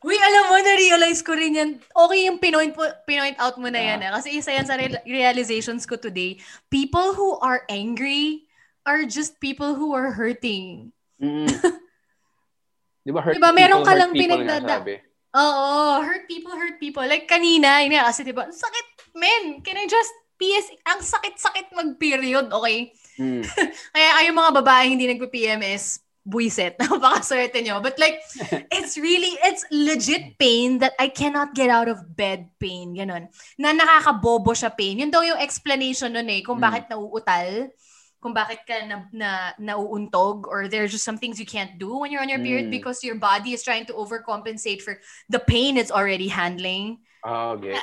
Uy, 0.00 0.16
alam 0.16 0.48
mo, 0.48 0.56
na-realize 0.56 1.20
ko 1.20 1.36
rin 1.36 1.60
yan. 1.60 1.70
Okay 1.92 2.20
yung 2.24 2.40
pinoint, 2.40 2.72
po, 2.72 2.88
pinoint 3.04 3.36
out 3.36 3.60
mo 3.60 3.68
na 3.68 3.80
yan. 3.80 4.00
Eh. 4.00 4.10
Kasi 4.16 4.40
isa 4.40 4.50
yan 4.56 4.64
sa 4.64 4.80
real- 4.80 5.04
realizations 5.04 5.84
ko 5.84 6.00
today. 6.00 6.40
People 6.72 7.12
who 7.12 7.36
are 7.44 7.68
angry 7.68 8.48
are 8.88 9.04
just 9.04 9.36
people 9.44 9.76
who 9.76 9.92
are 9.92 10.08
hurting. 10.08 10.88
Mm. 11.20 11.52
Di 13.04 13.12
ba 13.12 13.20
hurt 13.20 13.36
Diba, 13.36 13.52
meron 13.52 13.84
people, 13.84 13.88
ka 13.88 13.92
hurt 13.92 14.00
lang 14.00 14.12
people 14.16 14.40
pinagdada-. 14.40 15.04
Oo, 15.30 16.00
hurt 16.02 16.24
people, 16.26 16.54
hurt 16.56 16.76
people. 16.80 17.04
Like 17.04 17.28
kanina, 17.28 17.84
yun 17.84 17.94
nga, 17.94 18.10
kasi 18.10 18.26
diba, 18.26 18.50
"Ang 18.50 18.56
sakit, 18.56 18.86
men, 19.14 19.62
can 19.62 19.78
I 19.78 19.86
just 19.86 20.10
PS, 20.40 20.72
ang 20.88 21.04
sakit-sakit 21.04 21.76
mag-period, 21.76 22.48
okay? 22.48 22.96
Mm. 23.20 23.44
Kaya 23.94 24.08
kayong 24.16 24.38
mga 24.40 24.52
babae 24.64 24.84
hindi 24.88 25.04
nagpa-PMS, 25.04 26.00
buisit. 26.26 26.76
Napakaswerte 26.80 27.64
nyo. 27.64 27.80
But 27.80 27.98
like, 27.98 28.20
it's 28.76 28.96
really, 29.00 29.34
it's 29.44 29.64
legit 29.72 30.36
pain 30.38 30.78
that 30.78 30.92
I 31.00 31.08
cannot 31.08 31.54
get 31.54 31.70
out 31.72 31.88
of 31.88 32.04
bed 32.16 32.52
pain. 32.60 32.94
Ganon. 32.94 33.28
Na 33.58 33.72
nakakabobo 33.72 34.52
siya 34.52 34.70
pain. 34.72 35.00
Yun 35.00 35.10
daw 35.10 35.24
yung 35.24 35.40
explanation 35.40 36.12
nun 36.12 36.28
eh, 36.28 36.44
kung 36.44 36.60
Mm. 36.60 36.66
bakit 36.68 36.84
nauutal, 36.92 37.72
kung 38.20 38.36
bakit 38.36 38.60
ka 38.68 38.84
na, 38.84 39.08
na, 39.16 39.30
nauuntog, 39.56 40.44
or 40.44 40.68
there's 40.68 40.92
just 40.92 41.08
some 41.08 41.16
things 41.16 41.40
you 41.40 41.48
can't 41.48 41.80
do 41.80 42.04
when 42.04 42.12
you're 42.12 42.20
on 42.20 42.28
your 42.28 42.42
period 42.42 42.68
Mm. 42.68 42.76
because 42.76 43.00
your 43.00 43.16
body 43.16 43.56
is 43.56 43.64
trying 43.64 43.88
to 43.88 43.96
overcompensate 43.96 44.84
for 44.84 45.00
the 45.32 45.40
pain 45.40 45.80
it's 45.80 45.90
already 45.90 46.28
handling. 46.28 47.00
Oh, 47.24 47.56
okay. 47.56 47.80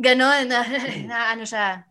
Ganon, 0.00 0.48
na, 0.48 0.64
na 1.10 1.16
ano 1.36 1.44
siya. 1.44 1.84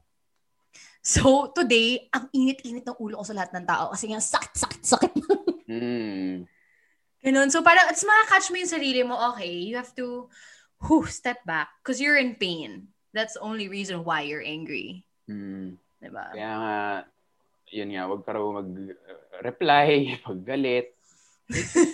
So, 1.01 1.49
today, 1.53 2.09
ang 2.13 2.29
init-init 2.29 2.85
ng 2.85 2.97
ulo 3.01 3.21
ko 3.21 3.25
sa 3.25 3.33
lahat 3.33 3.53
ng 3.57 3.65
tao 3.65 3.89
kasi 3.89 4.09
nga 4.09 4.21
sakit, 4.21 4.53
sakit, 4.53 4.81
sakit. 4.85 5.13
Mm. 5.71 6.51
Ganon. 7.23 7.47
So, 7.47 7.63
parang, 7.63 7.87
it's 7.87 8.03
makakatch 8.03 8.51
mo 8.51 8.59
yung 8.59 8.73
sarili 8.75 9.01
mo, 9.07 9.15
okay, 9.31 9.63
you 9.63 9.79
have 9.79 9.95
to, 9.95 10.27
whew, 10.83 11.07
step 11.07 11.39
back 11.47 11.71
because 11.79 12.03
you're 12.03 12.19
in 12.19 12.35
pain. 12.35 12.91
That's 13.15 13.39
the 13.39 13.45
only 13.45 13.71
reason 13.71 14.03
why 14.03 14.27
you're 14.27 14.43
angry. 14.43 15.07
Mm. 15.31 15.79
Diba? 16.01 16.33
Kaya 16.33 16.51
nga, 16.57 16.77
yun 17.71 17.93
nga, 17.93 18.03
wag 18.09 18.21
ka 18.25 18.31
raw 18.35 18.45
mag-reply, 18.59 19.87
paggalit. 20.27 20.97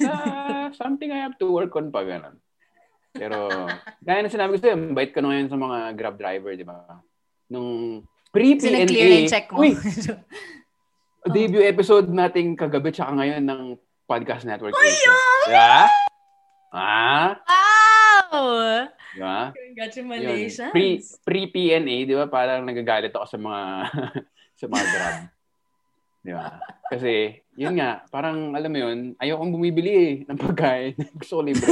Uh, 0.01 0.71
something 0.81 1.11
I 1.11 1.21
have 1.21 1.37
to 1.43 1.51
work 1.51 1.75
on 1.75 1.91
pa 1.91 2.07
ganun. 2.07 2.39
Pero, 3.11 3.49
gaya 4.05 4.19
na 4.23 4.31
sinabi 4.31 4.55
ko 4.55 4.59
sa'yo, 4.61 4.77
bait 4.93 5.11
ka 5.11 5.19
na 5.19 5.33
ngayon 5.33 5.49
sa 5.49 5.59
mga 5.59 5.77
Grab 5.97 6.15
driver, 6.15 6.53
di 6.55 6.65
ba? 6.65 7.01
Nung 7.49 8.01
pre-PNA, 8.31 8.87
yung 8.93 9.31
check 9.31 9.49
mo. 9.51 9.65
uy, 9.65 9.73
debut 11.29 11.63
episode 11.63 12.07
nating 12.07 12.55
kagabi 12.55 12.89
tsaka 12.89 13.11
ngayon 13.13 13.43
ng 13.43 13.61
Podcast 14.03 14.47
Network. 14.47 14.73
Uy, 14.73 14.91
Yeah? 15.47 15.87
Ah? 16.71 17.39
wow! 17.39 18.87
Diba? 19.15 19.39
Yun. 19.51 19.73
Congratulations. 19.73 20.71
Pre, 20.71 20.87
pre-PNA, 21.23 21.95
di 22.05 22.13
ba? 22.13 22.27
Parang 22.27 22.63
nagagalit 22.63 23.11
ako 23.11 23.25
sa 23.25 23.39
mga 23.39 23.61
sa 24.59 24.65
mga 24.67 24.85
Grab. 24.85 25.17
Di 26.21 26.31
ba? 26.35 26.47
Kasi, 26.87 27.13
yun 27.55 27.79
nga, 27.79 28.03
parang, 28.07 28.51
alam 28.51 28.67
mo 28.67 28.79
yun, 28.79 28.97
ayokong 29.17 29.51
bumibili 29.51 29.91
eh, 29.91 30.13
ng 30.23 30.39
pagkain. 30.39 30.95
Gusto 31.19 31.39
ko 31.39 31.43
libre. 31.43 31.67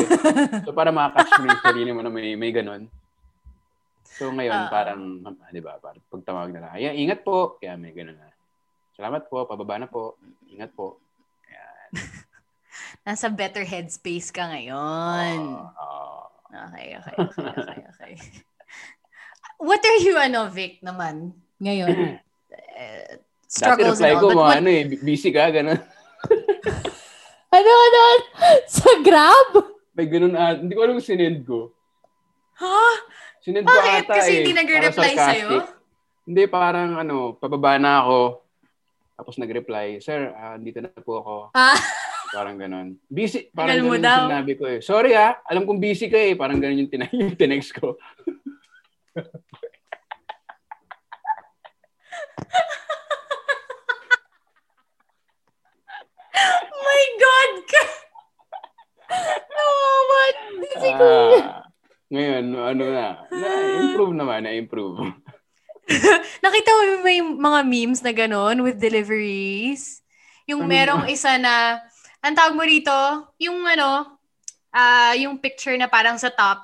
So, 0.63 0.71
para 0.71 0.91
makakatch 0.91 1.39
mo 1.39 1.45
yung 1.47 1.63
sarili 1.63 1.91
mo 1.91 2.01
na 2.03 2.11
may, 2.11 2.35
may 2.35 2.51
ganun. 2.51 2.87
So, 4.05 4.31
ngayon, 4.31 4.55
Ah. 4.55 4.71
parang, 4.71 5.01
di 5.51 5.59
ba, 5.59 5.75
parang 5.79 5.99
pagtawag 6.07 6.55
na 6.55 6.59
lang, 6.63 6.71
"Ay, 6.71 6.87
ingat 6.99 7.23
po. 7.23 7.59
Kaya 7.59 7.75
may 7.75 7.91
ganun 7.91 8.15
na. 8.15 8.31
Salamat 8.95 9.27
po, 9.27 9.43
pababa 9.43 9.75
na 9.75 9.91
po. 9.91 10.15
Ingat 10.47 10.71
po. 10.71 10.95
Nasa 13.07 13.27
better 13.27 13.67
headspace 13.67 14.31
ka 14.31 14.47
ngayon. 14.47 15.59
Ah, 15.75 16.31
Okay, 16.55 16.95
okay, 16.95 17.15
okay, 17.19 17.47
okay, 17.51 17.79
okay. 17.91 18.13
What 19.67 19.83
are 19.83 19.99
you, 19.99 20.15
ano, 20.15 20.47
Vic, 20.47 20.79
naman, 20.79 21.35
ngayon? 21.59 21.91
Dati 22.55 23.19
struggles 23.51 23.99
and 23.99 24.15
all. 24.15 24.21
ko, 24.23 24.27
But 24.31 24.39
what, 24.39 24.57
ano 24.63 24.69
eh, 24.71 24.83
busy 24.99 25.35
ka, 25.35 25.51
ganun. 25.51 25.79
ano, 27.55 27.71
ano? 27.71 28.01
Sa 28.67 28.87
Grab? 29.03 29.49
May 29.95 30.07
ganun, 30.07 30.35
ah, 30.35 30.55
hindi 30.55 30.71
ko 30.75 30.79
alam 30.83 30.95
kung 30.95 31.07
sinend 31.07 31.43
ko. 31.43 31.71
Ha? 32.59 32.79
Sinend 33.43 33.67
ko 33.67 33.75
Bakit? 33.75 34.07
ata 34.07 34.13
Kasi 34.19 34.31
eh. 34.31 34.37
hindi 34.43 34.53
nagre-reply 34.55 35.11
Parang 35.11 35.27
sa'yo? 35.27 35.49
Hindi, 36.25 36.43
parang 36.47 36.89
ano, 36.99 37.35
pababa 37.35 37.75
na 37.75 37.99
ako. 37.99 38.19
Tapos 39.15 39.39
nag-reply, 39.39 40.03
Sir, 40.03 40.35
ah, 40.35 40.59
dito 40.59 40.83
na 40.83 40.91
po 40.91 41.23
ako. 41.23 41.35
Ha? 41.55 41.71
Parang 42.35 42.59
ganun. 42.59 42.99
Busy. 43.07 43.47
Parang 43.55 43.79
Tagal 43.79 43.87
ganun 43.87 44.03
yung 44.03 44.27
sinabi 44.27 44.53
ko 44.59 44.63
eh. 44.67 44.79
Sorry 44.83 45.15
ah, 45.15 45.39
alam 45.47 45.63
kong 45.63 45.79
busy 45.79 46.11
ka 46.11 46.19
eh. 46.19 46.35
Parang 46.35 46.59
ganun 46.59 46.83
yung, 46.83 46.91
tina- 46.91 47.07
yung 47.15 47.39
tinext 47.39 47.71
ko. 47.79 47.95
my 56.83 57.03
God! 57.15 57.53
ka- 57.71 57.93
Nawawa. 59.47 60.21
Busy 60.59 60.91
ko. 60.91 61.07
Ah, 61.39 61.63
ngayon, 62.11 62.45
ano 62.51 62.83
na. 62.91 63.07
Na-improve 63.31 64.13
naman, 64.13 64.43
na-improve. 64.43 64.99
Nakita 66.45 66.69
mo 67.01 67.09
yung 67.09 67.37
mga 67.37 67.59
memes 67.65 68.01
na 68.01 68.13
gano'n 68.13 68.57
with 68.65 68.81
deliveries? 68.81 70.01
Yung 70.49 70.65
Ano 70.65 70.71
merong 70.73 71.03
isa 71.09 71.37
na, 71.37 71.81
ang 72.21 72.33
tawag 72.33 72.57
mo 72.57 72.65
rito, 72.65 72.93
yung 73.37 73.65
ano, 73.65 74.17
ah 74.73 75.13
yung 75.17 75.37
picture 75.37 75.77
na 75.77 75.85
parang 75.89 76.17
sa 76.17 76.33
top, 76.33 76.61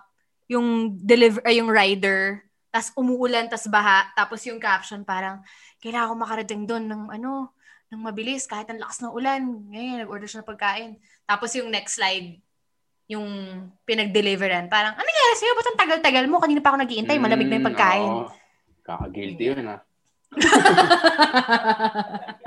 yung 0.50 0.98
deliver, 1.00 1.40
ay 1.46 1.62
yung 1.62 1.70
rider, 1.70 2.44
tas 2.74 2.90
umuulan, 2.98 3.48
tas 3.48 3.68
baha, 3.70 4.10
tapos 4.18 4.42
yung 4.48 4.58
caption 4.60 5.06
parang, 5.06 5.42
kailangan 5.82 6.10
ko 6.12 6.16
makarating 6.18 6.64
doon 6.66 6.86
ng 6.90 7.04
ano, 7.14 7.54
ng 7.92 8.02
mabilis, 8.02 8.48
kahit 8.48 8.72
ang 8.72 8.80
lakas 8.80 9.04
ng 9.04 9.12
ulan. 9.12 9.44
Ngayon, 9.68 10.08
nag-order 10.08 10.24
siya 10.24 10.40
ng 10.40 10.48
pagkain. 10.48 10.92
Tapos 11.28 11.52
yung 11.60 11.68
next 11.68 12.00
slide, 12.00 12.40
yung 13.12 13.28
pinag-deliveran, 13.84 14.72
parang, 14.72 14.96
ano 14.96 15.04
nangyari 15.04 15.36
sa'yo? 15.36 15.54
Ba't 15.60 15.68
ang 15.68 15.82
tagal-tagal 15.84 16.26
mo? 16.32 16.40
Kanina 16.40 16.64
pa 16.64 16.72
ako 16.72 16.88
naghihintay, 16.88 17.20
malamig 17.20 17.52
na 17.52 17.60
yung 17.60 17.68
Mm, 17.68 17.72
pagkain. 17.76 18.14
Kaka-guilty 18.92 19.56
yun 19.56 19.72
ah. 19.72 19.80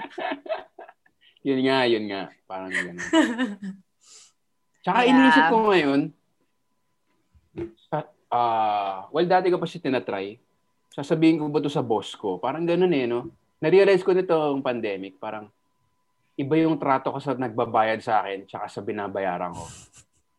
Yun 1.44 1.60
nga, 1.60 1.84
yun 1.84 2.08
nga. 2.08 2.32
Parang 2.48 2.72
ganun. 2.72 2.96
Tsaka 4.84 4.98
Yeah. 5.04 5.10
iniisip 5.12 5.44
ko 5.52 5.56
ngayon, 5.68 6.00
ah, 8.32 9.08
well, 9.12 9.28
dati 9.28 9.52
ko 9.52 9.60
pa 9.60 9.68
siya 9.68 9.84
tinatry. 9.84 10.40
Sasabihin 10.92 11.40
ko 11.40 11.48
ba 11.52 11.60
to 11.60 11.68
sa 11.68 11.84
boss 11.84 12.16
ko? 12.16 12.40
Parang 12.40 12.64
ganun 12.64 12.92
eh, 12.96 13.04
no? 13.04 13.28
Na-realize 13.60 14.00
ko 14.00 14.16
nito 14.16 14.32
ang 14.32 14.64
pandemic, 14.64 15.20
parang 15.20 15.52
iba 16.34 16.54
yung 16.58 16.80
trato 16.80 17.12
ko 17.12 17.20
sa 17.20 17.36
nagbabayad 17.36 18.00
sa 18.00 18.24
akin 18.24 18.48
tsaka 18.48 18.66
sa 18.68 18.80
binabayaran 18.80 19.52
ko. 19.54 19.64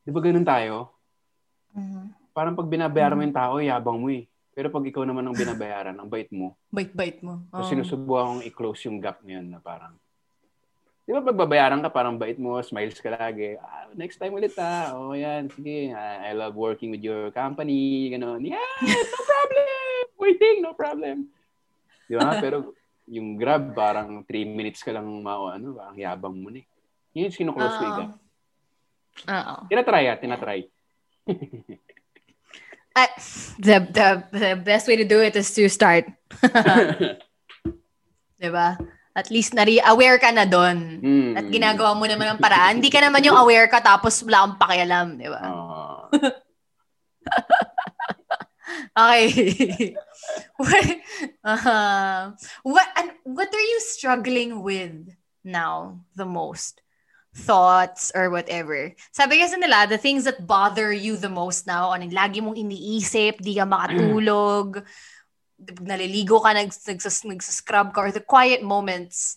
Di 0.01 0.10
ba 0.10 0.20
ganun 0.22 0.45
tayo? 0.45 0.89
Mhm. 1.74 2.34
Parang 2.36 2.58
pag 2.58 2.68
binabayaran 2.68 3.16
mo 3.16 3.24
yung 3.24 3.38
tao, 3.38 3.53
yabang 3.62 3.99
mo 4.01 4.10
eh. 4.12 4.26
Pero 4.56 4.72
pag 4.72 4.88
ikaw 4.88 5.03
naman 5.03 5.28
ang 5.28 5.36
binabayaran, 5.36 5.99
ang 5.99 6.08
bait 6.08 6.32
mo. 6.32 6.56
Bait-bait 6.72 7.20
mo. 7.20 7.43
So, 7.51 7.60
Oo. 7.60 7.68
sinusubukan 7.68 8.39
kong 8.39 8.43
i-close 8.47 8.88
yung 8.88 9.03
gap 9.03 9.20
ngayon 9.20 9.51
na 9.51 9.60
parang, 9.60 9.99
di 11.03 11.12
ba 11.12 11.20
pag 11.20 11.36
babayaran 11.36 11.84
ka, 11.84 11.91
parang 11.91 12.16
bait 12.16 12.39
mo, 12.39 12.56
smiles 12.64 13.03
ka 13.03 13.12
lagi. 13.12 13.60
Ah, 13.60 13.91
next 13.99 14.16
time 14.16 14.32
ulit 14.32 14.56
ah. 14.56 14.95
Oh, 14.95 15.12
yan. 15.12 15.51
Sige. 15.51 15.91
I, 15.91 16.32
I 16.32 16.39
love 16.39 16.56
working 16.56 16.95
with 16.95 17.03
your 17.03 17.36
company. 17.36 18.08
Ganon. 18.16 18.47
Yeah, 18.47 18.64
no 18.80 19.22
problem. 19.28 19.68
Waiting, 20.24 20.58
no 20.64 20.72
problem. 20.72 21.28
Di 22.08 22.16
ba? 22.16 22.39
Pero 22.39 22.72
yung 23.12 23.36
Grab, 23.36 23.76
parang 23.76 24.24
3 24.24 24.56
minutes 24.56 24.80
ka 24.88 24.95
lang 24.95 25.03
mao, 25.20 25.51
ano, 25.51 25.76
ang 25.84 25.99
yabang 25.99 26.32
mo 26.32 26.47
na 26.47 26.64
eh. 26.64 26.66
Yun 27.12 27.28
yung 27.28 27.36
sinuklose 27.36 27.76
ko 27.76 27.84
yung 27.84 27.99
gap. 27.99 28.12
Oo. 29.36 29.56
Tinatry 29.68 30.06
ah, 30.08 30.16
tinatry. 30.16 30.60
Ah, 32.96 33.12
the, 33.60 33.84
the, 33.91 34.08
the 34.32 34.56
best 34.56 34.88
way 34.88 34.96
to 34.96 35.04
do 35.04 35.20
it 35.20 35.36
is 35.36 35.52
to 35.52 35.68
start. 35.68 36.08
diba? 38.41 38.78
At 39.16 39.32
least 39.32 39.56
nari 39.56 39.80
aware 39.80 40.20
ka 40.20 40.32
na 40.32 40.43
doon. 40.43 41.00
Hmm. 41.00 41.32
At 41.39 41.48
ginagawa 41.48 41.96
mo 41.96 42.06
naman 42.08 42.36
ang 42.36 42.39
paraan. 42.39 42.80
Hindi 42.80 42.91
ka 42.91 43.00
naman 43.00 43.24
yung 43.24 43.39
aware 43.39 43.68
ka 43.72 43.80
tapos 43.80 44.24
wala 44.24 44.48
kang 44.48 44.60
pakialam. 44.60 45.08
Diba? 45.20 45.41
Ah. 45.43 46.08
Okay. 48.96 49.96
what, 50.56 50.88
uh, 51.43 52.32
what, 52.64 52.88
and 52.96 53.12
what 53.24 53.52
are 53.52 53.68
you 53.76 53.80
struggling 53.84 54.64
with 54.64 55.12
now 55.43 56.00
the 56.16 56.26
most? 56.26 56.82
Thoughts 57.36 58.16
or 58.16 58.32
whatever. 58.32 58.96
Sabi 59.12 59.44
kasi 59.44 59.60
nila, 59.60 59.92
the 59.92 60.00
things 60.00 60.24
that 60.24 60.48
bother 60.48 60.88
you 60.96 61.20
the 61.20 61.28
most 61.28 61.68
now, 61.68 61.92
ano, 61.92 62.08
lagi 62.08 62.40
mong 62.40 62.56
iniisip, 62.56 63.44
di 63.44 63.60
ka 63.60 63.68
makatulog, 63.68 64.80
naliligo 65.84 66.40
ka, 66.40 66.56
nags, 66.56 66.80
nagsas, 66.88 67.28
nagsascrub 67.28 67.92
ka, 67.92 68.00
or 68.08 68.12
the 68.16 68.24
quiet 68.24 68.64
moments, 68.64 69.36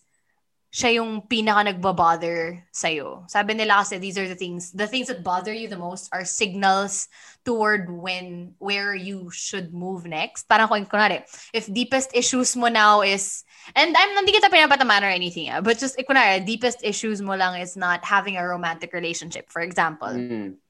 siya 0.68 1.00
yung 1.00 1.24
pinaka 1.24 1.72
nagbabother 1.72 2.64
sa'yo. 2.68 3.24
Sabi 3.24 3.56
nila 3.56 3.80
kasi 3.80 3.96
these 3.96 4.20
are 4.20 4.28
the 4.28 4.36
things, 4.36 4.70
the 4.76 4.86
things 4.86 5.08
that 5.08 5.24
bother 5.24 5.52
you 5.52 5.66
the 5.68 5.80
most 5.80 6.12
are 6.12 6.28
signals 6.28 7.09
toward 7.44 7.88
when, 7.88 8.52
where 8.60 8.93
you 8.93 9.32
should 9.32 9.72
move 9.72 10.05
next. 10.05 10.44
Parang 10.44 10.68
kung 10.68 10.84
kunwari, 10.84 11.24
if 11.56 11.64
deepest 11.72 12.12
issues 12.12 12.52
mo 12.52 12.68
now 12.68 13.01
is, 13.01 13.44
and 13.72 13.97
I'm, 13.97 14.12
hindi 14.20 14.36
kita 14.36 14.52
pinapataman 14.52 15.02
or 15.02 15.12
anything, 15.12 15.48
ah, 15.48 15.64
but 15.64 15.80
just, 15.80 15.97
eh, 15.97 16.05
kunwari, 16.05 16.44
deepest 16.44 16.84
issues 16.84 17.24
mo 17.24 17.32
lang 17.32 17.56
is 17.60 17.76
not 17.76 18.05
having 18.05 18.36
a 18.36 18.44
romantic 18.44 18.93
relationship, 18.93 19.48
for 19.48 19.64
example. 19.64 20.12
Hmm. 20.12 20.60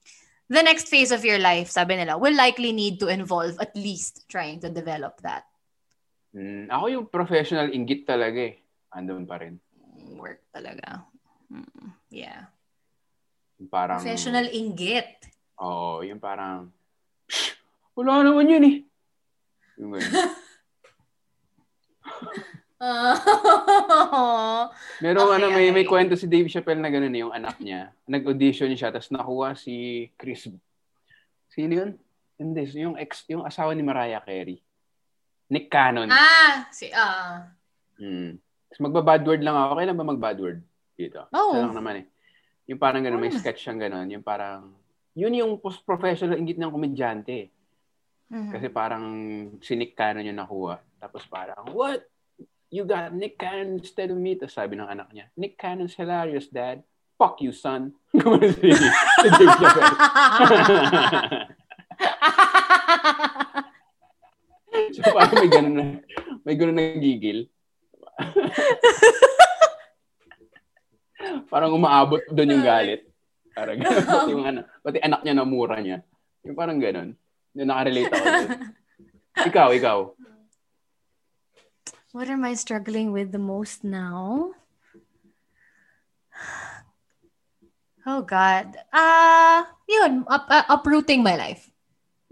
The 0.49 0.63
next 0.63 0.87
phase 0.87 1.11
of 1.11 1.21
your 1.27 1.37
life, 1.37 1.69
sabi 1.69 1.99
nila, 1.99 2.17
will 2.17 2.33
likely 2.33 2.71
need 2.71 2.99
to 3.03 3.11
involve 3.11 3.59
at 3.61 3.75
least 3.75 4.25
trying 4.31 4.63
to 4.65 4.71
develop 4.71 5.21
that 5.21 5.43
Hmm. 6.33 6.69
Ako 6.69 6.85
yung 6.93 7.05
professional 7.09 7.73
inggit 7.73 8.05
talaga 8.05 8.53
eh. 8.53 8.55
Andun 8.93 9.25
pa 9.25 9.41
rin. 9.41 9.57
Work 10.19 10.43
talaga. 10.51 11.07
Mm, 11.49 11.95
Yeah. 12.11 12.51
Parang, 13.67 13.99
Professional 13.99 14.47
inggit. 14.51 15.27
Oo, 15.59 15.99
yung 16.03 16.19
parang, 16.19 16.71
"Shh, 17.27 17.55
wala 17.95 18.23
naman 18.23 18.47
yun 18.47 18.63
eh. 18.63 18.75
Yung 19.79 19.91
ganun. 19.95 20.03
Meron 25.03 25.27
Okay, 25.27 25.35
ano, 25.35 25.47
may, 25.51 25.67
may 25.75 25.83
okay. 25.83 25.91
kwento 25.91 26.15
si 26.15 26.31
Dave 26.31 26.47
Chappelle 26.47 26.79
na 26.79 26.87
gano'n 26.87 27.11
eh, 27.11 27.21
yung 27.27 27.35
anak 27.35 27.59
niya. 27.59 27.91
Nag-audition 28.07 28.71
siya, 28.71 28.87
tapos 28.87 29.11
nakuha 29.11 29.51
si 29.59 30.07
Chris. 30.15 30.47
Sino 31.51 31.75
yun? 31.75 31.99
Hindi, 32.39 32.63
yung 32.79 32.95
ex, 32.95 33.27
yung 33.27 33.43
asawa 33.43 33.75
ni 33.75 33.83
Mariah 33.83 34.23
Carey. 34.23 34.63
Nick 35.51 35.67
Cannon. 35.67 36.07
ah, 36.07 36.71
si, 36.71 36.87
ah. 36.95 37.51
Hmm. 37.99 38.39
Tapos 38.69 38.81
magba-bad 38.85 39.21
word 39.25 39.41
lang 39.41 39.57
ako. 39.57 39.71
Kailan 39.77 39.97
ba 39.97 40.05
mag-bad 40.05 40.37
word 40.37 40.59
dito? 40.93 41.25
Oo. 41.33 41.51
Isa 41.53 41.65
lang 41.65 41.75
naman 41.75 41.95
eh. 42.01 42.05
Yung 42.69 42.77
parang 42.77 43.01
gano'n, 43.01 43.17
may 43.17 43.33
Oh. 43.33 43.37
sketch 43.37 43.65
siyang 43.65 43.81
gano'n. 43.81 44.07
Yung 44.13 44.21
parang, 44.21 44.71
yun 45.17 45.33
yung 45.33 45.57
professional 45.59 46.37
ingit 46.37 46.61
ng 46.61 46.69
komedyante. 46.69 47.49
Mhm. 48.29 48.53
Kasi 48.53 48.67
parang 48.69 49.03
si 49.59 49.73
Nick 49.73 49.97
Cannon 49.97 50.21
yung 50.21 50.37
nakuha. 50.37 50.77
Tapos 51.01 51.25
parang, 51.25 51.65
what? 51.73 52.05
you 52.69 52.85
got 52.85 53.09
Nick 53.09 53.41
Cannon 53.41 53.81
instead 53.81 54.13
of 54.13 54.17
me. 54.21 54.37
Tapos 54.37 54.53
sabi 54.53 54.77
ng 54.77 54.85
anak 54.85 55.09
niya, 55.09 55.25
Nick 55.33 55.57
Cannon's 55.57 55.97
hilarious, 55.97 56.45
Dad. 56.47 56.85
Fuck 57.17 57.41
you, 57.41 57.49
son. 57.51 57.91
Gumano 58.13 58.45
si, 58.53 58.69
Dave 58.69 59.57
Chappelle. 59.57 59.97
so 64.93 65.01
parang 65.13 65.35
may 65.35 65.49
ganun 65.51 65.75
na, 65.75 65.85
may 66.45 66.55
ganun 66.55 66.77
na 66.77 66.85
gigil. 66.95 67.49
parang 71.51 71.75
umaabot 71.75 72.23
doon 72.31 72.53
yung 72.57 72.65
galit. 72.65 73.01
Parang 73.53 73.79
ganun. 73.79 74.05
Pati, 74.07 74.31
yung 74.31 74.45
anak, 74.47 74.63
pati 74.79 74.97
anak 75.03 75.21
niya 75.25 75.33
na 75.35 75.43
mura 75.43 75.77
niya. 75.83 75.99
Yung 76.47 76.55
parang 76.55 76.79
ganun. 76.79 77.15
Yung 77.57 77.67
nakarelate 77.67 78.11
ako 78.11 78.23
doon. 78.23 78.49
Ikaw, 79.39 79.67
ikaw. 79.75 79.97
What 82.15 82.31
am 82.31 82.41
I 82.41 82.57
struggling 82.57 83.13
with 83.13 83.29
the 83.29 83.41
most 83.41 83.83
now? 83.83 84.55
Oh 88.07 88.25
God. 88.25 88.73
Ah, 88.89 88.97
uh, 88.97 89.59
yun, 89.85 90.25
up, 90.25 90.49
uh, 90.49 90.65
uprooting 90.71 91.21
my 91.21 91.37
life. 91.37 91.69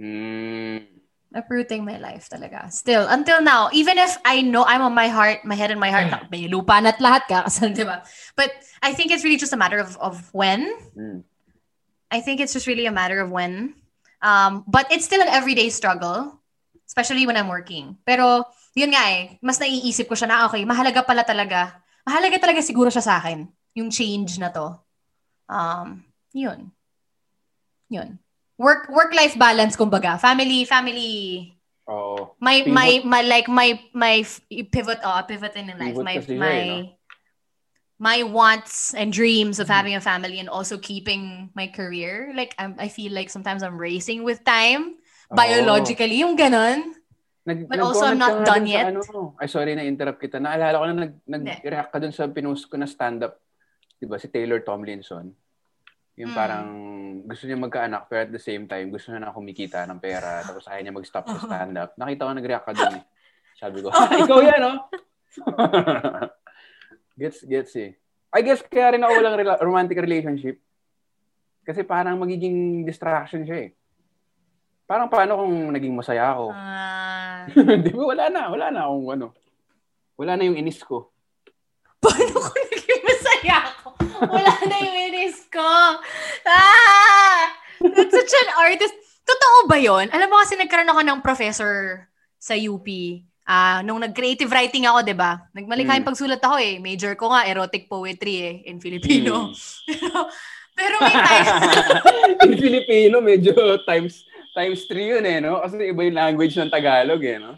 Mm. 0.01 0.96
Uprooting 1.35 1.83
my 1.83 1.99
life 1.99 2.31
talaga. 2.31 2.71
Still, 2.71 3.03
until 3.11 3.43
now, 3.43 3.67
even 3.75 3.99
if 3.99 4.15
I 4.23 4.39
know 4.41 4.63
I'm 4.63 4.79
on 4.79 4.95
my 4.95 5.11
heart, 5.11 5.43
my 5.43 5.59
head 5.59 5.71
and 5.71 5.79
my 5.79 5.91
heart, 5.91 6.31
may 6.31 6.47
lupa 6.47 6.79
na't 6.79 7.03
lahat 7.03 7.27
ka, 7.27 7.43
kasi, 7.43 7.67
di 7.75 7.83
ba? 7.83 7.99
But 8.39 8.55
I 8.79 8.95
think 8.95 9.11
it's 9.11 9.27
really 9.27 9.35
just 9.37 9.51
a 9.51 9.59
matter 9.59 9.75
of, 9.77 9.99
of 9.99 10.23
when. 10.31 10.71
Mm. 10.95 11.27
I 12.07 12.23
think 12.23 12.39
it's 12.39 12.55
just 12.55 12.63
really 12.63 12.87
a 12.87 12.95
matter 12.95 13.19
of 13.19 13.27
when. 13.27 13.75
Um, 14.23 14.63
but 14.71 14.87
it's 14.87 15.03
still 15.03 15.19
an 15.19 15.27
everyday 15.27 15.67
struggle, 15.67 16.39
especially 16.87 17.27
when 17.27 17.35
I'm 17.35 17.51
working. 17.51 17.99
Pero, 18.07 18.47
yun 18.71 18.95
nga 18.95 19.03
eh, 19.11 19.35
mas 19.43 19.59
naiisip 19.59 20.07
ko 20.07 20.15
siya 20.15 20.31
na, 20.31 20.47
okay, 20.47 20.63
mahalaga 20.63 21.03
pala 21.03 21.27
talaga. 21.27 21.75
Mahalaga 22.07 22.39
talaga 22.39 22.63
siguro 22.63 22.87
siya 22.87 23.03
sa 23.03 23.19
akin, 23.19 23.51
yung 23.75 23.91
change 23.91 24.39
na 24.39 24.47
to. 24.47 24.79
Um, 25.51 26.07
yun. 26.31 26.71
Yun. 27.91 28.15
Work 28.57 28.89
work 28.89 29.13
life 29.13 29.37
balance 29.37 29.77
kumbaga. 29.77 30.17
Family 30.17 30.65
family 30.65 31.53
Oo. 31.87 32.33
my 32.41 32.65
Pivot. 32.65 32.73
my 32.73 32.89
my 33.05 33.21
like 33.21 33.47
my 33.47 33.77
my 33.93 34.25
pivot 34.73 34.99
oh, 35.05 35.21
pivot 35.29 35.53
in 35.55 35.69
life. 35.77 35.93
Pivot 35.93 36.27
My 36.33 36.41
my 36.41 36.57
no? 36.65 36.97
my 37.97 38.21
wants 38.25 38.93
and 38.93 39.09
dreams 39.13 39.57
of 39.57 39.65
Mm-hmm. 39.65 39.77
having 39.77 39.95
a 39.97 40.01
family 40.01 40.37
and 40.37 40.49
also 40.49 40.77
keeping 40.77 41.49
my 41.57 41.65
career. 41.69 42.33
Like 42.33 42.53
I'm, 42.57 42.77
I 42.77 42.89
feel 42.89 43.13
like 43.13 43.29
sometimes 43.29 43.61
I'm 43.65 43.77
racing 43.77 44.21
with 44.25 44.45
time 44.45 44.97
Oo. 45.29 45.35
biologically, 45.37 46.21
yung 46.21 46.37
ganon. 46.37 46.93
Nag, 47.47 47.63
But 47.71 47.79
also, 47.79 48.03
I'm 48.03 48.19
not 48.19 48.43
done 48.43 48.67
yet. 48.67 48.91
Ano, 48.91 49.31
ay, 49.39 49.47
sorry 49.47 49.71
na 49.71 49.87
interrupt 49.87 50.19
kita. 50.19 50.35
Naalala 50.35 50.83
ko 50.83 50.85
na 50.91 50.95
nag, 51.07 51.13
nag-react 51.23 51.95
ka 51.95 51.97
dun 52.03 52.11
sa 52.11 52.27
pinost 52.27 52.67
ko 52.67 52.75
na 52.75 52.83
stand-up. 52.83 53.39
Di 53.95 54.03
ba? 54.03 54.19
Si 54.19 54.27
Taylor 54.27 54.59
Tomlinson. 54.67 55.31
Yung 56.17 56.33
Mm. 56.33 56.37
parang 56.37 56.67
gusto 57.23 57.45
niya 57.45 57.57
magkaanak 57.57 58.03
pero 58.05 58.25
at 58.25 58.31
the 58.31 58.41
same 58.41 58.65
time 58.65 58.89
gusto 58.89 59.09
niya 59.09 59.21
na 59.21 59.31
kumikita 59.31 59.85
ng 59.85 59.97
pera 59.97 60.41
tapos 60.47 60.65
ayaw 60.65 60.81
niya 60.81 60.93
mag-stop 60.93 61.25
sa 61.25 61.39
stand-up. 61.39 61.93
Nakita 61.93 62.25
ko 62.25 62.31
nag-react 62.33 62.65
ka 62.65 62.73
dun 62.73 62.97
eh. 62.97 63.03
Sabi 63.53 63.77
ko, 63.79 63.89
"Ah, 63.93 64.09
ikaw 64.11 64.39
yan, 64.39 64.59
no? 64.59 64.73
gets, 67.15 67.41
gets 67.43 67.73
eh. 67.75 67.91
I 68.29 68.41
guess 68.41 68.61
kaya 68.61 68.93
rin 68.93 69.01
ako 69.01 69.13
walang 69.13 69.35
rela- 69.35 69.61
romantic 69.61 69.97
relationship. 69.97 70.57
Kasi 71.61 71.83
parang 71.83 72.15
magiging 72.15 72.81
distraction 72.81 73.43
siya 73.43 73.59
eh. 73.63 73.69
Parang 74.83 75.11
paano 75.11 75.35
kung 75.37 75.53
naging 75.69 75.91
masaya 75.91 76.31
ako? 76.31 76.45
Ah, 76.49 77.43
Di 77.51 77.91
ba? 77.91 78.03
Wala 78.07 78.25
na. 78.31 78.41
Wala 78.47 78.65
na 78.69 78.87
akong 78.87 79.09
ano. 79.11 79.27
Wala 80.15 80.33
na 80.33 80.47
yung 80.47 80.55
inis 80.55 80.79
ko. 80.79 81.11
paano 81.99 82.39
ko 82.39 82.49
naging 82.55 83.03
masaya 83.03 83.57
ako? 83.67 83.87
Wala 84.35 84.53
na 84.65 84.77
yung 84.77 84.97
inis 85.09 85.45
ko. 85.47 85.65
Ah! 86.45 87.53
That's 87.81 88.13
such 88.13 88.33
an 88.33 88.49
artist. 88.57 88.95
Totoo 89.21 89.67
ba 89.67 89.77
yon? 89.77 90.09
Alam 90.09 90.31
mo 90.31 90.39
kasi 90.39 90.55
nagkaroon 90.55 90.89
ako 90.89 91.01
ng 91.03 91.19
professor 91.21 92.05
sa 92.39 92.55
UP. 92.55 92.87
Ah, 93.43 93.79
nung 93.79 93.99
nag-creative 93.99 94.51
writing 94.51 94.83
ako, 94.83 95.03
'di 95.03 95.15
ba? 95.15 95.47
Nagmalikhaing 95.55 96.03
Mm. 96.03 96.09
pagsulat 96.09 96.41
ako 96.43 96.59
eh. 96.59 96.79
Major 96.79 97.15
ko 97.15 97.31
nga 97.31 97.47
erotic 97.47 97.87
poetry 97.87 98.35
eh 98.43 98.55
in 98.67 98.79
Filipino. 98.79 99.51
Mm. 99.51 99.55
pero 99.95 100.17
pero 100.75 100.95
may 100.99 101.15
time. 101.15 101.47
in 102.47 102.53
Filipino, 102.55 103.15
medyo 103.19 103.53
times 103.83 104.27
times 104.51 104.83
3 104.91 105.13
yun 105.15 105.23
eh, 105.23 105.39
no? 105.39 105.63
Kasi 105.63 105.79
iba 105.79 106.01
yung 106.03 106.17
language 106.17 106.55
ng 106.55 106.67
Tagalog 106.67 107.23
eh, 107.23 107.37
no? 107.39 107.55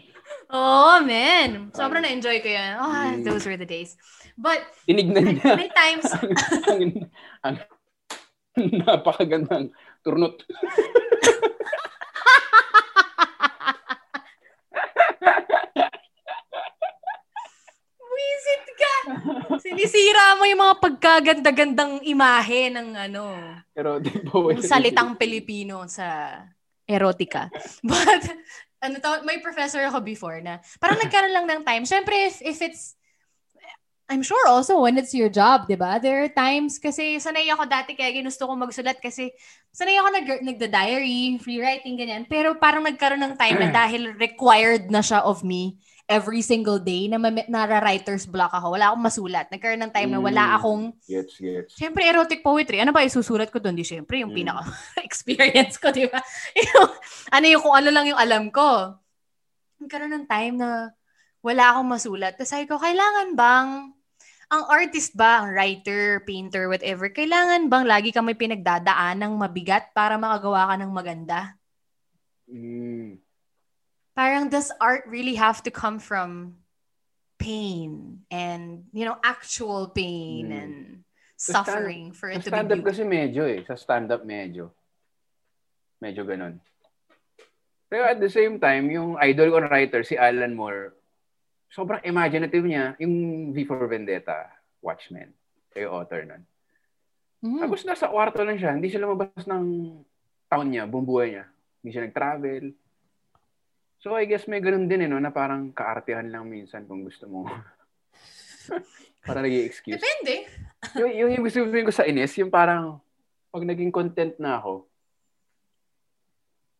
oh, 0.50 0.98
man. 1.02 1.70
Sobrang 1.70 2.02
na-enjoy 2.02 2.38
ko 2.38 2.48
yan. 2.50 2.72
Oh, 2.76 2.90
Mm. 2.90 3.22
those 3.22 3.46
were 3.46 3.54
the 3.56 3.66
days. 3.66 3.94
But 4.40 4.64
Tinignan 4.88 5.36
niya. 5.36 5.52
may 5.52 5.68
times 5.68 6.08
ang, 6.72 6.80
ang, 7.44 7.56
napakagandang 8.56 9.68
turnot. 10.00 10.40
Wisit 18.00 18.64
ka! 18.80 18.94
Sinisira 19.60 20.40
mo 20.40 20.48
yung 20.48 20.64
mga 20.64 20.76
pagkaganda-gandang 20.88 22.00
imahe 22.08 22.72
ng 22.72 22.96
ano, 22.96 23.36
ba? 23.76 24.56
ng 24.56 24.64
salitang 24.64 25.20
Pilipino 25.20 25.84
sa 25.84 26.40
erotica. 26.88 27.52
But, 27.84 28.24
ano 28.80 28.96
to, 28.96 29.20
may 29.28 29.44
professor 29.44 29.84
ako 29.84 30.00
before 30.00 30.40
na 30.40 30.64
parang 30.80 30.96
nagkaroon 30.96 31.36
lang 31.36 31.44
ng 31.44 31.60
time. 31.60 31.84
Siyempre, 31.84 32.16
if, 32.24 32.40
if 32.40 32.58
it's, 32.64 32.96
I'm 34.10 34.26
sure 34.26 34.42
also 34.50 34.82
when 34.82 34.98
it's 34.98 35.14
your 35.14 35.30
job, 35.30 35.70
di 35.70 35.78
ba? 35.78 36.02
There 36.02 36.26
are 36.26 36.32
times 36.34 36.82
kasi 36.82 37.22
sanay 37.22 37.46
ako 37.46 37.62
dati 37.70 37.94
kaya 37.94 38.10
ginusto 38.10 38.42
ko 38.42 38.58
magsulat 38.58 38.98
kasi 38.98 39.30
sanay 39.70 40.02
ako 40.02 40.08
nag, 40.10 40.26
nagda-diary, 40.50 41.38
free 41.38 41.62
writing, 41.62 41.94
ganyan. 41.94 42.26
Pero 42.26 42.58
parang 42.58 42.82
nagkaroon 42.82 43.22
ng 43.22 43.38
time 43.38 43.56
na 43.62 43.70
dahil 43.70 44.10
required 44.18 44.90
na 44.90 44.98
siya 44.98 45.22
of 45.22 45.46
me 45.46 45.78
every 46.10 46.42
single 46.42 46.82
day 46.82 47.06
na 47.06 47.22
may, 47.22 47.46
nara-writer's 47.46 48.26
block 48.26 48.50
ako. 48.50 48.74
Wala 48.74 48.90
akong 48.90 49.06
masulat. 49.06 49.46
Nagkaroon 49.46 49.78
ng 49.78 49.94
time 49.94 50.10
na 50.10 50.18
wala 50.18 50.42
Mm. 50.42 50.56
akong 50.58 50.82
Gets, 51.06 51.34
gets. 51.38 51.70
Siyempre, 51.78 52.02
erotic 52.02 52.42
poetry. 52.42 52.82
Ano 52.82 52.90
ba 52.90 53.06
isusulat 53.06 53.46
ko 53.54 53.62
doon? 53.62 53.78
Di 53.78 53.86
siyempre, 53.86 54.18
yung 54.18 54.34
Mm. 54.34 54.42
pinaka-experience 54.42 55.78
ko, 55.78 55.94
di 55.94 56.10
ba? 56.10 56.18
Ano 57.38 57.46
yung 57.46 57.62
kung 57.62 57.78
ano 57.78 57.94
lang 57.94 58.10
yung 58.10 58.18
alam 58.18 58.50
ko. 58.50 58.98
Nagkaroon 59.78 60.10
ng 60.18 60.26
time 60.26 60.58
na 60.58 60.90
wala 61.46 61.78
akong 61.78 61.88
masulat. 61.88 62.34
Tapos 62.34 62.50
sabi 62.50 62.66
ko, 62.66 62.74
kailangan 62.74 63.38
bang, 63.38 63.94
ang 64.50 64.66
artist 64.66 65.14
ba, 65.14 65.40
ang 65.40 65.54
writer, 65.54 66.26
painter, 66.26 66.66
whatever, 66.66 67.06
kailangan 67.06 67.70
bang 67.70 67.86
lagi 67.86 68.10
ka 68.10 68.18
may 68.18 68.34
pinagdadaan 68.34 69.22
ng 69.22 69.32
mabigat 69.38 69.94
para 69.94 70.18
makagawa 70.18 70.74
ka 70.74 70.74
ng 70.82 70.90
maganda? 70.90 71.54
Mm. 72.50 73.22
Parang 74.10 74.50
does 74.50 74.74
art 74.82 75.06
really 75.06 75.38
have 75.38 75.62
to 75.62 75.70
come 75.70 76.02
from 76.02 76.58
pain 77.38 78.20
and, 78.28 78.90
you 78.90 79.06
know, 79.06 79.16
actual 79.22 79.94
pain 79.94 80.50
Mm. 80.50 80.58
and 80.58 80.74
Sa 81.40 81.62
stand- 81.64 81.66
suffering 81.72 82.04
for 82.12 82.28
Sa 82.28 82.36
it 82.36 82.44
to 82.44 82.50
be 82.50 82.52
stand-up 82.52 82.82
kasi 82.84 83.00
medyo 83.06 83.48
eh. 83.48 83.64
Sa 83.64 83.78
stand-up 83.78 84.26
medyo. 84.28 84.74
Medyo 86.02 86.26
ganun. 86.26 86.60
Pero 87.88 88.04
at 88.04 88.20
the 88.20 88.28
same 88.28 88.60
time, 88.60 88.92
yung 88.92 89.16
idol 89.18 89.48
ko 89.50 89.58
writer, 89.64 90.04
si 90.04 90.20
Alan 90.20 90.52
Moore, 90.52 90.92
sobrang 91.70 92.02
imaginative 92.02 92.66
niya. 92.66 92.98
Yung 92.98 93.14
V 93.54 93.64
for 93.64 93.86
Vendetta, 93.86 94.50
Watchmen, 94.82 95.30
yung 95.78 95.94
author 95.94 96.26
nun. 96.26 96.42
Mm. 97.40 97.60
Tapos 97.64 97.86
nasa 97.86 98.10
kwarto 98.10 98.42
lang 98.44 98.58
siya. 98.60 98.76
Hindi 98.76 98.90
siya 98.92 99.06
lumabas 99.06 99.46
ng 99.48 99.64
town 100.50 100.66
niya, 100.68 100.84
buong 100.84 101.06
buhay 101.06 101.38
niya. 101.38 101.46
Hindi 101.80 101.90
siya 101.94 102.04
nag-travel. 102.04 102.64
So 104.02 104.18
I 104.18 104.28
guess 104.28 104.50
may 104.50 104.60
ganun 104.60 104.90
din 104.90 105.06
eh, 105.06 105.08
no, 105.08 105.22
na 105.22 105.32
parang 105.32 105.72
kaartihan 105.72 106.28
lang 106.28 106.44
minsan 106.44 106.84
kung 106.84 107.06
gusto 107.06 107.30
mo. 107.30 107.46
para 109.26 109.44
nag 109.44 109.52
excuse 109.52 110.00
Depende. 110.00 110.48
yung, 110.96 111.12
yung, 111.12 111.30
yung 111.36 111.44
gusto 111.44 111.60
ko 111.64 111.92
sa 111.92 112.08
inis, 112.08 112.32
yung 112.40 112.48
parang 112.48 113.00
pag 113.52 113.64
naging 113.66 113.92
content 113.92 114.36
na 114.40 114.56
ako, 114.56 114.88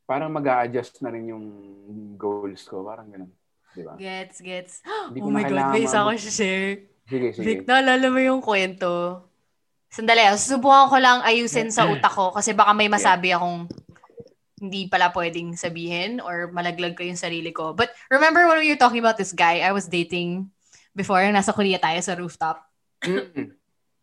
parang 0.08 0.32
mag 0.32 0.66
adjust 0.66 0.98
na 1.04 1.12
rin 1.12 1.30
yung 1.30 1.46
goals 2.18 2.66
ko. 2.66 2.82
Parang 2.82 3.06
ganun. 3.06 3.32
Di 3.70 3.82
ba? 3.86 3.94
Gets, 3.94 4.36
gets. 4.42 4.72
Hindi 5.10 5.20
oh 5.22 5.30
my 5.30 5.44
God, 5.44 5.72
may 5.72 5.84
isa 5.84 6.02
ko 6.02 6.10
maabot. 6.10 6.22
share. 6.22 6.70
Sige, 7.06 7.26
sige. 7.34 7.42
Vic, 7.42 7.58
naalala 7.66 8.06
mo 8.06 8.18
yung 8.18 8.40
kwento. 8.40 9.24
Sandali, 9.90 10.22
ah, 10.22 10.38
susubukan 10.38 10.86
ko 10.86 10.96
lang 11.02 11.18
ayusin 11.26 11.74
sa 11.74 11.90
utak 11.90 12.14
ko 12.14 12.30
kasi 12.30 12.54
baka 12.54 12.70
may 12.70 12.86
masabi 12.86 13.34
akong 13.34 13.66
hindi 14.60 14.86
pala 14.86 15.10
pwedeng 15.10 15.56
sabihin 15.58 16.22
or 16.22 16.52
malaglag 16.54 16.94
ko 16.94 17.02
yung 17.02 17.18
sarili 17.18 17.50
ko. 17.50 17.74
But 17.74 17.90
remember 18.06 18.46
when 18.46 18.62
we 18.62 18.70
were 18.70 18.78
talking 18.78 19.02
about 19.02 19.18
this 19.18 19.34
guy 19.34 19.64
I 19.64 19.72
was 19.74 19.90
dating 19.90 20.52
before, 20.94 21.18
nasa 21.26 21.50
Korea 21.50 21.80
tayo 21.80 21.98
sa 21.98 22.14
rooftop? 22.14 22.62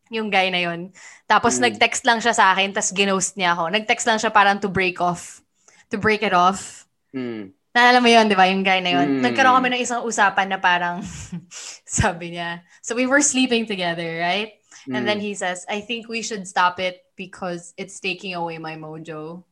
Yung 0.07 0.31
guy 0.31 0.48
na 0.48 0.64
yun. 0.64 0.95
Tapos 1.27 1.60
Mm. 1.60 1.68
nag-text 1.68 2.07
lang 2.07 2.23
siya 2.23 2.31
sa 2.31 2.56
akin, 2.56 2.72
tapos 2.72 2.95
ginost 2.95 3.35
niya 3.35 3.60
ako. 3.60 3.68
Nag-text 3.76 4.07
lang 4.07 4.15
siya 4.15 4.31
parang 4.31 4.56
to 4.56 4.72
break 4.72 5.03
off. 5.03 5.44
To 5.91 5.99
break 5.99 6.23
it 6.23 6.31
off. 6.31 6.88
Mm. 7.11 7.52
Naalala 7.78 8.02
mo 8.02 8.10
yun, 8.10 8.26
di 8.26 8.34
ba? 8.34 8.49
Yung 8.49 8.66
guy 8.66 8.82
na 8.82 8.90
yun. 8.98 9.22
Mm. 9.22 9.30
Nagkaroon 9.30 9.54
kami 9.62 9.70
ng 9.70 9.84
isang 9.86 10.02
usapan 10.02 10.49
na 10.49 10.58
parang, 10.58 11.06
sabi 11.86 12.34
niya, 12.34 12.66
so 12.82 12.98
we 12.98 13.06
were 13.06 13.22
sleeping 13.22 13.70
together, 13.70 14.18
right? 14.18 14.58
And 14.90 15.06
then 15.06 15.22
Mm. 15.22 15.30
he 15.30 15.34
says, 15.38 15.62
I 15.70 15.86
think 15.86 16.10
we 16.10 16.26
should 16.26 16.49
stop 16.49 16.82
it 16.82 17.06
because 17.14 17.78
it's 17.78 18.02
taking 18.02 18.34
away 18.34 18.58
my 18.58 18.74
mojo. 18.82 19.45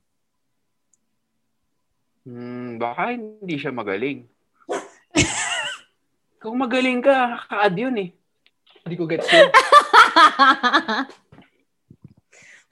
Hmm, 2.25 2.81
baka 2.81 3.13
hindi 3.13 3.61
siya 3.61 3.69
magaling. 3.69 4.25
Kung 6.41 6.57
magaling 6.57 7.05
ka, 7.05 7.45
ka-add 7.45 7.77
yun 7.77 7.93
eh. 8.01 8.09
Hindi 8.81 8.95
ko 8.97 9.05
gets 9.05 9.29
yun. 9.29 9.53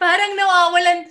parang 0.02 0.32
nawawalan, 0.34 1.06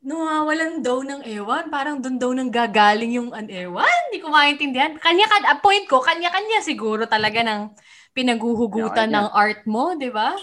nawawalan 0.00 0.80
daw 0.80 1.04
ng 1.04 1.20
ewan. 1.28 1.68
Parang 1.68 2.00
doon 2.00 2.16
daw 2.16 2.30
nang 2.32 2.48
gagaling 2.48 3.16
yung 3.20 3.30
an 3.36 3.48
ewan. 3.52 3.98
Hindi 4.08 4.18
ko 4.24 4.28
maintindihan. 4.32 4.96
Kanya, 4.96 5.28
a 5.48 5.56
point 5.60 5.84
ko, 5.86 6.00
kanya-kanya 6.00 6.64
siguro 6.64 7.04
talaga 7.04 7.44
ng 7.44 7.72
pinaguhugutan 8.16 9.08
Kanya-kanya. 9.12 9.28
ng 9.30 9.36
art 9.36 9.62
mo, 9.68 9.94
di 9.94 10.10
ba? 10.10 10.34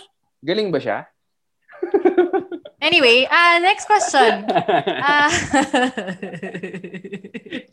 Galing 0.46 0.70
ba 0.70 0.80
siya? 0.80 0.98
Anyway, 2.78 3.26
uh, 3.26 3.58
next 3.58 3.90
question. 3.90 4.46
Ah, 5.08 5.34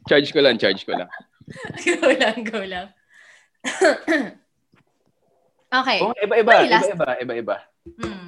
charge 0.08 0.32
ko 0.32 0.40
lang, 0.40 0.56
charge 0.56 0.80
ko 0.88 0.96
lang. 0.96 1.10
go 1.84 2.08
lang, 2.08 2.38
go 2.48 2.60
lang. 2.64 2.88
okay. 5.84 5.98
Oh, 6.00 6.16
iba-iba, 6.16 6.52
last- 6.72 6.88
iba-iba, 6.88 7.20
iba-iba. 7.20 7.56
Hmm. 8.00 8.23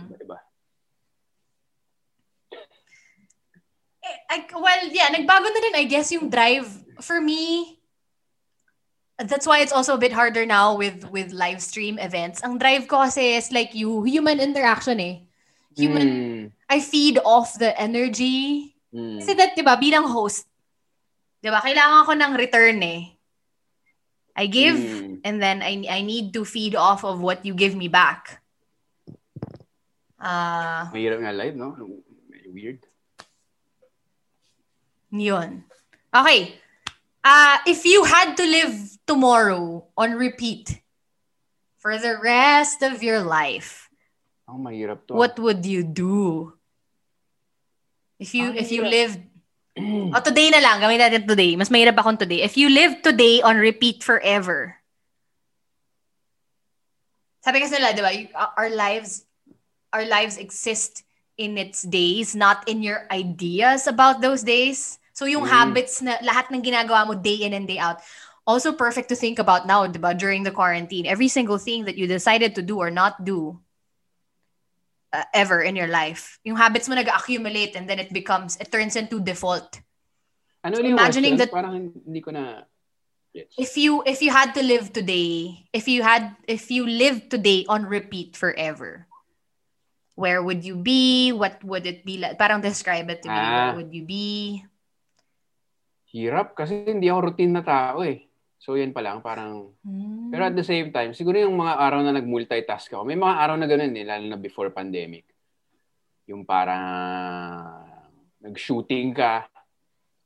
I- 4.29 4.51
well, 4.53 4.83
yeah, 4.91 5.09
nagbago 5.09 5.47
na 5.47 5.61
din, 5.61 5.77
I 5.77 5.85
guess, 5.85 6.11
yung 6.11 6.29
drive. 6.29 6.67
For 7.01 7.21
me, 7.21 7.77
that's 9.19 9.47
why 9.47 9.61
it's 9.61 9.73
also 9.73 9.95
a 9.95 10.01
bit 10.01 10.13
harder 10.13 10.45
now 10.45 10.77
with 10.77 11.05
with 11.13 11.33
live 11.33 11.63
stream 11.63 11.97
events. 12.01 12.43
Ang 12.43 12.59
drive 12.59 12.89
ko 12.89 13.05
kasi 13.05 13.37
is 13.37 13.53
like 13.53 13.73
you, 13.73 14.03
human 14.03 14.41
interaction 14.41 14.99
eh. 15.01 15.25
Human, 15.77 16.09
Hmm, 16.09 16.43
I 16.73 16.81
feed 16.81 17.21
off 17.21 17.61
the 17.61 17.71
energy. 17.77 18.73
hmm. 18.91 19.21
Kasi 19.21 19.37
that, 19.37 19.53
di 19.53 19.61
ba, 19.61 19.77
bilang 19.77 20.09
host, 20.09 20.49
di 21.45 21.53
ba, 21.53 21.61
kailangan 21.61 22.09
ko 22.09 22.13
ng 22.17 22.33
return 22.35 22.81
eh. 22.81 23.13
I 24.37 24.49
give, 24.49 24.81
Hmm. 24.81 25.21
and 25.25 25.37
then 25.41 25.61
I, 25.61 25.81
I 25.89 26.01
need 26.01 26.33
to 26.37 26.45
feed 26.45 26.77
off 26.77 27.05
of 27.05 27.21
what 27.21 27.45
you 27.45 27.53
give 27.53 27.77
me 27.77 27.89
back. 27.89 28.41
Ah, 30.17 30.89
Mahirap 30.97 31.21
nga 31.21 31.33
live, 31.37 31.57
no? 31.57 31.77
Weird. 32.49 32.81
Yun. 35.11 35.65
Okay. 36.15 36.55
Uh, 37.23 37.59
if 37.67 37.85
you 37.85 38.05
had 38.05 38.37
to 38.37 38.45
live 38.47 38.75
tomorrow 39.07 39.87
on 39.97 40.15
repeat 40.15 40.81
for 41.79 41.99
the 41.99 42.19
rest 42.23 42.83
of 42.83 43.03
your 43.03 43.21
life, 43.23 43.91
Oh, 44.47 44.55
mahirap 44.63 45.11
to. 45.11 45.15
what 45.19 45.35
would 45.43 45.67
you 45.67 45.83
do? 45.83 46.55
If 48.23 48.31
you 48.31 48.55
Ang 48.55 48.63
if 48.63 48.71
you 48.71 48.87
lived 48.87 49.19
Oh, 50.15 50.23
today 50.25 50.49
na 50.55 50.63
lang. 50.63 50.81
Gawin 50.81 51.03
natin 51.03 51.27
today. 51.29 51.53
Mas 51.59 51.69
mahirap 51.69 51.99
akong 52.01 52.17
today. 52.17 52.41
If 52.47 52.57
you 52.57 52.71
live 52.71 53.03
today 53.05 53.43
on 53.43 53.59
repeat 53.61 54.01
forever. 54.07 54.79
Sabi 57.45 57.61
kasi 57.61 57.77
nila, 57.77 57.93
di 57.93 58.01
ba? 58.01 58.11
Our 58.57 58.71
lives, 58.73 59.29
our 59.93 60.07
lives 60.09 60.41
exist 60.41 61.05
in 61.37 61.57
its 61.57 61.83
days, 61.83 62.35
not 62.35 62.65
in 62.69 62.83
your 62.83 63.05
ideas 63.13 63.87
about 63.87 64.21
those 64.21 64.43
days. 64.43 64.99
So 65.13 65.25
yung 65.25 65.45
Mm. 65.45 65.53
habits 65.53 66.01
na 66.01 66.17
lahat 66.21 66.49
ng 66.53 66.61
ginagawa 66.65 67.07
mo 67.07 67.15
day 67.17 67.45
in 67.45 67.53
and 67.53 67.69
day 67.69 67.77
out. 67.81 68.01
Also 68.47 68.73
perfect 68.73 69.09
to 69.11 69.17
think 69.19 69.39
about 69.39 69.67
now, 69.67 69.85
di 69.89 69.99
ba? 69.99 70.15
During 70.15 70.45
the 70.45 70.55
quarantine. 70.55 71.05
Every 71.05 71.29
single 71.29 71.59
thing 71.59 71.85
that 71.85 71.97
you 71.99 72.07
decided 72.07 72.55
to 72.57 72.63
do 72.63 72.79
or 72.79 72.91
not 72.95 73.25
do 73.25 73.59
uh, 75.13 75.25
ever 75.35 75.61
in 75.63 75.75
your 75.77 75.89
life. 75.91 76.39
Yung 76.45 76.57
habits 76.57 76.89
mo 76.89 76.95
nag-accumulate 76.95 77.75
and 77.75 77.89
then 77.91 77.99
it 77.99 78.13
becomes, 78.13 78.57
it 78.61 78.71
turns 78.71 78.95
into 78.95 79.19
default. 79.19 79.81
Ano 80.63 80.79
So 80.79 80.85
imagining 80.85 81.37
that- 81.37 81.51
Parang 81.53 81.91
hindi 81.95 82.21
ko 82.21 82.31
na... 82.31 82.65
Yes. 83.37 83.53
If 83.61 83.77
you 83.77 84.01
if 84.09 84.25
you 84.25 84.33
had 84.33 84.57
to 84.57 84.65
live 84.65 84.97
today, 84.97 85.69
if 85.69 85.85
you 85.93 86.01
had 86.01 86.33
if 86.49 86.73
you 86.73 86.89
lived 86.89 87.29
today 87.29 87.69
on 87.69 87.85
repeat 87.85 88.33
forever, 88.33 89.05
where 90.17 90.41
would 90.41 90.65
you 90.65 90.75
be? 90.75 91.31
What 91.31 91.61
would 91.63 91.85
it 91.85 92.03
be 92.03 92.19
like? 92.19 92.41
Parang 92.41 92.65
describe 92.65 93.07
it 93.13 93.23
to 93.23 93.29
me. 93.29 93.37
Ah. 93.37 93.71
What 93.71 93.85
would 93.85 93.93
you 93.93 94.03
be? 94.03 94.65
Hirap 96.11 96.57
kasi 96.57 96.89
hindi 96.89 97.13
ako 97.13 97.31
routine 97.31 97.53
na 97.53 97.63
tao 97.63 98.01
eh. 98.03 98.25
So 98.57 98.75
yan 98.75 98.97
pa 98.97 99.05
lang, 99.05 99.21
parang... 99.21 99.77
Hmm. 99.85 100.33
Pero 100.33 100.49
at 100.49 100.57
the 100.57 100.65
same 100.65 100.89
time, 100.89 101.13
siguro 101.13 101.37
yung 101.37 101.55
mga 101.55 101.77
araw 101.77 102.01
na 102.01 102.17
nag-multitask 102.17 102.89
ako, 102.89 103.05
may 103.05 103.15
mga 103.15 103.37
araw 103.37 103.57
na 103.61 103.69
ganun 103.69 103.93
eh, 103.93 104.03
lalo 104.09 104.25
na 104.25 104.41
before 104.41 104.73
pandemic. 104.73 105.29
Yung 106.25 106.43
parang 106.43 107.85
nag-shooting 108.41 109.13
ka, 109.13 109.45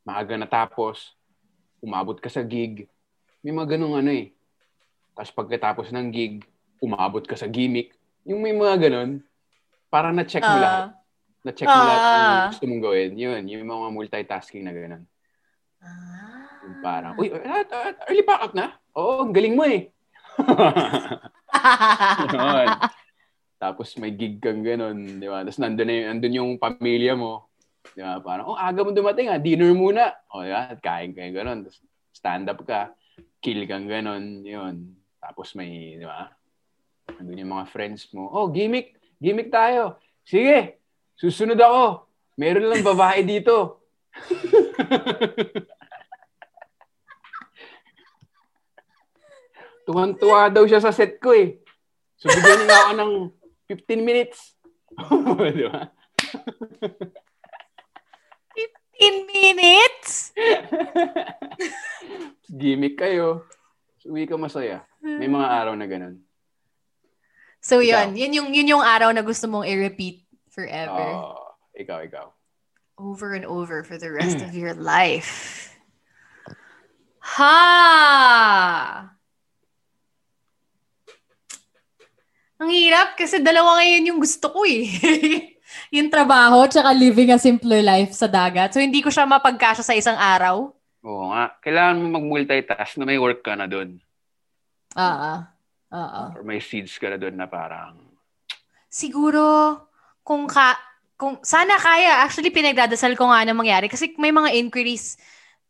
maaga 0.06 0.38
natapos, 0.38 1.18
umabot 1.82 2.16
ka 2.22 2.30
sa 2.30 2.46
gig. 2.46 2.86
May 3.42 3.50
mga 3.50 3.76
ganung 3.76 3.98
ano 3.98 4.14
eh. 4.14 4.30
Tapos 5.18 5.34
pagkatapos 5.34 5.90
ng 5.90 6.06
gig, 6.14 6.46
umabot 6.78 7.26
ka 7.26 7.34
sa 7.34 7.50
gimmick. 7.50 7.92
Yung 8.22 8.40
may 8.40 8.54
mga 8.54 8.88
ganun, 8.88 9.26
parang 9.90 10.14
na-check 10.14 10.40
mo 10.40 10.56
Ah. 10.56 10.62
lahat. 10.62 10.88
Na-check 11.42 11.66
mo 11.66 11.82
lahat 11.82 12.00
Ah. 12.00 12.14
ng 12.14 12.42
gusto 12.54 12.64
mong 12.64 12.82
gawin. 12.82 13.10
Yun, 13.18 13.42
yung 13.44 13.66
mga 13.66 13.88
multitasking 13.90 14.62
na 14.64 14.72
ganun. 14.72 15.04
Ah. 15.82 16.46
Yung 16.62 16.78
parang, 16.80 17.12
uy, 17.18 17.28
ah, 17.34 17.64
ah, 17.66 17.92
early 18.06 18.22
pack 18.22 18.40
up 18.40 18.52
na? 18.54 18.78
Oo, 18.94 19.26
ang 19.26 19.34
galing 19.34 19.58
mo 19.58 19.66
eh. 19.66 19.90
Ganon. 22.30 22.68
Tapos 23.60 23.92
may 24.00 24.12
gig 24.14 24.40
kang 24.40 24.64
ganun, 24.64 25.20
di 25.20 25.28
ba? 25.28 25.44
Tapos 25.44 25.60
nandun, 25.60 25.84
na 25.84 25.92
yung, 25.92 26.06
nandun 26.16 26.38
yung 26.38 26.50
pamilya 26.56 27.12
mo. 27.12 27.50
Di 27.92 28.00
ba? 28.00 28.20
Parang, 28.20 28.54
oh, 28.54 28.56
aga 28.56 28.80
mo 28.80 28.92
dumating 28.94 29.28
ah, 29.28 29.40
dinner 29.40 29.72
muna. 29.76 30.16
O, 30.32 30.40
di 30.44 30.52
ba? 30.52 30.72
At 30.72 30.80
Kain 30.80 31.12
kayo 31.12 31.28
ganun. 31.34 31.64
Tapos 31.64 31.80
stand 32.12 32.48
up 32.48 32.60
ka, 32.64 32.92
kill 33.40 33.64
kang 33.64 33.88
ganun, 33.88 34.44
yun. 34.44 34.96
Tapos 35.20 35.52
may, 35.56 35.96
di 35.96 36.04
ba? 36.04 36.28
Nandun 37.16 37.40
yung 37.40 37.52
mga 37.52 37.66
friends 37.68 38.08
mo. 38.12 38.28
Oh, 38.32 38.48
gimmick, 38.48 38.99
gimmick 39.20 39.52
tayo. 39.52 40.00
Sige, 40.24 40.80
susunod 41.14 41.60
ako. 41.60 42.08
Meron 42.40 42.72
lang 42.72 42.80
babae 42.80 43.20
dito. 43.22 43.84
Tuwan-tuwa 49.86 50.48
daw 50.48 50.64
siya 50.64 50.80
sa 50.80 50.90
set 50.90 51.20
ko 51.20 51.36
eh. 51.36 51.60
So, 52.16 52.32
bigyan 52.32 52.64
niya 52.64 52.80
ako 52.84 52.92
ng 52.96 53.12
15 53.68 54.00
minutes. 54.00 54.56
Di 55.56 55.64
ba? 55.68 55.92
15 59.00 59.32
minutes? 59.32 60.36
Gimmick 62.50 63.00
kayo. 63.00 63.48
So, 64.00 64.12
uwi 64.12 64.28
ka 64.28 64.36
masaya. 64.36 64.84
May 65.00 65.28
mga 65.28 65.48
araw 65.64 65.74
na 65.76 65.88
ganun. 65.88 66.20
So 67.60 67.78
Ikaw. 67.80 67.84
yun, 67.84 68.08
yun 68.16 68.32
yung, 68.32 68.48
yun 68.56 68.72
yung 68.76 68.84
araw 68.84 69.12
na 69.12 69.20
gusto 69.20 69.44
mong 69.46 69.68
i-repeat 69.68 70.24
forever. 70.48 71.08
Oh, 71.12 71.54
ikaw, 71.76 72.00
ikaw. 72.02 72.32
over 73.00 73.32
and 73.32 73.48
over 73.48 73.80
for 73.80 73.96
the 73.96 74.12
rest 74.12 74.44
of 74.44 74.52
your 74.60 74.76
life. 74.76 75.72
Ha! 77.40 77.56
Ang 82.60 82.70
hirap 82.76 83.16
kasi 83.16 83.40
dalawa 83.40 83.80
ngayon 83.80 84.08
yung 84.12 84.20
gusto 84.20 84.52
ko 84.52 84.68
eh. 84.68 84.84
yung 85.96 86.12
trabaho 86.12 86.60
tsaka 86.68 86.92
living 86.92 87.32
a 87.32 87.40
simpler 87.40 87.80
life 87.80 88.12
sa 88.12 88.28
dagat. 88.28 88.76
So 88.76 88.84
hindi 88.84 89.00
ko 89.00 89.08
siya 89.08 89.24
mapagkasya 89.24 89.84
sa 89.84 89.96
isang 89.96 90.18
araw. 90.20 90.68
Oo 91.00 91.32
nga. 91.32 91.56
Kailangan 91.64 92.04
mo 92.04 92.20
mag-multitask 92.20 93.00
na 93.00 93.08
may 93.08 93.16
work 93.16 93.40
ka 93.40 93.56
na 93.56 93.64
doon. 93.64 93.96
Ah, 94.92 95.48
ah. 95.98 96.30
Or 96.34 96.46
may 96.46 96.62
seeds 96.62 96.94
ka 96.96 97.10
na 97.10 97.18
doon 97.18 97.34
na 97.34 97.50
parang... 97.50 97.98
Siguro 98.90 99.76
kung 100.22 100.46
ka 100.46 100.78
kung 101.20 101.38
sana 101.44 101.76
kaya. 101.76 102.24
Actually 102.24 102.50
pinagdadasal 102.50 103.12
ko 103.14 103.28
nga 103.28 103.44
na 103.44 103.54
mangyari. 103.54 103.86
Kasi 103.90 104.14
may 104.16 104.32
mga 104.32 104.54
inquiries. 104.56 105.18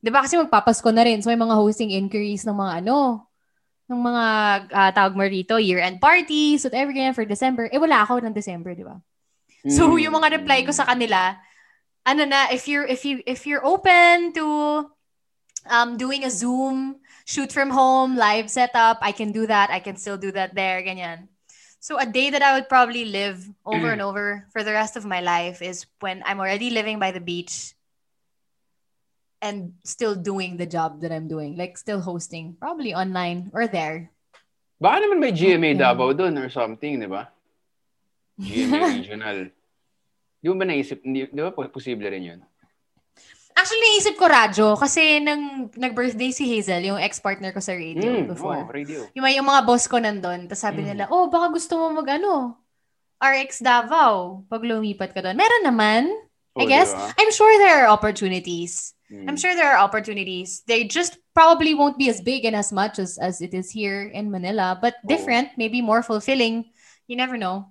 'di 0.01 0.09
ba? 0.09 0.25
Kasi 0.25 0.41
magpapasko 0.41 0.89
na 0.93 1.05
rin. 1.05 1.21
So 1.21 1.29
may 1.29 1.41
mga 1.41 1.57
hosting 1.59 1.93
inquiries 1.93 2.45
ng 2.49 2.57
mga 2.57 2.85
ano 2.85 3.29
ng 3.91 4.01
mga 4.01 4.25
ah, 4.71 4.91
tawag 4.95 5.19
mo 5.19 5.27
rito 5.27 5.59
year-end 5.59 5.99
parties 5.99 6.63
whatever 6.63 6.95
ganyan 6.95 7.17
for 7.17 7.27
December. 7.27 7.67
Eh 7.75 7.81
wala 7.81 8.07
ako 8.07 8.23
ng 8.23 8.33
December 8.33 8.73
'di 8.73 8.87
ba? 8.87 8.97
So 9.69 9.93
Hmm. 9.93 10.01
yung 10.01 10.15
mga 10.17 10.41
reply 10.41 10.65
ko 10.65 10.73
sa 10.73 10.89
kanila 10.89 11.37
ano 12.07 12.23
na 12.25 12.49
if 12.49 12.65
you're 12.65 12.89
if 12.89 13.05
you 13.05 13.21
if 13.29 13.45
you're 13.45 13.61
open 13.61 14.33
to 14.33 14.47
um 15.69 16.01
doing 16.01 16.25
a 16.25 16.33
Zoom 16.33 16.97
shoot 17.25 17.53
from 17.53 17.71
home 17.71 18.17
live 18.17 18.51
setup 18.51 18.99
I 19.03 19.13
can 19.13 19.33
do 19.33 19.47
that 19.47 19.71
I 19.71 19.81
can 19.81 19.97
still 19.97 20.17
do 20.17 20.33
that 20.33 20.55
there 20.55 20.83
ganyan 20.83 21.29
So 21.81 21.97
a 21.97 22.05
day 22.05 22.29
that 22.29 22.45
I 22.45 22.61
would 22.61 22.69
probably 22.69 23.09
live 23.09 23.41
over 23.65 23.89
and 23.89 24.05
over 24.05 24.45
for 24.53 24.61
the 24.61 24.77
rest 24.77 25.01
of 25.01 25.09
my 25.09 25.25
life 25.25 25.65
is 25.65 25.89
when 26.05 26.21
I'm 26.29 26.37
already 26.37 26.69
living 26.69 27.01
by 27.01 27.09
the 27.09 27.25
beach. 27.25 27.73
and 29.41 29.73
still 29.85 30.15
doing 30.15 30.57
the 30.57 30.67
job 30.67 31.01
that 31.01 31.13
I'm 31.13 31.29
doing. 31.29 31.57
Like 31.57 31.79
still 31.79 32.01
hosting, 32.01 32.57
probably 32.61 32.95
online 32.95 33.51
or 33.53 33.67
there. 33.67 34.13
Baka 34.81 35.05
naman 35.05 35.21
may 35.21 35.33
GMA 35.33 35.73
Okay. 35.73 35.81
Davao 35.81 36.13
doon 36.13 36.37
or 36.37 36.49
something, 36.53 37.01
di 37.01 37.09
ba? 37.09 37.29
GMA 38.41 39.01
Regional. 39.01 39.39
Di 40.41 40.47
mo 40.49 40.57
ba 40.57 40.65
naisip, 40.65 41.01
di, 41.05 41.29
di 41.29 41.41
ba 41.41 41.53
posible 41.53 42.09
rin 42.09 42.37
yun? 42.37 42.41
Actually, 43.61 43.83
naisip 43.85 44.17
ko 44.17 44.25
radyo 44.25 44.67
kasi 44.73 45.21
nang 45.21 45.69
nag-birthday 45.77 46.33
si 46.33 46.49
Hazel, 46.49 46.81
yung 46.81 46.97
ex-partner 46.97 47.53
ko 47.53 47.61
sa 47.61 47.77
radio 47.77 48.25
Mm, 48.25 48.33
before. 48.33 48.65
oh, 48.65 48.73
radio. 48.73 49.05
Yung, 49.13 49.29
yung 49.29 49.45
mga 49.45 49.69
boss 49.69 49.85
ko 49.85 50.01
nandun, 50.01 50.49
tapos 50.49 50.65
sabi 50.65 50.81
Mm. 50.81 50.89
nila, 50.89 51.05
oh, 51.13 51.29
baka 51.29 51.53
gusto 51.53 51.77
mo 51.77 51.93
mag 51.93 52.09
ano, 52.09 52.57
RX 53.21 53.61
Davao, 53.61 54.49
pag 54.49 54.65
lumipat 54.65 55.13
ka 55.13 55.21
doon. 55.21 55.37
Meron 55.37 55.65
naman, 55.69 56.09
I 56.57 56.65
Oh, 56.65 56.67
guess. 56.67 56.89
diba? 56.89 57.13
I'm 57.21 57.29
sure 57.31 57.53
there 57.61 57.85
are 57.85 57.93
opportunities. 57.93 58.97
Mm. 59.13 59.29
I'm 59.29 59.37
sure 59.37 59.53
there 59.53 59.69
are 59.69 59.85
opportunities. 59.85 60.65
They 60.65 60.89
just 60.89 61.21
probably 61.37 61.77
won't 61.77 62.01
be 62.01 62.09
as 62.09 62.25
big 62.25 62.49
and 62.49 62.57
as 62.57 62.73
much 62.73 62.97
as, 62.97 63.21
as 63.21 63.45
it 63.45 63.53
is 63.53 63.69
here 63.69 64.09
in 64.09 64.33
Manila, 64.33 64.73
but 64.73 64.97
Oo. 65.05 65.09
different, 65.13 65.53
maybe 65.61 65.85
more 65.85 66.01
fulfilling. 66.01 66.65
You 67.05 67.21
never 67.21 67.37
know. 67.37 67.69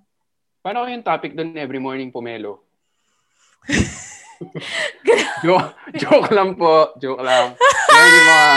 Paano 0.62 0.86
yung 0.86 1.02
topic 1.02 1.34
doon 1.34 1.58
every 1.58 1.82
morning 1.82 2.14
pomelo? 2.14 2.62
joke, 5.42 5.68
joke 5.94 6.30
lang 6.30 6.54
po. 6.54 6.96
Joke 6.96 7.20
lang. 7.20 7.54
Yan 7.90 8.08
yung 8.08 8.26
mga, 8.26 8.48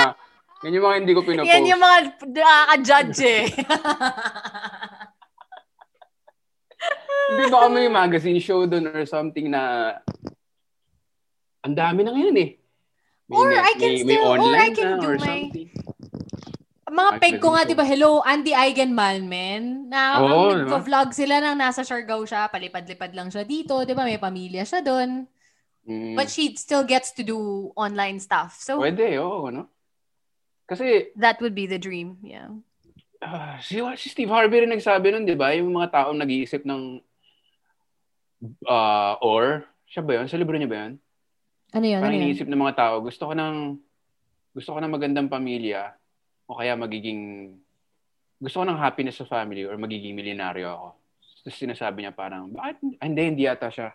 yan 0.64 0.74
yung 0.74 0.86
mga 0.86 0.98
hindi 0.98 1.14
ko 1.14 1.22
pinapost. 1.22 1.50
Yan 1.50 1.64
yung 1.66 1.82
mga 1.82 1.98
nakaka-judge 2.26 3.20
eh. 3.22 3.44
Hindi 7.24 7.44
ba 7.50 7.68
may 7.68 7.88
magazine 7.88 8.38
show 8.38 8.64
doon 8.64 8.88
or 8.88 9.04
something 9.04 9.48
na 9.48 9.96
ang 11.62 11.74
dami 11.74 12.04
na 12.04 12.12
ngayon 12.12 12.36
eh. 12.38 12.50
May, 13.24 13.36
Or 13.36 13.48
may- 13.48 13.58
I 13.58 13.74
can 13.74 13.80
may, 13.82 14.04
may 14.04 14.14
still- 14.14 14.26
or 14.26 14.36
online 14.38 14.60
I 14.62 14.72
can 14.72 14.92
do 14.94 15.08
or 15.08 15.16
my- 15.16 15.24
something. 15.26 15.70
mga 16.94 17.10
Ay, 17.10 17.18
peg 17.18 17.36
ko 17.42 17.48
nga, 17.50 17.66
di 17.66 17.74
ba, 17.74 17.82
hello, 17.82 18.22
Andy 18.22 18.54
Eigenman, 18.54 19.26
men. 19.26 19.90
Na 19.90 20.22
Oo, 20.22 20.22
ang 20.22 20.30
di 20.30 20.70
ba? 20.70 20.78
nagko-vlog 20.78 21.10
sila 21.10 21.42
nang 21.42 21.58
nasa 21.58 21.82
Siargao 21.82 22.22
siya, 22.22 22.46
palipad-lipad 22.48 23.18
lang 23.18 23.34
siya 23.34 23.42
dito, 23.42 23.82
di 23.82 23.98
ba, 23.98 24.06
may 24.06 24.22
pamilya 24.22 24.62
siya 24.62 24.86
doon. 24.86 25.26
Mm, 25.84 26.16
But 26.16 26.32
she 26.32 26.56
still 26.56 26.88
gets 26.88 27.12
to 27.20 27.24
do 27.28 27.72
online 27.76 28.20
stuff. 28.24 28.56
So, 28.56 28.80
Pwede, 28.80 29.20
oo. 29.20 29.52
no? 29.52 29.68
Kasi 30.64 31.12
that 31.20 31.44
would 31.44 31.52
be 31.52 31.68
the 31.68 31.76
dream, 31.78 32.24
yeah. 32.24 32.48
ah, 33.20 33.60
si, 33.60 33.84
si 34.00 34.08
Steve 34.08 34.32
Harvey 34.32 34.64
rin 34.64 34.72
nagsabi 34.72 35.12
nun, 35.12 35.28
di 35.28 35.36
ba? 35.36 35.52
Yung 35.52 35.76
mga 35.76 35.92
taong 35.92 36.16
nag-iisip 36.16 36.64
ng 36.64 37.04
ah, 38.68 39.20
or, 39.20 39.68
siya 39.88 40.04
ba 40.04 40.24
yun? 40.24 40.28
Sa 40.32 40.40
libro 40.40 40.56
niya 40.56 40.72
ba 40.72 40.88
yun? 40.88 40.94
Ano 41.74 41.86
yun, 41.90 42.00
ano 42.00 42.04
Parang 42.08 42.16
yun? 42.16 42.24
iniisip 42.32 42.48
ng 42.48 42.62
mga 42.64 42.76
tao, 42.80 42.96
gusto 43.04 43.24
ko 43.28 43.34
ng 43.36 43.56
gusto 44.54 44.70
ko 44.72 44.80
ng 44.80 44.94
magandang 44.94 45.28
pamilya 45.28 45.98
o 46.46 46.62
kaya 46.62 46.78
magiging 46.78 47.54
gusto 48.38 48.62
ko 48.62 48.66
ng 48.70 48.78
happiness 48.78 49.18
sa 49.18 49.26
family 49.26 49.66
or 49.66 49.74
magiging 49.82 50.14
milyonaryo 50.14 50.68
ako. 50.70 50.88
Tapos 51.44 51.58
sinasabi 51.60 52.06
niya 52.06 52.14
parang, 52.16 52.48
bakit? 52.54 52.78
ah, 53.02 53.08
hindi, 53.10 53.22
hindi 53.24 53.44
ata 53.50 53.68
siya. 53.68 53.92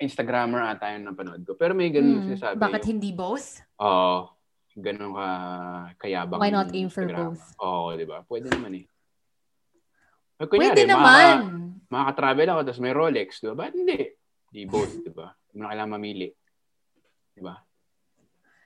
Instagrammer 0.00 0.64
ata 0.64 0.90
yung 0.90 1.06
napanood 1.06 1.44
ko. 1.44 1.52
Pero 1.54 1.76
may 1.76 1.92
ganun 1.92 2.24
Hmm, 2.24 2.26
sinasabi. 2.26 2.56
Bakit 2.56 2.82
yung, 2.82 2.90
hindi 2.96 3.10
both? 3.12 3.60
Oo. 3.78 4.32
ganun 4.80 5.12
ka 5.12 5.26
kayabang. 6.00 6.40
Why 6.40 6.48
not 6.48 6.72
aim 6.72 6.88
for 6.88 7.04
both? 7.04 7.42
Oo, 7.60 7.92
di 7.92 8.08
ba? 8.08 8.24
Pwede 8.24 8.48
naman 8.48 8.80
eh. 8.80 8.84
Pag 10.40 10.48
Pwede 10.48 10.72
kunyari, 10.72 10.88
naman. 10.88 11.36
Makaka, 11.84 11.90
makaka-travel 11.92 12.48
ako, 12.48 12.60
tapos 12.64 12.80
may 12.80 12.94
Rolex, 12.96 13.28
di 13.38 13.46
ba? 13.46 13.54
Ba't 13.58 13.74
hindi? 13.76 14.00
Di 14.48 14.62
both, 14.64 14.94
di 14.96 15.12
ba? 15.12 15.28
Hindi 15.28 15.54
mo 15.54 15.60
na 15.60 15.70
kailangan 15.70 15.92
mamili. 15.92 16.28
Di 17.36 17.40
ba? 17.44 17.54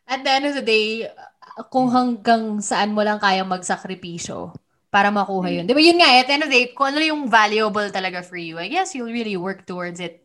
At 0.04 0.20
the 0.22 0.30
end 0.30 0.46
of 0.46 0.54
the 0.54 0.62
day, 0.62 1.08
uh, 1.08 1.64
kung 1.66 1.88
hanggang 1.90 2.60
saan 2.60 2.92
mo 2.92 3.02
lang 3.02 3.18
kayang 3.18 3.48
magsakripisyo 3.48 4.52
para 4.92 5.08
makuha 5.10 5.48
Hmm. 5.50 5.56
yun. 5.58 5.66
Di 5.66 5.74
ba 5.74 5.82
yun 5.82 5.98
nga, 5.98 6.08
eh, 6.14 6.20
at 6.22 6.26
the 6.28 6.34
end 6.36 6.44
of 6.44 6.50
the 6.52 6.54
day, 6.54 6.66
kung 6.70 6.92
ano 6.92 7.00
yung 7.02 7.26
valuable 7.26 7.88
talaga 7.90 8.22
for 8.22 8.36
you, 8.38 8.60
I 8.60 8.68
guess 8.68 8.94
you'll 8.94 9.10
really 9.10 9.34
work 9.34 9.64
towards 9.64 9.98
it. 9.98 10.23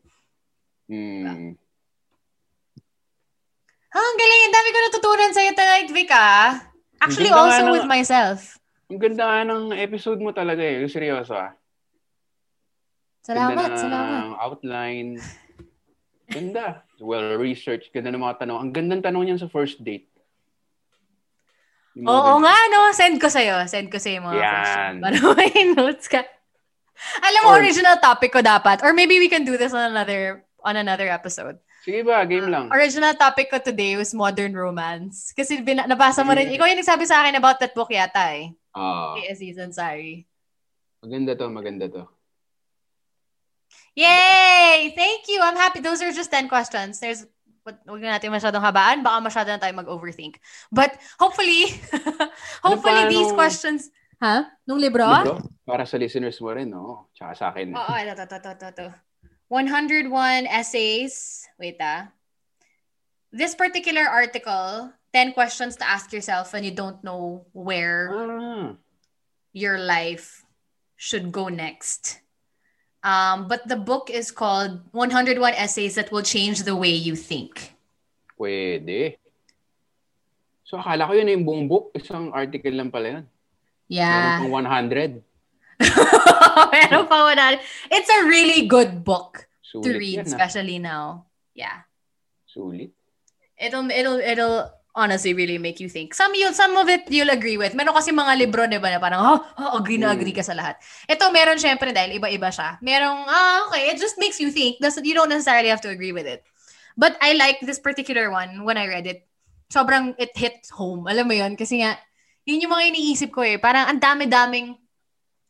Hmm. 0.89 1.53
Ah, 3.89 4.01
ang 4.01 4.17
galing. 4.17 4.41
Ang 4.43 4.53
dami 4.53 4.69
ko 4.69 4.79
natutunan 4.83 5.31
sa'yo 5.31 5.51
tonight, 5.53 5.89
Vic, 5.89 6.09
ah. 6.09 6.61
Actually, 6.99 7.29
ganda 7.29 7.41
also 7.41 7.61
ng- 7.63 7.73
with 7.73 7.87
myself. 7.87 8.39
Ang 8.89 8.97
ganda 8.99 9.23
nga 9.23 9.39
ng 9.45 9.63
episode 9.71 10.17
mo 10.17 10.33
talaga 10.33 10.59
eh. 10.59 10.81
Seryoso 10.85 11.37
ah. 11.37 11.53
Salamat, 13.21 13.53
ganda 13.55 13.77
salamat. 13.77 14.25
outline. 14.41 15.21
Ganda. 16.25 16.81
Well-researched. 16.97 17.93
Ganda 17.93 18.09
ng 18.09 18.19
mga 18.19 18.41
tanong. 18.41 18.57
Ang 18.57 18.71
gandang 18.73 19.01
tanong 19.01 19.23
niyan 19.25 19.39
sa 19.39 19.45
first 19.47 19.81
date. 19.81 20.09
Oo 21.99 22.05
ganun. 22.37 22.45
nga, 22.45 22.55
no? 22.69 22.79
Send 22.89 23.17
ko 23.17 23.29
sa'yo. 23.29 23.65
Send 23.65 23.89
ko 23.89 23.97
sa'yo 23.97 24.21
mga 24.21 24.35
Yan. 24.35 24.49
questions. 24.49 24.99
Para 25.01 25.17
may 25.37 25.53
notes 25.77 26.05
ka. 26.07 26.21
Alam 27.21 27.41
mo, 27.45 27.49
Or- 27.53 27.61
original 27.61 27.97
topic 27.97 28.33
ko 28.33 28.41
dapat. 28.41 28.81
Or 28.81 28.93
maybe 28.93 29.17
we 29.17 29.29
can 29.29 29.45
do 29.45 29.53
this 29.53 29.73
on 29.73 29.85
another 29.85 30.45
on 30.63 30.75
another 30.75 31.07
episode. 31.07 31.57
Sige 31.79 32.03
ba, 32.03 32.27
game 32.27 32.47
lang. 32.47 32.67
Original 32.69 33.15
topic 33.15 33.47
ko 33.47 33.57
today 33.57 33.95
was 33.95 34.11
modern 34.11 34.51
romance. 34.51 35.31
Kasi 35.31 35.63
bin- 35.63 35.87
nabasa 35.87 36.21
mo 36.21 36.35
rin. 36.35 36.51
Ikaw 36.51 36.67
yung 36.67 36.81
nagsabi 36.83 37.07
sa 37.07 37.23
akin 37.23 37.39
about 37.39 37.57
that 37.57 37.71
book 37.71 37.87
yata 37.89 38.35
eh. 38.35 38.51
Ah, 38.75 39.15
Kay 39.15 39.31
Aziz 39.31 39.57
Ansari. 39.57 40.27
maganda 40.99 41.31
to, 41.33 41.47
maganda 41.47 41.87
to. 41.87 42.03
Yay! 43.95 44.93
Thank 44.95 45.27
you. 45.27 45.39
I'm 45.41 45.55
happy. 45.55 45.79
Those 45.79 45.99
are 46.01 46.11
just 46.11 46.31
10 46.31 46.47
questions. 46.47 46.99
There's 46.99 47.25
huwag 47.85 48.01
na 48.01 48.17
natin 48.17 48.31
masyadong 48.31 48.63
habaan. 48.63 49.03
Baka 49.03 49.17
masyado 49.19 49.49
na 49.51 49.59
tayo 49.61 49.73
mag-overthink. 49.75 50.39
But 50.71 50.95
hopefully, 51.19 51.69
hopefully 52.65 53.07
Ano 53.07 53.11
these 53.11 53.31
ano? 53.31 53.37
questions... 53.37 53.81
Ha? 54.19 54.51
Nung 54.67 54.83
libro? 54.83 55.07
Libro? 55.07 55.39
Para 55.63 55.87
sa 55.87 55.95
listeners 55.95 56.35
mo 56.43 56.51
rin, 56.51 56.67
no? 56.67 57.07
Tsaka 57.15 57.31
sa 57.39 57.45
akin. 57.55 57.71
Oo, 57.71 57.93
ito, 57.95 58.11
ito, 58.19 58.35
ito, 58.35 58.67
ito. 58.67 58.87
101 59.49 60.45
essays. 60.47 61.45
Wait 61.59 61.77
ah. 61.81 62.13
This 63.33 63.53
particular 63.53 64.05
article, 64.05 64.93
10 65.13 65.33
questions 65.33 65.75
to 65.77 65.85
ask 65.85 66.13
yourself 66.13 66.53
when 66.53 66.63
you 66.63 66.71
don't 66.71 67.03
know 67.03 67.45
where 67.53 68.09
Ah, 68.13 68.73
your 69.53 69.77
life 69.77 70.45
should 70.97 71.31
go 71.33 71.49
next. 71.49 72.21
Um, 73.03 73.47
but 73.47 73.65
the 73.67 73.77
book 73.79 74.09
is 74.09 74.29
called 74.29 74.81
101 74.91 75.39
Essays 75.55 75.95
That 75.95 76.11
Will 76.11 76.25
Change 76.25 76.63
the 76.63 76.75
Way 76.75 76.93
You 76.93 77.15
Think. 77.15 77.75
pwede. 78.39 79.19
So, 80.63 80.79
akala 80.79 81.09
ko 81.09 81.13
yun 81.17 81.27
yung 81.27 81.43
buong 81.43 81.65
book. 81.67 81.91
Isang 81.91 82.31
article 82.31 82.71
lang 82.71 82.87
pala 82.87 83.19
yun. 83.19 83.25
Yeah. 83.91 84.39
Meron 84.39 84.63
100. 85.19 85.19
Meron 86.75 87.07
pa 87.07 87.17
wala. 87.23 87.55
It's 87.89 88.11
a 88.11 88.27
really 88.27 88.67
good 88.67 89.03
book 89.03 89.47
to 89.71 89.79
Sulit 89.79 89.99
read, 89.99 90.17
yan, 90.21 90.27
ah. 90.27 90.29
especially 90.29 90.77
now. 90.79 91.29
Yeah. 91.55 91.87
Sulit. 92.49 92.91
it'll 93.59 93.91
it'll 93.91 94.19
it'll 94.23 94.59
honestly 94.95 95.35
really 95.35 95.59
make 95.59 95.79
you 95.79 95.91
think. 95.91 96.15
Some 96.15 96.33
you 96.33 96.51
some 96.55 96.75
of 96.79 96.87
it 96.87 97.05
you'll 97.11 97.29
agree 97.29 97.59
with. 97.59 97.75
Meron 97.75 97.93
kasi 97.93 98.15
mga 98.15 98.39
libro 98.39 98.63
'di 98.65 98.79
ba 98.79 98.95
na 98.95 98.99
parang 98.99 99.21
oh, 99.21 99.39
oh 99.59 99.71
agree 99.77 99.99
na 99.99 100.11
Mm. 100.11 100.17
agree 100.17 100.35
ka 100.35 100.41
sa 100.41 100.55
lahat. 100.55 100.79
Ito 101.05 101.29
meron 101.29 101.59
syempre 101.59 101.91
dahil 101.91 102.15
iba-iba 102.17 102.49
siya. 102.49 102.79
Merong 102.79 103.27
ah 103.27 103.67
okay, 103.69 103.91
it 103.91 103.99
just 103.99 104.15
makes 104.17 104.39
you 104.39 104.49
think. 104.49 104.79
Doesn't 104.79 105.03
you 105.03 105.13
don't 105.13 105.29
necessarily 105.29 105.69
have 105.69 105.83
to 105.83 105.91
agree 105.91 106.15
with 106.15 106.25
it. 106.25 106.43
But 106.99 107.15
I 107.23 107.35
like 107.35 107.63
this 107.63 107.79
particular 107.79 108.31
one 108.31 108.63
when 108.67 108.75
I 108.75 108.87
read 108.87 109.07
it. 109.07 109.27
Sobrang 109.69 110.17
it 110.17 110.33
hit 110.33 110.65
home. 110.73 111.05
Alam 111.05 111.29
mo 111.29 111.35
'yon 111.37 111.53
kasi 111.59 111.83
nga 111.83 111.99
yun 112.47 112.63
yung 112.65 112.73
mga 112.73 112.95
iniisip 112.95 113.29
ko 113.29 113.45
eh. 113.45 113.61
Parang 113.61 113.85
ang 113.85 114.01
dami-daming 114.01 114.73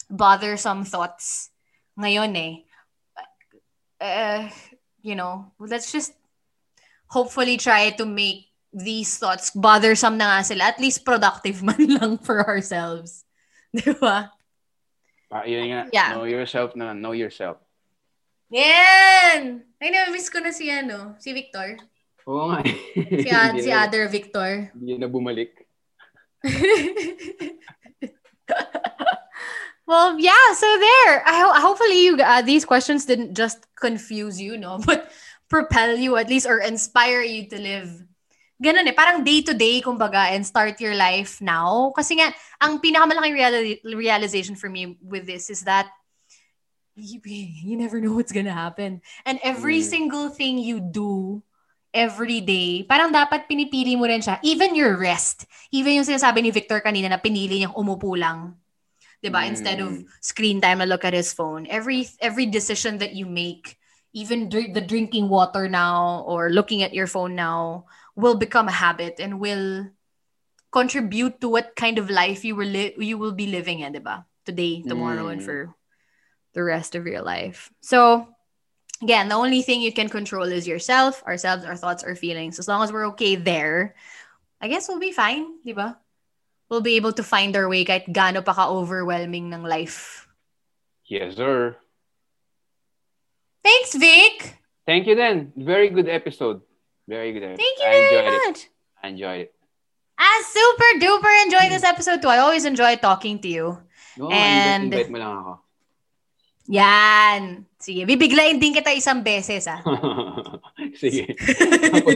bothersome 0.10 0.84
thoughts 0.84 1.53
ngayon 1.95 2.34
eh. 2.36 2.53
Uh, 3.99 4.48
you 5.03 5.15
know, 5.15 5.52
let's 5.60 5.91
just 5.91 6.15
hopefully 7.07 7.57
try 7.57 7.91
to 7.91 8.06
make 8.06 8.48
these 8.72 9.18
thoughts 9.18 9.52
bothersome 9.52 10.18
na 10.18 10.40
nga 10.40 10.44
sila. 10.45 10.64
At 10.72 10.80
least 10.80 11.03
productive 11.03 11.61
man 11.68 11.99
lang 11.99 12.18
for 12.18 12.41
ourselves. 12.45 13.26
Di 13.76 13.91
ba? 13.98 14.31
Ah, 15.30 15.45
yun 15.45 15.69
nga. 15.69 15.81
Yeah. 15.94 16.18
Know 16.18 16.26
yourself 16.26 16.73
na. 16.73 16.94
Know 16.98 17.14
yourself. 17.14 17.61
Yan! 18.49 19.61
Ay, 19.77 19.94
na-miss 19.94 20.26
ko 20.34 20.41
na 20.41 20.49
si 20.49 20.73
ano, 20.73 21.14
si 21.22 21.30
Victor. 21.38 21.77
Oo 22.26 22.49
nga. 22.49 22.65
Si, 22.65 23.30
Ad, 23.38 23.61
si 23.61 23.69
na- 23.69 23.86
other 23.86 24.10
Victor. 24.10 24.73
Hindi 24.73 24.98
na 24.98 25.06
bumalik. 25.06 25.53
Well, 29.89 30.13
yeah, 30.21 30.53
so 30.53 30.69
there. 30.69 31.25
I 31.25 31.41
ho- 31.41 31.57
hopefully 31.57 32.05
you 32.05 32.13
uh, 32.21 32.45
these 32.45 32.63
questions 32.63 33.09
didn't 33.09 33.33
just 33.33 33.65
confuse 33.73 34.37
you, 34.37 34.57
no, 34.61 34.77
but 34.85 35.09
propel 35.49 35.97
you 35.97 36.13
at 36.21 36.29
least 36.29 36.45
or 36.45 36.61
inspire 36.61 37.25
you 37.25 37.49
to 37.49 37.57
live 37.57 37.89
ganun 38.59 38.83
eh, 38.91 38.95
parang 38.95 39.23
day 39.23 39.39
to 39.39 39.55
day 39.55 39.79
kumbaga 39.79 40.35
and 40.35 40.43
start 40.43 40.75
your 40.83 40.91
life 40.93 41.39
now. 41.39 41.95
Kasi 41.95 42.19
nga 42.19 42.35
ang 42.59 42.83
pinakamalaking 42.83 43.39
reali- 43.39 43.79
realization 43.87 44.59
for 44.59 44.67
me 44.67 44.99
with 44.99 45.23
this 45.23 45.47
is 45.47 45.63
that 45.63 45.87
you, 46.99 47.23
you 47.23 47.79
never 47.79 48.03
know 48.03 48.11
what's 48.11 48.35
gonna 48.35 48.51
happen. 48.53 48.99
And 49.23 49.39
every 49.47 49.79
Mm. 49.79 49.87
single 49.87 50.27
thing 50.27 50.59
you 50.59 50.83
do 50.83 51.39
every 51.95 52.43
day, 52.43 52.83
parang 52.83 53.15
dapat 53.15 53.47
pinipili 53.47 53.95
mo 53.95 54.03
rin 54.03 54.19
siya. 54.19 54.43
Even 54.43 54.75
your 54.75 54.99
rest. 54.99 55.47
Even 55.71 55.95
yung 55.95 56.07
sinasabi 56.07 56.43
ni 56.43 56.51
Victor 56.51 56.83
kanina 56.83 57.07
na 57.07 57.17
pinili 57.23 57.63
niyang 57.63 57.79
umupo 57.79 58.11
lang. 58.19 58.59
'Di 59.19 59.29
ba? 59.29 59.43
Instead 59.43 59.83
of 59.83 59.99
screen 60.23 60.63
time 60.63 60.79
na 60.79 60.87
look 60.87 61.03
at 61.03 61.13
his 61.13 61.35
phone. 61.35 61.67
Every 61.67 62.07
every 62.23 62.47
decision 62.47 62.99
that 63.03 63.15
you 63.15 63.27
make, 63.27 63.75
even 64.15 64.47
dr- 64.47 64.71
the 64.73 64.81
drinking 64.83 65.27
water 65.27 65.67
now 65.67 66.23
or 66.23 66.49
looking 66.49 66.83
at 66.83 66.95
your 66.95 67.07
phone 67.07 67.35
now 67.35 67.85
will 68.15 68.35
become 68.39 68.67
a 68.67 68.79
habit 68.79 69.19
and 69.19 69.39
will 69.39 69.91
contribute 70.71 71.41
to 71.41 71.49
what 71.49 71.75
kind 71.75 71.97
of 71.97 72.09
life 72.09 72.45
you 72.45 72.55
will 72.55 72.69
li- 72.69 72.95
you 72.97 73.17
will 73.17 73.35
be 73.35 73.47
living 73.47 73.83
in, 73.83 73.91
'di 73.91 73.99
ba? 73.99 74.23
Today, 74.47 74.81
tomorrow 74.81 75.27
and 75.29 75.41
Mm. 75.41 75.45
for 75.45 75.59
the 76.53 76.63
rest 76.63 76.95
of 76.95 77.05
your 77.05 77.21
life. 77.21 77.69
So, 77.83 78.25
again, 79.03 79.29
the 79.29 79.37
only 79.37 79.61
thing 79.61 79.81
you 79.81 79.93
can 79.93 80.09
control 80.09 80.47
is 80.49 80.65
yourself, 80.65 81.21
ourselves, 81.27 81.65
our 81.65 81.77
thoughts, 81.77 82.03
our 82.03 82.15
feelings. 82.15 82.57
As 82.57 82.67
long 82.67 82.81
as 82.81 82.91
we're 82.91 83.13
okay 83.13 83.35
there, 83.35 83.93
I 84.61 84.67
guess 84.67 84.87
we'll 84.89 84.99
be 84.99 85.13
fine, 85.13 85.61
di 85.61 85.75
ba? 86.69 86.73
We'll 86.73 86.85
be 86.85 86.95
able 86.95 87.13
to 87.13 87.23
find 87.25 87.55
our 87.57 87.67
way 87.67 87.83
kahit 87.83 88.13
gaano 88.13 88.45
pa 88.45 88.53
ka-overwhelming 88.53 89.49
ng 89.49 89.63
life. 89.65 90.27
Yes, 91.09 91.35
sir. 91.35 91.75
Thanks, 93.63 93.95
Vic! 93.95 94.55
Thank 94.85 95.05
you 95.07 95.15
then. 95.15 95.53
Very 95.57 95.89
good 95.89 96.09
episode. 96.09 96.61
Very 97.07 97.33
good. 97.33 97.43
episode. 97.43 97.57
Thank 97.61 97.77
you 97.79 97.85
I 97.85 97.91
very 97.91 98.05
enjoyed 98.05 98.33
it. 98.33 98.47
much. 98.47 98.59
I 99.01 99.07
enjoyed 99.09 99.41
it. 99.41 99.53
I 100.19 100.43
super 100.45 100.89
duper 100.99 101.33
enjoyed 101.45 101.71
this 101.71 101.83
episode 101.83 102.21
too. 102.21 102.27
I 102.27 102.39
always 102.39 102.65
enjoy 102.65 102.95
talking 102.97 103.39
to 103.39 103.47
you. 103.47 103.67
No, 104.17 104.29
And- 104.29 104.91
invite 104.93 105.09
mo 105.09 105.17
lang 105.17 105.31
ako. 105.37 105.53
Yan. 106.69 107.65
Sige, 107.81 108.05
bibiglayin 108.05 108.61
din 108.61 108.75
kita 108.75 108.93
isang 108.93 109.25
beses, 109.25 109.65
ah. 109.65 109.81
Sige. 111.01 111.33
Tapos, 111.89 112.13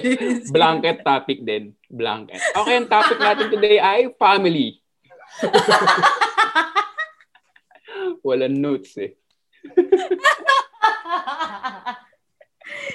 blanket 0.53 1.01
topic 1.01 1.41
din. 1.41 1.73
Blanket. 1.89 2.37
Okay, 2.53 2.77
ang 2.77 2.85
topic 2.85 3.17
natin 3.17 3.49
today 3.49 3.81
ay 3.81 4.13
family. 4.21 4.77
Walang 8.27 8.61
notes 8.61 8.93
eh. 9.01 9.17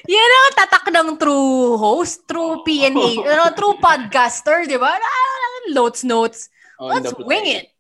Yan 0.09 0.31
ang 0.31 0.57
tatak 0.57 0.87
ng 0.95 1.11
true 1.21 1.77
host, 1.77 2.25
true 2.25 2.63
PNA, 2.65 3.21
ano, 3.25 3.45
true 3.53 3.77
podcaster, 3.77 4.65
di 4.65 4.79
ba? 4.81 4.95
Ah, 4.95 5.37
Notes, 5.69 6.01
notes. 6.07 6.49
Let's 6.81 7.13
wing 7.19 7.45
it. 7.45 7.75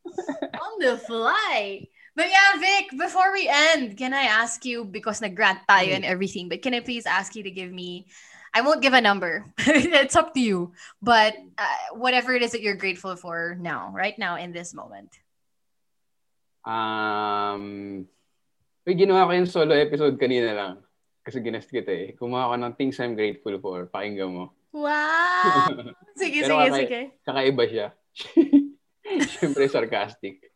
On 0.58 0.72
the 0.82 0.98
fly. 1.00 1.88
But 2.18 2.34
yeah, 2.34 2.58
Vic, 2.58 2.98
before 2.98 3.30
we 3.30 3.46
end, 3.46 3.94
can 3.94 4.10
I 4.10 4.26
ask 4.26 4.66
you, 4.66 4.82
because 4.82 5.22
nag-grant 5.22 5.62
tayo 5.70 5.94
and 5.94 6.02
everything, 6.02 6.50
but 6.50 6.66
can 6.66 6.74
I 6.74 6.82
please 6.82 7.06
ask 7.06 7.38
you 7.38 7.46
to 7.46 7.52
give 7.54 7.70
me, 7.70 8.10
I 8.50 8.66
won't 8.66 8.82
give 8.82 8.90
a 8.90 8.98
number. 8.98 9.46
it's 9.62 10.18
up 10.18 10.34
to 10.34 10.42
you. 10.42 10.74
But 10.98 11.38
uh, 11.54 11.94
whatever 11.94 12.34
it 12.34 12.42
is 12.42 12.50
that 12.58 12.60
you're 12.60 12.74
grateful 12.74 13.14
for 13.14 13.54
now, 13.54 13.94
right 13.94 14.18
now, 14.18 14.34
in 14.34 14.50
this 14.50 14.74
moment. 14.74 15.14
Um, 16.66 18.10
may 18.82 18.98
ginawa 18.98 19.30
ko 19.30 19.38
yung 19.38 19.46
solo 19.46 19.78
episode 19.78 20.18
kanina 20.18 20.58
lang. 20.58 20.74
Kasi 21.22 21.38
ginest 21.38 21.70
kita 21.70 21.94
eh. 21.94 22.18
Kumuha 22.18 22.50
ko 22.50 22.54
ng 22.58 22.74
things 22.74 22.98
I'm 22.98 23.14
grateful 23.14 23.54
for. 23.62 23.86
Pakinggan 23.86 24.34
mo. 24.34 24.50
Wow! 24.74 25.70
sige, 26.18 26.42
sige, 26.42 26.50
kakay- 26.50 26.82
sige. 26.82 27.00
Kakaiba 27.22 27.64
siya. 27.70 27.86
Siyempre 29.38 29.70
sarcastic. 29.70 30.47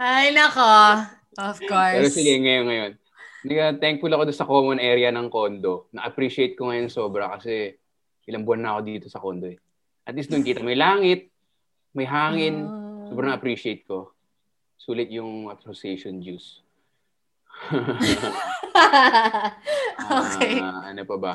Ay, 0.00 0.32
nako. 0.32 0.72
Of 1.36 1.60
course. 1.64 1.96
Pero 2.00 2.08
sige, 2.08 2.40
ngayon, 2.40 2.64
ngayon. 2.66 2.92
Thankful 3.78 4.12
ako 4.12 4.22
sa 4.32 4.48
common 4.48 4.80
area 4.82 5.12
ng 5.12 5.28
condo. 5.30 5.86
Na-appreciate 5.94 6.58
ko 6.58 6.72
ngayon 6.72 6.90
sobra 6.90 7.30
kasi 7.36 7.76
ilang 8.26 8.42
buwan 8.42 8.60
na 8.64 8.70
ako 8.74 8.80
dito 8.82 9.06
sa 9.06 9.22
condo 9.22 9.46
eh. 9.46 9.58
At 10.06 10.14
least 10.18 10.30
doon 10.30 10.42
kita 10.42 10.62
may 10.66 10.74
langit, 10.74 11.30
may 11.94 12.06
hangin. 12.06 12.66
Oh. 12.66 13.10
Sobrang 13.10 13.30
na-appreciate 13.30 13.86
ko. 13.86 14.10
Sulit 14.76 15.10
yung 15.14 15.50
association 15.54 16.18
juice. 16.22 16.62
okay. 20.20 20.60
Ah, 20.60 20.92
ano 20.92 21.02
pa 21.08 21.16
ba? 21.16 21.34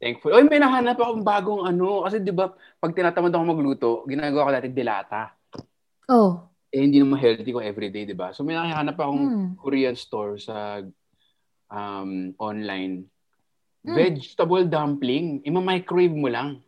Thankful. 0.00 0.36
Oy, 0.36 0.44
may 0.46 0.60
nahanap 0.60 0.98
akong 0.98 1.24
bagong 1.24 1.62
ano. 1.64 2.04
Kasi 2.04 2.20
di 2.20 2.32
ba, 2.34 2.50
pag 2.52 2.92
tinatamad 2.92 3.32
ako 3.32 3.44
magluto, 3.44 3.90
ginagawa 4.08 4.46
ko 4.46 4.52
dati 4.52 4.68
dilata. 4.72 5.32
Oh. 6.08 6.48
Eh, 6.68 6.82
hindi 6.82 6.98
naman 6.98 7.16
healthy 7.16 7.48
ko 7.48 7.62
everyday, 7.62 8.04
di 8.04 8.12
ba? 8.12 8.34
So, 8.34 8.42
may 8.42 8.52
nakahanap 8.52 8.98
akong 8.98 9.22
Hmm. 9.22 9.48
Korean 9.54 9.94
store 9.94 10.36
sa 10.36 10.82
um, 11.70 12.34
online. 12.36 13.06
Hmm. 13.84 13.94
Vegetable 13.94 14.66
dumpling. 14.66 15.44
Ima-microwave 15.44 16.12
mo 16.12 16.26
lang. 16.26 16.60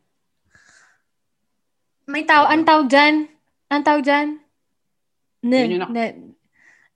May 2.07 2.23
tao, 2.23 2.47
ang 2.47 2.63
tawag 2.63 2.87
dyan? 2.87 3.27
Ang 3.67 3.83
tawag 3.83 4.07
dyan? 4.07 4.29
Ne, 5.43 5.59
Yun 5.59 5.73
yung 5.75 5.83
nak- 5.83 5.93
ne, 5.93 6.07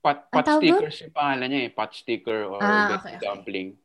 Pot, 0.01 0.17
pot 0.33 0.47
stickers 0.57 0.97
yung 1.05 1.13
pangalan 1.13 1.45
niya 1.45 1.61
eh. 1.61 1.69
Pot 1.69 1.93
sticker 1.93 2.49
or 2.49 2.57
Ah, 2.57 2.97
vegetable 2.97 3.05
okay, 3.05 3.15
okay. 3.21 3.80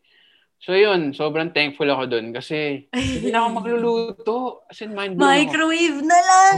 So, 0.63 0.73
yun. 0.73 1.13
Sobrang 1.13 1.53
thankful 1.53 1.87
ako 1.87 2.09
dun 2.11 2.33
kasi 2.33 2.89
hindi 2.91 3.29
na 3.31 3.45
ako 3.45 3.49
magluluto. 3.61 4.37
As 4.67 4.81
in, 4.83 4.97
mind 4.97 5.15
blown 5.15 5.29
ako. 5.29 5.37
microwave 5.37 5.99
na 6.03 6.19
lang. 6.19 6.57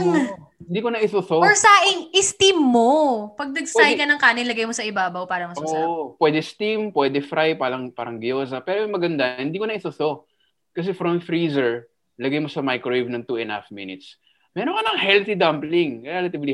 Hindi 0.59 0.79
ko 0.79 0.89
na 0.91 0.99
isuso. 1.03 1.37
Or 1.39 1.55
saing, 1.55 2.13
steam 2.19 2.59
mo. 2.59 3.33
Pag 3.35 3.53
Pwede- 3.53 3.99
ka 3.99 4.05
ng 4.07 4.21
kanin, 4.21 4.47
lagay 4.47 4.65
mo 4.65 4.73
sa 4.73 4.85
ibabaw 4.85 5.25
para 5.27 5.49
mas 5.49 5.57
masarap. 5.57 5.87
Oo, 5.87 6.03
pwede 6.17 6.39
steam, 6.43 6.93
pwede 6.93 7.19
fry, 7.23 7.55
parang, 7.55 7.89
parang 7.89 8.21
gyoza. 8.21 8.61
Pero 8.63 8.85
yung 8.85 8.95
maganda, 8.95 9.39
hindi 9.39 9.57
ko 9.57 9.65
na 9.65 9.75
isuso. 9.77 10.29
Kasi 10.73 10.93
from 10.93 11.19
freezer, 11.19 11.89
lagay 12.19 12.39
mo 12.39 12.47
sa 12.51 12.61
microwave 12.61 13.09
ng 13.09 13.25
2 13.25 13.41
and 13.41 13.51
a 13.51 13.61
half 13.61 13.67
minutes. 13.73 14.19
Meron 14.53 14.75
ka 14.77 14.83
ng 14.93 14.99
healthy 14.99 15.35
dumpling. 15.37 16.03
Relatively 16.05 16.53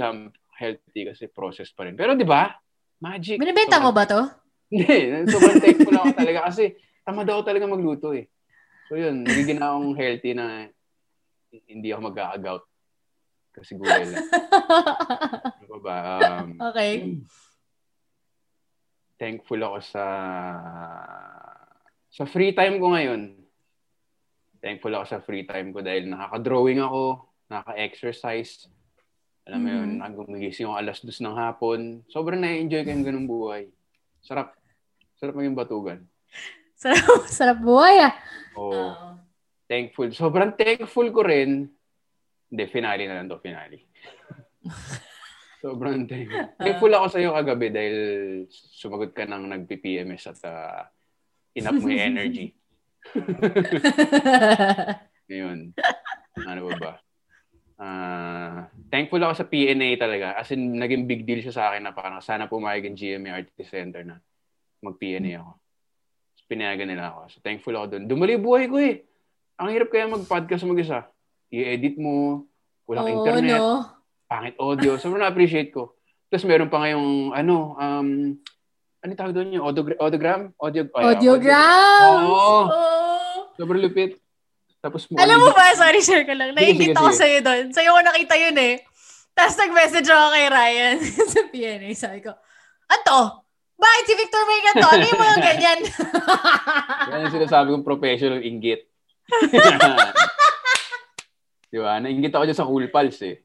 healthy 0.55 1.01
kasi 1.07 1.27
process 1.27 1.71
pa 1.75 1.83
rin. 1.83 1.99
Pero 1.99 2.15
di 2.15 2.27
ba? 2.27 2.51
Magic. 3.03 3.35
Binibenta 3.39 3.79
mo 3.83 3.91
ba 3.91 4.07
to? 4.07 4.23
Hindi. 4.71 5.27
Sobrang 5.29 5.59
thankful 5.59 5.95
ako 5.99 6.07
talaga 6.15 6.39
kasi 6.51 6.73
tamad 7.05 7.29
ako 7.29 7.41
talaga 7.45 7.69
magluto 7.69 8.11
eh. 8.17 8.25
So 8.89 8.97
yun, 8.97 9.25
nagiging 9.25 9.61
akong 9.61 9.93
healthy 9.93 10.33
na 10.33 10.69
hindi 11.69 11.93
ako 11.93 12.11
magkakagout. 12.11 12.63
Kasi 13.55 13.79
gulay 13.79 14.03
lang. 14.09 14.25
Ano 15.65 15.65
pa 15.65 15.79
ba? 15.79 15.97
Um, 16.19 16.49
okay. 16.59 17.23
thankful 19.15 19.57
ako 19.63 19.79
sa 19.79 20.05
sa 22.11 22.23
free 22.27 22.51
time 22.51 22.77
ko 22.83 22.91
ngayon. 22.91 23.39
Thankful 24.59 24.91
ako 24.91 25.05
sa 25.07 25.19
free 25.23 25.47
time 25.47 25.71
ko 25.71 25.79
dahil 25.79 26.11
nakaka-drawing 26.11 26.83
ako, 26.83 27.31
nakaka-exercise. 27.47 28.67
Alam 29.45 29.59
mo 29.61 29.69
yun, 29.69 29.89
nagumigising 30.01 30.65
ako 30.65 30.75
alas 30.75 30.99
dos 31.05 31.21
ng 31.21 31.37
hapon. 31.37 32.01
Sobrang 32.09 32.41
na-enjoy 32.41 32.81
ko 32.81 32.89
yung 32.91 33.05
ganung 33.05 33.29
buhay. 33.29 33.69
Sarap. 34.25 34.57
Sarap 35.21 35.37
maging 35.37 35.55
batugan. 35.55 35.99
Sarap, 36.85 37.25
sarap 37.41 37.59
buhay 37.65 37.97
ah. 38.05 38.13
Oo. 38.61 38.69
Oo. 38.69 39.09
Thankful. 39.65 40.13
Sobrang 40.13 40.53
thankful 40.53 41.09
ko 41.09 41.25
rin. 41.25 41.65
Hindi, 42.53 42.63
finale 42.69 43.09
na 43.09 43.17
lang 43.17 43.25
to, 43.25 43.41
finale. 43.41 43.89
Sobrang 45.65 46.05
thankful. 46.05 46.45
Thankful 46.61 46.93
ako 46.93 47.05
sa 47.09 47.17
iyo 47.17 47.33
kagabi 47.33 47.73
dahil 47.73 47.97
sumagot 48.53 49.17
ka 49.17 49.25
ng 49.25 49.49
nag-PPMS 49.49 50.29
at 50.29 50.39
uh, 50.45 50.85
inap 51.57 51.81
mo 51.81 51.89
yung 51.89 52.13
energy. 52.13 52.53
Ngayon, 55.25 55.73
ano 56.45 56.59
ba 56.69 56.73
ba? 56.77 56.93
Ah, 57.75 58.69
thankful 58.93 59.17
ako 59.25 59.33
sa 59.33 59.49
PNA 59.49 59.97
talaga. 59.97 60.37
As 60.37 60.53
in, 60.53 60.77
naging 60.77 61.09
big 61.09 61.25
deal 61.25 61.41
siya 61.41 61.57
sa 61.57 61.63
akin 61.73 61.89
na 61.89 61.97
parang 61.97 62.21
sana 62.21 62.45
pumayag 62.45 62.85
yung 62.85 62.97
GMA 62.97 63.33
Artist 63.33 63.73
Center 63.73 64.05
na 64.05 64.21
mag-PNA 64.85 65.41
ako. 65.41 65.64
So, 66.45 66.53
pinayagan 66.53 66.93
nila 66.93 67.09
ako. 67.09 67.19
So, 67.33 67.41
thankful 67.41 67.73
ako 67.73 67.97
doon. 67.97 68.03
Dumali 68.05 68.37
buhay 68.37 68.69
ko 68.69 68.77
eh. 68.77 69.01
Ang 69.57 69.73
hirap 69.73 69.89
kaya 69.89 70.05
mag-podcast 70.05 70.61
mag-isa. 70.69 71.09
I-edit 71.49 71.97
mo, 71.97 72.45
walang 72.85 73.09
Oo, 73.09 73.13
internet, 73.25 73.57
no? 73.57 73.81
pangit 74.29 74.53
audio. 74.61 74.93
Sobrang 75.01 75.25
na-appreciate 75.25 75.73
ko. 75.73 75.97
Tapos 76.29 76.45
meron 76.45 76.69
pa 76.69 76.85
ngayong, 76.85 77.33
ano, 77.33 77.73
um, 77.81 78.37
ano 79.01 79.11
tawag 79.17 79.33
doon 79.33 79.57
yung 79.57 79.65
audiogra- 79.65 79.97
audiogram? 79.97 80.53
Audio, 80.61 80.85
ay, 80.93 81.17
Audiogram! 81.17 82.13
Oo. 82.29 82.29
Oh. 82.29 82.65
Sobrang 83.57 83.81
lupit. 83.81 84.21
Tapos 84.85 85.09
mo, 85.09 85.17
Alam 85.17 85.41
mo 85.41 85.49
ba, 85.49 85.73
sorry, 85.73 85.97
share 85.97 86.29
ko 86.29 86.33
lang. 86.37 86.53
Naingit 86.53 86.93
ako 86.93 87.09
sa'yo 87.09 87.41
doon. 87.41 87.73
Sa'yo 87.73 87.89
ko 87.89 88.01
nakita 88.05 88.37
yun 88.37 88.57
eh. 88.61 88.85
Tapos 89.33 89.57
nag-message 89.57 90.09
ako 90.13 90.25
kay 90.29 90.45
Ryan 90.45 90.95
sa 91.33 91.41
PNA. 91.49 91.89
Sabi 91.97 92.21
ko, 92.21 92.37
Anto, 92.85 93.44
bakit 93.75 94.03
si 94.07 94.13
Victor 94.15 94.43
may 94.47 94.61
ganito? 94.63 94.87
Ano 94.87 95.05
yung 95.05 95.21
mga 95.21 95.37
ganyan? 95.43 95.79
Yan 97.11 97.21
ang 97.27 97.35
sinasabi 97.35 97.67
kong 97.75 97.87
professional 97.87 98.41
inggit. 98.41 98.87
Di 101.71 101.77
ba? 101.83 101.99
Nainggit 101.99 102.31
ako 102.31 102.43
dyan 102.47 102.59
sa 102.59 102.67
Cool 102.67 102.87
Pals 102.87 103.19
eh. 103.25 103.43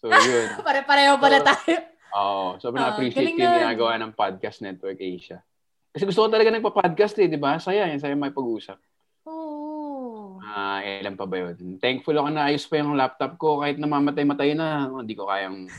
So, 0.00 0.08
yun. 0.08 0.56
Pare-pareho 0.66 1.20
pala 1.20 1.44
tayo. 1.44 1.76
Oo. 2.16 2.56
sobrang 2.56 2.82
Ah, 2.82 2.96
na-appreciate 2.96 3.20
galing 3.20 3.36
ko 3.36 3.44
yung 3.44 3.58
ginagawa 3.60 3.92
ng 4.00 4.12
Podcast 4.16 4.64
Network 4.64 4.96
Asia. 4.96 5.44
Kasi 5.92 6.08
gusto 6.08 6.24
ko 6.24 6.28
talaga 6.32 6.54
nagpa-podcast 6.54 7.20
eh, 7.20 7.28
di 7.28 7.36
ba? 7.36 7.60
Saya, 7.60 7.90
yan 7.90 8.00
saya 8.00 8.16
may 8.16 8.32
pag-usap. 8.32 8.80
Ah, 10.50 10.82
ilan 10.82 11.14
pa 11.14 11.30
ba 11.30 11.36
yun? 11.38 11.78
Thankful 11.78 12.18
ako 12.18 12.28
na 12.34 12.50
ayos 12.50 12.66
pa 12.66 12.82
yung 12.82 12.98
laptop 12.98 13.38
ko 13.38 13.62
kahit 13.62 13.78
namamatay-matay 13.78 14.58
na. 14.58 14.90
Hindi 14.90 15.14
ko 15.14 15.30
kayang 15.30 15.70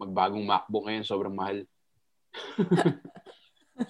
magbagong 0.00 0.48
MacBook 0.48 0.88
ngayon. 0.88 1.04
Sobrang 1.04 1.36
mahal. 1.36 1.68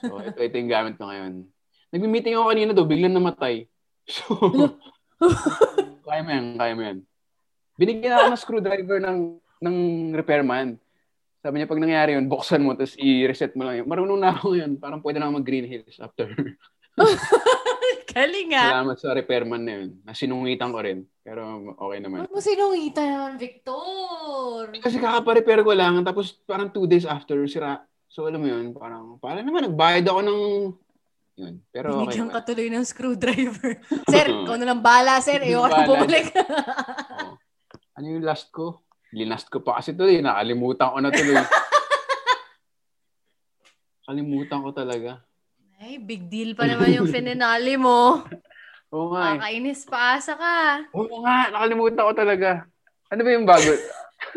So, 0.01 0.21
ito, 0.21 0.39
ito 0.41 0.55
yung 0.57 0.73
gamit 0.73 0.95
ko 0.97 1.09
ngayon. 1.09 1.49
Nagmi-meeting 1.95 2.35
ako 2.35 2.45
kanina 2.51 2.71
do, 2.75 2.89
biglang 2.89 3.15
namatay. 3.15 3.65
So, 4.05 4.37
kaya 6.05 6.21
mo 6.21 6.31
yan, 6.37 6.47
kaya 6.61 6.73
mo 6.77 6.83
yan. 6.85 6.99
Binigyan 7.81 8.13
ako 8.13 8.27
ng 8.29 8.43
screwdriver 8.45 8.99
ng 9.01 9.41
ng 9.65 9.77
repairman. 10.13 10.77
Sabi 11.41 11.61
niya, 11.61 11.69
pag 11.69 11.81
nangyari 11.81 12.11
yun, 12.17 12.29
buksan 12.29 12.61
mo, 12.61 12.77
tapos 12.77 12.97
i-reset 13.01 13.57
mo 13.57 13.65
lang 13.65 13.81
yun. 13.81 13.89
Marunong 13.89 14.21
na 14.21 14.37
ako 14.37 14.57
yun. 14.57 14.77
Parang 14.77 15.01
pwede 15.01 15.21
na 15.21 15.29
ako 15.29 15.41
mag-green 15.41 15.65
hills 15.65 15.97
after. 16.01 16.29
Galing 18.15 18.49
nga. 18.55 18.65
Salamat 18.71 18.97
sa 18.97 19.11
repairman 19.13 19.63
na 19.65 19.73
yun. 19.81 19.89
Nasinungitan 20.07 20.71
ko 20.71 20.81
rin. 20.81 21.05
Pero 21.21 21.75
okay 21.77 21.99
naman. 21.99 22.25
Ba't 22.25 22.33
mo 22.33 22.41
sinungitan 22.41 23.07
naman, 23.11 23.33
Victor? 23.37 24.71
Kasi 24.79 24.97
kakaparepair 25.03 25.61
ko 25.67 25.73
lang, 25.75 26.01
tapos 26.07 26.33
parang 26.47 26.71
two 26.71 26.87
days 26.87 27.05
after, 27.05 27.37
sira. 27.51 27.83
So 28.15 28.31
alam 28.31 28.39
mo 28.39 28.47
yun, 28.47 28.71
parang, 28.71 29.19
parang 29.19 29.43
naman, 29.43 29.67
nagbayad 29.67 30.07
ako 30.07 30.21
ng, 30.23 30.41
yun. 31.35 31.55
Pero 31.75 31.99
okay 31.99 32.15
Binigyan 32.15 32.31
naman. 32.31 32.35
ka 32.39 32.47
tuloy 32.47 32.69
ng 32.71 32.87
screwdriver. 32.87 33.71
sir, 34.15 34.27
ikaw 34.31 34.55
na 34.55 34.71
lang 34.71 34.79
bala, 34.87 35.19
sir. 35.19 35.43
Ayoko 35.43 35.67
na 35.67 35.83
bumalik. 35.83 36.31
Oo. 37.27 37.35
Ano 37.99 38.07
yung 38.07 38.23
last 38.23 38.55
ko? 38.55 38.87
Linast 39.11 39.51
ko 39.51 39.67
pa 39.67 39.83
kasi 39.83 39.99
tuloy. 39.99 40.23
Nakalimutan 40.23 40.95
ko 40.95 40.99
na 41.03 41.11
tuloy. 41.11 41.43
Kalimutan 44.07 44.63
ko 44.63 44.71
talaga. 44.71 45.19
Ay, 45.83 45.99
big 45.99 46.31
deal 46.31 46.55
pa 46.55 46.71
naman 46.71 46.95
yung 46.95 47.11
finale 47.11 47.75
mo. 47.75 48.23
Oo 48.95 49.11
nga 49.11 49.35
eh. 49.35 49.43
Kakainis 49.43 49.91
paasa 49.91 50.39
ka. 50.39 50.87
Oo 50.95 51.19
nga, 51.27 51.51
nakalimutan 51.51 52.07
ko 52.07 52.15
talaga. 52.15 52.63
Ano 53.11 53.21
ba 53.27 53.31
yung 53.35 53.43
bago? 53.43 53.75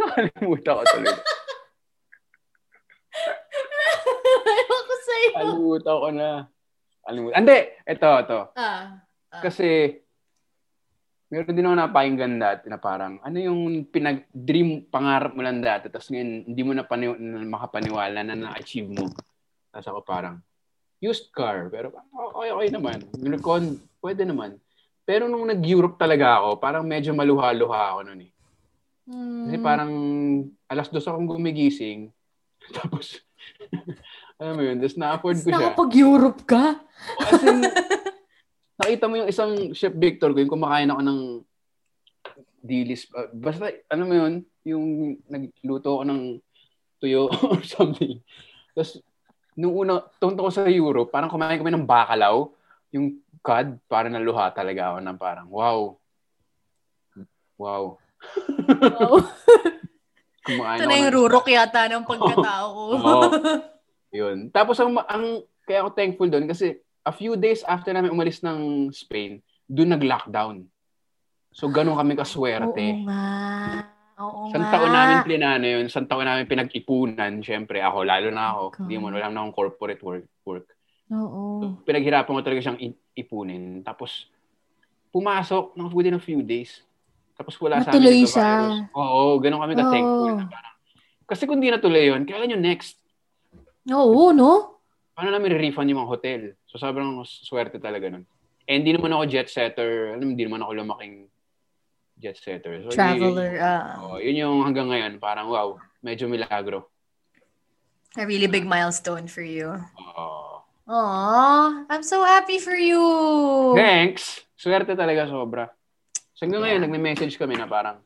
nakalimutan 0.01 0.73
ko 0.81 0.85
talaga. 0.97 1.36
Ayoko 4.47 4.93
sa'yo. 5.03 5.29
Kalimutan 5.35 5.95
ko 5.99 6.07
na. 6.11 6.29
Kalimutan. 7.03 7.35
Hindi, 7.43 7.59
ito, 7.87 8.09
ito. 8.23 8.39
Ah. 8.55 9.03
Kasi, 9.43 9.99
meron 11.27 11.55
din 11.55 11.67
ako 11.67 11.75
napakinggan 11.75 12.35
dati 12.39 12.65
na 12.71 12.79
parang, 12.79 13.19
ano 13.19 13.37
yung 13.37 13.87
pinag-dream 13.91 14.87
pangarap 14.87 15.35
mo 15.35 15.43
lang 15.43 15.59
dati, 15.59 15.91
tapos 15.91 16.07
ngayon, 16.11 16.31
hindi 16.47 16.61
mo 16.63 16.71
na 16.71 16.87
pani- 16.87 17.19
na 17.19 17.43
makapaniwala 17.43 18.19
na 18.23 18.35
na-achieve 18.35 18.87
mo. 18.87 19.11
Tapos 19.71 19.87
ako 19.91 19.99
parang, 20.07 20.39
used 21.03 21.29
car, 21.35 21.67
pero 21.69 21.93
okay, 22.11 22.49
okay 22.51 22.69
naman. 22.71 22.97
Unicorn, 23.19 23.77
pwede 24.01 24.23
naman. 24.25 24.57
Pero 25.07 25.31
nung 25.31 25.47
nag-Europe 25.47 25.95
talaga 25.95 26.43
ako, 26.43 26.59
parang 26.59 26.83
medyo 26.83 27.15
maluha-luha 27.15 27.95
ako 27.95 27.99
nun 28.07 28.27
eh. 28.27 28.31
Hmm. 29.07 29.47
Kasi 29.47 29.57
parang 29.63 29.91
alas 30.67 30.91
dos 30.91 31.07
akong 31.07 31.27
gumigising. 31.31 32.11
Tapos, 32.75 33.23
alam 34.37 34.53
mo 34.53 34.61
yun, 34.61 34.77
tapos 34.77 34.97
na-afford 35.01 35.37
ko 35.41 35.47
siya. 35.49 35.53
Nakapag-Europe 35.57 36.41
ka? 36.45 36.63
As 37.25 37.41
in, 37.41 37.65
nakita 38.79 39.09
mo 39.09 39.15
yung 39.17 39.29
isang 39.29 39.51
chef 39.73 39.93
Victor 39.97 40.29
ko, 40.33 40.37
yung 40.37 40.53
kumakain 40.53 40.93
ako 40.93 41.01
ng 41.01 41.19
dilis. 42.61 43.09
uh, 43.17 43.33
basta, 43.33 43.73
ano 43.89 44.03
mo 44.05 44.13
yun, 44.13 44.33
yung 44.61 44.85
nagluto 45.25 45.97
ako 45.97 46.03
ng 46.05 46.21
tuyo 47.01 47.33
or 47.49 47.65
something. 47.65 48.21
Tapos, 48.77 49.01
nung 49.57 49.73
una, 49.73 50.05
tunto 50.21 50.45
ko 50.45 50.51
sa 50.53 50.69
Europe, 50.69 51.09
parang 51.09 51.33
kumain 51.33 51.57
kami 51.57 51.73
ng 51.73 51.89
bakalaw. 51.89 52.45
Yung 52.93 53.17
cod, 53.41 53.81
parang 53.89 54.13
naluha 54.13 54.53
talaga 54.53 54.93
ako 54.93 54.97
ng 55.01 55.17
parang, 55.17 55.47
wow. 55.49 55.97
Wow. 57.57 57.97
Oh. 59.01 59.21
Kumain 60.47 60.79
Ito 60.79 60.85
na 60.87 60.95
yung 60.95 61.09
ng- 61.09 61.17
rurok 61.17 61.47
yata 61.49 61.89
ng 61.89 62.05
pagkatao 62.05 62.67
ko. 62.69 62.83
Oo. 63.01 63.29
Yun. 64.11 64.49
Tapos 64.51 64.79
ang, 64.79 64.95
ang 65.07 65.43
kaya 65.67 65.83
ako 65.83 65.89
thankful 65.93 66.29
doon 66.31 66.47
kasi 66.47 66.79
a 67.03 67.11
few 67.11 67.35
days 67.35 67.63
after 67.67 67.91
namin 67.91 68.11
umalis 68.11 68.43
ng 68.43 68.91
Spain, 68.91 69.39
doon 69.67 69.95
nag-lockdown. 69.95 70.63
So 71.51 71.67
ganun 71.67 71.99
kami 71.99 72.15
kaswerte. 72.15 72.85
Oo 72.87 73.03
nga. 73.07 73.23
Oo 74.17 74.49
nga. 74.49 74.71
taon 74.73 74.91
namin 74.91 75.17
plinano 75.23 75.65
yun. 75.65 75.85
Isang 75.87 76.07
taon 76.07 76.25
namin 76.25 76.49
pinag-ipunan. 76.49 77.43
Siyempre, 77.43 77.83
ako, 77.83 78.07
lalo 78.07 78.27
na 78.31 78.43
ako. 78.55 78.63
God. 78.73 78.79
Hindi 78.85 78.95
mo, 78.97 79.05
wala 79.11 79.29
na 79.29 79.39
akong 79.43 79.55
corporate 79.55 80.01
work. 80.01 80.27
work. 80.47 80.67
Oo. 81.13 81.41
So, 81.61 81.65
pinaghirapan 81.87 82.33
ko 82.33 82.41
talaga 82.43 82.63
siyang 82.63 82.81
ipunin. 83.15 83.85
Tapos, 83.85 84.27
pumasok 85.11 85.73
ng 85.73 85.89
within 85.95 86.19
a 86.19 86.21
few 86.21 86.43
days. 86.43 86.83
Tapos 87.37 87.53
wala 87.61 87.81
sa 87.85 87.93
Natuloy 87.93 88.17
amin 88.17 88.25
ito 88.25 88.33
siya. 88.33 88.49
Oo, 88.97 89.37
ganun 89.37 89.61
kami 89.61 89.73
ka-thankful. 89.77 90.33
Na 90.33 90.45
parang, 90.49 90.75
kasi 91.29 91.43
kung 91.45 91.61
di 91.61 91.69
natuloy 91.69 92.09
yun, 92.09 92.25
kailan 92.25 92.57
yung 92.57 92.65
next? 92.65 92.97
Oo, 93.91 94.35
no? 94.35 94.77
paano 95.17 95.33
namin 95.33 95.57
re-refund 95.57 95.89
yung 95.89 96.05
mga 96.05 96.11
hotel? 96.13 96.41
So, 96.69 96.77
sobrang 96.77 97.25
swerte 97.25 97.81
talaga 97.81 98.05
nun. 98.13 98.29
Eh, 98.69 98.77
hindi 98.77 98.93
naman 98.93 99.09
ako 99.17 99.25
jet 99.25 99.49
setter. 99.49 100.13
Alam, 100.13 100.37
hindi 100.37 100.45
naman 100.45 100.61
ako 100.61 100.77
lumaking 100.77 101.25
jet 102.21 102.37
setter. 102.37 102.85
So, 102.85 102.93
Traveler. 102.93 103.57
Yun, 103.57 103.65
ah. 103.65 103.97
oh, 104.05 104.21
yun 104.21 104.37
yung 104.37 104.61
hanggang 104.61 104.93
ngayon. 104.93 105.17
Parang, 105.17 105.49
wow, 105.49 105.81
medyo 106.05 106.29
milagro. 106.29 106.85
a 108.13 108.25
really 108.29 108.45
big 108.45 108.69
milestone 108.69 109.25
for 109.25 109.41
you. 109.41 109.73
Oh. 109.97 110.61
Aw, 110.87 111.89
I'm 111.89 112.05
so 112.05 112.23
happy 112.23 112.61
for 112.61 112.77
you. 112.77 113.01
Thanks! 113.73 114.45
Swerte 114.53 114.93
talaga 114.93 115.25
sobra. 115.25 115.73
So, 116.37 116.45
hanggang 116.45 116.61
ngayon, 116.61 116.81
nagme-message 116.85 117.41
kami 117.41 117.57
na 117.57 117.65
parang, 117.65 118.05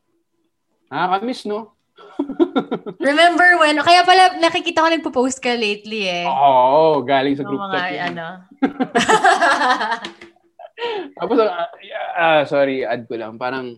nakakamiss, 0.88 1.44
no? 1.44 1.76
Remember 3.08 3.58
when, 3.62 3.78
kaya 3.82 4.06
pala 4.06 4.38
nakikita 4.38 4.84
ko 4.84 4.88
nagpo-post 4.90 5.42
ka 5.42 5.54
lately 5.56 6.08
eh. 6.08 6.26
Oo, 6.28 7.02
galing 7.02 7.36
sa 7.38 7.44
group 7.46 7.60
mga 7.60 7.74
chat. 7.74 7.92
yun. 7.92 8.02
ano. 8.14 8.28
Tapos, 11.18 11.38
ah, 11.46 11.70
ah, 12.18 12.44
sorry, 12.50 12.82
add 12.82 13.06
ko 13.06 13.16
lang. 13.18 13.38
Parang, 13.38 13.78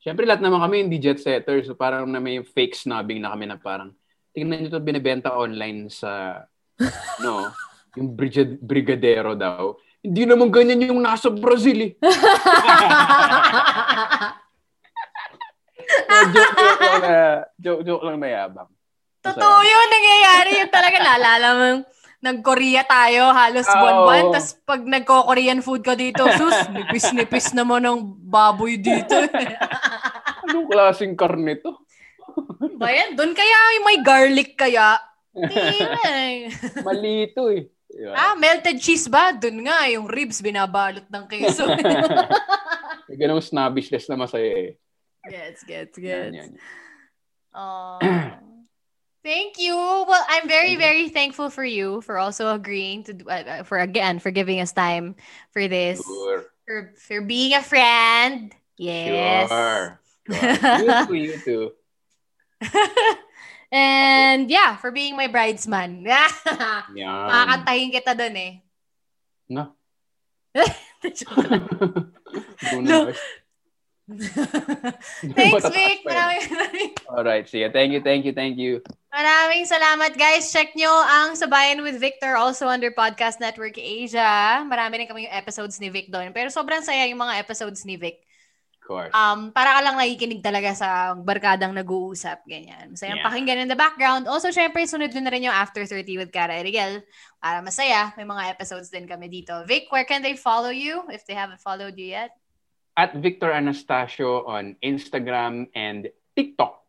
syempre 0.00 0.24
lahat 0.24 0.44
naman 0.44 0.60
kami 0.60 0.76
hindi 0.88 0.98
jet 1.00 1.20
setters. 1.20 1.68
So 1.68 1.76
parang 1.76 2.08
na 2.08 2.20
may 2.20 2.40
fake 2.44 2.76
snubbing 2.76 3.20
na 3.20 3.32
kami 3.32 3.46
na 3.48 3.56
parang, 3.60 3.92
tingnan 4.32 4.64
nyo 4.64 4.68
ito 4.70 4.80
binibenta 4.80 5.36
online 5.36 5.88
sa, 5.88 6.44
no, 7.24 7.48
yung 7.98 8.16
brigad, 8.16 8.56
brigadero 8.60 9.36
daw. 9.36 9.76
Hindi 10.00 10.24
naman 10.24 10.48
ganyan 10.48 10.88
yung 10.88 11.04
nasa 11.04 11.28
Brazil 11.28 11.92
eh. 11.92 11.94
So, 16.10 16.32
joke, 16.32 16.54
joke 16.56 16.80
lang 16.80 17.02
na, 17.02 17.20
joke, 17.60 17.82
joke 17.86 18.04
lang 18.04 18.18
na 18.20 18.28
yabang. 18.28 18.70
Totoo 19.20 19.58
yun, 19.60 19.88
nangyayari 19.92 20.50
yun 20.64 20.70
talaga. 20.72 20.96
Naalala 20.96 21.48
mo, 21.52 21.64
yung 21.68 21.82
nag-Korea 22.20 22.84
tayo, 22.84 23.32
halos 23.32 23.68
Oo. 23.68 23.76
buwan-buwan. 23.76 24.24
Tapos 24.32 24.50
pag 24.64 24.80
nagko-Korean 24.84 25.60
food 25.64 25.84
ka 25.84 25.96
dito, 25.96 26.24
sus, 26.40 26.56
nipis-nipis 26.72 27.52
naman 27.52 27.84
ng 27.84 28.00
baboy 28.28 28.76
dito. 28.80 29.12
Anong 30.48 30.68
klaseng 30.68 31.16
karne 31.16 31.60
to? 31.60 31.76
ba 32.80 32.88
yan? 32.88 33.12
Doon 33.18 33.36
kaya 33.36 33.58
may 33.84 33.98
garlic 34.00 34.56
kaya? 34.56 34.96
Eh. 35.36 36.48
Malito 36.80 37.52
eh. 37.52 37.68
Diba? 37.90 38.14
Ah, 38.14 38.38
melted 38.38 38.78
cheese 38.78 39.10
ba? 39.10 39.34
Doon 39.34 39.66
nga, 39.66 39.84
yung 39.90 40.06
ribs 40.06 40.38
binabalot 40.38 41.04
ng 41.10 41.24
queso. 41.26 41.66
Ganong 43.10 43.42
snobbishness 43.42 44.06
na 44.06 44.16
masaya 44.16 44.70
eh. 44.70 44.70
Yan, 45.28 45.54
gets. 45.66 45.98
yan. 45.98 46.56
Aw. 47.54 47.98
Thank 49.22 49.60
you. 49.60 49.76
Well, 49.76 50.24
I'm 50.28 50.48
very, 50.48 50.76
very 50.76 51.10
thankful 51.10 51.50
for 51.50 51.64
you 51.64 52.00
for 52.00 52.16
also 52.16 52.54
agreeing 52.54 53.04
to 53.04 53.12
uh, 53.28 53.60
uh, 53.60 53.62
for 53.68 53.76
again 53.76 54.18
for 54.18 54.30
giving 54.30 54.60
us 54.64 54.72
time 54.72 55.14
for 55.52 55.68
this, 55.68 56.00
Sure. 56.00 56.48
for 56.64 56.94
for 56.96 57.20
being 57.20 57.52
a 57.52 57.60
friend. 57.60 58.54
Yes. 58.78 59.48
Sure. 59.52 60.00
Sure. 60.30 60.78
You 60.80 61.06
too, 61.06 61.14
you 61.14 61.36
too. 61.44 61.64
And 63.72 64.50
yeah, 64.50 64.74
for 64.76 64.90
being 64.90 65.14
my 65.14 65.28
bridesman. 65.30 66.02
Yan. 66.06 67.30
Makakantahin 67.30 67.94
kita 67.94 68.18
doon 68.18 68.34
eh. 68.34 68.52
No. 69.46 69.78
Joke 71.06 71.38
lang. 71.46 71.70
Doon 72.66 72.82
No. 72.82 72.98
Thanks, 75.36 75.64
Vic. 75.68 76.02
Maraming, 76.02 76.44
maraming, 76.50 76.90
Alright, 77.06 77.46
see 77.48 77.62
ya. 77.62 77.70
Thank 77.70 77.92
you, 77.92 78.00
thank 78.02 78.24
you, 78.24 78.32
thank 78.32 78.56
you. 78.58 78.80
maraming 79.10 79.66
salamat, 79.66 80.14
guys. 80.16 80.50
Check 80.50 80.74
nyo 80.74 80.90
ang 80.90 81.34
Sabayan 81.34 81.82
with 81.82 81.98
Victor 81.98 82.34
also 82.34 82.66
under 82.66 82.90
Podcast 82.90 83.38
Network 83.38 83.76
Asia. 83.76 84.62
Marami 84.66 85.02
rin 85.02 85.08
kami 85.10 85.26
yung 85.26 85.34
episodes 85.36 85.78
ni 85.78 85.90
Vic 85.90 86.08
doon. 86.08 86.30
Pero 86.30 86.50
sobrang 86.50 86.82
saya 86.82 87.06
yung 87.06 87.20
mga 87.20 87.38
episodes 87.42 87.82
ni 87.84 87.94
Vic. 87.94 88.22
Of 88.80 88.86
course. 88.90 89.12
Um, 89.14 89.54
para 89.54 89.78
ka 89.78 89.80
lang 89.86 89.94
nakikinig 89.94 90.42
talaga 90.42 90.74
sa 90.74 91.14
barkadang 91.14 91.70
nag-uusap, 91.70 92.42
ganyan. 92.42 92.90
Masaya 92.90 93.14
Yeah. 93.14 93.22
pakinggan 93.22 93.62
in 93.62 93.70
the 93.70 93.78
background. 93.78 94.26
Also, 94.26 94.50
syempre, 94.50 94.82
sunod 94.82 95.14
na 95.14 95.30
rin 95.30 95.46
yung 95.46 95.54
After 95.54 95.86
30 95.86 96.18
with 96.18 96.34
Cara 96.34 96.58
Erigel. 96.58 96.98
Para 97.38 97.62
masaya, 97.62 98.10
may 98.18 98.26
mga 98.26 98.50
episodes 98.50 98.90
din 98.90 99.06
kami 99.06 99.30
dito. 99.30 99.54
Vic, 99.62 99.86
where 99.94 100.02
can 100.02 100.26
they 100.26 100.34
follow 100.34 100.74
you 100.74 101.06
if 101.14 101.22
they 101.22 101.38
haven't 101.38 101.62
followed 101.62 101.94
you 101.94 102.10
yet? 102.18 102.34
At 102.96 103.14
Victor 103.16 103.50
Anastasio 103.50 104.44
on 104.46 104.76
Instagram 104.82 105.68
and 105.74 106.10
TikTok. 106.36 106.82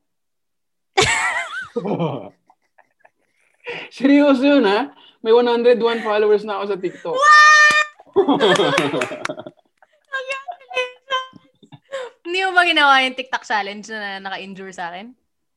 Seryoso 3.93 4.43
yun, 4.43 4.65
ha? 4.65 4.91
May 5.21 5.31
101 5.31 6.01
followers 6.01 6.43
na 6.43 6.57
ako 6.59 6.65
sa 6.73 6.77
TikTok. 6.81 7.15
Hindi 12.25 12.39
mo 12.47 12.55
ba 12.55 12.63
ginawa 12.63 13.03
yung 13.03 13.17
TikTok 13.17 13.43
challenge 13.43 13.91
na 13.91 14.23
naka-injure 14.23 14.71
sa 14.71 14.91
akin? 14.91 15.11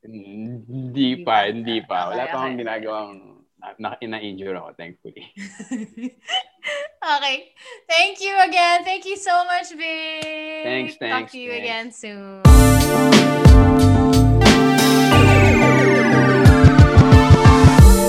hindi 0.04 1.24
pa, 1.24 1.48
hindi 1.48 1.80
pa. 1.80 2.12
Wala 2.12 2.28
Okay, 2.28 2.32
pa 2.32 2.36
akong 2.36 2.52
okay. 2.52 2.60
ginagawang 2.60 3.12
na, 3.80 3.96
na, 3.96 4.20
injure 4.20 4.60
ako, 4.60 4.76
thankfully. 4.76 5.24
okay. 7.16 7.52
Thank 7.88 8.20
you 8.20 8.34
again. 8.40 8.84
Thank 8.84 9.04
you 9.04 9.16
so 9.16 9.44
much, 9.44 9.70
Vic. 9.70 10.22
Thanks, 10.64 10.96
thanks. 10.96 11.12
Talk 11.12 11.30
to 11.32 11.38
you 11.38 11.50
thanks. 11.50 11.64
again 11.64 11.92
soon. 11.92 12.42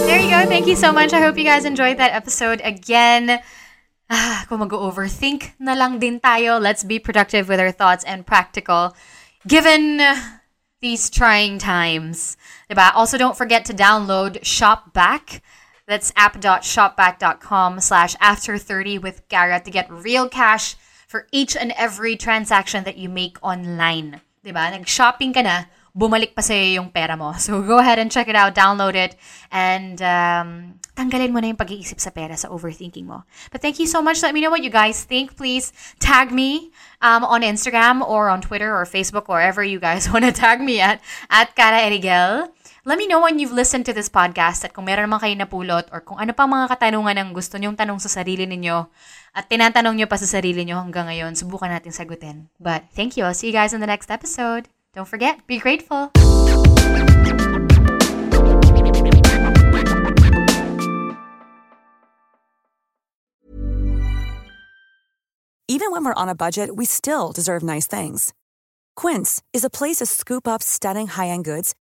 There 0.06 0.20
you 0.20 0.30
go. 0.30 0.46
Thank 0.48 0.68
you 0.68 0.76
so 0.76 0.92
much. 0.92 1.14
I 1.14 1.22
hope 1.22 1.38
you 1.38 1.44
guys 1.44 1.66
enjoyed 1.66 1.98
that 1.98 2.14
episode 2.14 2.62
again. 2.64 3.42
Ah, 4.10 4.46
kung 4.48 4.62
mag-overthink 4.62 5.58
na 5.58 5.74
lang 5.74 5.98
din 5.98 6.22
tayo, 6.22 6.62
let's 6.62 6.86
be 6.86 7.00
productive 7.00 7.50
with 7.50 7.60
our 7.60 7.74
thoughts 7.74 8.06
and 8.06 8.26
practical. 8.26 8.96
Given 9.48 10.00
these 10.86 11.10
trying 11.10 11.58
times. 11.58 12.38
Diba? 12.70 12.94
Also, 12.94 13.18
don't 13.18 13.36
forget 13.36 13.66
to 13.66 13.74
download 13.74 14.38
Shopback. 14.46 15.42
That's 15.88 16.12
app.shopback.com 16.16 17.80
slash 17.80 18.16
after 18.20 18.58
30 18.58 18.98
with 19.00 19.28
Gara 19.30 19.60
to 19.60 19.72
get 19.72 19.90
real 19.90 20.28
cash 20.28 20.76
for 21.08 21.28
each 21.32 21.56
and 21.56 21.72
every 21.78 22.18
transaction 22.18 22.84
that 22.84 22.98
you 22.98 23.08
make 23.10 23.38
online. 23.42 24.22
Diba? 24.44 24.74
Nag-shopping 24.74 25.34
ka 25.34 25.42
na, 25.42 25.66
bumalik 25.96 26.36
pa 26.36 26.42
sa'yo 26.42 26.82
yung 26.82 26.90
pera 26.90 27.16
mo. 27.16 27.34
So, 27.40 27.62
go 27.62 27.80
ahead 27.80 27.98
and 27.98 28.12
check 28.12 28.28
it 28.28 28.36
out, 28.36 28.54
download 28.54 28.94
it, 29.00 29.16
and 29.50 30.02
um, 30.02 30.50
tanggalin 30.98 31.32
mo 31.32 31.40
na 31.40 31.54
yung 31.54 31.62
pag-iisip 31.62 32.02
sa 32.02 32.12
pera 32.12 32.36
sa 32.36 32.50
overthinking 32.50 33.06
mo. 33.06 33.24
But 33.50 33.62
thank 33.62 33.80
you 33.80 33.88
so 33.88 34.02
much. 34.02 34.22
Let 34.22 34.34
me 34.34 34.42
know 34.42 34.52
what 34.52 34.62
you 34.62 34.70
guys 34.70 35.06
think. 35.06 35.38
Please 35.38 35.72
tag 36.04 36.34
me 36.34 36.70
um, 37.02 37.24
on 37.24 37.42
Instagram 37.42 38.04
or 38.04 38.30
on 38.30 38.42
Twitter 38.42 38.74
or 38.74 38.84
Facebook, 38.86 39.32
wherever 39.32 39.64
you 39.64 39.80
guys 39.80 40.10
want 40.14 40.26
to 40.26 40.34
tag 40.34 40.60
me 40.60 40.82
at, 40.82 41.00
at 41.30 41.56
Cara 41.56 41.80
Erigel. 41.86 42.52
Let 42.86 43.02
me 43.02 43.10
know 43.10 43.18
when 43.18 43.42
you've 43.42 43.50
listened 43.50 43.90
to 43.90 43.98
this 43.98 44.14
podcast 44.14 44.62
at 44.62 44.70
kung 44.70 44.86
meron 44.86 45.10
naman 45.10 45.18
kayo 45.18 45.34
napulot 45.34 45.90
or 45.90 46.06
kung 46.06 46.22
ano 46.22 46.38
pang 46.38 46.46
mga 46.46 46.70
katanungan 46.70 47.18
ang 47.18 47.34
gusto 47.34 47.58
nyong 47.58 47.74
tanong 47.74 47.98
sa 47.98 48.22
sarili 48.22 48.46
ninyo 48.46 48.86
at 49.34 49.50
tinatanong 49.50 49.98
nyo 49.98 50.06
pa 50.06 50.22
sa 50.22 50.30
sarili 50.30 50.62
nyo 50.62 50.78
hanggang 50.78 51.10
ngayon, 51.10 51.34
subukan 51.34 51.74
natin 51.74 51.90
sagutin. 51.90 52.46
But 52.62 52.86
thank 52.94 53.18
you. 53.18 53.26
I'll 53.26 53.34
see 53.34 53.50
you 53.50 53.58
guys 53.58 53.74
in 53.74 53.82
the 53.82 53.90
next 53.90 54.14
episode. 54.14 54.70
Don't 54.94 55.10
forget, 55.10 55.42
be 55.50 55.58
grateful. 55.58 56.14
Even 65.66 65.90
when 65.90 66.06
we're 66.06 66.14
on 66.14 66.30
a 66.30 66.38
budget, 66.38 66.78
we 66.78 66.86
still 66.86 67.34
deserve 67.34 67.66
nice 67.66 67.90
things. 67.90 68.30
Quince 68.94 69.42
is 69.58 69.66
a 69.66 69.74
place 69.74 69.98
to 69.98 70.06
scoop 70.06 70.46
up 70.46 70.62
stunning 70.62 71.10
high-end 71.10 71.50
goods 71.50 71.74